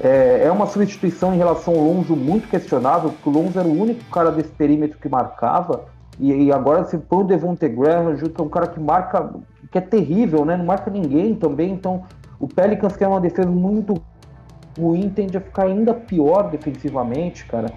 É, 0.00 0.42
é, 0.44 0.52
uma 0.52 0.66
substituição 0.66 1.32
em 1.32 1.38
relação 1.38 1.74
ao 1.74 1.80
Lonzo 1.80 2.14
muito 2.14 2.48
questionável, 2.48 3.10
porque 3.10 3.28
o 3.28 3.32
Lonzo 3.32 3.58
era 3.58 3.66
o 3.66 3.80
único 3.80 4.04
cara 4.10 4.30
desse 4.30 4.50
perímetro 4.50 4.98
que 4.98 5.08
marcava, 5.08 5.86
e, 6.20 6.32
e 6.32 6.52
agora 6.52 6.84
se 6.84 6.98
põe 6.98 7.24
o 7.24 7.26
Devonte 7.26 7.68
Graham 7.68 8.16
junto, 8.16 8.42
é 8.42 8.44
um 8.44 8.48
cara 8.48 8.66
que 8.66 8.78
marca, 8.78 9.30
que 9.70 9.78
é 9.78 9.80
terrível, 9.80 10.44
né? 10.44 10.56
Não 10.56 10.66
marca 10.66 10.90
ninguém 10.90 11.34
também, 11.34 11.72
então 11.72 12.04
o 12.38 12.46
Pelicans, 12.46 12.96
que 12.96 13.04
é 13.04 13.08
uma 13.08 13.20
defesa 13.20 13.48
muito 13.48 13.94
ruim, 14.78 15.08
tende 15.08 15.36
a 15.36 15.40
ficar 15.40 15.64
ainda 15.64 15.94
pior 15.94 16.50
defensivamente, 16.50 17.46
cara. 17.46 17.72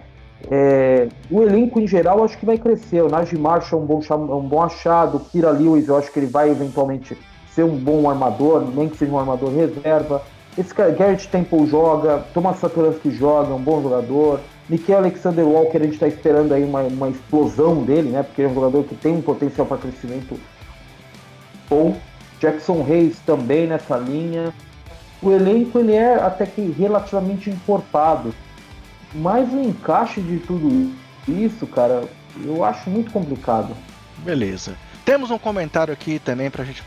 É, 0.50 1.10
o 1.30 1.42
elenco 1.42 1.80
em 1.80 1.88
geral 1.88 2.24
acho 2.24 2.38
que 2.38 2.46
vai 2.46 2.58
crescer. 2.58 3.02
O 3.02 3.10
Najee 3.10 3.38
Marshall 3.38 3.82
é 3.82 3.84
um 3.84 3.88
bom, 3.88 4.02
um 4.38 4.48
bom 4.48 4.62
achado. 4.62 5.18
O 5.18 5.20
Kira 5.20 5.52
Lewis 5.52 5.88
eu 5.88 5.98
acho 5.98 6.12
que 6.12 6.20
ele 6.20 6.28
vai 6.28 6.50
eventualmente 6.50 7.18
ser 7.54 7.64
um 7.64 7.76
bom 7.76 8.10
armador, 8.10 8.64
nem 8.74 8.88
que 8.88 8.98
seja 8.98 9.12
um 9.12 9.20
armador 9.20 9.50
reserva. 9.54 10.22
Esse 10.58 10.74
cara, 10.74 10.92
Garrett 10.92 11.28
Temple 11.28 11.68
joga, 11.68 12.26
Thomas 12.34 12.58
Satoransky 12.60 13.12
joga, 13.12 13.54
um 13.54 13.62
bom 13.62 13.82
jogador. 13.82 14.42
Nikhil 14.70 14.98
Alexander 14.98 15.46
Walker, 15.46 15.78
a 15.78 15.84
gente 15.84 15.94
está 15.94 16.08
esperando 16.08 16.54
aí 16.54 16.64
uma, 16.64 16.82
uma 16.82 17.10
explosão 17.10 17.84
dele, 17.84 18.10
né? 18.10 18.24
Porque 18.24 18.42
é 18.42 18.48
um 18.48 18.54
jogador 18.54 18.84
que 18.84 18.96
tem 18.96 19.16
um 19.16 19.22
potencial 19.22 19.66
para 19.66 19.78
crescimento 19.78 20.40
bom. 21.70 21.98
Jackson 22.40 22.86
Hayes 22.88 23.18
também 23.26 23.68
nessa 23.68 23.98
linha. 23.98 24.54
O 25.22 25.32
elenco 25.32 25.80
ele 25.80 25.94
é 25.94 26.16
até 26.16 26.46
que 26.46 26.62
relativamente 26.62 27.50
encorpado. 27.50 28.34
Mas 29.14 29.52
o 29.52 29.60
encaixe 29.60 30.22
de 30.22 30.38
tudo 30.40 30.92
isso, 31.28 31.68
cara, 31.68 32.04
eu 32.44 32.64
acho 32.64 32.90
muito 32.90 33.12
complicado. 33.12 33.76
Beleza. 34.20 34.76
Temos 35.04 35.32
um 35.32 35.38
comentário 35.38 35.94
aqui 35.94 36.20
também 36.20 36.50
para 36.50 36.64
a 36.64 36.66
gente 36.66 36.84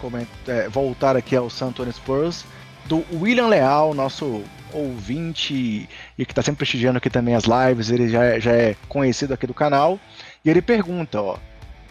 é, 0.46 0.68
voltar 0.68 1.16
aqui 1.16 1.34
ao 1.34 1.50
San 1.50 1.66
Antonio 1.66 1.92
Spurs, 1.92 2.44
do 2.86 3.04
William 3.12 3.46
Leal, 3.46 3.94
nosso 3.94 4.42
ouvinte 4.72 5.88
e 6.18 6.24
que 6.24 6.32
está 6.32 6.42
sempre 6.42 6.58
prestigiando 6.58 6.98
aqui 6.98 7.10
também 7.10 7.34
as 7.34 7.44
lives, 7.44 7.90
ele 7.90 8.08
já 8.08 8.24
é, 8.24 8.40
já 8.40 8.52
é 8.52 8.76
conhecido 8.88 9.34
aqui 9.34 9.46
do 9.46 9.54
canal. 9.54 9.98
E 10.44 10.50
ele 10.50 10.62
pergunta, 10.62 11.20
ó, 11.20 11.36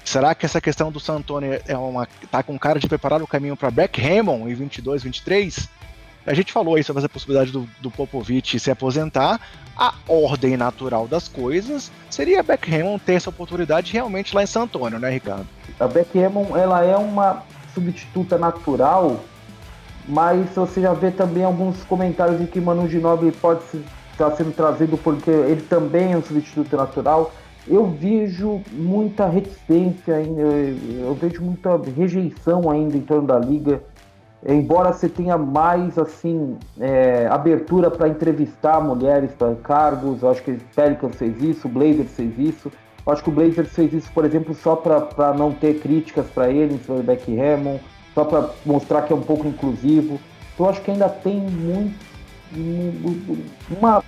será 0.04 0.34
que 0.36 0.46
essa 0.46 0.60
questão 0.60 0.92
do 0.92 1.00
San 1.00 1.16
Antonio 1.16 1.60
é 1.68 1.78
uma, 1.78 2.08
tá 2.30 2.44
com 2.44 2.58
cara 2.58 2.80
de 2.80 2.88
preparar 2.88 3.22
o 3.22 3.28
caminho 3.28 3.56
para 3.56 3.72
Beck 3.72 4.02
Hammond 4.02 4.52
em 4.52 4.56
22, 4.56 5.04
23? 5.04 5.70
A 6.26 6.34
gente 6.34 6.54
falou 6.54 6.76
aí 6.76 6.84
sobre 6.84 7.00
essa 7.00 7.10
possibilidade 7.10 7.52
do, 7.52 7.68
do 7.80 7.90
Popovich 7.90 8.60
se 8.60 8.70
aposentar. 8.70 9.40
A 9.76 9.94
ordem 10.08 10.56
natural 10.56 11.08
das 11.08 11.28
coisas 11.28 11.92
seria 12.10 12.42
a 12.42 12.44
Beck 12.44 12.72
Hammond 12.72 13.02
ter 13.04 13.14
essa 13.14 13.30
oportunidade 13.30 13.92
realmente 13.92 14.36
lá 14.36 14.44
em 14.44 14.48
San 14.48 14.64
Antônio, 14.64 15.00
né, 15.00 15.10
Ricardo? 15.10 15.48
A 15.80 15.88
Beck 15.88 16.20
Hammond, 16.20 16.52
ela 16.52 16.84
é 16.84 16.96
uma 16.96 17.44
substituta 17.74 18.38
natural 18.38 19.24
mas 20.08 20.50
você 20.50 20.82
já 20.82 20.94
vê 20.94 21.12
também 21.12 21.44
alguns 21.44 21.84
comentários 21.84 22.40
de 22.40 22.48
que 22.48 22.60
Manu 22.60 22.88
Ginobili 22.88 23.32
pode 23.32 23.62
estar 24.12 24.32
sendo 24.32 24.52
trazido 24.52 24.98
porque 24.98 25.30
ele 25.30 25.62
também 25.62 26.14
é 26.14 26.18
um 26.18 26.24
substituto 26.24 26.76
natural. 26.76 27.32
Eu 27.68 27.86
vejo 27.88 28.62
muita 28.72 29.28
reticência 29.28 30.16
ainda, 30.16 30.42
eu 30.42 31.14
vejo 31.14 31.42
muita 31.44 31.80
rejeição 31.96 32.70
ainda 32.70 32.98
em 32.98 33.02
torno 33.02 33.28
da 33.28 33.38
liga. 33.38 33.82
Embora 34.48 34.92
você 34.92 35.08
tenha 35.08 35.38
mais 35.38 36.00
assim 36.00 36.58
é, 36.80 37.28
abertura 37.28 37.92
para 37.92 38.08
entrevistar 38.08 38.82
mulheres 38.82 39.32
para 39.38 39.54
cargos, 39.56 40.24
acho 40.24 40.42
que 40.42 40.52
o 40.52 41.10
fez 41.10 41.40
isso, 41.44 41.68
o 41.68 41.72
Blazers 41.72 42.12
fez 42.12 42.40
isso. 42.40 42.72
Eu 43.06 43.14
acho 43.14 43.24
que 43.24 43.30
o 43.30 43.34
Blazers 43.34 43.70
fez 43.70 43.94
isso, 43.94 44.12
por 44.12 44.26
exemplo, 44.26 44.56
só 44.56 44.76
para 44.76 45.34
não 45.34 45.52
ter 45.52 45.80
críticas 45.80 46.26
para 46.28 46.50
ele 46.50 46.80
sobre 46.86 47.02
o 47.02 47.04
Beck 47.04 47.40
Hammond 47.40 47.80
só 48.14 48.24
para 48.26 48.50
mostrar 48.66 49.04
que 49.04 49.14
é 49.14 49.16
um 49.16 49.22
pouco 49.22 49.48
inclusivo. 49.48 50.20
Eu 50.60 50.70
acho 50.70 50.82
que 50.82 50.92
ainda 50.92 51.10
tem 51.10 51.40
muito 51.40 52.12
uma, 53.70 54.04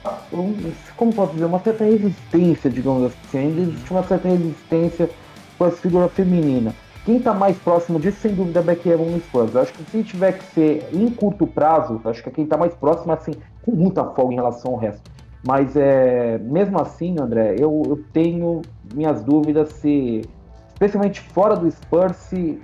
como 0.98 1.14
posso 1.14 1.34
dizer, 1.34 1.46
uma 1.46 1.60
certa 1.60 1.86
resistência, 1.86 2.70
digamos 2.70 3.06
assim, 3.06 3.38
ainda 3.38 3.62
existe 3.62 3.92
uma 3.92 4.04
certa 4.04 4.28
resistência 4.28 5.10
com 5.58 5.66
essa 5.66 5.78
figura 5.78 6.10
feminina. 6.10 6.74
Quem 7.06 7.18
está 7.18 7.34
mais 7.34 7.58
próximo 7.58 8.00
disso, 8.00 8.18
sem 8.22 8.34
dúvida, 8.34 8.60
é 8.60 8.64
Becky 8.64 8.90
Evans 8.90 9.12
no 9.12 9.20
Spurs. 9.20 9.54
Eu 9.54 9.62
acho 9.62 9.74
que 9.74 9.84
se 9.92 10.04
tiver 10.04 10.38
que 10.38 10.44
ser 10.54 10.90
em 10.94 11.10
curto 11.10 11.46
prazo, 11.46 12.00
acho 12.06 12.24
que 12.24 12.30
é 12.30 12.32
quem 12.32 12.44
está 12.46 12.58
mais 12.58 12.74
próximo, 12.74 13.12
assim, 13.12 13.34
com 13.62 13.72
muita 13.72 14.04
folga 14.06 14.34
em 14.34 14.38
relação 14.38 14.72
ao 14.72 14.78
resto. 14.78 15.02
Mas 15.46 15.76
é, 15.76 16.38
mesmo 16.38 16.80
assim, 16.80 17.16
André, 17.20 17.56
eu, 17.60 17.84
eu 17.86 18.02
tenho 18.14 18.62
minhas 18.94 19.22
dúvidas 19.24 19.70
se, 19.74 20.22
especialmente 20.70 21.20
fora 21.20 21.58
do 21.58 21.70
Spurs, 21.70 22.16
se 22.16 22.62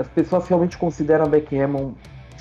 as 0.00 0.08
pessoas 0.08 0.46
realmente 0.48 0.78
consideram 0.78 1.26
Hammond 1.26 1.94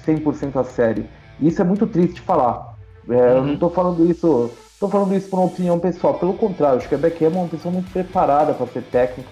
100% 0.06 0.60
a 0.60 0.64
sério. 0.64 1.06
E 1.40 1.48
isso 1.48 1.62
é 1.62 1.66
muito 1.66 1.86
triste 1.88 2.22
falar. 2.22 2.76
É, 3.10 3.14
uhum. 3.14 3.20
Eu 3.20 3.44
não 3.44 3.54
estou 3.54 3.70
falando 3.70 4.10
isso, 4.10 4.52
estou 4.74 4.90
falando 4.90 5.16
isso 5.16 5.30
por 5.30 5.38
uma 5.38 5.46
opinião 5.48 5.80
pessoal. 5.80 6.16
Pelo 6.16 6.34
contrário, 6.34 6.78
acho 6.78 6.90
que 6.90 6.96
a 6.96 6.98
Beck 6.98 7.24
Hammond 7.24 7.38
é 7.38 7.42
uma 7.42 7.50
pessoa 7.50 7.74
muito 7.74 7.92
preparada 7.92 8.54
para 8.54 8.68
ser 8.68 8.84
técnica. 8.84 9.30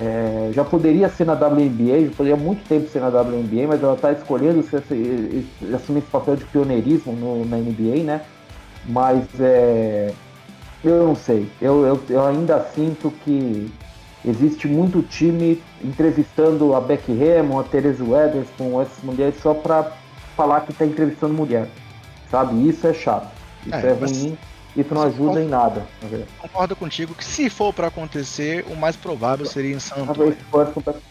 É, 0.00 0.50
já 0.54 0.64
poderia 0.64 1.08
ser 1.08 1.26
na 1.26 1.34
WNBA, 1.34 2.06
já 2.06 2.10
poderia 2.16 2.34
há 2.34 2.36
muito 2.36 2.66
tempo 2.66 2.88
ser 2.88 3.00
na 3.00 3.08
WNBA, 3.08 3.66
mas 3.68 3.82
ela 3.82 3.94
está 3.94 4.12
escolhendo 4.12 4.62
se, 4.62 4.78
se, 4.80 5.46
se, 5.58 5.74
assumir 5.74 5.98
esse 5.98 6.08
papel 6.08 6.36
de 6.36 6.44
pioneirismo 6.46 7.12
no, 7.12 7.44
na 7.44 7.58
NBA, 7.58 8.04
né? 8.04 8.22
Mas 8.86 9.26
é, 9.38 10.12
eu 10.82 11.06
não 11.08 11.14
sei. 11.14 11.46
Eu, 11.60 11.84
eu, 11.84 12.00
eu 12.08 12.26
ainda 12.26 12.60
sinto 12.74 13.10
que 13.24 13.70
Existe 14.24 14.68
muito 14.68 15.02
time 15.02 15.62
entrevistando 15.82 16.74
a 16.74 16.80
Becky 16.80 17.12
Hammond, 17.12 17.66
a 17.66 17.70
Teresa 17.70 18.04
com 18.58 18.80
essas 18.80 19.02
mulheres 19.02 19.36
só 19.40 19.54
para 19.54 19.92
falar 20.36 20.60
que 20.60 20.72
está 20.72 20.84
entrevistando 20.84 21.34
mulher. 21.34 21.68
Sabe? 22.30 22.68
Isso 22.68 22.86
é 22.86 22.92
chato. 22.92 23.28
Isso 23.66 23.74
é, 23.74 23.90
é 23.90 23.92
ruim. 23.92 24.38
Isso 24.76 24.94
não 24.94 25.02
ajuda 25.02 25.42
em 25.42 25.48
nada. 25.48 25.84
Concordo 26.38 26.76
contigo 26.76 27.14
que 27.14 27.24
se 27.24 27.50
for 27.50 27.72
para 27.72 27.88
acontecer, 27.88 28.64
o 28.70 28.76
mais 28.76 28.94
provável 28.94 29.44
seria 29.44 29.74
em 29.74 29.80
Santos. 29.80 30.16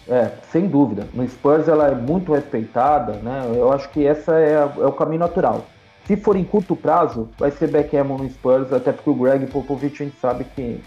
é, 0.08 0.32
sem 0.52 0.68
dúvida. 0.68 1.08
No 1.14 1.28
Spurs 1.28 1.68
ela 1.68 1.88
é 1.88 1.96
muito 1.96 2.34
respeitada, 2.34 3.14
né? 3.14 3.44
Eu 3.54 3.72
acho 3.74 3.90
que 3.90 4.06
essa 4.06 4.40
é, 4.40 4.54
é 4.54 4.86
o 4.86 4.94
caminho 4.94 5.20
natural. 5.20 5.66
Se 6.06 6.16
for 6.16 6.36
em 6.36 6.44
curto 6.44 6.76
prazo, 6.76 7.30
vai 7.38 7.52
ser 7.52 7.70
Beck 7.70 7.96
Hammond 7.96 8.24
no 8.24 8.30
Spurs, 8.30 8.74
até 8.74 8.92
porque 8.92 9.10
o 9.10 9.14
Greg 9.14 9.46
Popovich 9.48 10.02
a 10.02 10.06
gente 10.06 10.18
sabe 10.20 10.46
que, 10.56 10.82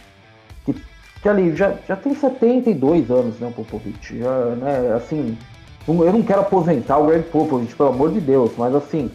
que 1.22 1.28
ali 1.28 1.54
já, 1.54 1.74
já 1.86 1.94
tem 1.94 2.14
72 2.14 3.10
anos, 3.10 3.38
né, 3.38 3.46
o 3.46 3.52
Popovich. 3.52 4.18
Já, 4.18 4.44
né, 4.56 4.92
assim, 4.96 5.38
eu 5.86 6.12
não 6.12 6.22
quero 6.22 6.40
aposentar 6.40 6.98
o 6.98 7.06
Greg 7.06 7.24
Popovich, 7.30 7.74
pelo 7.76 7.90
amor 7.90 8.10
de 8.12 8.20
Deus, 8.20 8.50
mas 8.58 8.74
assim, 8.74 9.08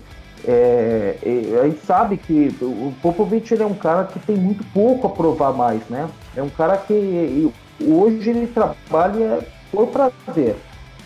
é, 0.45 1.17
é, 1.21 1.59
a 1.61 1.65
gente 1.65 1.85
sabe 1.85 2.15
que 2.15 2.55
o 2.61 2.93
Popovich 3.01 3.53
ele 3.53 3.63
é 3.63 3.65
um 3.65 3.73
cara 3.73 4.05
que 4.05 4.19
tem 4.19 4.37
muito 4.37 4.63
pouco 4.73 5.07
a 5.07 5.09
provar 5.09 5.51
mais, 5.51 5.81
né? 5.89 6.07
É 6.35 6.41
um 6.41 6.49
cara 6.49 6.77
que 6.77 7.51
hoje 7.85 8.29
ele 8.29 8.47
trabalha 8.47 9.39
por 9.69 9.87
prazer. 9.87 10.55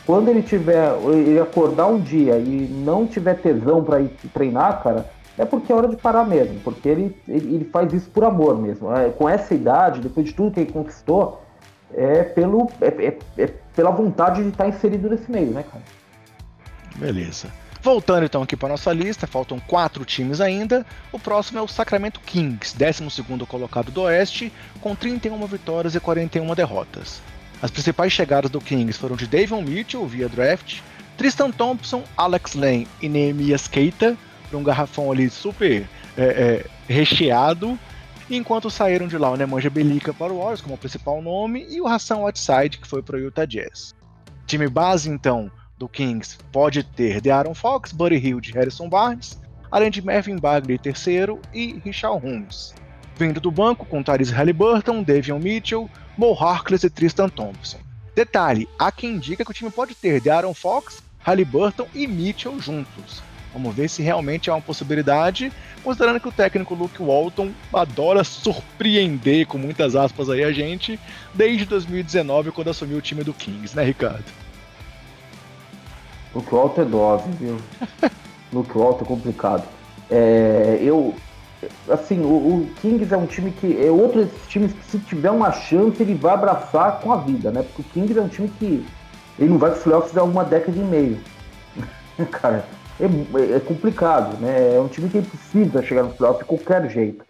Quando 0.05 0.29
ele 0.29 0.41
tiver, 0.41 0.93
ele 1.13 1.39
acordar 1.39 1.87
um 1.87 1.99
dia 1.99 2.37
e 2.37 2.67
não 2.85 3.07
tiver 3.07 3.35
tesão 3.35 3.83
para 3.83 4.01
ir 4.01 4.09
treinar, 4.33 4.83
cara, 4.83 5.05
é 5.41 5.45
porque 5.45 5.71
é 5.71 5.75
hora 5.75 5.87
de 5.87 5.97
parar 5.97 6.23
mesmo, 6.23 6.59
porque 6.59 6.87
ele, 6.87 7.17
ele, 7.27 7.67
faz 7.73 7.91
isso 7.91 8.09
por 8.11 8.23
amor 8.23 8.61
mesmo. 8.61 8.95
É, 8.95 9.09
com 9.09 9.27
essa 9.27 9.55
idade, 9.55 9.99
depois 9.99 10.27
de 10.27 10.33
tudo 10.33 10.51
que 10.51 10.59
ele 10.59 10.71
conquistou, 10.71 11.41
é, 11.93 12.23
pelo, 12.23 12.69
é, 12.79 12.87
é, 12.87 13.17
é 13.39 13.47
pela 13.75 13.89
vontade 13.89 14.43
de 14.43 14.49
estar 14.49 14.67
inserido 14.67 15.09
nesse 15.09 15.31
meio, 15.31 15.51
né, 15.51 15.63
cara? 15.63 15.83
Beleza. 16.95 17.47
Voltando 17.81 18.25
então 18.25 18.43
aqui 18.43 18.55
para 18.55 18.69
nossa 18.69 18.93
lista, 18.93 19.25
faltam 19.25 19.59
quatro 19.59 20.05
times 20.05 20.39
ainda. 20.39 20.85
O 21.11 21.17
próximo 21.17 21.57
é 21.57 21.61
o 21.63 21.67
Sacramento 21.67 22.19
Kings, 22.19 22.77
12 22.77 23.23
colocado 23.47 23.91
do 23.91 24.03
Oeste, 24.03 24.53
com 24.79 24.95
31 24.95 25.43
vitórias 25.47 25.95
e 25.95 25.99
41 25.99 26.53
derrotas. 26.53 27.19
As 27.59 27.71
principais 27.71 28.13
chegadas 28.13 28.51
do 28.51 28.61
Kings 28.61 28.99
foram 28.99 29.15
de 29.15 29.25
Davion 29.25 29.63
Mitchell 29.63 30.05
via 30.05 30.29
draft, 30.29 30.81
Tristan 31.17 31.49
Thompson, 31.49 32.03
Alex 32.15 32.53
Lane 32.53 32.87
e 33.01 33.09
Nehemias 33.09 33.67
Keita, 33.67 34.15
para 34.51 34.59
um 34.59 34.63
garrafão 34.63 35.09
ali 35.09 35.29
super 35.29 35.87
é, 36.17 36.23
é, 36.23 36.65
recheado. 36.87 37.79
Enquanto 38.29 38.69
saíram 38.69 39.07
de 39.07 39.17
lá 39.17 39.31
o 39.31 39.37
Nemanja 39.37 39.69
Belica 39.69 40.13
para 40.13 40.31
o 40.31 40.37
Warriors 40.37 40.61
como 40.61 40.77
principal 40.77 41.21
nome 41.21 41.65
e 41.69 41.81
o 41.81 41.87
Hassan 41.87 42.17
Whiteside 42.17 42.77
que 42.77 42.87
foi 42.87 43.01
para 43.01 43.15
o 43.15 43.19
Utah 43.19 43.45
Jazz. 43.45 43.95
Time 44.45 44.67
base 44.67 45.09
então 45.09 45.49
do 45.77 45.87
Kings 45.87 46.37
pode 46.51 46.83
ter 46.83 47.21
De'Aaron 47.21 47.53
Fox, 47.53 47.91
Buddy 47.91 48.15
Hield, 48.15 48.51
Harrison 48.51 48.87
Barnes, 48.87 49.39
além 49.71 49.89
de 49.89 50.01
Mervyn 50.01 50.37
Bagley 50.37 50.77
terceiro 50.77 51.41
e 51.53 51.81
Richard 51.83 52.21
Holmes. 52.21 52.73
Vindo 53.15 53.39
do 53.39 53.51
banco 53.51 53.85
com 53.85 54.03
Tyrese 54.03 54.33
Halliburton, 54.33 55.03
Davion 55.03 55.39
Mitchell, 55.39 55.89
Mo 56.17 56.33
Harkless 56.33 56.85
e 56.85 56.89
Tristan 56.89 57.29
Thompson. 57.29 57.79
Detalhe, 58.15 58.67
há 58.77 58.91
quem 58.91 59.15
indica 59.15 59.43
que 59.43 59.51
o 59.51 59.53
time 59.53 59.71
pode 59.71 59.95
ter 59.95 60.21
De'Aaron 60.21 60.53
Fox, 60.53 61.01
Halliburton 61.19 61.87
e 61.93 62.07
Mitchell 62.07 62.59
juntos. 62.59 63.23
Vamos 63.53 63.75
ver 63.75 63.89
se 63.89 64.01
realmente 64.01 64.49
é 64.49 64.53
uma 64.53 64.61
possibilidade, 64.61 65.51
considerando 65.83 66.19
que 66.19 66.27
o 66.27 66.31
técnico 66.31 66.73
Luke 66.73 67.01
Walton 67.01 67.51
adora 67.73 68.23
surpreender, 68.23 69.45
com 69.45 69.57
muitas 69.57 69.95
aspas 69.95 70.29
aí, 70.29 70.43
a 70.43 70.51
gente, 70.51 70.99
desde 71.33 71.65
2019, 71.65 72.51
quando 72.51 72.69
assumiu 72.69 72.97
o 72.97 73.01
time 73.01 73.23
do 73.23 73.33
Kings, 73.33 73.75
né, 73.75 73.83
Ricardo? 73.83 74.23
Luke 76.33 76.53
Walton 76.53 76.81
é 76.81 76.85
dose, 76.85 77.29
viu? 77.31 77.57
Luke 78.53 78.77
Walton 78.77 79.03
é 79.03 79.07
complicado. 79.07 79.63
É, 80.09 80.77
eu, 80.81 81.13
assim, 81.89 82.19
o, 82.21 82.27
o, 82.27 82.69
Kings 82.81 83.13
é 83.13 83.17
um 83.17 83.25
time 83.25 83.51
que 83.51 83.81
é 83.81 83.91
outro 83.91 84.23
desses 84.23 84.47
times 84.47 84.73
que 84.73 84.85
se 84.85 84.99
tiver 84.99 85.31
uma 85.31 85.51
chance 85.51 86.01
ele 86.01 86.15
vai 86.15 86.33
abraçar 86.33 86.99
com 86.99 87.11
a 87.11 87.17
vida, 87.17 87.51
né? 87.51 87.63
Porque 87.63 87.81
o 87.81 87.85
Kings 87.93 88.17
é 88.17 88.21
um 88.21 88.27
time 88.27 88.49
que 88.59 88.85
ele 89.37 89.49
não 89.49 89.57
vai 89.57 89.71
para 89.71 89.77
os 89.77 89.83
playoffs 89.83 90.17
há 90.17 90.23
uma 90.23 90.43
década 90.43 90.77
e 90.77 90.83
meio. 90.83 91.19
Cara, 92.31 92.65
é, 93.01 93.55
é, 93.55 93.59
complicado, 93.59 94.39
né? 94.39 94.75
É 94.75 94.79
um 94.79 94.87
time 94.87 95.09
que 95.09 95.21
precisa 95.21 95.81
chegar 95.81 96.03
no 96.03 96.11
playoff 96.11 96.39
de 96.39 96.45
qualquer 96.45 96.89
jeito. 96.89 97.25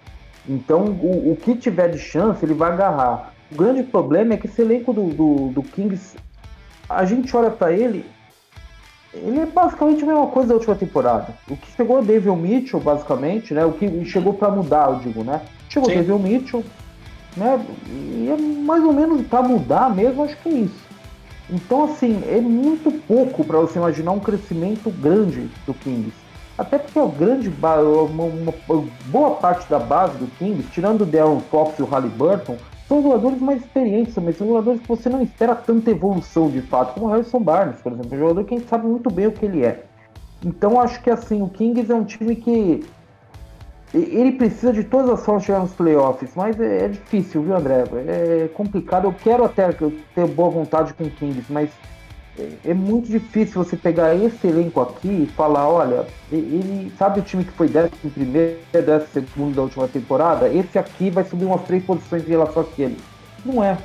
Então, 0.48 0.86
o, 0.86 1.32
o, 1.32 1.36
que 1.36 1.56
tiver 1.56 1.90
de 1.90 2.00
chance, 2.00 2.44
ele 2.44 2.54
vai 2.54 2.72
agarrar. 2.72 3.34
O 3.52 3.56
grande 3.56 3.84
problema 3.84 4.34
é 4.34 4.38
que 4.38 4.48
esse 4.48 4.62
elenco 4.62 4.92
do, 4.92 5.08
do, 5.10 5.48
do 5.50 5.64
Kings, 5.64 6.18
a 6.90 7.06
gente 7.06 7.36
olha 7.36 7.52
para 7.52 7.72
ele, 7.72 8.06
ele 9.14 9.40
é 9.40 9.46
basicamente 9.46 10.04
a 10.04 10.08
mesma 10.08 10.28
coisa 10.28 10.50
da 10.50 10.56
última 10.56 10.76
temporada. 10.76 11.34
O 11.50 11.56
que 11.56 11.72
chegou 11.72 11.98
é 11.98 12.02
o 12.02 12.06
David 12.06 12.36
Mitchell, 12.36 12.80
basicamente, 12.80 13.54
né? 13.54 13.66
O 13.66 13.74
que 13.74 14.06
chegou 14.06 14.34
para 14.34 14.50
mudar, 14.50 14.90
eu 14.90 15.00
digo, 15.00 15.24
né? 15.24 15.42
Chegou 15.70 15.90
o 15.90 15.94
David 15.94 16.20
Mitchell, 16.20 16.64
né? 17.38 17.64
E 17.88 18.30
é 18.30 18.42
mais 18.42 18.84
ou 18.84 18.94
menos 18.94 19.26
para 19.28 19.42
mudar 19.44 19.94
mesmo, 19.94 20.24
acho 20.24 20.38
que 20.38 20.50
é 20.50 20.54
isso. 20.54 20.91
Então, 21.52 21.84
assim, 21.84 22.24
é 22.28 22.40
muito 22.40 22.92
pouco 23.06 23.44
para 23.44 23.60
você 23.60 23.78
imaginar 23.78 24.12
um 24.12 24.20
crescimento 24.20 24.90
grande 24.90 25.50
do 25.66 25.74
Kings. 25.74 26.14
Até 26.58 26.78
porque 26.78 27.00
a 27.00 27.06
grande 27.06 27.50
uma, 27.50 28.24
uma, 28.24 28.54
boa 29.08 29.32
parte 29.32 29.70
da 29.70 29.80
base 29.80 30.18
do 30.18 30.28
Kings, 30.38 30.70
tirando 30.72 31.02
o 31.02 31.06
Darren 31.06 31.42
Fox 31.50 31.78
e 31.80 31.82
o 31.82 31.86
Halliburton, 31.86 32.56
são 32.88 33.02
jogadores 33.02 33.42
mais 33.42 33.62
experientes 33.62 34.14
também, 34.14 34.34
são 34.34 34.48
jogadores 34.48 34.82
que 34.82 34.88
você 34.88 35.10
não 35.10 35.22
espera 35.22 35.56
tanta 35.56 35.92
evolução 35.92 36.50
de 36.50 36.62
fato, 36.62 36.94
como 36.94 37.08
o 37.08 37.10
Harrison 37.10 37.40
Barnes, 37.40 37.82
por 37.82 37.94
exemplo, 37.94 38.16
um 38.16 38.20
jogador 38.20 38.44
que 38.44 38.54
a 38.54 38.58
gente 38.58 38.70
sabe 38.70 38.86
muito 38.86 39.10
bem 39.10 39.28
o 39.28 39.32
que 39.32 39.46
ele 39.46 39.66
é. 39.66 39.84
Então 40.46 40.80
acho 40.80 41.02
que 41.02 41.10
assim, 41.10 41.42
o 41.42 41.48
Kings 41.48 41.92
é 41.92 41.96
um 41.96 42.04
time 42.04 42.36
que 42.36 42.84
ele 43.94 44.34
precisa 44.34 44.72
de 44.72 44.84
todas 44.84 45.10
as 45.10 45.26
formas 45.26 45.44
de 45.44 45.48
chegar 45.48 45.60
nos 45.60 45.74
playoffs, 45.74 46.32
mas 46.36 46.60
é, 46.60 46.86
é, 46.86 46.88
difícil, 46.88 47.44
viu, 47.44 47.56
André? 47.56 47.84
É 48.08 48.50
complicado. 48.54 49.06
Eu 49.06 49.14
quero 49.14 49.44
até 49.44 49.70
ter 49.72 50.28
boa 50.28 50.50
vontade 50.50 50.94
com 50.94 51.04
o 51.04 51.10
Kings, 51.10 51.52
mas 51.52 51.70
é, 52.40 52.70
é 52.70 52.74
muito 52.74 53.10
difícil 53.10 53.64
você 53.64 53.76
pegar 53.76 54.16
esse 54.16 54.48
elenco 54.48 54.80
aqui 54.80 55.24
e 55.24 55.32
falar: 55.36 55.68
olha, 55.68 56.06
ele 56.32 56.92
sabe 56.98 57.20
o 57.20 57.24
time 57.24 57.44
que 57.44 57.52
foi 57.52 57.68
décimo 57.68 58.12
primeiro, 58.12 58.60
décimo 58.72 59.28
segundo 59.28 59.56
da 59.56 59.62
última 59.64 59.88
temporada? 59.88 60.48
Esse 60.48 60.80
aqui 60.80 61.10
vai 61.10 61.26
subir 61.26 61.46
umas 61.46 61.64
três 61.64 61.84
posições 61.84 62.26
em 62.26 62.30
relação 62.30 62.62
àquele. 62.62 62.98
Não 63.46 63.62
é, 63.62 63.78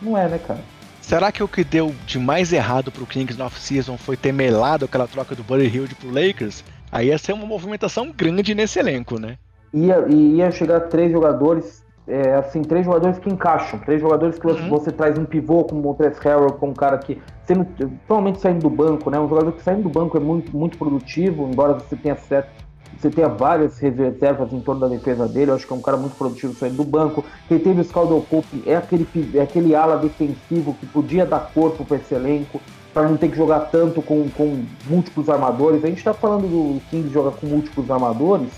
não 0.00 0.18
é, 0.18 0.28
né, 0.28 0.38
cara? 0.38 0.60
Será 1.00 1.30
que 1.30 1.42
o 1.42 1.48
que 1.48 1.62
deu 1.62 1.94
de 2.06 2.18
mais 2.18 2.52
errado 2.52 2.90
pro 2.90 3.06
Kings 3.06 3.36
no 3.36 3.44
off-season 3.44 3.96
foi 3.96 4.16
ter 4.16 4.32
melado 4.32 4.84
aquela 4.84 5.06
troca 5.06 5.34
do 5.34 5.42
Buddy 5.44 5.66
Hield 5.66 5.94
pro 5.96 6.10
Lakers? 6.10 6.64
Aí 6.90 7.08
ia 7.08 7.18
ser 7.18 7.32
uma 7.32 7.46
movimentação 7.46 8.10
grande 8.10 8.54
nesse 8.54 8.78
elenco, 8.78 9.18
né? 9.18 9.36
Ia, 9.72 10.06
ia 10.08 10.50
chegar 10.50 10.80
três 10.80 11.10
jogadores, 11.10 11.84
é, 12.06 12.34
assim, 12.34 12.62
três 12.62 12.84
jogadores 12.84 13.18
que 13.18 13.30
encaixam, 13.30 13.78
três 13.78 14.00
jogadores 14.00 14.38
que 14.38 14.46
uhum. 14.46 14.68
você, 14.68 14.92
traz 14.92 15.18
um 15.18 15.24
pivô 15.24 15.64
como 15.64 15.80
o 15.80 15.82
Montrezl 15.84 16.20
Harrell, 16.22 16.52
com 16.52 16.68
um 16.68 16.74
cara 16.74 16.98
que, 16.98 17.20
sendo, 17.46 17.66
provavelmente 18.06 18.40
saindo 18.40 18.60
do 18.60 18.70
banco, 18.70 19.08
né? 19.10 19.18
Um 19.18 19.28
jogador 19.28 19.52
que 19.52 19.62
saindo 19.62 19.84
do 19.84 19.88
banco 19.88 20.16
é 20.16 20.20
muito, 20.20 20.54
muito 20.56 20.76
produtivo, 20.76 21.48
embora 21.48 21.74
você 21.74 21.96
tenha 21.96 22.16
certo 22.16 22.62
você 23.02 23.10
tenha 23.10 23.28
várias 23.28 23.78
reservas 23.80 24.52
em 24.52 24.60
torno 24.60 24.80
da 24.82 24.88
defesa 24.88 25.26
dele. 25.26 25.50
Eu 25.50 25.56
acho 25.56 25.66
que 25.66 25.72
é 25.72 25.76
um 25.76 25.82
cara 25.82 25.96
muito 25.96 26.14
produtivo 26.16 26.54
saindo 26.54 26.76
do 26.76 26.84
banco. 26.84 27.24
Quem 27.48 27.58
teve 27.58 27.80
o 27.80 27.84
Scaldwell 27.84 28.24
Pope 28.28 28.62
é 28.64 28.76
aquele, 28.76 29.06
é 29.34 29.40
aquele 29.40 29.74
ala 29.74 29.96
defensivo 29.96 30.74
que 30.74 30.86
podia 30.86 31.26
dar 31.26 31.50
corpo 31.52 31.84
para 31.84 31.96
esse 31.96 32.14
elenco, 32.14 32.60
para 32.94 33.08
não 33.08 33.16
ter 33.16 33.28
que 33.28 33.36
jogar 33.36 33.60
tanto 33.72 34.00
com, 34.02 34.28
com 34.30 34.64
múltiplos 34.86 35.28
armadores. 35.28 35.82
A 35.82 35.88
gente 35.88 35.98
está 35.98 36.14
falando 36.14 36.42
do 36.42 36.80
Kings 36.90 37.12
jogar 37.12 37.32
com 37.32 37.46
múltiplos 37.46 37.90
armadores, 37.90 38.50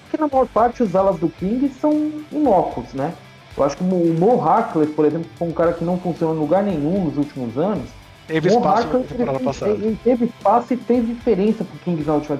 porque 0.00 0.16
na 0.16 0.28
maior 0.28 0.46
parte 0.46 0.82
os 0.82 0.94
alas 0.94 1.18
do 1.18 1.28
Kings 1.28 1.74
são 1.80 2.12
inócuos, 2.32 2.92
né? 2.92 3.12
Eu 3.56 3.64
acho 3.64 3.76
que 3.76 3.82
o 3.82 3.86
Mo 3.86 4.40
Harkless, 4.40 4.92
por 4.92 5.04
exemplo, 5.04 5.26
foi 5.36 5.48
um 5.48 5.52
cara 5.52 5.72
que 5.72 5.84
não 5.84 5.98
funcionou 5.98 6.36
em 6.36 6.38
lugar 6.38 6.62
nenhum 6.62 7.04
nos 7.04 7.16
últimos 7.16 7.56
anos. 7.56 7.88
Teve 8.26 8.48
espaço 8.48 8.88
na 8.88 9.04
temporada 9.04 9.40
passada. 9.40 9.72
Ele 9.72 9.98
teve 10.02 10.24
espaço 10.26 10.74
e 10.74 10.76
fez 10.76 11.06
diferença 11.06 11.64
pro 11.64 11.78
Kings 11.78 12.06
na 12.06 12.14
última 12.14 12.38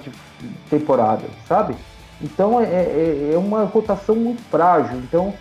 temporada, 0.68 1.22
sabe? 1.48 1.74
Então 2.20 2.60
é, 2.60 2.64
é, 2.64 3.30
é 3.34 3.38
uma 3.38 3.64
rotação 3.64 4.16
muito 4.16 4.42
frágil. 4.50 4.98
Então, 4.98 5.32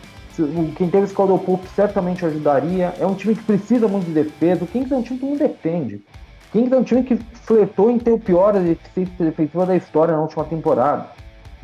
quem 0.78 0.90
teve 0.90 1.06
esse 1.06 1.14
Caldwell 1.14 1.40
Pope 1.40 1.68
certamente 1.76 2.26
ajudaria. 2.26 2.94
É 3.00 3.06
um 3.06 3.16
time 3.16 3.36
que 3.36 3.44
precisa 3.44 3.88
muito 3.88 4.06
de 4.06 4.12
defesa. 4.12 4.64
O 4.64 4.68
Kings 4.68 4.94
é 4.94 4.98
um 4.98 5.02
time 5.02 5.20
que 5.20 5.26
não 5.26 5.36
defende. 5.36 5.96
O 5.96 6.52
Kings 6.52 6.74
é 6.74 6.78
um 6.78 6.84
time 6.84 7.04
que 7.04 7.16
fletou 7.34 7.90
em 7.90 7.98
ter 7.98 8.12
o 8.12 8.20
pior 8.20 8.56
eficiência 8.56 9.26
defensiva 9.26 9.66
da 9.66 9.76
história 9.76 10.14
na 10.14 10.22
última 10.22 10.44
temporada. 10.46 11.10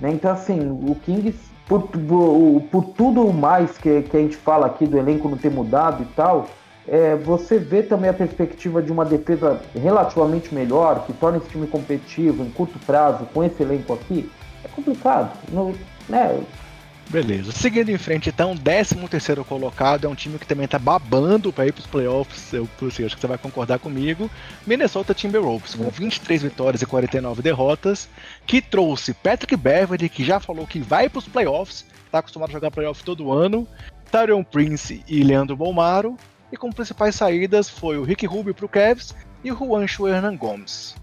Né? 0.01 0.11
Então, 0.11 0.31
assim, 0.31 0.59
o 0.59 0.95
Kings, 0.95 1.37
por, 1.67 1.83
por, 1.83 2.61
por 2.71 2.83
tudo 2.95 3.31
mais 3.31 3.77
que, 3.77 4.01
que 4.01 4.17
a 4.17 4.19
gente 4.19 4.35
fala 4.35 4.65
aqui 4.65 4.85
do 4.85 4.97
elenco 4.97 5.29
não 5.29 5.37
ter 5.37 5.51
mudado 5.51 6.01
e 6.03 6.05
tal, 6.07 6.47
é, 6.87 7.15
você 7.15 7.59
vê 7.59 7.83
também 7.83 8.09
a 8.09 8.13
perspectiva 8.13 8.81
de 8.81 8.91
uma 8.91 9.05
defesa 9.05 9.61
relativamente 9.73 10.53
melhor, 10.53 11.05
que 11.05 11.13
torna 11.13 11.37
esse 11.37 11.49
time 11.49 11.67
competitivo 11.67 12.43
em 12.43 12.49
curto 12.49 12.79
prazo, 12.79 13.25
com 13.31 13.43
esse 13.43 13.61
elenco 13.61 13.93
aqui, 13.93 14.29
é 14.63 14.67
complicado. 14.67 15.31
No, 15.49 15.73
né? 16.09 16.41
Beleza. 17.11 17.51
Seguindo 17.51 17.89
em 17.89 17.97
frente, 17.97 18.29
então, 18.29 18.55
13 18.55 18.95
terceiro 19.09 19.43
colocado 19.43 20.05
é 20.05 20.09
um 20.09 20.15
time 20.15 20.39
que 20.39 20.47
também 20.47 20.65
tá 20.65 20.79
babando 20.79 21.51
para 21.51 21.67
ir 21.67 21.73
para 21.73 21.81
os 21.81 21.85
playoffs. 21.85 22.53
Eu, 22.53 22.69
assim, 22.88 23.03
acho 23.03 23.15
que 23.15 23.21
você 23.21 23.27
vai 23.27 23.38
concordar 23.38 23.79
comigo. 23.79 24.31
Minnesota 24.65 25.13
Timberwolves, 25.13 25.75
com 25.75 25.89
23 25.89 26.43
vitórias 26.43 26.81
e 26.81 26.85
49 26.85 27.41
derrotas, 27.41 28.07
que 28.47 28.61
trouxe 28.61 29.13
Patrick 29.13 29.57
Beverly, 29.57 30.07
que 30.07 30.23
já 30.23 30.39
falou 30.39 30.65
que 30.65 30.79
vai 30.79 31.09
para 31.09 31.19
os 31.19 31.27
playoffs, 31.27 31.85
tá 32.09 32.19
acostumado 32.19 32.49
a 32.49 32.53
jogar 32.53 32.71
playoff 32.71 33.03
todo 33.03 33.33
ano, 33.33 33.67
Tyrion 34.09 34.41
Prince 34.41 35.03
e 35.05 35.21
Leandro 35.21 35.57
Bolmaro, 35.57 36.15
e 36.49 36.55
como 36.55 36.73
principais 36.73 37.15
saídas 37.15 37.69
foi 37.69 37.97
o 37.97 38.03
Rick 38.03 38.25
Rubio 38.25 38.53
para 38.53 38.65
o 38.65 38.69
Cavs 38.69 39.13
e 39.43 39.51
o 39.51 39.57
Juancho 39.57 40.07
Hernan 40.07 40.38
Gomes. 40.38 40.95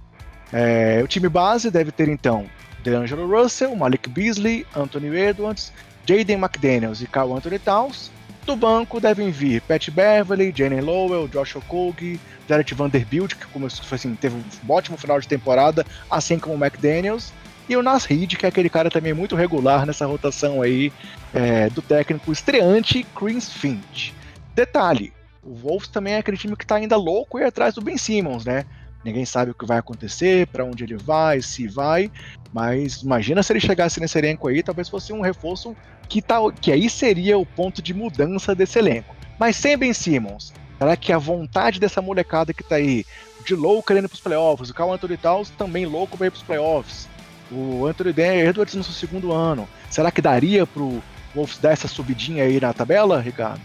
É, 0.51 1.03
o 1.05 1.07
time 1.07 1.29
base 1.29 1.71
deve 1.71 1.93
ter 1.93 2.09
então 2.09 2.47
DeAngelo 2.83 3.27
Russell, 3.27 3.77
Malik 3.77 4.09
Beasley, 4.09 4.67
Anthony 4.75 5.15
Edwards, 5.15 5.73
Jaden 6.09 6.39
McDaniels 6.39 7.03
e 7.03 7.07
Carl 7.07 7.37
Anthony 7.37 7.59
Towns. 7.59 8.11
Do 8.47 8.57
banco 8.57 8.99
devem 8.99 9.31
vir 9.31 9.61
Pat 9.61 9.91
Beverly, 9.91 10.55
Jalen 10.57 10.81
Lowell, 10.81 11.29
Josh 11.29 11.57
Okogie, 11.57 12.19
Derek 12.49 12.73
Vanderbilt, 12.73 13.35
que 13.35 13.47
começou, 13.49 13.85
assim, 13.95 14.15
teve 14.15 14.37
um 14.37 14.73
ótimo 14.73 14.97
final 14.97 15.21
de 15.21 15.29
temporada, 15.29 15.85
assim 16.11 16.39
como 16.39 16.55
o 16.55 16.65
McDaniels, 16.65 17.31
e 17.69 17.77
o 17.77 17.83
Nas 17.83 18.07
Reed, 18.07 18.37
que 18.37 18.47
é 18.47 18.49
aquele 18.49 18.71
cara 18.71 18.91
também 18.91 19.13
muito 19.13 19.37
regular 19.37 19.85
nessa 19.85 20.07
rotação 20.07 20.63
aí 20.63 20.91
é, 21.35 21.69
do 21.69 21.83
técnico 21.83 22.33
estreante 22.33 23.07
Chris 23.15 23.53
Finch. 23.53 24.15
Detalhe, 24.55 25.13
o 25.43 25.55
Wolves 25.55 25.89
também 25.89 26.15
é 26.15 26.19
aquele 26.19 26.39
time 26.39 26.57
que 26.57 26.65
está 26.65 26.77
ainda 26.77 26.97
louco 26.97 27.39
e 27.39 27.45
atrás 27.45 27.75
do 27.75 27.83
Ben 27.83 27.99
Simmons, 27.99 28.47
né? 28.47 28.65
Ninguém 29.05 29.25
sabe 29.25 29.51
o 29.51 29.55
que 29.55 29.65
vai 29.65 29.79
acontecer, 29.79 30.47
para 30.49 30.65
onde 30.65 30.85
ele 30.85 30.97
vai, 30.97 31.41
se 31.41 31.67
vai. 31.67 32.11
Mas 32.53 33.03
imagina 33.03 33.43
se 33.43 33.53
ele 33.53 33.61
chegasse 33.61 34.01
nesse 34.01 34.19
elenco 34.19 34.49
aí, 34.49 34.63
talvez 34.63 34.89
fosse 34.89 35.13
um 35.13 35.21
reforço 35.21 35.77
que, 36.09 36.21
tá, 36.21 36.39
que 36.61 36.73
aí 36.73 36.89
seria 36.91 37.39
o 37.39 37.47
ponto 37.47 37.81
de 37.81 37.95
mudança 37.95 38.55
desse 38.55 38.79
elenco. 38.79 39.15
Mas 39.39 39.57
sem 39.57 39.77
Ben 39.77 39.93
Simmons, 39.93 40.53
será 40.79 40.97
que 40.97 41.13
a 41.13 41.19
vontade 41.19 41.79
dessa 41.79 42.03
molecada 42.03 42.53
que 42.53 42.65
tá 42.65 42.77
aí, 42.77 43.05
de 43.45 43.55
louco 43.55 43.87
querendo 43.87 44.07
ir 44.07 44.09
pros 44.09 44.21
playoffs, 44.21 44.71
o 44.71 44.75
Carl 44.75 44.93
Anthony 44.93 45.17
Towns 45.17 45.51
também 45.51 45.87
louco 45.87 46.17
para 46.17 46.27
ir 46.27 46.31
pros 46.31 46.43
playoffs, 46.43 47.09
o 47.51 47.87
Anthony 47.87 48.13
Edwards 48.19 48.75
no 48.75 48.83
seu 48.83 48.93
segundo 48.93 49.33
ano, 49.33 49.69
será 49.89 50.11
que 50.11 50.21
daria 50.21 50.67
pro 50.67 51.03
Wolves 51.35 51.59
dar 51.59 51.71
essa 51.71 51.89
subidinha 51.89 52.45
aí 52.45 52.61
na 52.61 52.73
tabela, 52.73 53.21
Ricardo? 53.21 53.61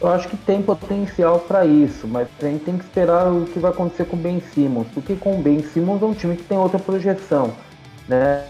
Eu 0.00 0.08
acho 0.08 0.28
que 0.28 0.36
tem 0.36 0.60
potencial 0.60 1.40
para 1.40 1.64
isso, 1.64 2.06
mas 2.06 2.28
a 2.42 2.46
gente 2.46 2.64
tem 2.64 2.76
que 2.76 2.84
esperar 2.84 3.32
o 3.32 3.44
que 3.44 3.58
vai 3.58 3.70
acontecer 3.70 4.04
com 4.04 4.16
o 4.16 4.18
Ben 4.18 4.40
Simmons, 4.40 4.86
porque 4.92 5.14
com 5.14 5.38
o 5.38 5.42
Ben 5.42 5.62
Simmons 5.62 6.02
é 6.02 6.04
um 6.04 6.14
time 6.14 6.36
que 6.36 6.44
tem 6.44 6.58
outra 6.58 6.78
projeção, 6.78 7.52
né? 8.08 8.44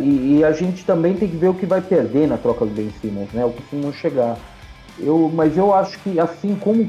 E, 0.00 0.38
e, 0.38 0.44
a 0.44 0.52
gente 0.52 0.84
também 0.84 1.14
tem 1.14 1.28
que 1.28 1.36
ver 1.36 1.48
o 1.48 1.54
que 1.54 1.66
vai 1.66 1.80
perder 1.80 2.26
na 2.26 2.38
troca 2.38 2.64
do 2.64 2.70
Ben 2.70 2.90
Simmons, 3.00 3.30
né? 3.32 3.44
O 3.44 3.50
que 3.50 3.62
Simmons 3.68 3.96
chegar. 3.96 4.38
Eu, 4.98 5.30
mas 5.32 5.56
eu 5.56 5.74
acho 5.74 5.98
que 6.00 6.18
assim 6.18 6.54
como 6.56 6.86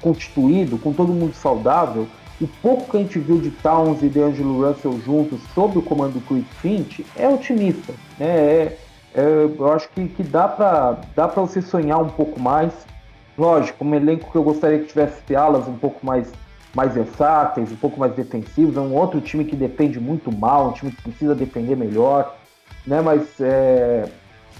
constituído, 0.00 0.76
com 0.76 0.92
todo 0.92 1.12
mundo 1.12 1.34
saudável, 1.34 2.06
o 2.40 2.48
pouco 2.60 2.90
que 2.90 2.96
a 2.96 3.00
gente 3.00 3.18
viu 3.18 3.38
de 3.38 3.50
Towns 3.50 4.02
e 4.02 4.08
de 4.08 4.20
Angelo 4.20 4.66
Russell 4.66 5.00
juntos 5.04 5.40
sob 5.54 5.78
o 5.78 5.82
comando 5.82 6.14
do 6.14 6.20
Chris 6.20 6.44
Finch 6.60 7.06
é 7.16 7.28
otimista, 7.28 7.94
né? 8.18 8.26
É, 8.26 8.78
é, 9.14 9.44
eu 9.58 9.72
acho 9.72 9.88
que, 9.90 10.08
que 10.08 10.22
dá 10.22 10.48
para 10.48 10.98
dá 11.14 11.28
você 11.28 11.62
sonhar 11.62 12.00
um 12.00 12.08
pouco 12.08 12.40
mais. 12.40 12.72
Lógico, 13.36 13.84
um 13.84 13.94
elenco 13.94 14.30
que 14.30 14.36
eu 14.36 14.42
gostaria 14.42 14.78
que 14.78 14.86
tivesse 14.86 15.34
alas 15.34 15.66
um 15.66 15.76
pouco 15.76 16.04
mais, 16.04 16.32
mais 16.74 16.94
versáteis, 16.94 17.72
um 17.72 17.76
pouco 17.76 17.98
mais 17.98 18.14
defensivos. 18.14 18.76
É 18.76 18.80
um 18.80 18.94
outro 18.94 19.20
time 19.20 19.44
que 19.44 19.56
defende 19.56 19.98
muito 19.98 20.30
mal, 20.30 20.68
um 20.68 20.72
time 20.72 20.92
que 20.92 21.02
precisa 21.02 21.34
defender 21.34 21.76
melhor. 21.76 22.36
Né? 22.86 23.00
Mas 23.00 23.40
é, 23.40 24.08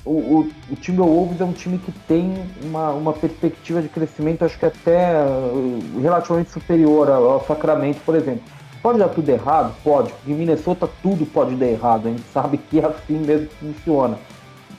o, 0.05 0.11
o, 0.11 0.51
o 0.71 0.77
time 0.77 0.99
Wolves 0.99 1.41
é 1.41 1.45
um 1.45 1.53
time 1.53 1.79
que 1.79 1.93
tem 2.07 2.35
uma, 2.63 2.91
uma 2.91 3.13
perspectiva 3.13 3.81
de 3.81 3.89
crescimento, 3.89 4.45
acho 4.45 4.59
que 4.59 4.67
até 4.67 5.15
uh, 5.25 6.01
relativamente 6.01 6.51
superior 6.51 7.11
ao, 7.11 7.31
ao 7.31 7.47
Sacramento, 7.47 8.01
por 8.05 8.15
exemplo. 8.15 8.43
Pode 8.83 8.99
dar 8.99 9.09
tudo 9.09 9.27
errado? 9.31 9.75
Pode. 9.83 10.13
Em 10.27 10.35
Minnesota 10.35 10.87
tudo 11.03 11.25
pode 11.25 11.55
dar 11.55 11.67
errado. 11.67 12.07
A 12.07 12.11
gente 12.11 12.25
sabe 12.35 12.59
que 12.59 12.81
é 12.81 12.85
assim 12.85 13.17
mesmo 13.17 13.47
que 13.47 13.55
funciona. 13.55 14.19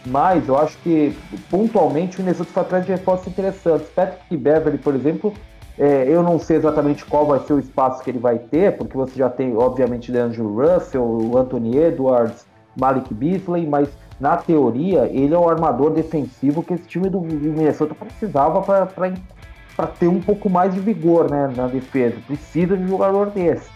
Mas 0.05 0.47
eu 0.47 0.57
acho 0.57 0.77
que 0.79 1.17
pontualmente 1.49 2.17
o 2.17 2.21
Minnesota 2.21 2.49
foi 2.51 2.61
atrás 2.61 2.85
de 2.85 2.91
reforços 2.91 3.27
interessantes. 3.27 3.87
Patrick 3.89 4.37
Beverly, 4.37 4.77
por 4.77 4.93
exemplo, 4.93 5.33
é, 5.77 6.05
eu 6.07 6.23
não 6.23 6.39
sei 6.39 6.57
exatamente 6.57 7.03
qual 7.05 7.25
vai 7.25 7.39
ser 7.39 7.53
o 7.53 7.59
espaço 7.59 8.03
que 8.03 8.09
ele 8.09 8.19
vai 8.19 8.37
ter, 8.37 8.77
porque 8.77 8.95
você 8.95 9.15
já 9.15 9.29
tem, 9.29 9.55
obviamente, 9.55 10.15
Andrew 10.15 10.55
Russell, 10.55 11.31
Anthony 11.37 11.77
Edwards, 11.77 12.45
Malik 12.79 13.13
Beasley, 13.13 13.65
mas 13.65 13.89
na 14.19 14.37
teoria 14.37 15.09
ele 15.11 15.33
é 15.33 15.37
o 15.37 15.49
armador 15.49 15.91
defensivo 15.91 16.63
que 16.63 16.73
esse 16.73 16.87
time 16.87 17.09
do 17.09 17.19
Minnesota 17.19 17.93
precisava 17.93 18.61
para 18.61 19.87
ter 19.87 20.07
um 20.07 20.21
pouco 20.21 20.49
mais 20.49 20.73
de 20.73 20.79
vigor 20.79 21.29
né, 21.29 21.51
na 21.55 21.67
defesa. 21.67 22.15
Precisa 22.25 22.77
de 22.77 22.83
um 22.83 22.87
jogador 22.87 23.31
desse. 23.31 23.69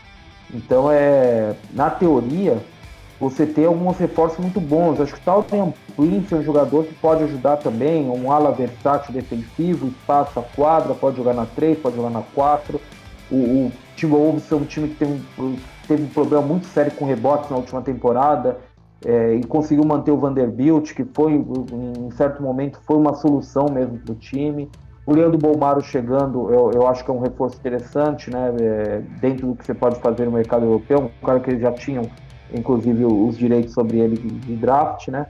Então, 0.53 0.89
é, 0.91 1.53
na 1.73 1.89
teoria, 1.89 2.57
você 3.19 3.45
tem 3.45 3.65
alguns 3.65 3.97
reforços 3.97 4.39
muito 4.39 4.61
bons. 4.61 5.01
Acho 5.01 5.13
que 5.13 5.21
tal 5.21 5.43
tem 5.43 5.61
um 5.61 5.73
Prince, 5.95 6.33
um 6.33 6.43
jogador 6.43 6.85
que 6.85 6.93
pode 6.95 7.23
ajudar 7.23 7.57
também, 7.57 8.09
um 8.09 8.31
ala 8.31 8.51
versátil 8.51 9.13
defensivo, 9.13 9.87
espaço 9.87 10.39
a 10.39 10.43
quadra, 10.43 10.93
pode 10.93 11.17
jogar 11.17 11.33
na 11.33 11.45
3, 11.45 11.77
pode 11.79 11.95
jogar 11.95 12.09
na 12.09 12.21
4. 12.33 12.79
O, 13.29 13.35
o 13.35 13.71
Timberwolves 13.95 14.49
é 14.51 14.55
um 14.55 14.63
time 14.63 14.87
que 14.87 14.95
tem, 14.95 15.21
teve 15.87 16.03
um 16.03 16.07
problema 16.07 16.45
muito 16.45 16.67
sério 16.67 16.91
com 16.93 17.05
rebotes 17.05 17.49
na 17.49 17.57
última 17.57 17.81
temporada 17.81 18.57
é, 19.05 19.35
e 19.35 19.43
conseguiu 19.43 19.85
manter 19.85 20.11
o 20.11 20.17
Vanderbilt, 20.17 20.93
que 20.93 21.05
foi, 21.05 21.33
em 21.33 22.11
certo 22.11 22.41
momento, 22.41 22.79
foi 22.85 22.97
uma 22.97 23.13
solução 23.13 23.67
mesmo 23.71 23.97
para 23.99 24.13
o 24.13 24.15
time. 24.15 24.69
O 25.05 25.13
Leandro 25.13 25.37
Bolmaro 25.37 25.81
chegando, 25.81 26.53
eu, 26.53 26.71
eu 26.73 26.87
acho 26.87 27.03
que 27.03 27.09
é 27.09 27.13
um 27.13 27.19
reforço 27.19 27.57
interessante, 27.57 28.29
né? 28.29 28.53
É, 28.61 29.01
dentro 29.19 29.47
do 29.47 29.55
que 29.55 29.65
você 29.65 29.73
pode 29.73 29.99
fazer 29.99 30.25
no 30.25 30.31
mercado 30.31 30.65
europeu, 30.65 30.99
um 30.99 31.25
cara 31.25 31.39
que 31.39 31.49
eles 31.49 31.61
já 31.61 31.71
tinham 31.71 32.03
inclusive 32.53 33.05
os 33.05 33.38
direitos 33.38 33.73
sobre 33.73 33.99
ele 33.99 34.17
de 34.17 34.55
draft, 34.55 35.07
né? 35.09 35.27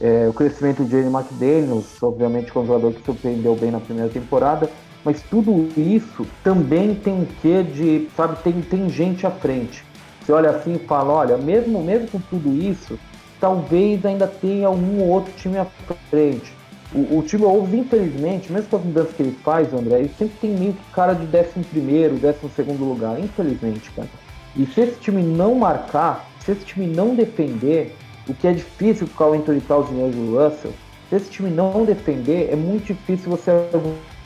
É, 0.00 0.26
o 0.28 0.32
crescimento 0.32 0.82
de 0.84 0.90
Jalen 0.90 1.12
McDaniels, 1.12 2.02
obviamente, 2.02 2.50
com 2.50 2.60
um 2.60 2.66
jogador 2.66 2.92
que 2.92 3.04
surpreendeu 3.04 3.54
bem 3.54 3.70
na 3.70 3.80
primeira 3.80 4.08
temporada, 4.08 4.70
mas 5.04 5.22
tudo 5.22 5.68
isso 5.78 6.26
também 6.42 6.94
tem 6.94 7.12
um 7.12 7.26
quê 7.42 7.62
de, 7.62 8.08
sabe, 8.16 8.36
tem, 8.42 8.60
tem 8.62 8.88
gente 8.88 9.26
à 9.26 9.30
frente. 9.30 9.84
Você 10.20 10.32
olha 10.32 10.50
assim 10.50 10.76
e 10.76 10.78
fala, 10.78 11.12
olha, 11.12 11.36
mesmo, 11.36 11.82
mesmo 11.82 12.08
com 12.08 12.20
tudo 12.20 12.50
isso, 12.50 12.98
talvez 13.38 14.04
ainda 14.04 14.26
tenha 14.26 14.70
um 14.70 15.00
ou 15.00 15.08
outro 15.08 15.32
time 15.34 15.58
à 15.58 15.66
frente. 16.10 16.54
O, 16.94 17.18
o 17.18 17.22
time 17.22 17.44
Wolves, 17.44 17.74
infelizmente, 17.74 18.52
mesmo 18.52 18.68
com 18.68 18.76
as 18.76 18.84
mudanças 18.84 19.14
que 19.14 19.22
ele 19.22 19.36
faz, 19.44 19.72
André, 19.72 20.00
ele 20.00 20.10
sempre 20.18 20.36
tem 20.40 20.50
meio 20.50 20.72
que 20.72 20.92
cara 20.92 21.14
de 21.14 21.24
11 21.24 21.66
primeiro, 21.70 22.16
12 22.16 22.38
segundo 22.54 22.84
lugar, 22.84 23.18
infelizmente, 23.20 23.90
cara. 23.92 24.08
E 24.56 24.66
se 24.66 24.80
esse 24.80 24.98
time 24.98 25.22
não 25.22 25.54
marcar, 25.54 26.29
se 26.50 26.52
esse 26.52 26.64
time 26.64 26.86
não 26.86 27.14
defender, 27.14 27.94
o 28.28 28.34
que 28.34 28.46
é 28.46 28.52
difícil 28.52 29.08
com 29.14 29.24
o 29.24 29.32
Anthony 29.34 29.60
Towns 29.60 29.88
e 29.90 29.92
o 29.92 30.36
Russell, 30.36 30.72
se 31.08 31.16
esse 31.16 31.30
time 31.30 31.50
não 31.50 31.84
defender, 31.84 32.50
é 32.50 32.56
muito 32.56 32.86
difícil 32.86 33.30
você 33.30 33.50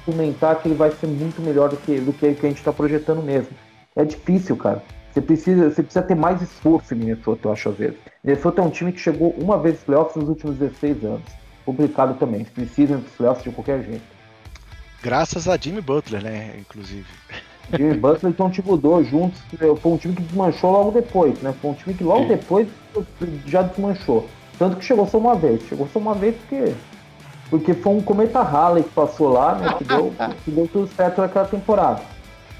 argumentar 0.06 0.56
que 0.56 0.68
ele 0.68 0.74
vai 0.74 0.90
ser 0.90 1.06
muito 1.06 1.42
melhor 1.42 1.68
do 1.68 1.76
que, 1.76 2.00
do 2.00 2.12
que, 2.12 2.26
a 2.26 2.30
gente 2.30 2.58
está 2.58 2.72
projetando 2.72 3.22
mesmo. 3.22 3.50
É 3.94 4.04
difícil, 4.04 4.56
cara. 4.56 4.82
Você 5.12 5.20
precisa, 5.20 5.70
você 5.70 5.82
precisa 5.82 6.04
ter 6.04 6.14
mais 6.14 6.40
esforço 6.42 6.94
em 6.94 6.98
Minnesota, 6.98 7.48
eu 7.48 7.52
acho, 7.52 7.68
às 7.68 7.76
vezes. 7.76 7.96
Minnesota 8.22 8.60
é 8.60 8.64
um 8.64 8.70
time 8.70 8.92
que 8.92 9.00
chegou 9.00 9.30
uma 9.38 9.58
vez 9.58 9.74
nos 9.74 9.84
playoffs 9.84 10.16
nos 10.16 10.28
últimos 10.28 10.56
16 10.56 11.04
anos. 11.04 11.22
Complicado 11.64 12.18
também. 12.18 12.44
Precisam 12.44 13.00
dos 13.00 13.12
playoffs 13.12 13.44
de 13.44 13.50
qualquer 13.50 13.84
jeito. 13.84 14.02
Graças 15.02 15.46
a 15.46 15.56
Jimmy 15.56 15.82
Butler, 15.82 16.22
né? 16.22 16.54
Inclusive. 16.58 17.06
Jimmy 17.76 17.94
Butler 17.94 18.32
e 18.32 18.34
Tom 18.34 18.50
Thibodeau 18.50 19.02
juntos. 19.04 19.40
Foi 19.80 19.92
um 19.92 19.96
time 19.96 20.14
que 20.14 20.22
desmanchou 20.22 20.70
logo 20.70 20.90
depois, 20.90 21.40
né? 21.40 21.54
Foi 21.60 21.70
um 21.70 21.74
time 21.74 21.94
que 21.94 22.04
logo 22.04 22.22
Sim. 22.22 22.28
depois 22.28 22.68
já 23.46 23.62
desmanchou. 23.62 24.26
Tanto 24.58 24.76
que 24.76 24.84
chegou 24.84 25.06
só 25.06 25.18
uma 25.18 25.34
vez. 25.34 25.62
Chegou 25.68 25.88
só 25.92 25.98
uma 25.98 26.14
vez 26.14 26.36
porque 26.36 26.74
porque 27.50 27.74
foi 27.74 27.92
um 27.92 28.00
cometa 28.00 28.42
Halley 28.42 28.82
que 28.82 28.90
passou 28.90 29.28
lá, 29.28 29.54
né, 29.54 29.74
que 29.78 29.84
deu, 29.84 30.12
que 30.44 30.50
deu 30.50 30.66
tudo 30.66 30.88
certo 30.88 31.20
naquela 31.20 31.44
temporada. 31.44 32.00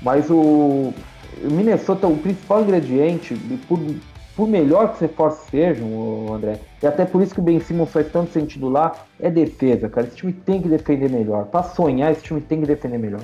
Mas 0.01 0.31
o, 0.31 0.93
Minnesota, 1.43 2.07
o 2.07 2.17
principal 2.17 2.63
ingrediente, 2.63 3.35
por, 3.67 3.81
por 4.37 4.47
melhor 4.47 4.89
que 4.89 4.95
os 4.95 5.01
reforços 5.01 5.49
sejam, 5.49 6.33
André, 6.33 6.61
e 6.83 6.87
até 6.87 7.05
por 7.05 7.23
isso 7.23 7.35
que 7.35 7.41
o 7.41 7.43
Ben 7.43 7.59
Simmons 7.61 7.91
faz 7.91 8.11
tanto 8.13 8.33
sentido 8.33 8.69
lá, 8.69 8.93
é 9.19 9.31
defesa, 9.31 9.89
cara. 9.89 10.07
Esse 10.07 10.17
time 10.17 10.33
tem 10.33 10.61
que 10.61 10.69
defender 10.69 11.11
melhor. 11.11 11.47
Para 11.47 11.63
sonhar, 11.63 12.13
esse 12.13 12.23
time 12.23 12.41
tem 12.41 12.61
que 12.61 12.67
defender 12.67 12.99
melhor. 12.99 13.23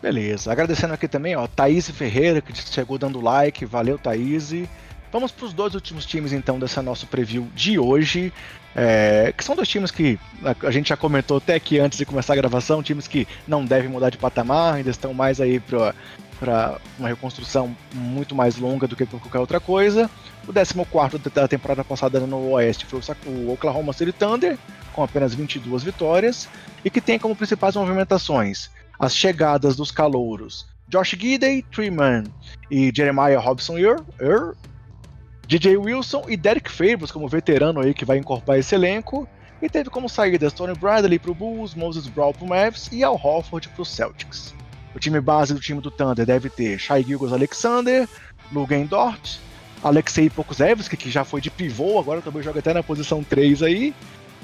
Beleza. 0.00 0.52
Agradecendo 0.52 0.94
aqui 0.94 1.08
também, 1.08 1.36
ó, 1.36 1.46
Thaís 1.46 1.90
Ferreira, 1.90 2.40
que 2.40 2.54
chegou 2.56 2.98
dando 2.98 3.20
like. 3.20 3.64
Valeu, 3.64 3.98
Thaís. 3.98 4.52
Vamos 5.12 5.32
para 5.32 5.46
os 5.46 5.52
dois 5.52 5.74
últimos 5.74 6.04
times, 6.04 6.32
então, 6.32 6.58
dessa 6.58 6.82
nosso 6.82 7.06
preview 7.06 7.48
de 7.54 7.78
hoje. 7.78 8.32
É, 8.74 9.32
que 9.34 9.42
são 9.42 9.56
dois 9.56 9.68
times 9.68 9.90
que 9.90 10.18
a 10.62 10.70
gente 10.70 10.90
já 10.90 10.96
comentou 10.98 11.38
até 11.38 11.54
aqui 11.54 11.78
antes 11.78 11.96
de 11.96 12.04
começar 12.04 12.34
a 12.34 12.36
gravação, 12.36 12.82
times 12.82 13.08
que 13.08 13.26
não 13.48 13.64
devem 13.64 13.88
mudar 13.88 14.10
de 14.10 14.18
patamar, 14.18 14.74
ainda 14.74 14.90
estão 14.90 15.14
mais 15.14 15.40
aí 15.40 15.58
para 15.58 15.94
para 16.38 16.78
uma 16.98 17.08
reconstrução 17.08 17.74
muito 17.94 18.34
mais 18.34 18.58
longa 18.58 18.86
do 18.86 18.94
que 18.94 19.06
qualquer 19.06 19.38
outra 19.38 19.58
coisa. 19.58 20.10
O 20.46 20.52
14 20.52 21.18
da 21.34 21.48
temporada 21.48 21.82
passada 21.82 22.20
no 22.20 22.50
Oeste 22.50 22.84
foi 22.84 23.00
o 23.26 23.52
Oklahoma 23.52 23.94
City 23.94 24.12
Thunder, 24.12 24.58
com 24.92 25.02
apenas 25.02 25.34
22 25.34 25.82
vitórias, 25.82 26.46
e 26.84 26.90
que 26.90 27.00
tem 27.00 27.18
como 27.18 27.34
principais 27.34 27.74
movimentações 27.74 28.70
as 28.98 29.14
chegadas 29.14 29.76
dos 29.76 29.90
calouros. 29.90 30.66
Josh 30.88 31.16
Gidey, 31.18 31.62
Treeman 31.62 32.24
e 32.70 32.92
Jeremiah 32.94 33.38
Robson 33.38 33.76
Earl, 33.78 34.52
DJ 35.46 35.76
Wilson 35.76 36.24
e 36.28 36.36
Derek 36.36 36.70
Favors 36.70 37.10
como 37.10 37.28
veterano 37.28 37.80
aí 37.80 37.92
que 37.92 38.04
vai 38.04 38.18
incorporar 38.18 38.58
esse 38.58 38.74
elenco, 38.74 39.28
e 39.60 39.68
teve 39.68 39.88
como 39.88 40.08
saídas 40.08 40.52
Tony 40.52 40.74
Bradley 40.74 41.18
para 41.18 41.30
o 41.30 41.34
Bulls, 41.34 41.74
Moses 41.74 42.06
Brown 42.06 42.32
para 42.32 42.44
o 42.44 42.48
Mavs 42.48 42.88
e 42.92 43.02
Al 43.02 43.14
Horford 43.14 43.68
para 43.70 43.82
o 43.82 43.86
Celtics. 43.86 44.54
O 44.94 44.98
time 44.98 45.20
base 45.20 45.54
do 45.54 45.60
time 45.60 45.80
do 45.80 45.90
Thunder 45.90 46.26
deve 46.26 46.48
ter 46.50 46.78
Shai 46.78 47.02
Gilgos 47.02 47.32
Alexander, 47.32 48.08
Lugan 48.52 48.84
Dort, 48.84 49.38
Alexei 49.82 50.28
Pokusevski, 50.30 50.96
que 50.96 51.10
já 51.10 51.24
foi 51.24 51.40
de 51.40 51.50
pivô, 51.50 51.98
agora 51.98 52.22
também 52.22 52.42
joga 52.42 52.60
até 52.60 52.72
na 52.72 52.82
posição 52.82 53.22
3 53.22 53.62
aí, 53.62 53.94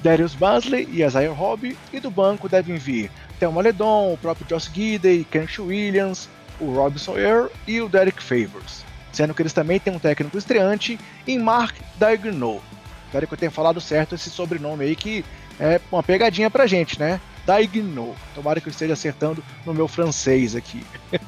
Darius 0.02 0.34
Basley 0.34 0.88
e 0.90 1.02
Isaiah 1.02 1.32
Hobby, 1.32 1.76
e 1.92 2.00
do 2.00 2.10
banco 2.10 2.48
devem 2.48 2.76
vir 2.76 3.10
Thelma 3.38 3.62
Ledon, 3.62 4.12
o 4.12 4.18
próprio 4.18 4.46
Josh 4.46 4.70
Gidey, 4.72 5.24
Kent 5.24 5.58
Williams, 5.58 6.28
o 6.60 6.74
Robson 6.74 7.18
Earl 7.18 7.48
e 7.66 7.80
o 7.80 7.88
Derek 7.88 8.22
Favors, 8.22 8.84
sendo 9.12 9.34
que 9.34 9.42
eles 9.42 9.52
também 9.52 9.78
têm 9.78 9.92
um 9.92 9.98
técnico 9.98 10.36
estreante 10.36 10.98
em 11.26 11.38
Mark 11.38 11.76
Daigneault. 11.96 12.62
Espero 13.06 13.26
que 13.26 13.34
eu 13.34 13.38
tenha 13.38 13.50
falado 13.50 13.80
certo 13.80 14.14
esse 14.14 14.30
sobrenome 14.30 14.84
aí, 14.84 14.96
que 14.96 15.24
é 15.60 15.80
uma 15.90 16.02
pegadinha 16.02 16.50
pra 16.50 16.66
gente, 16.66 16.98
né? 16.98 17.20
Daigno. 17.44 18.14
Tomara 18.34 18.60
que 18.60 18.68
eu 18.68 18.70
esteja 18.70 18.92
acertando 18.92 19.42
no 19.66 19.74
meu 19.74 19.88
francês 19.88 20.54
aqui. 20.54 20.84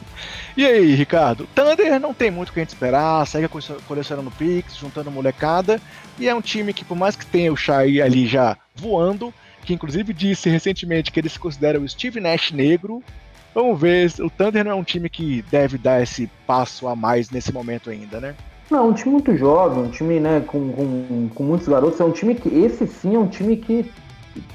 e 0.56 0.64
aí, 0.64 0.94
Ricardo? 0.94 1.48
Thunder 1.54 2.00
não 2.00 2.14
tem 2.14 2.30
muito 2.30 2.50
o 2.50 2.52
que 2.52 2.60
a 2.60 2.62
gente 2.62 2.70
esperar, 2.70 3.26
segue 3.26 3.48
colecionando 3.86 4.30
picks, 4.30 4.76
juntando 4.76 5.10
molecada, 5.10 5.80
e 6.18 6.28
é 6.28 6.34
um 6.34 6.40
time 6.40 6.72
que, 6.72 6.84
por 6.84 6.96
mais 6.96 7.16
que 7.16 7.26
tenha 7.26 7.52
o 7.52 7.56
Shai 7.56 8.00
ali 8.00 8.26
já 8.26 8.56
voando, 8.74 9.32
que 9.62 9.72
inclusive 9.72 10.12
disse 10.12 10.48
recentemente 10.48 11.10
que 11.10 11.20
ele 11.20 11.28
se 11.28 11.38
considera 11.38 11.80
o 11.80 11.88
Steve 11.88 12.20
Nash 12.20 12.52
negro, 12.52 13.02
vamos 13.54 13.80
ver, 13.80 14.12
o 14.20 14.28
Thunder 14.28 14.64
não 14.64 14.72
é 14.72 14.74
um 14.74 14.84
time 14.84 15.08
que 15.08 15.42
deve 15.50 15.78
dar 15.78 16.02
esse 16.02 16.28
passo 16.46 16.88
a 16.88 16.96
mais 16.96 17.30
nesse 17.30 17.52
momento 17.52 17.90
ainda, 17.90 18.20
né? 18.20 18.34
Não, 18.70 18.88
um 18.88 18.92
time 18.92 19.12
muito 19.12 19.36
jovem, 19.36 19.84
um 19.84 19.90
time 19.90 20.18
né, 20.18 20.42
com, 20.46 20.72
com, 20.72 21.28
com 21.34 21.42
muitos 21.44 21.68
garotos, 21.68 22.00
é 22.00 22.04
um 22.04 22.10
time 22.10 22.34
que, 22.34 22.48
esse 22.48 22.86
sim 22.86 23.14
é 23.14 23.18
um 23.18 23.28
time 23.28 23.56
que 23.56 23.90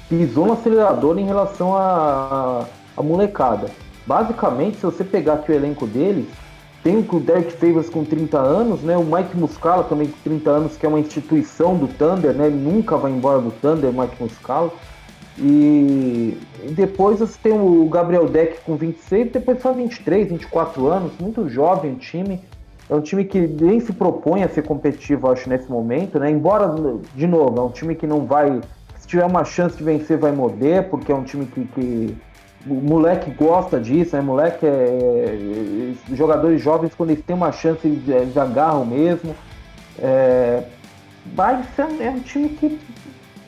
pisou 0.08 0.46
no 0.46 0.52
acelerador 0.52 1.18
em 1.18 1.24
relação 1.24 1.74
à 1.76 2.66
molecada. 2.98 3.70
Basicamente, 4.06 4.76
se 4.76 4.82
você 4.82 5.04
pegar 5.04 5.34
aqui 5.34 5.52
o 5.52 5.54
elenco 5.54 5.86
deles, 5.86 6.26
tem 6.82 6.98
o 6.98 7.20
Derek 7.20 7.52
Favors 7.52 7.90
com 7.90 8.04
30 8.04 8.38
anos, 8.38 8.82
né? 8.82 8.96
O 8.96 9.04
Mike 9.04 9.36
Muscala 9.36 9.84
também 9.84 10.08
com 10.08 10.16
30 10.24 10.50
anos, 10.50 10.76
que 10.76 10.86
é 10.86 10.88
uma 10.88 11.00
instituição 11.00 11.76
do 11.76 11.86
Thunder, 11.86 12.32
né? 12.32 12.46
Ele 12.46 12.56
nunca 12.56 12.96
vai 12.96 13.12
embora 13.12 13.40
do 13.40 13.50
Thunder, 13.50 13.92
Mike 13.92 14.22
Muscala. 14.22 14.72
E, 15.38 16.36
e 16.64 16.70
depois 16.72 17.20
você 17.20 17.38
tem 17.42 17.52
o 17.52 17.86
Gabriel 17.88 18.26
Deck 18.26 18.60
com 18.64 18.76
26, 18.76 19.32
depois 19.32 19.60
só 19.60 19.72
23, 19.72 20.28
24 20.28 20.86
anos, 20.86 21.12
muito 21.20 21.48
jovem 21.48 21.92
o 21.92 21.96
time. 21.96 22.40
É 22.88 22.94
um 22.94 23.00
time 23.00 23.24
que 23.24 23.38
nem 23.38 23.78
se 23.78 23.92
propõe 23.92 24.42
a 24.42 24.48
ser 24.48 24.62
competitivo, 24.62 25.30
acho, 25.30 25.48
nesse 25.48 25.70
momento, 25.70 26.18
né? 26.18 26.30
Embora, 26.30 26.74
de 27.14 27.26
novo, 27.26 27.58
é 27.58 27.62
um 27.62 27.70
time 27.70 27.94
que 27.94 28.06
não 28.06 28.26
vai 28.26 28.60
tiver 29.10 29.24
uma 29.24 29.44
chance 29.44 29.76
de 29.76 29.82
vencer, 29.82 30.16
vai 30.16 30.30
morder, 30.30 30.88
porque 30.88 31.10
é 31.10 31.14
um 31.14 31.24
time 31.24 31.44
que, 31.44 31.64
que 31.64 32.16
o 32.66 32.74
moleque 32.74 33.30
gosta 33.30 33.80
disso, 33.80 34.14
né? 34.16 34.22
Moleque 34.22 34.66
é, 34.66 34.68
é, 34.68 36.14
jogadores 36.14 36.60
jovens, 36.60 36.94
quando 36.94 37.10
eles 37.10 37.24
têm 37.24 37.34
uma 37.34 37.52
chance, 37.52 37.86
eles, 37.86 38.36
agarram 38.36 38.84
mesmo. 38.84 39.34
É, 39.98 40.62
mas 41.36 41.66
é, 41.78 42.06
é 42.06 42.10
um 42.10 42.20
time 42.20 42.50
que 42.50 42.78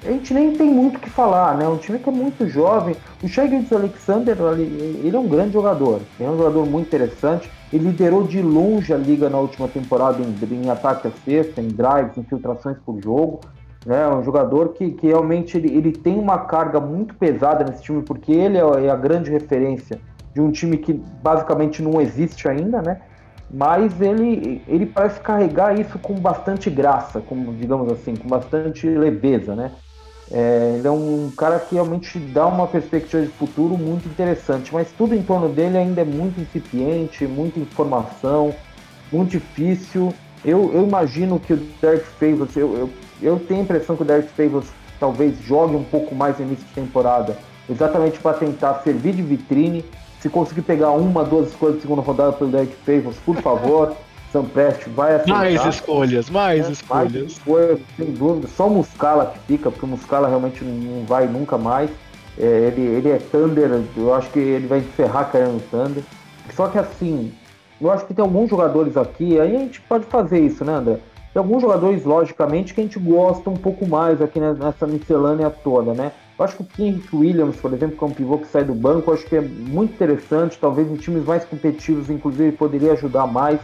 a 0.05 0.11
gente 0.11 0.35
nem 0.35 0.53
tem 0.53 0.69
muito 0.69 0.97
o 0.97 1.01
que 1.01 1.11
falar, 1.11 1.57
né? 1.57 1.69
Um 1.69 1.77
time 1.77 1.99
que 1.99 2.09
é 2.09 2.13
muito 2.13 2.49
jovem. 2.49 2.97
O 3.23 3.29
Shai 3.29 3.49
Alexander, 3.71 4.37
ele 4.59 5.15
é 5.15 5.19
um 5.19 5.29
grande 5.29 5.53
jogador, 5.53 6.01
é 6.19 6.25
um 6.25 6.37
jogador 6.37 6.67
muito 6.67 6.87
interessante. 6.87 7.51
Ele 7.73 7.85
liderou 7.85 8.25
de 8.25 8.43
longe 8.43 8.93
a 8.93 8.97
liga 8.97 9.31
na 9.31 9.39
última 9.39 9.69
temporada 9.69 10.19
em, 10.21 10.55
em 10.55 10.71
ataque 10.71 11.09
a 11.09 11.11
cesta, 11.25 11.61
em 11.61 11.69
drives, 11.69 12.19
infiltrações 12.19 12.77
por 12.85 13.01
jogo. 13.01 13.41
Né? 13.85 14.09
Um 14.09 14.23
jogador 14.23 14.71
que, 14.71 14.93
que 14.93 15.09
realmente 15.09 15.57
ele, 15.57 15.77
ele 15.77 15.93
tem 15.93 16.19
uma 16.19 16.39
carga 16.39 16.81
muito 16.81 17.15
pesada 17.15 17.65
nesse 17.65 17.83
time, 17.83 18.03
porque 18.03 18.33
ele 18.33 18.57
é, 18.57 18.87
é 18.87 18.91
a 18.91 18.97
grande 18.97 19.31
referência 19.31 20.01
de 20.35 20.41
um 20.41 20.51
time 20.51 20.79
que 20.79 20.93
basicamente 20.93 21.83
não 21.83 22.01
existe 22.01 22.49
ainda, 22.49 22.81
né? 22.81 23.01
Mas 23.51 24.01
ele, 24.01 24.63
ele 24.67 24.87
parece 24.87 25.21
carregar 25.21 25.79
isso 25.79 25.99
com 25.99 26.15
bastante 26.15 26.71
graça, 26.71 27.21
com, 27.21 27.53
digamos 27.55 27.93
assim, 27.93 28.17
com 28.17 28.27
bastante 28.27 28.89
leveza, 28.89 29.55
né? 29.55 29.73
É, 30.31 30.77
ele 30.79 30.89
é 30.89 30.91
um 30.91 31.31
cara 31.37 31.59
que 31.61 31.75
realmente 31.75 32.19
dá 32.19 32.47
uma 32.47 32.67
perspectiva 32.67 33.23
de 33.23 33.29
futuro 33.29 33.77
muito 33.77 34.09
interessante, 34.09 34.73
mas 34.73 34.91
tudo 34.93 35.15
em 35.15 35.23
torno 35.23 35.51
dele 35.51 35.77
ainda 35.77 36.01
é 36.01 36.05
muito 36.05 36.41
incipiente, 36.41 37.27
muita 37.27 37.61
informação, 37.61 38.55
muito 39.13 39.33
difícil. 39.33 40.15
Eu, 40.43 40.73
eu 40.73 40.87
imagino 40.87 41.39
que 41.39 41.53
o 41.53 41.57
Derek 41.83 42.07
Favors, 42.19 42.57
eu, 42.57 42.75
eu 42.75 42.91
eu 43.23 43.39
tenho 43.39 43.61
a 43.61 43.63
impressão 43.63 43.97
que 43.97 44.03
o 44.03 44.05
Derek 44.05 44.29
Favors 44.29 44.67
talvez 44.99 45.39
jogue 45.45 45.77
um 45.77 45.85
pouco 45.85 46.15
mais 46.15 46.39
no 46.39 46.47
início 46.47 46.65
de 46.67 46.73
temporada, 46.75 47.37
exatamente 47.69 48.19
para 48.19 48.37
tentar 48.37 48.75
servir 48.85 49.15
de 49.15 49.23
vitrine. 49.23 49.85
Se 50.21 50.29
conseguir 50.29 50.63
pegar 50.63 50.93
uma, 50.93 51.25
duas 51.25 51.49
escolhas 51.49 51.77
de 51.77 51.83
segunda 51.83 52.03
rodada 52.03 52.33
pelo 52.33 52.51
Derek 52.51 52.75
Favors, 52.87 53.17
por 53.25 53.37
favor, 53.37 53.97
Sam 54.33 54.45
Prest 54.45 54.89
vai 54.89 55.17
aceitar. 55.17 55.39
Mais 55.39 55.67
escolhas, 55.67 56.31
mais 56.31 56.69
é, 56.69 56.73
escolhas. 56.73 57.13
Mais 57.13 57.33
escolhas, 57.33 57.81
sem 57.97 58.13
dúvida. 58.13 58.49
Só 58.49 58.67
o 58.67 58.71
Muscala 58.71 59.27
que 59.27 59.39
fica, 59.41 59.71
porque 59.71 59.85
o 59.85 59.89
Muscala 59.89 60.29
realmente 60.29 60.65
não 60.65 61.05
vai 61.05 61.27
nunca 61.27 61.59
mais. 61.59 61.91
É, 62.39 62.45
ele, 62.45 62.83
ele 62.83 63.11
é 63.11 63.19
Thunder, 63.19 63.83
eu 63.97 64.15
acho 64.15 64.31
que 64.31 64.39
ele 64.39 64.67
vai 64.67 64.79
encerrar 64.79 65.25
caindo 65.25 65.53
no 65.53 65.61
Thunder. 65.61 66.03
Só 66.55 66.67
que 66.69 66.79
assim, 66.79 67.33
eu 67.81 67.91
acho 67.91 68.07
que 68.07 68.15
tem 68.15 68.23
alguns 68.23 68.49
jogadores 68.49 68.97
aqui, 68.97 69.39
aí 69.39 69.55
a 69.55 69.59
gente 69.59 69.81
pode 69.83 70.07
fazer 70.07 70.41
isso, 70.41 70.65
né, 70.65 70.73
André? 70.73 70.99
Tem 71.33 71.41
alguns 71.41 71.63
jogadores, 71.63 72.05
logicamente, 72.05 72.75
que 72.75 72.81
a 72.81 72.85
gente 72.85 72.99
gosta 72.99 73.49
um 73.49 73.57
pouco 73.57 73.87
mais 73.87 74.21
aqui 74.21 74.39
nessa 74.39 74.87
miscelânea 74.87 75.49
toda, 75.51 75.95
né? 75.95 76.13
Eu 76.39 76.45
acho 76.45 76.57
que 76.57 76.63
o 76.63 76.67
King 76.67 77.03
Williams, 77.13 77.57
por 77.57 77.73
exemplo, 77.73 77.97
que 77.97 78.05
é 78.05 78.07
um 78.07 78.11
pivô 78.11 78.39
que 78.39 78.49
sai 78.49 78.65
do 78.65 78.75
banco, 78.75 79.11
eu 79.11 79.15
acho 79.15 79.25
que 79.27 79.37
é 79.37 79.41
muito 79.41 79.95
interessante, 79.95 80.59
talvez 80.61 80.91
em 80.91 80.97
times 80.97 81.25
mais 81.25 81.45
competitivos, 81.45 82.11
inclusive, 82.11 82.53
poderia 82.53 82.93
ajudar 82.93 83.27
mais 83.27 83.61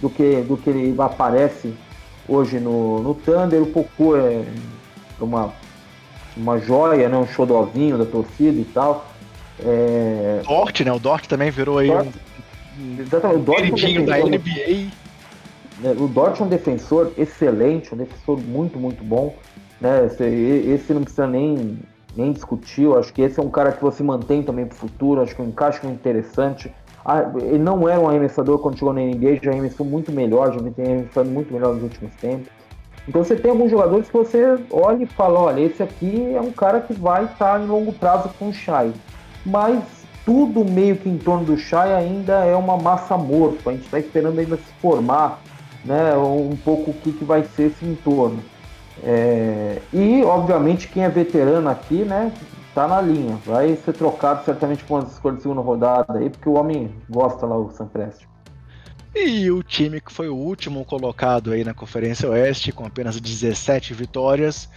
do 0.00 0.08
que, 0.08 0.40
do 0.42 0.56
que 0.56 0.70
ele 0.70 0.94
aparece 0.98 1.74
hoje 2.26 2.58
no, 2.58 3.02
no 3.02 3.14
Thunder. 3.14 3.62
O 3.62 3.66
Poku 3.66 4.16
é 4.16 4.44
uma 5.20 5.52
uma 6.36 6.58
joia, 6.58 7.08
né? 7.08 7.16
Um 7.16 7.26
xodózinho 7.26 7.98
da 7.98 8.04
torcida 8.04 8.60
e 8.60 8.64
tal. 8.64 9.06
É... 9.62 10.40
Dort, 10.44 10.80
né? 10.80 10.92
O 10.92 10.98
Dort 10.98 11.26
também 11.26 11.50
virou 11.50 11.78
aí 11.78 11.88
Dort, 11.88 12.06
um... 12.78 13.00
Exatamente, 13.00 13.40
o 13.40 13.44
Dort 13.44 14.06
da 14.06 14.18
NBA. 14.18 14.90
Né? 15.80 15.96
O 15.98 16.06
Dort 16.06 16.40
é 16.40 16.44
um 16.44 16.48
defensor 16.48 17.12
excelente, 17.16 17.94
um 17.94 17.98
defensor 17.98 18.38
muito, 18.38 18.78
muito 18.78 19.02
bom. 19.02 19.34
Né? 19.80 20.06
Esse, 20.06 20.24
esse 20.24 20.92
não 20.92 21.02
precisa 21.02 21.26
nem, 21.26 21.78
nem 22.16 22.32
discutir. 22.32 22.82
Eu 22.82 22.98
acho 22.98 23.12
que 23.12 23.22
esse 23.22 23.40
é 23.40 23.42
um 23.42 23.50
cara 23.50 23.72
que 23.72 23.82
você 23.82 24.02
mantém 24.02 24.42
também 24.42 24.66
para 24.66 24.74
o 24.74 24.78
futuro. 24.78 25.20
Acho 25.20 25.34
que 25.34 25.42
um 25.42 25.48
encaixe 25.48 25.84
muito 25.84 25.98
interessante. 25.98 26.72
Ah, 27.04 27.30
ele 27.36 27.58
não 27.58 27.88
era 27.88 27.98
um 27.98 28.08
arremessador 28.08 28.58
quando 28.58 28.78
chegou 28.78 28.92
na 28.92 29.00
NBA, 29.00 29.40
já 29.42 29.50
arremessou 29.50 29.86
muito 29.86 30.12
melhor, 30.12 30.52
já 30.52 30.60
tem 30.70 30.84
arremessado 30.84 31.30
muito 31.30 31.52
melhor 31.52 31.74
nos 31.74 31.82
últimos 31.82 32.14
tempos. 32.16 32.48
Então 33.08 33.24
você 33.24 33.34
tem 33.34 33.50
alguns 33.50 33.70
jogadores 33.70 34.06
que 34.06 34.12
você 34.12 34.58
olha 34.70 35.04
e 35.04 35.06
fala, 35.06 35.40
olha, 35.40 35.60
esse 35.62 35.82
aqui 35.82 36.34
é 36.34 36.40
um 36.40 36.52
cara 36.52 36.80
que 36.80 36.92
vai 36.92 37.24
estar 37.24 37.58
em 37.60 37.66
longo 37.66 37.92
prazo 37.92 38.30
com 38.38 38.50
o 38.50 38.52
Shai. 38.52 38.92
Mas 39.46 39.82
tudo 40.26 40.62
meio 40.62 40.96
que 40.96 41.08
em 41.08 41.16
torno 41.16 41.44
do 41.44 41.56
Shai 41.56 41.94
ainda 41.94 42.44
é 42.44 42.54
uma 42.54 42.76
massa 42.76 43.16
morta. 43.16 43.70
A 43.70 43.72
gente 43.72 43.86
está 43.86 43.98
esperando 43.98 44.38
ainda 44.38 44.56
se 44.56 44.72
formar 44.80 45.40
né, 45.84 46.16
um 46.16 46.56
pouco 46.56 46.90
o 46.90 46.94
que, 46.94 47.12
que 47.12 47.24
vai 47.24 47.44
ser 47.44 47.64
esse 47.64 47.84
entorno. 47.84 48.42
É, 49.02 49.80
e, 49.92 50.22
obviamente, 50.22 50.88
quem 50.88 51.04
é 51.04 51.08
veterano 51.08 51.68
aqui, 51.68 52.04
né, 52.04 52.32
tá 52.74 52.86
na 52.86 53.00
linha. 53.00 53.38
Vai 53.44 53.76
ser 53.76 53.92
trocado 53.92 54.44
certamente 54.44 54.84
com 54.84 54.96
as 54.96 55.12
escolhas 55.12 55.38
de 55.38 55.42
segunda 55.42 55.60
rodada 55.60 56.18
aí, 56.18 56.28
porque 56.28 56.48
o 56.48 56.54
homem 56.54 56.94
gosta 57.08 57.46
lá, 57.46 57.56
o 57.56 57.70
Sanpreste. 57.70 58.28
E 59.14 59.50
o 59.50 59.62
time 59.62 60.00
que 60.00 60.12
foi 60.12 60.28
o 60.28 60.36
último 60.36 60.84
colocado 60.84 61.50
aí 61.52 61.64
na 61.64 61.74
Conferência 61.74 62.28
Oeste, 62.28 62.70
com 62.70 62.84
apenas 62.84 63.20
17 63.20 63.92
vitórias, 63.92 64.68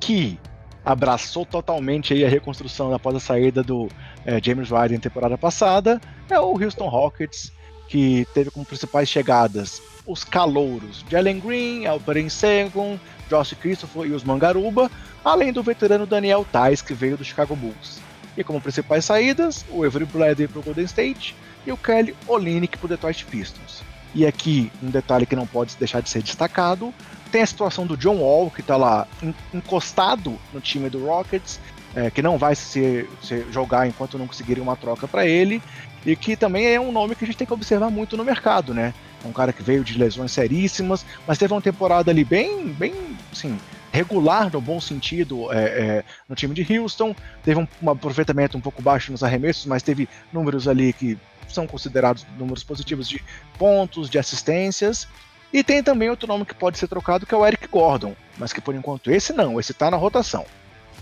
que 0.00 0.38
abraçou 0.84 1.44
totalmente 1.44 2.14
aí 2.14 2.24
a 2.24 2.28
reconstrução 2.28 2.92
após 2.92 3.16
a 3.16 3.20
saída 3.20 3.62
do 3.62 3.88
é, 4.24 4.42
James 4.42 4.70
Harden 4.70 4.98
temporada 4.98 5.36
passada, 5.36 6.00
é 6.30 6.40
o 6.40 6.52
Houston 6.52 6.88
Rockets, 6.88 7.52
que 7.86 8.26
teve 8.32 8.50
como 8.50 8.64
principais 8.64 9.08
chegadas 9.08 9.82
os 10.06 10.24
calouros 10.24 11.04
Jalen 11.08 11.40
Green, 11.40 11.86
Alperen 11.86 12.28
Sengun, 12.28 12.98
Josh 13.28 13.54
Christopher 13.54 14.06
e 14.06 14.12
os 14.12 14.24
Mangaruba, 14.24 14.90
além 15.24 15.52
do 15.52 15.62
veterano 15.62 16.06
Daniel 16.06 16.46
Tais, 16.50 16.82
que 16.82 16.94
veio 16.94 17.16
do 17.16 17.24
Chicago 17.24 17.56
Bulls. 17.56 18.00
E 18.36 18.42
como 18.42 18.60
principais 18.60 19.04
saídas, 19.04 19.64
o 19.70 19.84
Avery 19.84 20.04
Bradley 20.06 20.48
para 20.48 20.60
o 20.60 20.62
Golden 20.62 20.84
State 20.84 21.36
e 21.66 21.72
o 21.72 21.76
Kelly 21.76 22.16
Olynyk 22.26 22.78
para 22.78 22.86
o 22.86 22.88
Detroit 22.88 23.24
Pistons. 23.26 23.82
E 24.14 24.26
aqui, 24.26 24.70
um 24.82 24.90
detalhe 24.90 25.24
que 25.24 25.36
não 25.36 25.46
pode 25.46 25.76
deixar 25.76 26.00
de 26.00 26.10
ser 26.10 26.22
destacado, 26.22 26.92
tem 27.30 27.42
a 27.42 27.46
situação 27.46 27.86
do 27.86 27.96
John 27.96 28.16
Wall, 28.16 28.50
que 28.50 28.60
está 28.60 28.76
lá 28.76 29.06
encostado 29.54 30.38
no 30.52 30.60
time 30.60 30.90
do 30.90 31.06
Rockets, 31.06 31.58
é, 31.94 32.10
que 32.10 32.20
não 32.20 32.36
vai 32.36 32.54
se, 32.54 33.08
se, 33.22 33.46
jogar 33.50 33.86
enquanto 33.86 34.18
não 34.18 34.26
conseguirem 34.26 34.62
uma 34.62 34.76
troca 34.76 35.08
para 35.08 35.26
ele, 35.26 35.62
e 36.04 36.14
que 36.14 36.36
também 36.36 36.66
é 36.66 36.80
um 36.80 36.92
nome 36.92 37.14
que 37.14 37.24
a 37.24 37.26
gente 37.26 37.36
tem 37.36 37.46
que 37.46 37.52
observar 37.52 37.90
muito 37.90 38.16
no 38.16 38.24
mercado, 38.24 38.74
né? 38.74 38.92
Um 39.24 39.32
cara 39.32 39.52
que 39.52 39.62
veio 39.62 39.84
de 39.84 39.98
lesões 39.98 40.32
seríssimas, 40.32 41.04
mas 41.26 41.38
teve 41.38 41.52
uma 41.52 41.62
temporada 41.62 42.10
ali 42.10 42.24
bem, 42.24 42.68
bem, 42.68 42.94
assim, 43.30 43.58
regular 43.92 44.50
no 44.50 44.60
bom 44.60 44.80
sentido 44.80 45.52
é, 45.52 45.58
é, 45.64 46.04
no 46.28 46.34
time 46.34 46.54
de 46.54 46.78
Houston. 46.78 47.14
Teve 47.44 47.60
um, 47.60 47.68
um, 47.82 47.90
aproveitamento 47.90 48.56
um 48.56 48.60
pouco 48.60 48.82
baixo 48.82 49.12
nos 49.12 49.22
arremessos, 49.22 49.66
mas 49.66 49.82
teve 49.82 50.08
números 50.32 50.66
ali 50.66 50.92
que 50.92 51.18
são 51.48 51.66
considerados 51.66 52.26
números 52.38 52.64
positivos 52.64 53.08
de 53.08 53.22
pontos, 53.58 54.08
de 54.08 54.18
assistências. 54.18 55.06
E 55.52 55.62
tem 55.62 55.82
também 55.82 56.08
outro 56.08 56.26
nome 56.26 56.46
que 56.46 56.54
pode 56.54 56.78
ser 56.78 56.88
trocado, 56.88 57.26
que 57.26 57.34
é 57.34 57.36
o 57.36 57.46
Eric 57.46 57.68
Gordon, 57.68 58.16
mas 58.38 58.54
que 58.54 58.60
por 58.60 58.74
enquanto 58.74 59.10
esse 59.10 59.34
não, 59.34 59.60
esse 59.60 59.72
está 59.72 59.90
na 59.90 59.98
rotação. 59.98 60.46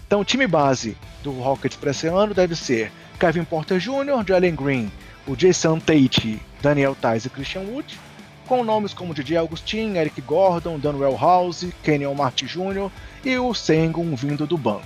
Então, 0.04 0.20
o 0.20 0.24
time 0.24 0.44
base 0.44 0.96
do 1.22 1.30
Rockets 1.30 1.76
para 1.76 1.92
esse 1.92 2.08
ano 2.08 2.34
deve 2.34 2.56
ser 2.56 2.90
Kevin 3.20 3.44
Porter 3.44 3.78
Jr., 3.78 4.24
Jalen 4.26 4.56
Green, 4.56 4.92
o 5.24 5.36
Jason 5.36 5.78
Tate, 5.78 6.42
Daniel 6.60 6.96
Tais 7.00 7.24
e 7.24 7.30
Christian 7.30 7.60
Wood 7.60 7.96
com 8.50 8.64
nomes 8.64 8.92
como 8.92 9.14
Didi 9.14 9.36
Augustin, 9.36 9.96
Eric 9.96 10.20
Gordon, 10.22 10.76
Daniel 10.76 11.16
House, 11.16 11.68
Kenyon 11.84 12.14
Martin 12.14 12.46
Jr. 12.46 12.90
e 13.24 13.38
o 13.38 13.54
Sengun 13.54 14.16
vindo 14.16 14.44
do 14.44 14.58
banco. 14.58 14.82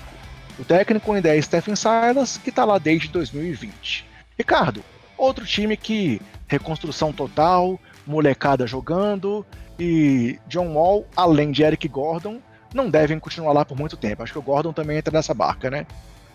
O 0.59 0.65
técnico 0.67 1.11
ainda 1.11 1.35
é 1.35 1.41
Stephen 1.41 1.75
Silas, 1.75 2.37
que 2.37 2.51
está 2.51 2.63
lá 2.67 2.77
desde 2.77 3.09
2020. 3.09 4.05
Ricardo, 4.37 4.85
outro 5.17 5.47
time 5.47 5.79
que 5.79 6.21
reconstrução 6.47 7.11
total, 7.11 7.81
molecada 8.07 8.67
jogando 8.67 9.47
e 9.81 10.39
John 10.47 10.75
Wall, 10.75 11.07
além 11.17 11.51
de 11.51 11.63
Eric 11.63 11.89
Gordon, 11.89 12.41
não 12.75 12.91
devem 12.91 13.19
continuar 13.19 13.55
lá 13.55 13.65
por 13.65 13.79
muito 13.79 13.97
tempo. 13.97 14.23
Acho 14.23 14.35
que 14.35 14.39
o 14.39 14.43
Gordon 14.43 14.75
também 14.75 14.99
entra 14.99 15.11
nessa 15.11 15.33
barca, 15.33 15.71
né? 15.71 15.87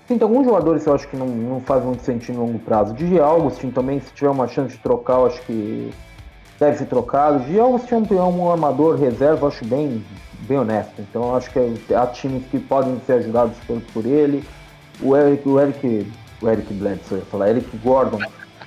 Sim, 0.08 0.18
tem 0.18 0.28
alguns 0.28 0.46
jogadores 0.46 0.82
que 0.82 0.90
eu 0.90 0.96
acho 0.96 1.08
que 1.08 1.16
não, 1.16 1.28
não 1.28 1.62
faz 1.62 1.84
muito 1.84 2.02
sentido 2.02 2.40
no 2.40 2.46
longo 2.48 2.58
prazo. 2.58 2.96
Didi 2.96 3.20
Augustin 3.20 3.70
também, 3.70 4.00
se 4.00 4.12
tiver 4.14 4.32
uma 4.32 4.48
chance 4.48 4.76
de 4.76 4.82
trocar, 4.82 5.20
eu 5.20 5.28
acho 5.28 5.40
que 5.44 5.94
deve 6.60 6.78
ser 6.78 6.86
trocado. 6.86 7.40
De 7.46 7.60
Augustin 7.60 8.06
é 8.12 8.22
um 8.22 8.52
armador 8.52 9.00
reserva, 9.00 9.48
acho 9.48 9.66
bem, 9.66 10.04
bem 10.42 10.58
honesto. 10.58 11.00
Então 11.00 11.36
acho 11.36 11.50
que 11.52 11.94
há 11.94 12.06
times 12.08 12.46
que 12.48 12.60
podem 12.60 13.00
ser 13.06 13.14
ajudados 13.14 13.58
por, 13.66 13.82
por 13.94 14.06
ele. 14.06 14.44
O 15.02 15.16
Eric, 15.16 15.48
o 15.48 15.60
Eric, 15.60 16.12
o 16.42 16.50
Eric 16.50 16.74
Bledsoe, 16.74 17.12
eu 17.12 17.18
ia 17.20 17.26
falar, 17.26 17.50
Eric 17.50 17.78
Gordon. 17.78 18.20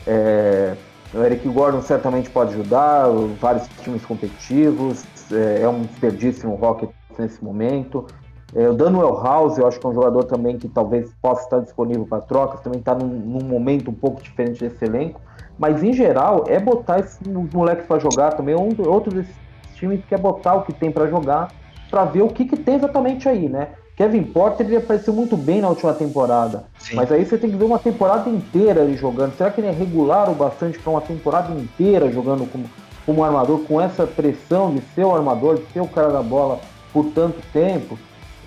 É, 0.06 0.74
o 1.12 1.18
Eric 1.22 1.46
Gordon 1.48 1.82
certamente 1.82 2.30
pode 2.30 2.54
ajudar, 2.54 3.06
vários 3.38 3.68
times 3.82 4.04
competitivos, 4.04 5.04
é, 5.30 5.62
é 5.62 5.68
um 5.68 5.82
desperdício 5.82 6.48
no 6.48 6.54
Rocket 6.54 6.90
nesse 7.18 7.44
momento. 7.44 8.06
É, 8.54 8.68
o 8.68 8.74
Daniel 8.74 9.20
House, 9.22 9.58
eu 9.58 9.66
acho 9.66 9.78
que 9.78 9.86
é 9.86 9.88
um 9.88 9.94
jogador 9.94 10.24
também 10.24 10.58
que 10.58 10.68
talvez 10.68 11.10
possa 11.20 11.42
estar 11.44 11.58
disponível 11.60 12.06
para 12.06 12.22
trocas, 12.22 12.60
também 12.60 12.80
está 12.80 12.94
num, 12.94 13.06
num, 13.06 13.44
momento 13.44 13.90
um 13.90 13.94
pouco 13.94 14.22
diferente 14.22 14.60
desse 14.60 14.84
elenco. 14.84 15.20
Mas 15.62 15.80
em 15.80 15.92
geral, 15.92 16.46
é 16.48 16.58
botar 16.58 16.98
esses 16.98 17.20
moleques 17.24 17.86
para 17.86 18.00
jogar 18.00 18.32
também. 18.32 18.52
Um, 18.56 18.74
outro 18.84 19.14
desses 19.14 19.32
times 19.76 20.04
que 20.04 20.12
é 20.12 20.18
botar 20.18 20.56
o 20.56 20.62
que 20.62 20.72
tem 20.72 20.90
para 20.90 21.06
jogar, 21.06 21.52
para 21.88 22.04
ver 22.04 22.22
o 22.22 22.28
que, 22.28 22.44
que 22.44 22.56
tem 22.56 22.74
exatamente 22.74 23.28
aí, 23.28 23.48
né? 23.48 23.68
Kevin 23.96 24.24
Porter 24.24 24.66
ele 24.66 24.78
apareceu 24.78 25.14
muito 25.14 25.36
bem 25.36 25.60
na 25.60 25.68
última 25.68 25.94
temporada, 25.94 26.64
Sim. 26.78 26.96
mas 26.96 27.12
aí 27.12 27.24
você 27.24 27.38
tem 27.38 27.48
que 27.48 27.56
ver 27.56 27.64
uma 27.64 27.78
temporada 27.78 28.28
inteira 28.28 28.80
ele 28.80 28.96
jogando. 28.96 29.36
Será 29.36 29.52
que 29.52 29.60
ele 29.60 29.68
é 29.68 29.70
regular 29.70 30.28
o 30.28 30.34
bastante 30.34 30.80
para 30.80 30.90
uma 30.90 31.00
temporada 31.00 31.52
inteira 31.52 32.10
jogando 32.10 32.44
como, 32.50 32.64
como 33.06 33.22
armador, 33.22 33.60
com 33.60 33.80
essa 33.80 34.04
pressão 34.04 34.74
de 34.74 34.80
ser 34.96 35.04
o 35.04 35.14
armador, 35.14 35.58
de 35.58 35.66
ser 35.72 35.80
o 35.80 35.86
cara 35.86 36.10
da 36.10 36.22
bola 36.22 36.58
por 36.92 37.04
tanto 37.12 37.38
tempo? 37.52 37.96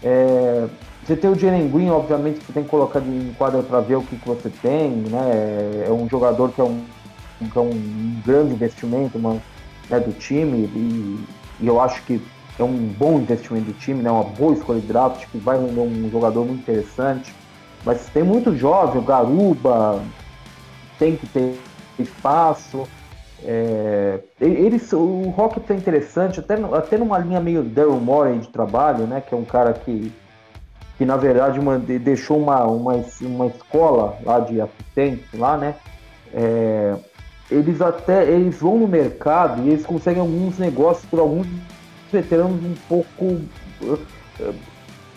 É, 0.03 0.67
você 1.05 1.15
tem 1.15 1.29
o 1.29 1.39
Jalen 1.39 1.69
Green, 1.69 1.91
obviamente, 1.91 2.39
que 2.39 2.47
você 2.47 2.51
tem 2.51 2.63
que 2.63 2.69
colocar 2.69 2.99
em 2.99 3.33
quadra 3.37 3.63
para 3.63 3.79
ver 3.79 3.95
o 3.95 4.01
que, 4.01 4.17
que 4.17 4.27
você 4.27 4.49
tem, 4.61 4.89
né? 4.89 5.85
É 5.87 5.91
um 5.91 6.09
jogador 6.09 6.51
que 6.51 6.59
é 6.59 6.63
um, 6.63 6.83
é 7.41 7.59
um 7.59 8.21
grande 8.25 8.53
investimento 8.53 9.17
uma, 9.17 9.41
né, 9.89 9.99
do 9.99 10.11
time 10.13 10.69
e, 10.75 11.25
e, 11.59 11.67
eu 11.67 11.79
acho 11.81 12.03
que 12.03 12.21
é 12.57 12.63
um 12.63 12.73
bom 12.73 13.19
investimento 13.19 13.65
do 13.65 13.73
time, 13.73 14.01
né? 14.01 14.09
Uma 14.09 14.23
boa 14.23 14.53
escolha 14.53 14.79
de 14.79 14.87
draft 14.87 15.25
que 15.29 15.37
vai 15.37 15.57
render 15.57 15.81
um 15.81 16.09
jogador 16.09 16.45
muito 16.45 16.61
interessante. 16.61 17.33
Mas 17.83 18.07
tem 18.09 18.23
muito 18.23 18.55
jovem, 18.55 19.03
Garuba 19.03 20.01
tem 20.97 21.17
que 21.17 21.27
ter 21.27 21.59
espaço. 21.99 22.87
É, 23.43 24.19
eles, 24.39 24.91
o 24.93 25.33
Rocket 25.35 25.69
é 25.69 25.73
interessante, 25.73 26.39
até, 26.39 26.55
até 26.55 26.97
numa 26.97 27.17
linha 27.17 27.41
meio 27.41 27.61
Daryl 27.61 27.99
Morey 27.99 28.39
de 28.39 28.47
trabalho, 28.47 29.05
né? 29.05 29.21
Que 29.21 29.33
é 29.35 29.37
um 29.37 29.45
cara 29.45 29.73
que 29.73 30.11
que 30.97 31.05
na 31.05 31.17
verdade 31.17 31.59
uma, 31.59 31.77
deixou 31.77 32.37
uma, 32.37 32.63
uma, 32.65 32.93
uma 33.21 33.47
escola 33.47 34.17
lá 34.23 34.39
de 34.39 34.61
assistentes 34.61 35.25
lá, 35.33 35.57
né? 35.57 35.75
É, 36.33 36.95
eles 37.49 37.81
até 37.81 38.29
eles 38.29 38.57
vão 38.57 38.77
no 38.77 38.87
mercado 38.87 39.61
e 39.63 39.69
eles 39.69 39.85
conseguem 39.85 40.21
alguns 40.21 40.57
negócios 40.57 41.05
por 41.05 41.19
alguns 41.19 41.47
veteranos 42.11 42.63
um 42.63 42.75
pouco 42.87 43.41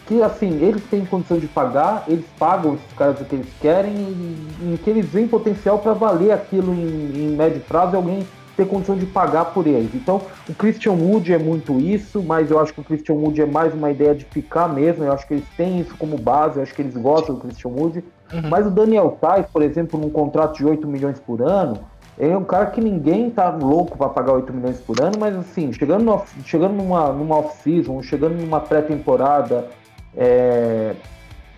que 0.07 0.23
assim 0.23 0.63
eles 0.63 0.83
têm 0.85 1.05
condição 1.05 1.39
de 1.39 1.47
pagar, 1.47 2.05
eles 2.09 2.25
pagam 2.39 2.75
esses 2.75 2.93
caras 2.97 3.21
o 3.21 3.25
que 3.25 3.35
eles 3.35 3.49
querem 3.61 3.93
e, 3.93 4.75
e 4.75 4.79
que 4.83 4.89
eles 4.89 5.07
veem 5.07 5.29
potencial 5.29 5.79
para 5.79 5.93
valer 5.93 6.33
aquilo 6.33 6.73
em, 6.73 7.13
em 7.15 7.37
médio 7.37 7.61
prazo 7.61 7.95
e 7.95 7.97
alguém 7.97 8.27
ter 8.57 8.67
condição 8.67 8.97
de 8.97 9.07
pagar 9.07 9.47
por 9.47 9.69
eles. 9.69 9.95
Então, 9.95 10.21
o 10.49 10.55
Christian 10.55 10.93
Wood 10.93 11.33
é 11.33 11.39
muito 11.39 11.79
isso, 11.79 12.21
mas 12.21 12.51
eu 12.51 12.59
acho 12.59 12.75
que 12.75 12.81
o 12.81 12.85
Christian 12.85 13.15
Wood 13.15 13.41
é 13.41 13.47
mais 13.47 13.73
uma 13.73 13.89
ideia 13.89 14.15
de 14.15 14.25
ficar 14.25 14.67
mesmo. 14.67 15.05
Eu 15.05 15.13
acho 15.13 15.27
que 15.29 15.35
eles 15.35 15.47
têm 15.57 15.79
isso 15.79 15.95
como 15.97 16.19
base, 16.19 16.57
eu 16.57 16.65
acho 16.65 16.75
que 16.75 16.83
eles 16.83 16.97
gostam 16.97 17.37
do 17.37 17.41
Christian 17.43 17.71
Wood. 17.71 18.03
Uhum. 18.33 18.49
Mas 18.51 18.67
o 18.67 18.71
Daniel 18.71 19.17
Tais, 19.21 19.47
por 19.47 19.63
exemplo, 19.63 19.99
num 20.01 20.11
contrato 20.11 20.57
de 20.57 20.67
8 20.67 20.89
milhões 20.89 21.21
por 21.21 21.41
ano, 21.41 21.79
é 22.19 22.37
um 22.37 22.45
cara 22.45 22.67
que 22.67 22.81
ninguém 22.81 23.31
tá 23.31 23.49
louco 23.49 23.97
para 23.97 24.09
pagar 24.09 24.33
8 24.33 24.53
milhões 24.53 24.81
por 24.81 25.01
ano, 25.01 25.15
mas 25.19 25.37
assim, 25.37 25.73
chegando, 25.73 26.05
no, 26.05 26.23
chegando 26.45 26.75
numa, 26.75 27.13
numa 27.13 27.37
off-season, 27.37 28.03
chegando 28.03 28.35
numa 28.35 28.59
pré-temporada, 28.61 29.69
é, 30.17 30.95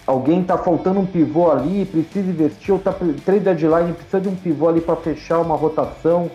alguém 0.06 0.42
tá 0.44 0.58
faltando 0.58 1.00
um 1.00 1.06
pivô 1.06 1.50
ali, 1.50 1.86
precisa 1.86 2.30
investir, 2.30 2.74
ou 2.74 2.78
tá 2.78 2.92
trade 3.24 3.40
deadline, 3.40 3.94
precisa 3.94 4.20
de 4.20 4.28
um 4.28 4.34
pivô 4.34 4.68
ali 4.68 4.82
para 4.82 4.96
fechar 4.96 5.40
uma 5.40 5.56
rotação. 5.56 6.30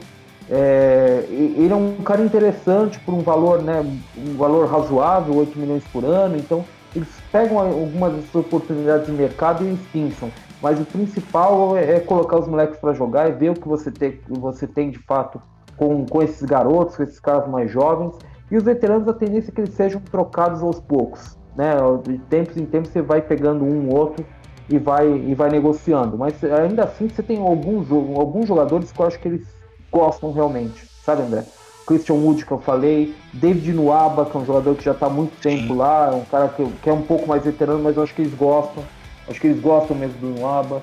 É, 0.50 1.26
ele 1.30 1.72
é 1.72 1.76
um 1.76 1.98
cara 1.98 2.22
interessante 2.24 3.00
por 3.00 3.14
um 3.14 3.22
valor, 3.22 3.62
né, 3.62 3.86
um 4.18 4.36
valor 4.36 4.68
razoável, 4.68 5.36
8 5.36 5.58
milhões 5.60 5.84
por 5.92 6.04
ano. 6.04 6.36
Então, 6.36 6.66
eles 6.96 7.10
pegam 7.32 7.60
algumas 7.60 8.14
oportunidades 8.34 9.06
de 9.06 9.12
mercado 9.12 9.64
e 9.64 9.76
pinçam. 9.92 10.32
Mas 10.62 10.80
o 10.80 10.86
principal 10.86 11.78
é, 11.78 11.96
é 11.96 12.00
colocar 12.00 12.40
os 12.40 12.48
moleques 12.48 12.80
para 12.80 12.94
jogar 12.94 13.30
e 13.30 13.34
ver 13.34 13.52
o 13.52 13.54
que 13.54 13.68
você 13.68 13.92
tem, 13.92 14.20
você 14.28 14.66
tem 14.66 14.90
de 14.90 15.00
fato 15.00 15.42
com, 15.78 16.06
com 16.06 16.22
esses 16.22 16.42
garotos, 16.44 16.96
com 16.96 17.04
esses 17.04 17.20
caras 17.20 17.48
mais 17.48 17.70
jovens. 17.70 18.16
E 18.50 18.58
os 18.58 18.64
veteranos, 18.64 19.08
a 19.08 19.14
tendência 19.14 19.52
é 19.52 19.54
que 19.54 19.62
eles 19.62 19.74
sejam 19.74 20.02
trocados 20.02 20.62
aos 20.62 20.80
poucos. 20.80 21.38
Né? 21.56 21.74
De 22.04 22.18
tempos 22.18 22.58
em 22.58 22.66
tempos 22.66 22.92
você 22.92 23.02
vai 23.02 23.22
pegando 23.22 23.64
um 23.64 23.90
ou 23.90 23.98
outro 23.98 24.26
e 24.70 24.78
vai, 24.78 25.08
e 25.08 25.34
vai 25.34 25.50
negociando. 25.50 26.18
Mas 26.18 26.44
ainda 26.44 26.84
assim 26.84 27.08
você 27.08 27.24
tem 27.24 27.38
alguns, 27.40 27.92
alguns 27.92 28.48
jogadores 28.48 28.92
que 28.92 29.00
eu 29.00 29.06
acho 29.06 29.20
que 29.20 29.28
eles 29.28 29.48
gostam 29.92 30.32
realmente. 30.32 30.88
Sabe, 31.04 31.24
André? 31.24 31.46
Christian 31.86 32.16
Wood, 32.16 32.46
que 32.46 32.52
eu 32.52 32.58
falei, 32.58 33.16
David 33.32 33.72
Nuaba, 33.74 34.26
que 34.26 34.36
é 34.36 34.40
um 34.40 34.46
jogador 34.46 34.76
que 34.76 34.84
já 34.84 34.92
está 34.92 35.06
há 35.06 35.10
muito 35.10 35.40
tempo 35.40 35.68
Sim. 35.68 35.76
lá, 35.76 36.10
um 36.16 36.26
cara 36.26 36.50
que, 36.50 36.66
que, 36.82 36.90
é 36.90 36.94
um 36.94 37.04
pouco 37.04 37.28
mais 37.28 37.44
veterano, 37.44 37.84
mas 37.84 37.96
eu 37.96 38.04
acho 38.04 38.14
que 38.14 38.24
eles 38.24 38.34
gostam. 38.34 38.84
Acho 39.28 39.40
que 39.40 39.48
eles 39.48 39.62
gostam 39.62 39.96
mesmo 39.96 40.18
do 40.20 40.40
Nuaba. 40.40 40.82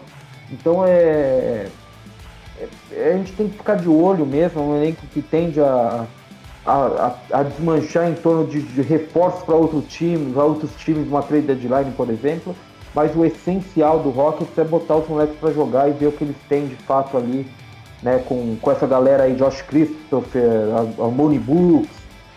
Então 0.51 0.85
é, 0.86 1.66
é, 2.93 3.12
A 3.12 3.16
gente 3.16 3.32
tem 3.32 3.48
que 3.48 3.56
ficar 3.56 3.77
de 3.77 3.89
olho 3.89 4.27
mesmo, 4.27 4.60
é 4.60 4.64
um 4.64 4.77
elenco 4.77 5.06
que 5.12 5.23
tende 5.23 5.60
a, 5.60 6.06
a, 6.66 6.74
a, 6.74 7.16
a 7.32 7.43
desmanchar 7.43 8.09
em 8.09 8.14
torno 8.14 8.47
de, 8.47 8.60
de 8.60 8.82
reforços 8.82 9.43
para 9.43 9.55
outros 9.55 9.86
times, 9.86 10.36
outros 10.36 10.70
times, 10.77 11.09
uma 11.09 11.23
trade 11.23 11.47
deadline, 11.47 11.93
por 11.93 12.10
exemplo. 12.10 12.55
Mas 12.94 13.16
o 13.16 13.24
essencial 13.24 14.01
do 14.01 14.10
Rockets 14.10 14.56
é 14.59 14.64
botar 14.64 14.97
os 14.97 15.09
moleques 15.09 15.36
para 15.39 15.51
jogar 15.52 15.89
e 15.89 15.93
ver 15.93 16.09
o 16.09 16.12
que 16.12 16.24
eles 16.24 16.36
têm 16.48 16.66
de 16.66 16.77
fato 16.77 17.16
ali 17.16 17.47
né, 18.02 18.23
com, 18.27 18.56
com 18.60 18.70
essa 18.70 18.86
galera 18.86 19.24
aí, 19.24 19.35
Josh 19.35 19.62
Christopher, 19.62 20.43
a, 20.74 21.05
a 21.05 21.09
Money 21.09 21.40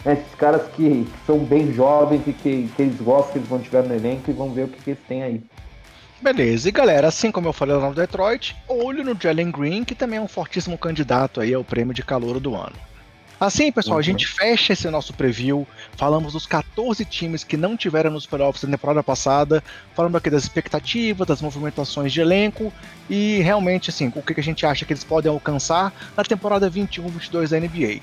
né, 0.06 0.14
esses 0.14 0.36
caras 0.36 0.62
que, 0.74 1.06
que, 1.06 1.26
são 1.26 1.40
bem 1.40 1.74
jovens 1.74 2.22
e 2.28 2.34
que, 2.34 2.70
que 2.76 2.82
eles 2.82 3.02
gostam, 3.02 3.34
que 3.34 3.38
eles 3.40 3.50
vão 3.50 3.60
tiver 3.60 3.84
no 3.84 3.96
elenco 3.96 4.30
e 4.30 4.34
vão 4.34 4.52
ver 4.52 4.66
o 4.66 4.68
que, 4.68 4.82
que 4.82 4.92
eles 4.92 5.04
têm 5.08 5.24
aí. 5.24 5.44
Beleza, 6.26 6.68
e 6.68 6.72
galera, 6.72 7.08
assim 7.08 7.32
como 7.32 7.48
eu 7.48 7.54
falei 7.54 7.76
lá 7.76 7.88
no 7.88 7.94
Detroit, 7.94 8.56
olho 8.68 9.04
no 9.04 9.16
Jalen 9.16 9.52
Green, 9.52 9.84
que 9.84 9.94
também 9.94 10.18
é 10.18 10.22
um 10.24 10.28
fortíssimo 10.28 10.76
candidato 10.76 11.40
aí 11.40 11.54
ao 11.54 11.64
prêmio 11.64 11.94
de 11.94 12.02
calor 12.02 12.40
do 12.40 12.56
ano. 12.56 12.74
Assim, 13.40 13.72
pessoal, 13.72 13.98
uhum. 13.98 14.00
a 14.00 14.04
gente 14.04 14.26
fecha 14.26 14.74
esse 14.74 14.90
nosso 14.90 15.14
preview. 15.14 15.68
Falamos 15.96 16.34
dos 16.34 16.48
14 16.48 17.06
times 17.06 17.44
que 17.44 17.56
não 17.56 17.78
tiveram 17.78 18.10
nos 18.10 18.26
playoffs 18.26 18.64
na 18.64 18.76
temporada 18.76 19.04
passada. 19.04 19.64
Falamos 19.94 20.16
aqui 20.16 20.32
das 20.32 20.42
expectativas, 20.42 21.28
das 21.28 21.44
movimentações 21.44 22.12
de 22.12 22.22
elenco 22.22 22.74
e 23.08 23.42
realmente, 23.44 23.92
assim, 23.92 24.12
o 24.16 24.24
que 24.24 24.40
a 24.40 24.44
gente 24.44 24.66
acha 24.66 24.84
que 24.84 24.94
eles 24.94 25.04
podem 25.04 25.32
alcançar 25.32 25.94
na 26.18 26.24
temporada 26.24 26.72
21-22 26.72 27.50
da 27.50 27.60
NBA. 27.60 28.02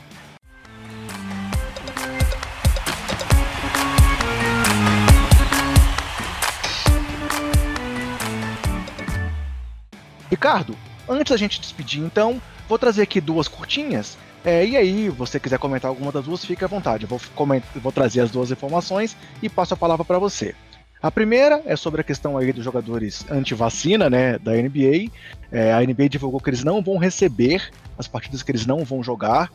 Ricardo, 10.33 10.75
antes 11.07 11.31
da 11.31 11.37
gente 11.37 11.61
despedir, 11.61 12.03
então, 12.03 12.41
vou 12.67 12.79
trazer 12.79 13.03
aqui 13.03 13.21
duas 13.21 13.49
curtinhas 13.49 14.17
é, 14.43 14.67
e 14.67 14.79
aí, 14.79 15.11
você 15.11 15.39
quiser 15.39 15.59
comentar 15.59 15.91
alguma 15.91 16.11
das 16.11 16.25
duas, 16.25 16.43
fique 16.43 16.65
à 16.65 16.67
vontade. 16.67 17.05
Eu 17.05 17.09
vou, 17.09 17.21
vou 17.77 17.93
trazer 17.93 18.23
as 18.23 18.31
duas 18.31 18.51
informações 18.51 19.15
e 19.43 19.49
passo 19.49 19.75
a 19.75 19.77
palavra 19.77 20.05
para 20.05 20.19
você. 20.19 20.55
A 21.03 21.11
primeira 21.11 21.63
é 21.67 21.77
sobre 21.77 22.01
a 22.01 22.05
questão 22.05 22.39
aí 22.39 22.53
dos 22.53 22.65
jogadores 22.65 23.27
anti-vacina, 23.31 24.09
né, 24.09 24.39
da 24.39 24.53
NBA. 24.53 25.11
É, 25.51 25.73
a 25.73 25.81
NBA 25.81 26.09
divulgou 26.09 26.41
que 26.41 26.49
eles 26.49 26.65
não 26.65 26.83
vão 26.83 26.97
receber 26.97 27.71
as 27.99 28.09
partidas 28.09 28.43
que 28.43 28.51
eles 28.51 28.67
não 28.67 28.85
vão 28.85 29.03
jogar. 29.03 29.53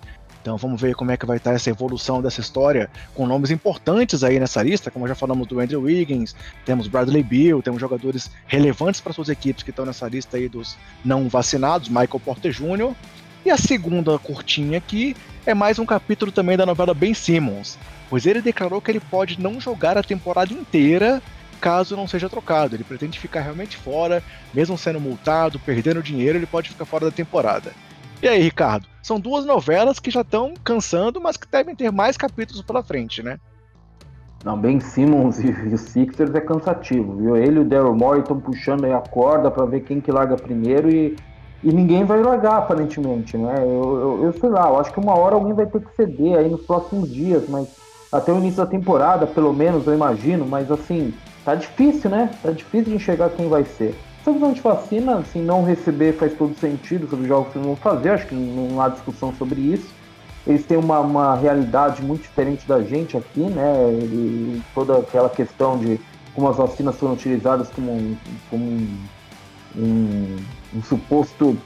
Então 0.48 0.56
vamos 0.56 0.80
ver 0.80 0.96
como 0.96 1.12
é 1.12 1.18
que 1.18 1.26
vai 1.26 1.36
estar 1.36 1.52
essa 1.52 1.70
evolução 1.70 2.22
dessa 2.22 2.40
história 2.40 2.90
com 3.14 3.28
nomes 3.28 3.52
importantes 3.52 4.24
aí 4.24 4.40
nessa 4.40 4.64
lista, 4.64 4.90
como 4.90 5.06
já 5.06 5.14
falamos 5.14 5.46
do 5.46 5.60
Andrew 5.60 5.82
Wiggins, 5.82 6.34
temos 6.64 6.88
Bradley 6.88 7.22
Beal, 7.22 7.62
temos 7.62 7.82
jogadores 7.82 8.32
relevantes 8.48 9.02
para 9.02 9.12
suas 9.12 9.28
equipes 9.28 9.62
que 9.62 9.72
estão 9.72 9.86
nessa 9.86 10.08
lista 10.08 10.38
aí 10.38 10.48
dos 10.48 10.78
não 11.04 11.28
vacinados, 11.28 11.90
Michael 11.90 12.22
Porter 12.24 12.54
Jr. 12.54 12.96
E 13.46 13.52
a 13.52 13.58
segunda 13.58 14.18
curtinha 14.18 14.78
aqui 14.78 15.18
é 15.46 15.54
mais 15.54 15.80
um 15.80 15.86
capítulo 15.86 16.32
também 16.32 16.56
da 16.56 16.66
novela 16.66 16.94
Ben 16.94 17.14
Simmons, 17.14 17.78
pois 18.10 18.26
ele 18.26 18.42
declarou 18.42 18.80
que 18.80 18.90
ele 18.90 19.02
pode 19.02 19.42
não 19.42 19.60
jogar 19.60 19.98
a 19.98 20.02
temporada 20.02 20.54
inteira 20.54 21.22
caso 21.60 21.98
não 21.98 22.08
seja 22.08 22.30
trocado. 22.30 22.74
Ele 22.74 22.86
pretende 22.86 23.20
ficar 23.20 23.42
realmente 23.42 23.76
fora, 23.76 24.24
mesmo 24.54 24.78
sendo 24.78 25.02
multado, 25.02 25.60
perdendo 25.60 26.02
dinheiro, 26.02 26.38
ele 26.38 26.46
pode 26.46 26.70
ficar 26.70 26.86
fora 26.86 27.04
da 27.04 27.12
temporada. 27.12 27.74
E 28.22 28.30
aí, 28.30 28.42
Ricardo? 28.42 28.88
São 29.08 29.22
duas 29.22 29.46
novelas 29.46 30.02
que 30.02 30.12
já 30.12 30.20
estão 30.20 30.54
cansando, 30.62 31.22
mas 31.22 31.38
que 31.38 31.50
devem 31.50 31.74
ter 31.74 31.90
mais 31.94 32.18
capítulos 32.18 32.62
pela 32.62 32.84
frente, 32.84 33.24
né? 33.24 33.40
Não, 34.44 34.60
Ben 34.60 34.82
Simmons 34.82 35.40
e, 35.40 35.48
os 35.48 35.80
Sixers 35.80 36.36
é 36.36 36.42
cansativo, 36.42 37.16
viu? 37.16 37.38
Ele 37.38 37.56
e 37.56 37.60
o 37.60 37.64
Daryl 37.64 37.96
Morey 37.96 38.20
estão 38.20 38.38
puxando 38.38 38.84
aí 38.84 38.92
a 38.92 39.00
corda 39.00 39.50
para 39.50 39.66
ver 39.66 39.86
quem 39.86 40.02
que 40.02 40.12
larga 40.12 40.36
primeiro 40.36 40.90
e 40.90 41.16
e 41.64 41.72
ninguém 41.72 42.04
vai 42.04 42.22
largar, 42.22 42.58
aparentemente, 42.58 43.38
né? 43.38 43.56
Eu, 43.60 44.00
eu, 44.00 44.24
eu, 44.26 44.34
sei 44.34 44.50
lá, 44.50 44.68
eu 44.68 44.80
acho 44.80 44.92
que 44.92 45.00
uma 45.00 45.18
hora 45.18 45.36
alguém 45.36 45.54
vai 45.54 45.66
ter 45.66 45.82
que 45.82 45.96
ceder 45.96 46.38
aí 46.38 46.50
nos 46.50 46.62
próximos 46.62 47.12
dias, 47.12 47.44
mas 47.50 47.68
até 48.12 48.32
o 48.32 48.38
início 48.38 48.58
da 48.58 48.66
temporada, 48.66 49.26
pelo 49.26 49.54
menos, 49.54 49.88
eu 49.88 49.94
imagino, 49.94 50.46
mas 50.46 50.70
assim, 50.70 51.14
tá 51.44 51.56
difícil, 51.56 52.12
né? 52.12 52.30
Tá 52.44 52.52
difícil 52.52 52.90
de 52.90 52.96
enxergar 52.96 53.30
quem 53.30 53.50
vai 53.50 53.64
ser. 53.64 53.96
Sobre 54.28 54.44
antivacina, 54.44 55.20
assim, 55.20 55.42
não 55.42 55.64
receber 55.64 56.12
faz 56.12 56.34
todo 56.34 56.54
sentido 56.60 57.08
sobre 57.08 57.22
os 57.22 57.30
jogos 57.30 57.54
que 57.54 57.60
eles 57.60 57.66
vão 57.66 57.78
fazer, 57.78 58.10
acho 58.10 58.28
que 58.28 58.36
não 58.36 58.82
há 58.82 58.90
discussão 58.90 59.34
sobre 59.34 59.62
isso. 59.62 59.88
Eles 60.46 60.66
têm 60.66 60.78
uma, 60.78 61.00
uma 61.00 61.34
realidade 61.38 62.04
muito 62.04 62.24
diferente 62.24 62.68
da 62.68 62.82
gente 62.82 63.16
aqui, 63.16 63.40
né? 63.40 63.90
E 63.90 64.62
toda 64.76 64.98
aquela 64.98 65.30
questão 65.30 65.78
de 65.78 65.98
como 66.36 66.50
as 66.50 66.58
vacinas 66.58 66.98
foram 66.98 67.14
utilizadas 67.14 67.70
como 67.70 67.90
um, 67.90 68.18
como 68.50 68.66
um, 68.66 68.98
um 69.78 70.36
um 70.76 70.84
suposto 70.84 71.58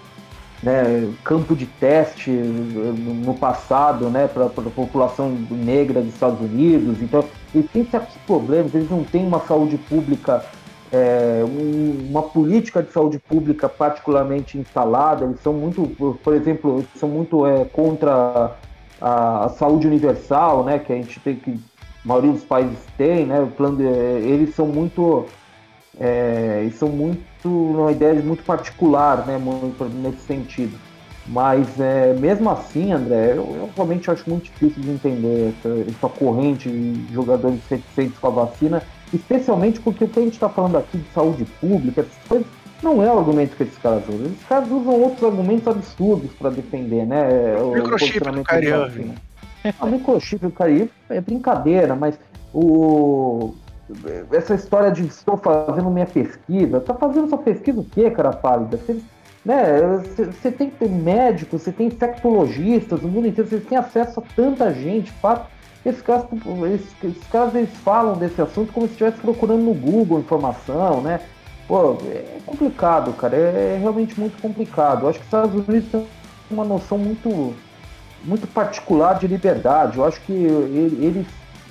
né, 0.61 1.11
campo 1.23 1.55
de 1.55 1.65
teste 1.65 2.29
no 2.29 3.33
passado 3.33 4.09
né, 4.09 4.27
para 4.27 4.45
a 4.45 4.49
população 4.49 5.31
negra 5.49 6.01
dos 6.01 6.13
Estados 6.13 6.39
Unidos. 6.39 7.01
Então, 7.01 7.25
eles 7.53 7.69
têm 7.71 7.85
certos 7.85 8.15
problemas, 8.27 8.73
eles 8.75 8.89
não 8.89 9.03
têm 9.03 9.25
uma 9.25 9.39
saúde 9.39 9.77
pública, 9.77 10.45
é, 10.91 11.43
um, 11.43 12.07
uma 12.09 12.21
política 12.21 12.83
de 12.83 12.91
saúde 12.91 13.17
pública 13.17 13.69
particularmente 13.69 14.57
instalada, 14.57 15.25
eles 15.25 15.39
são 15.41 15.53
muito, 15.53 15.87
por 16.23 16.33
exemplo, 16.33 16.85
são 16.95 17.07
muito 17.07 17.45
é, 17.47 17.63
contra 17.65 18.55
a, 18.99 19.45
a, 19.45 19.49
saúde 19.49 19.87
universal, 19.87 20.65
né, 20.65 20.79
que 20.79 20.91
a 20.91 20.95
gente 20.95 21.19
tem 21.21 21.35
que 21.35 21.59
a 22.03 22.07
maioria 22.07 22.31
dos 22.31 22.43
países 22.43 22.79
tem, 22.97 23.25
né, 23.25 23.47
plano 23.55 23.77
de, 23.77 23.83
eles 23.83 24.53
são 24.53 24.67
muito 24.67 25.25
é, 25.99 26.69
são 26.73 26.89
muito 26.89 27.21
uma 27.47 27.91
ideia 27.91 28.21
muito 28.21 28.43
particular, 28.43 29.25
né, 29.25 29.37
muito, 29.37 29.85
nesse 29.85 30.21
sentido. 30.21 30.77
Mas 31.27 31.79
é, 31.79 32.13
mesmo 32.13 32.49
assim, 32.49 32.91
André, 32.91 33.31
eu, 33.31 33.45
eu, 33.55 33.69
realmente 33.75 34.09
acho 34.09 34.27
muito 34.29 34.45
difícil 34.45 34.81
de 34.81 34.89
entender 34.89 35.53
essa, 35.59 35.69
essa 35.89 36.09
corrente 36.09 36.69
de 36.69 37.13
jogadores 37.13 37.59
reticentes 37.69 38.17
com 38.17 38.27
a 38.27 38.31
vacina, 38.31 38.83
especialmente 39.13 39.79
porque 39.79 40.05
o 40.05 40.07
que 40.07 40.19
a 40.19 40.23
gente 40.23 40.33
está 40.33 40.49
falando 40.49 40.77
aqui 40.77 40.97
de 40.97 41.09
saúde 41.13 41.45
pública, 41.59 42.01
essas 42.01 42.27
coisas, 42.27 42.47
não 42.81 43.03
é 43.03 43.11
o 43.11 43.19
argumento 43.19 43.55
que 43.55 43.63
esses 43.63 43.77
caras 43.77 44.03
usam. 44.07 44.25
Esses 44.25 44.45
caras 44.45 44.71
usam 44.71 45.01
outros 45.01 45.23
argumentos 45.23 45.67
absurdos 45.67 46.31
para 46.33 46.49
defender, 46.49 47.05
né? 47.05 47.55
O 47.61 47.75
microchip 47.75 48.19
do 48.19 48.43
Kyrie 48.43 49.13
O 49.79 49.85
microchip 49.85 50.47
do 50.47 50.53
é 51.09 51.21
brincadeira, 51.21 51.95
mas 51.95 52.19
o 52.53 53.53
essa 54.31 54.55
história 54.55 54.91
de 54.91 55.05
estou 55.05 55.37
fazendo 55.37 55.89
minha 55.89 56.05
pesquisa, 56.05 56.79
tá 56.79 56.93
fazendo 56.93 57.27
sua 57.27 57.37
pesquisa 57.37 57.81
o 57.81 57.83
quê, 57.83 58.09
cara 58.09 58.31
pálida? 58.31 58.77
Você, 58.77 58.97
né, 59.43 59.81
você 60.31 60.51
tem 60.51 60.69
que 60.69 60.77
ter 60.77 60.89
médicos, 60.89 61.61
você 61.61 61.71
tem 61.71 61.87
infectologistas 61.87 63.01
no 63.01 63.09
mundo 63.09 63.27
inteiro, 63.27 63.49
você 63.49 63.59
tem 63.59 63.77
acesso 63.77 64.19
a 64.19 64.23
tanta 64.35 64.73
gente, 64.73 65.11
fato. 65.11 65.49
Esses 65.85 66.01
caras, 66.01 66.25
esses, 66.73 67.03
esses 67.03 67.27
caras 67.27 67.55
eles 67.55 67.71
falam 67.77 68.15
desse 68.15 68.41
assunto 68.41 68.71
como 68.71 68.85
se 68.85 68.93
estivesse 68.93 69.17
procurando 69.17 69.63
no 69.63 69.73
Google 69.73 70.19
informação, 70.19 71.01
né? 71.01 71.21
Pô, 71.67 71.97
é 72.05 72.37
complicado, 72.45 73.13
cara, 73.13 73.35
é, 73.35 73.75
é 73.75 73.77
realmente 73.79 74.19
muito 74.19 74.39
complicado. 74.41 75.03
Eu 75.03 75.09
acho 75.09 75.19
que 75.19 75.23
os 75.23 75.27
Estados 75.27 75.67
Unidos 75.67 75.89
têm 75.89 76.05
uma 76.51 76.65
noção 76.65 76.97
muito, 76.97 77.55
muito 78.23 78.47
particular 78.47 79.17
de 79.17 79.27
liberdade. 79.27 79.97
Eu 79.97 80.05
acho 80.05 80.21
que 80.21 80.33
eles 80.33 81.25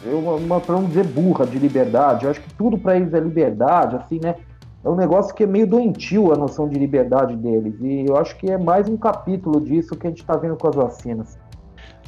uma, 0.05 0.61
para 0.61 0.75
não 0.75 0.85
dizer 0.85 1.05
burra 1.05 1.47
de 1.47 1.59
liberdade. 1.59 2.25
Eu 2.25 2.31
acho 2.31 2.41
que 2.41 2.51
tudo 2.55 2.79
para 2.79 2.97
eles 2.97 3.13
é 3.13 3.21
liberdade, 3.21 3.97
assim, 3.97 4.19
né? 4.21 4.37
É 4.83 4.89
um 4.89 4.97
negócio 4.97 5.35
que 5.35 5.45
é 5.45 5.47
meio 5.47 5.67
doentio 5.67 6.33
a 6.33 6.37
noção 6.37 6.67
de 6.67 6.79
liberdade 6.79 7.37
deles. 7.37 7.75
E 7.81 8.07
eu 8.09 8.17
acho 8.17 8.37
que 8.37 8.51
é 8.51 8.57
mais 8.57 8.89
um 8.89 8.97
capítulo 8.97 9.61
disso 9.61 9.95
que 9.95 10.07
a 10.07 10.11
gente 10.11 10.23
está 10.23 10.37
vendo 10.37 10.57
com 10.57 10.69
as 10.69 10.75
vacinas. 10.75 11.39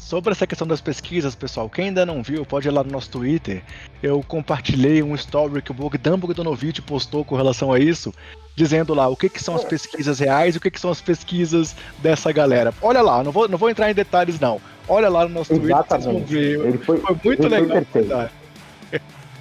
Sobre 0.03 0.33
essa 0.33 0.47
questão 0.47 0.67
das 0.67 0.81
pesquisas, 0.81 1.35
pessoal, 1.35 1.71
quem 1.71 1.87
ainda 1.87 2.05
não 2.05 2.23
viu, 2.23 2.45
pode 2.45 2.67
ir 2.67 2.71
lá 2.73 2.83
no 2.83 2.91
nosso 2.91 3.09
Twitter. 3.09 3.63
Eu 4.03 4.23
compartilhei 4.27 5.03
um 5.03 5.15
story 5.15 5.63
que 5.63 5.71
o 5.71 5.75
Bogdan 5.75 6.19
Bogdanovic 6.19 6.83
postou 6.83 7.25
com 7.25 7.37
relação 7.37 7.73
a 7.73 7.79
isso, 7.79 8.13
dizendo 8.57 8.93
lá 8.95 9.09
o 9.09 9.17
que, 9.17 9.29
que 9.29 9.43
são 9.43 9.55
as 9.55 9.65
pesquisas 9.65 10.19
reais 10.19 10.55
e 10.55 10.59
o 10.59 10.61
que, 10.61 10.71
que 10.73 10.81
são 10.81 10.91
as 10.91 11.01
pesquisas 11.01 11.75
dessa 11.99 12.33
galera. 12.33 12.75
Olha 12.83 13.01
lá, 13.01 13.23
não 13.23 13.31
vou, 13.31 13.49
não 13.49 13.57
vou 13.57 13.71
entrar 13.71 13.91
em 13.91 13.95
detalhes 13.95 14.41
não. 14.41 14.61
Olha 14.89 15.09
lá 15.09 15.23
no 15.27 15.35
nosso 15.35 15.53
Exatamente. 15.53 15.87
Twitter, 16.03 16.03
vocês 16.03 16.05
vão 16.05 16.25
ver. 16.25 16.69
Ele 16.69 16.79
foi, 16.79 16.99
foi 16.99 17.17
muito 17.25 17.47
ele 17.47 17.61
legal. 17.61 17.85
Foi 17.91 18.31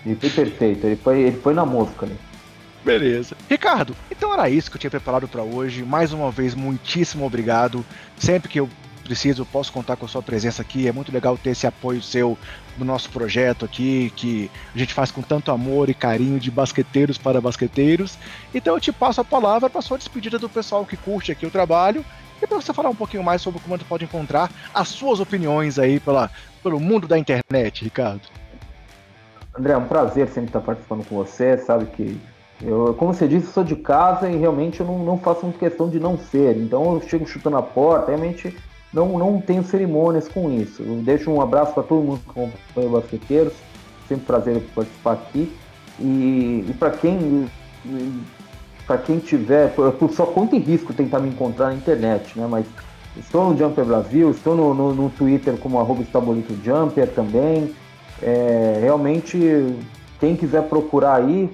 Ele 0.05 0.15
foi 0.15 0.29
perfeito, 0.29 0.85
ele 0.85 0.95
foi, 0.95 1.21
ele 1.21 1.37
foi 1.37 1.53
na 1.55 1.65
mosca, 1.65 2.05
né? 2.05 2.15
Beleza. 2.85 3.35
Ricardo, 3.49 3.95
então 4.09 4.33
era 4.33 4.49
isso 4.49 4.69
que 4.69 4.77
eu 4.77 4.79
tinha 4.79 4.91
preparado 4.91 5.27
para 5.27 5.43
hoje. 5.43 5.83
Mais 5.83 6.13
uma 6.13 6.31
vez, 6.31 6.55
muitíssimo 6.55 7.25
obrigado. 7.25 7.85
Sempre 8.17 8.49
que 8.49 8.59
eu 8.59 8.69
preciso, 9.11 9.45
posso 9.45 9.73
contar 9.73 9.97
com 9.97 10.05
a 10.05 10.07
sua 10.07 10.21
presença 10.21 10.61
aqui. 10.61 10.87
É 10.87 10.91
muito 10.93 11.11
legal 11.11 11.37
ter 11.37 11.49
esse 11.49 11.67
apoio 11.67 12.01
seu 12.01 12.37
no 12.77 12.85
nosso 12.85 13.09
projeto 13.09 13.65
aqui, 13.65 14.09
que 14.15 14.49
a 14.73 14.77
gente 14.77 14.93
faz 14.93 15.11
com 15.11 15.21
tanto 15.21 15.51
amor 15.51 15.89
e 15.89 15.93
carinho 15.93 16.39
de 16.39 16.49
basqueteiros 16.49 17.17
para 17.17 17.41
basqueteiros. 17.41 18.17
Então 18.55 18.73
eu 18.73 18.79
te 18.79 18.93
passo 18.93 19.19
a 19.19 19.25
palavra 19.25 19.69
para 19.69 19.81
sua 19.81 19.97
despedida 19.97 20.39
do 20.39 20.47
pessoal 20.47 20.85
que 20.85 20.95
curte 20.95 21.29
aqui 21.29 21.45
o 21.45 21.51
trabalho 21.51 22.05
e 22.41 22.47
para 22.47 22.55
você 22.55 22.73
falar 22.73 22.89
um 22.89 22.95
pouquinho 22.95 23.21
mais 23.21 23.41
sobre 23.41 23.59
como 23.59 23.77
você 23.77 23.83
pode 23.83 24.05
encontrar 24.05 24.49
as 24.73 24.87
suas 24.87 25.19
opiniões 25.19 25.77
aí 25.77 25.99
pela, 25.99 26.31
pelo 26.63 26.79
mundo 26.79 27.05
da 27.05 27.19
internet, 27.19 27.83
Ricardo. 27.83 28.21
André, 29.53 29.73
é 29.73 29.77
um 29.77 29.87
prazer 29.87 30.29
sempre 30.29 30.49
estar 30.49 30.61
participando 30.61 31.05
com 31.05 31.17
você. 31.17 31.57
Sabe 31.57 31.85
que 31.87 32.17
eu, 32.61 32.93
como 32.93 33.13
você 33.13 33.27
disse, 33.27 33.51
sou 33.51 33.65
de 33.65 33.75
casa 33.75 34.29
e 34.29 34.37
realmente 34.37 34.79
eu 34.79 34.85
não, 34.85 34.99
não 34.99 35.17
faço 35.17 35.43
muita 35.43 35.59
questão 35.59 35.89
de 35.89 35.99
não 35.99 36.17
ser. 36.17 36.55
Então 36.55 36.93
eu 36.93 37.01
chego 37.01 37.27
chutando 37.27 37.57
a 37.57 37.61
porta, 37.61 38.07
realmente 38.11 38.55
não, 38.93 39.17
não 39.17 39.39
tenho 39.39 39.63
cerimônias 39.63 40.27
com 40.27 40.51
isso. 40.51 40.83
Eu 40.83 40.95
deixo 40.95 41.31
um 41.31 41.41
abraço 41.41 41.73
para 41.73 41.83
todo 41.83 42.03
mundo 42.03 42.21
que 42.23 42.29
acompanha 42.29 42.87
o 42.87 42.91
Basqueteiros. 42.91 43.53
Sempre 44.07 44.25
prazer 44.25 44.61
participar 44.75 45.13
aqui. 45.13 45.51
E, 45.99 46.65
e 46.67 46.75
para 46.77 46.91
quem 46.91 47.47
para 48.85 48.97
quem 48.97 49.19
tiver, 49.19 49.73
por, 49.73 49.91
por 49.93 50.11
sua 50.11 50.25
conta 50.25 50.55
e 50.55 50.59
risco 50.59 50.93
tentar 50.93 51.19
me 51.19 51.29
encontrar 51.29 51.67
na 51.67 51.75
internet, 51.75 52.37
né? 52.37 52.45
Mas 52.49 52.65
estou 53.17 53.49
no 53.49 53.57
Jumper 53.57 53.85
Brasil, 53.85 54.31
estou 54.31 54.55
no, 54.55 54.73
no, 54.73 54.93
no 54.93 55.09
Twitter 55.09 55.55
como 55.57 55.79
arroba 55.79 56.03
Jumper 56.63 57.07
também. 57.09 57.73
É, 58.21 58.79
realmente, 58.81 59.75
quem 60.19 60.35
quiser 60.35 60.63
procurar 60.63 61.15
aí, 61.15 61.49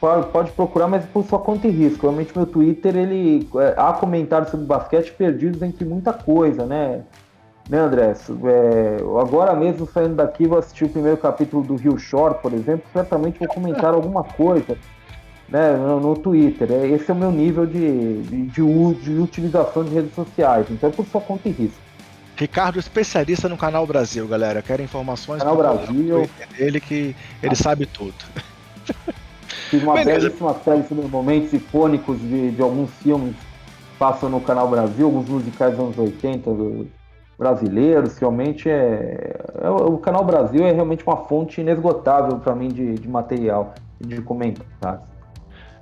pode, 0.00 0.26
pode, 0.28 0.50
procurar, 0.52 0.88
mas 0.88 1.04
por 1.04 1.24
sua 1.24 1.38
conta 1.38 1.68
e 1.68 1.70
risco. 1.70 2.06
Realmente 2.06 2.32
meu 2.34 2.46
Twitter, 2.46 2.96
ele 2.96 3.48
é, 3.56 3.74
há 3.76 3.92
comentários 3.92 4.50
sobre 4.50 4.66
basquete 4.66 5.12
perdidos 5.12 5.60
entre 5.62 5.84
muita 5.84 6.12
coisa, 6.12 6.64
né? 6.64 7.02
Né, 7.68 7.78
André? 7.78 8.14
É, 8.44 8.96
agora 9.20 9.54
mesmo 9.54 9.86
saindo 9.86 10.16
daqui, 10.16 10.46
vou 10.46 10.58
assistir 10.58 10.84
o 10.84 10.88
primeiro 10.88 11.18
capítulo 11.18 11.62
do 11.62 11.76
Rio 11.76 11.96
Shore, 11.98 12.34
por 12.42 12.52
exemplo, 12.52 12.84
certamente 12.92 13.38
vou 13.38 13.46
comentar 13.46 13.94
alguma 13.94 14.24
coisa 14.24 14.76
né, 15.48 15.76
no, 15.76 16.00
no 16.00 16.16
Twitter. 16.16 16.70
É, 16.72 16.88
esse 16.88 17.10
é 17.10 17.14
o 17.14 17.16
meu 17.16 17.30
nível 17.30 17.66
de, 17.66 18.22
de, 18.22 18.46
de, 18.46 18.94
de 18.94 19.10
utilização 19.20 19.84
de 19.84 19.94
redes 19.94 20.14
sociais. 20.14 20.66
Então 20.70 20.88
é 20.88 20.92
por 20.92 21.06
sua 21.06 21.20
conta 21.20 21.48
e 21.48 21.52
risco. 21.52 21.78
Ricardo, 22.36 22.78
especialista 22.78 23.48
no 23.48 23.56
Canal 23.56 23.86
Brasil, 23.86 24.26
galera. 24.26 24.62
Quero 24.62 24.82
informações 24.82 25.40
Canal 25.42 25.56
Brasil. 25.56 26.28
Ele 26.58 26.80
que 26.80 27.14
ele 27.42 27.54
sabe 27.54 27.84
tudo. 27.84 28.14
Fiz 29.70 29.82
uma 29.82 30.02
belíssima 30.02 30.54
série 30.64 30.82
sobre 30.84 31.06
momentos 31.06 31.52
icônicos 31.52 32.18
de, 32.20 32.50
de 32.52 32.62
alguns 32.62 32.90
filmes 33.02 33.34
que 33.34 33.98
passam 33.98 34.28
no 34.28 34.40
Canal 34.40 34.68
Brasil, 34.68 35.06
alguns 35.06 35.28
musicais 35.28 35.76
dos 35.76 35.80
anos 35.80 35.98
80 35.98 36.50
do, 36.50 36.88
brasileiros. 37.40 38.18
Realmente 38.18 38.68
é, 38.68 39.34
é, 39.62 39.70
O 39.70 39.96
Canal 39.96 40.24
Brasil 40.24 40.66
é 40.66 40.72
realmente 40.72 41.02
uma 41.06 41.16
fonte 41.16 41.62
inesgotável 41.62 42.38
para 42.38 42.54
mim 42.54 42.68
de, 42.68 42.94
de 42.94 43.08
material, 43.08 43.74
de 43.98 44.20
comentários. 44.20 45.08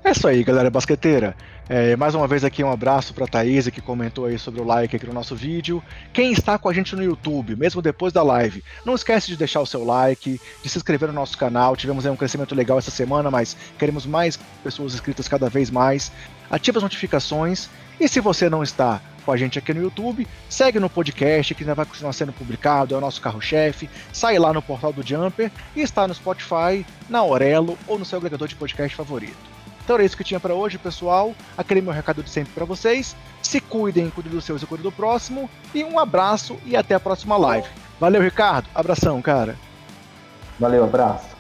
É 0.05 0.13
isso 0.13 0.29
aí, 0.29 0.45
galera 0.45 0.71
basqueteira. 0.71 1.35
É, 1.71 1.95
mais 1.97 2.15
uma 2.15 2.27
vez 2.27 2.45
aqui 2.45 2.65
um 2.65 2.73
abraço 2.73 3.13
para 3.13 3.27
a 3.27 3.29
Thaís 3.29 3.69
que 3.69 3.83
comentou 3.83 4.25
aí 4.25 4.39
sobre 4.39 4.59
o 4.59 4.65
like 4.65 4.97
aqui 4.97 5.07
no 5.07 5.13
nosso 5.13 5.37
vídeo. 5.37 5.83
Quem 6.15 6.33
está 6.33 6.57
com 6.57 6.67
a 6.67 6.73
gente 6.73 6.97
no 6.97 7.03
YouTube, 7.03 7.55
mesmo 7.57 7.83
depois 7.83 8.11
da 8.11 8.23
live, 8.23 8.65
não 8.87 8.95
esquece 8.95 9.27
de 9.27 9.37
deixar 9.37 9.61
o 9.61 9.67
seu 9.67 9.85
like, 9.85 10.41
de 10.63 10.69
se 10.69 10.79
inscrever 10.79 11.09
no 11.09 11.15
nosso 11.15 11.37
canal. 11.37 11.77
Tivemos 11.77 12.07
aí 12.07 12.13
um 12.13 12.17
crescimento 12.17 12.55
legal 12.55 12.79
essa 12.79 12.91
semana, 12.91 13.31
mas 13.31 13.55
queremos 13.79 14.07
mais 14.07 14.39
pessoas 14.65 14.95
inscritas 14.95 15.29
cada 15.29 15.51
vez 15.51 15.71
mais. 15.71 16.11
Ative 16.51 16.79
as 16.79 16.83
notificações 16.83 17.69
e 18.01 18.09
se 18.09 18.19
você 18.19 18.49
não 18.49 18.63
está 18.63 19.03
com 19.27 19.31
a 19.31 19.37
gente 19.37 19.59
aqui 19.59 19.75
no 19.75 19.83
YouTube, 19.83 20.27
segue 20.49 20.81
no 20.81 20.89
podcast 20.89 21.55
que 21.55 21.65
ainda 21.65 21.75
vai 21.75 21.85
continuar 21.85 22.15
sendo 22.15 22.33
publicado, 22.33 22.95
é 22.95 22.99
o 22.99 23.01
nosso 23.03 23.21
carro-chefe. 23.21 23.91
Sai 24.11 24.39
lá 24.39 24.55
no 24.55 24.63
portal 24.63 24.91
do 24.91 25.07
Jumper 25.07 25.53
e 25.77 25.83
está 25.83 26.09
no 26.09 26.15
Spotify, 26.15 26.87
na 27.11 27.19
Aurelo 27.19 27.77
ou 27.87 27.99
no 27.99 28.07
seu 28.07 28.17
agregador 28.17 28.49
de 28.49 28.55
podcast 28.55 28.97
favorito. 28.97 29.58
Então 29.89 29.97
era 29.97 30.05
isso 30.05 30.19
que 30.19 30.23
tinha 30.23 30.39
para 30.39 30.53
hoje, 30.53 30.77
pessoal. 30.77 31.35
Aquele 31.57 31.81
meu 31.81 31.95
recado 31.95 32.23
de 32.23 32.29
sempre 32.29 32.53
para 32.53 32.67
vocês. 32.67 33.17
Se 33.41 33.59
cuidem, 33.59 34.11
cuidem 34.11 34.31
dos 34.31 34.45
seus 34.45 34.63
e 34.63 34.67
cuidem 34.67 34.83
do 34.83 34.93
próximo. 34.93 35.49
E 35.75 35.83
um 35.83 35.99
abraço 35.99 36.59
e 36.67 36.77
até 36.77 36.95
a 36.95 37.01
próxima 37.01 37.39
live. 37.39 37.67
Valeu, 37.99 38.21
Ricardo. 38.21 38.69
Abração, 38.75 39.23
cara. 39.23 39.57
Valeu, 40.61 40.85
abraço. 40.85 41.38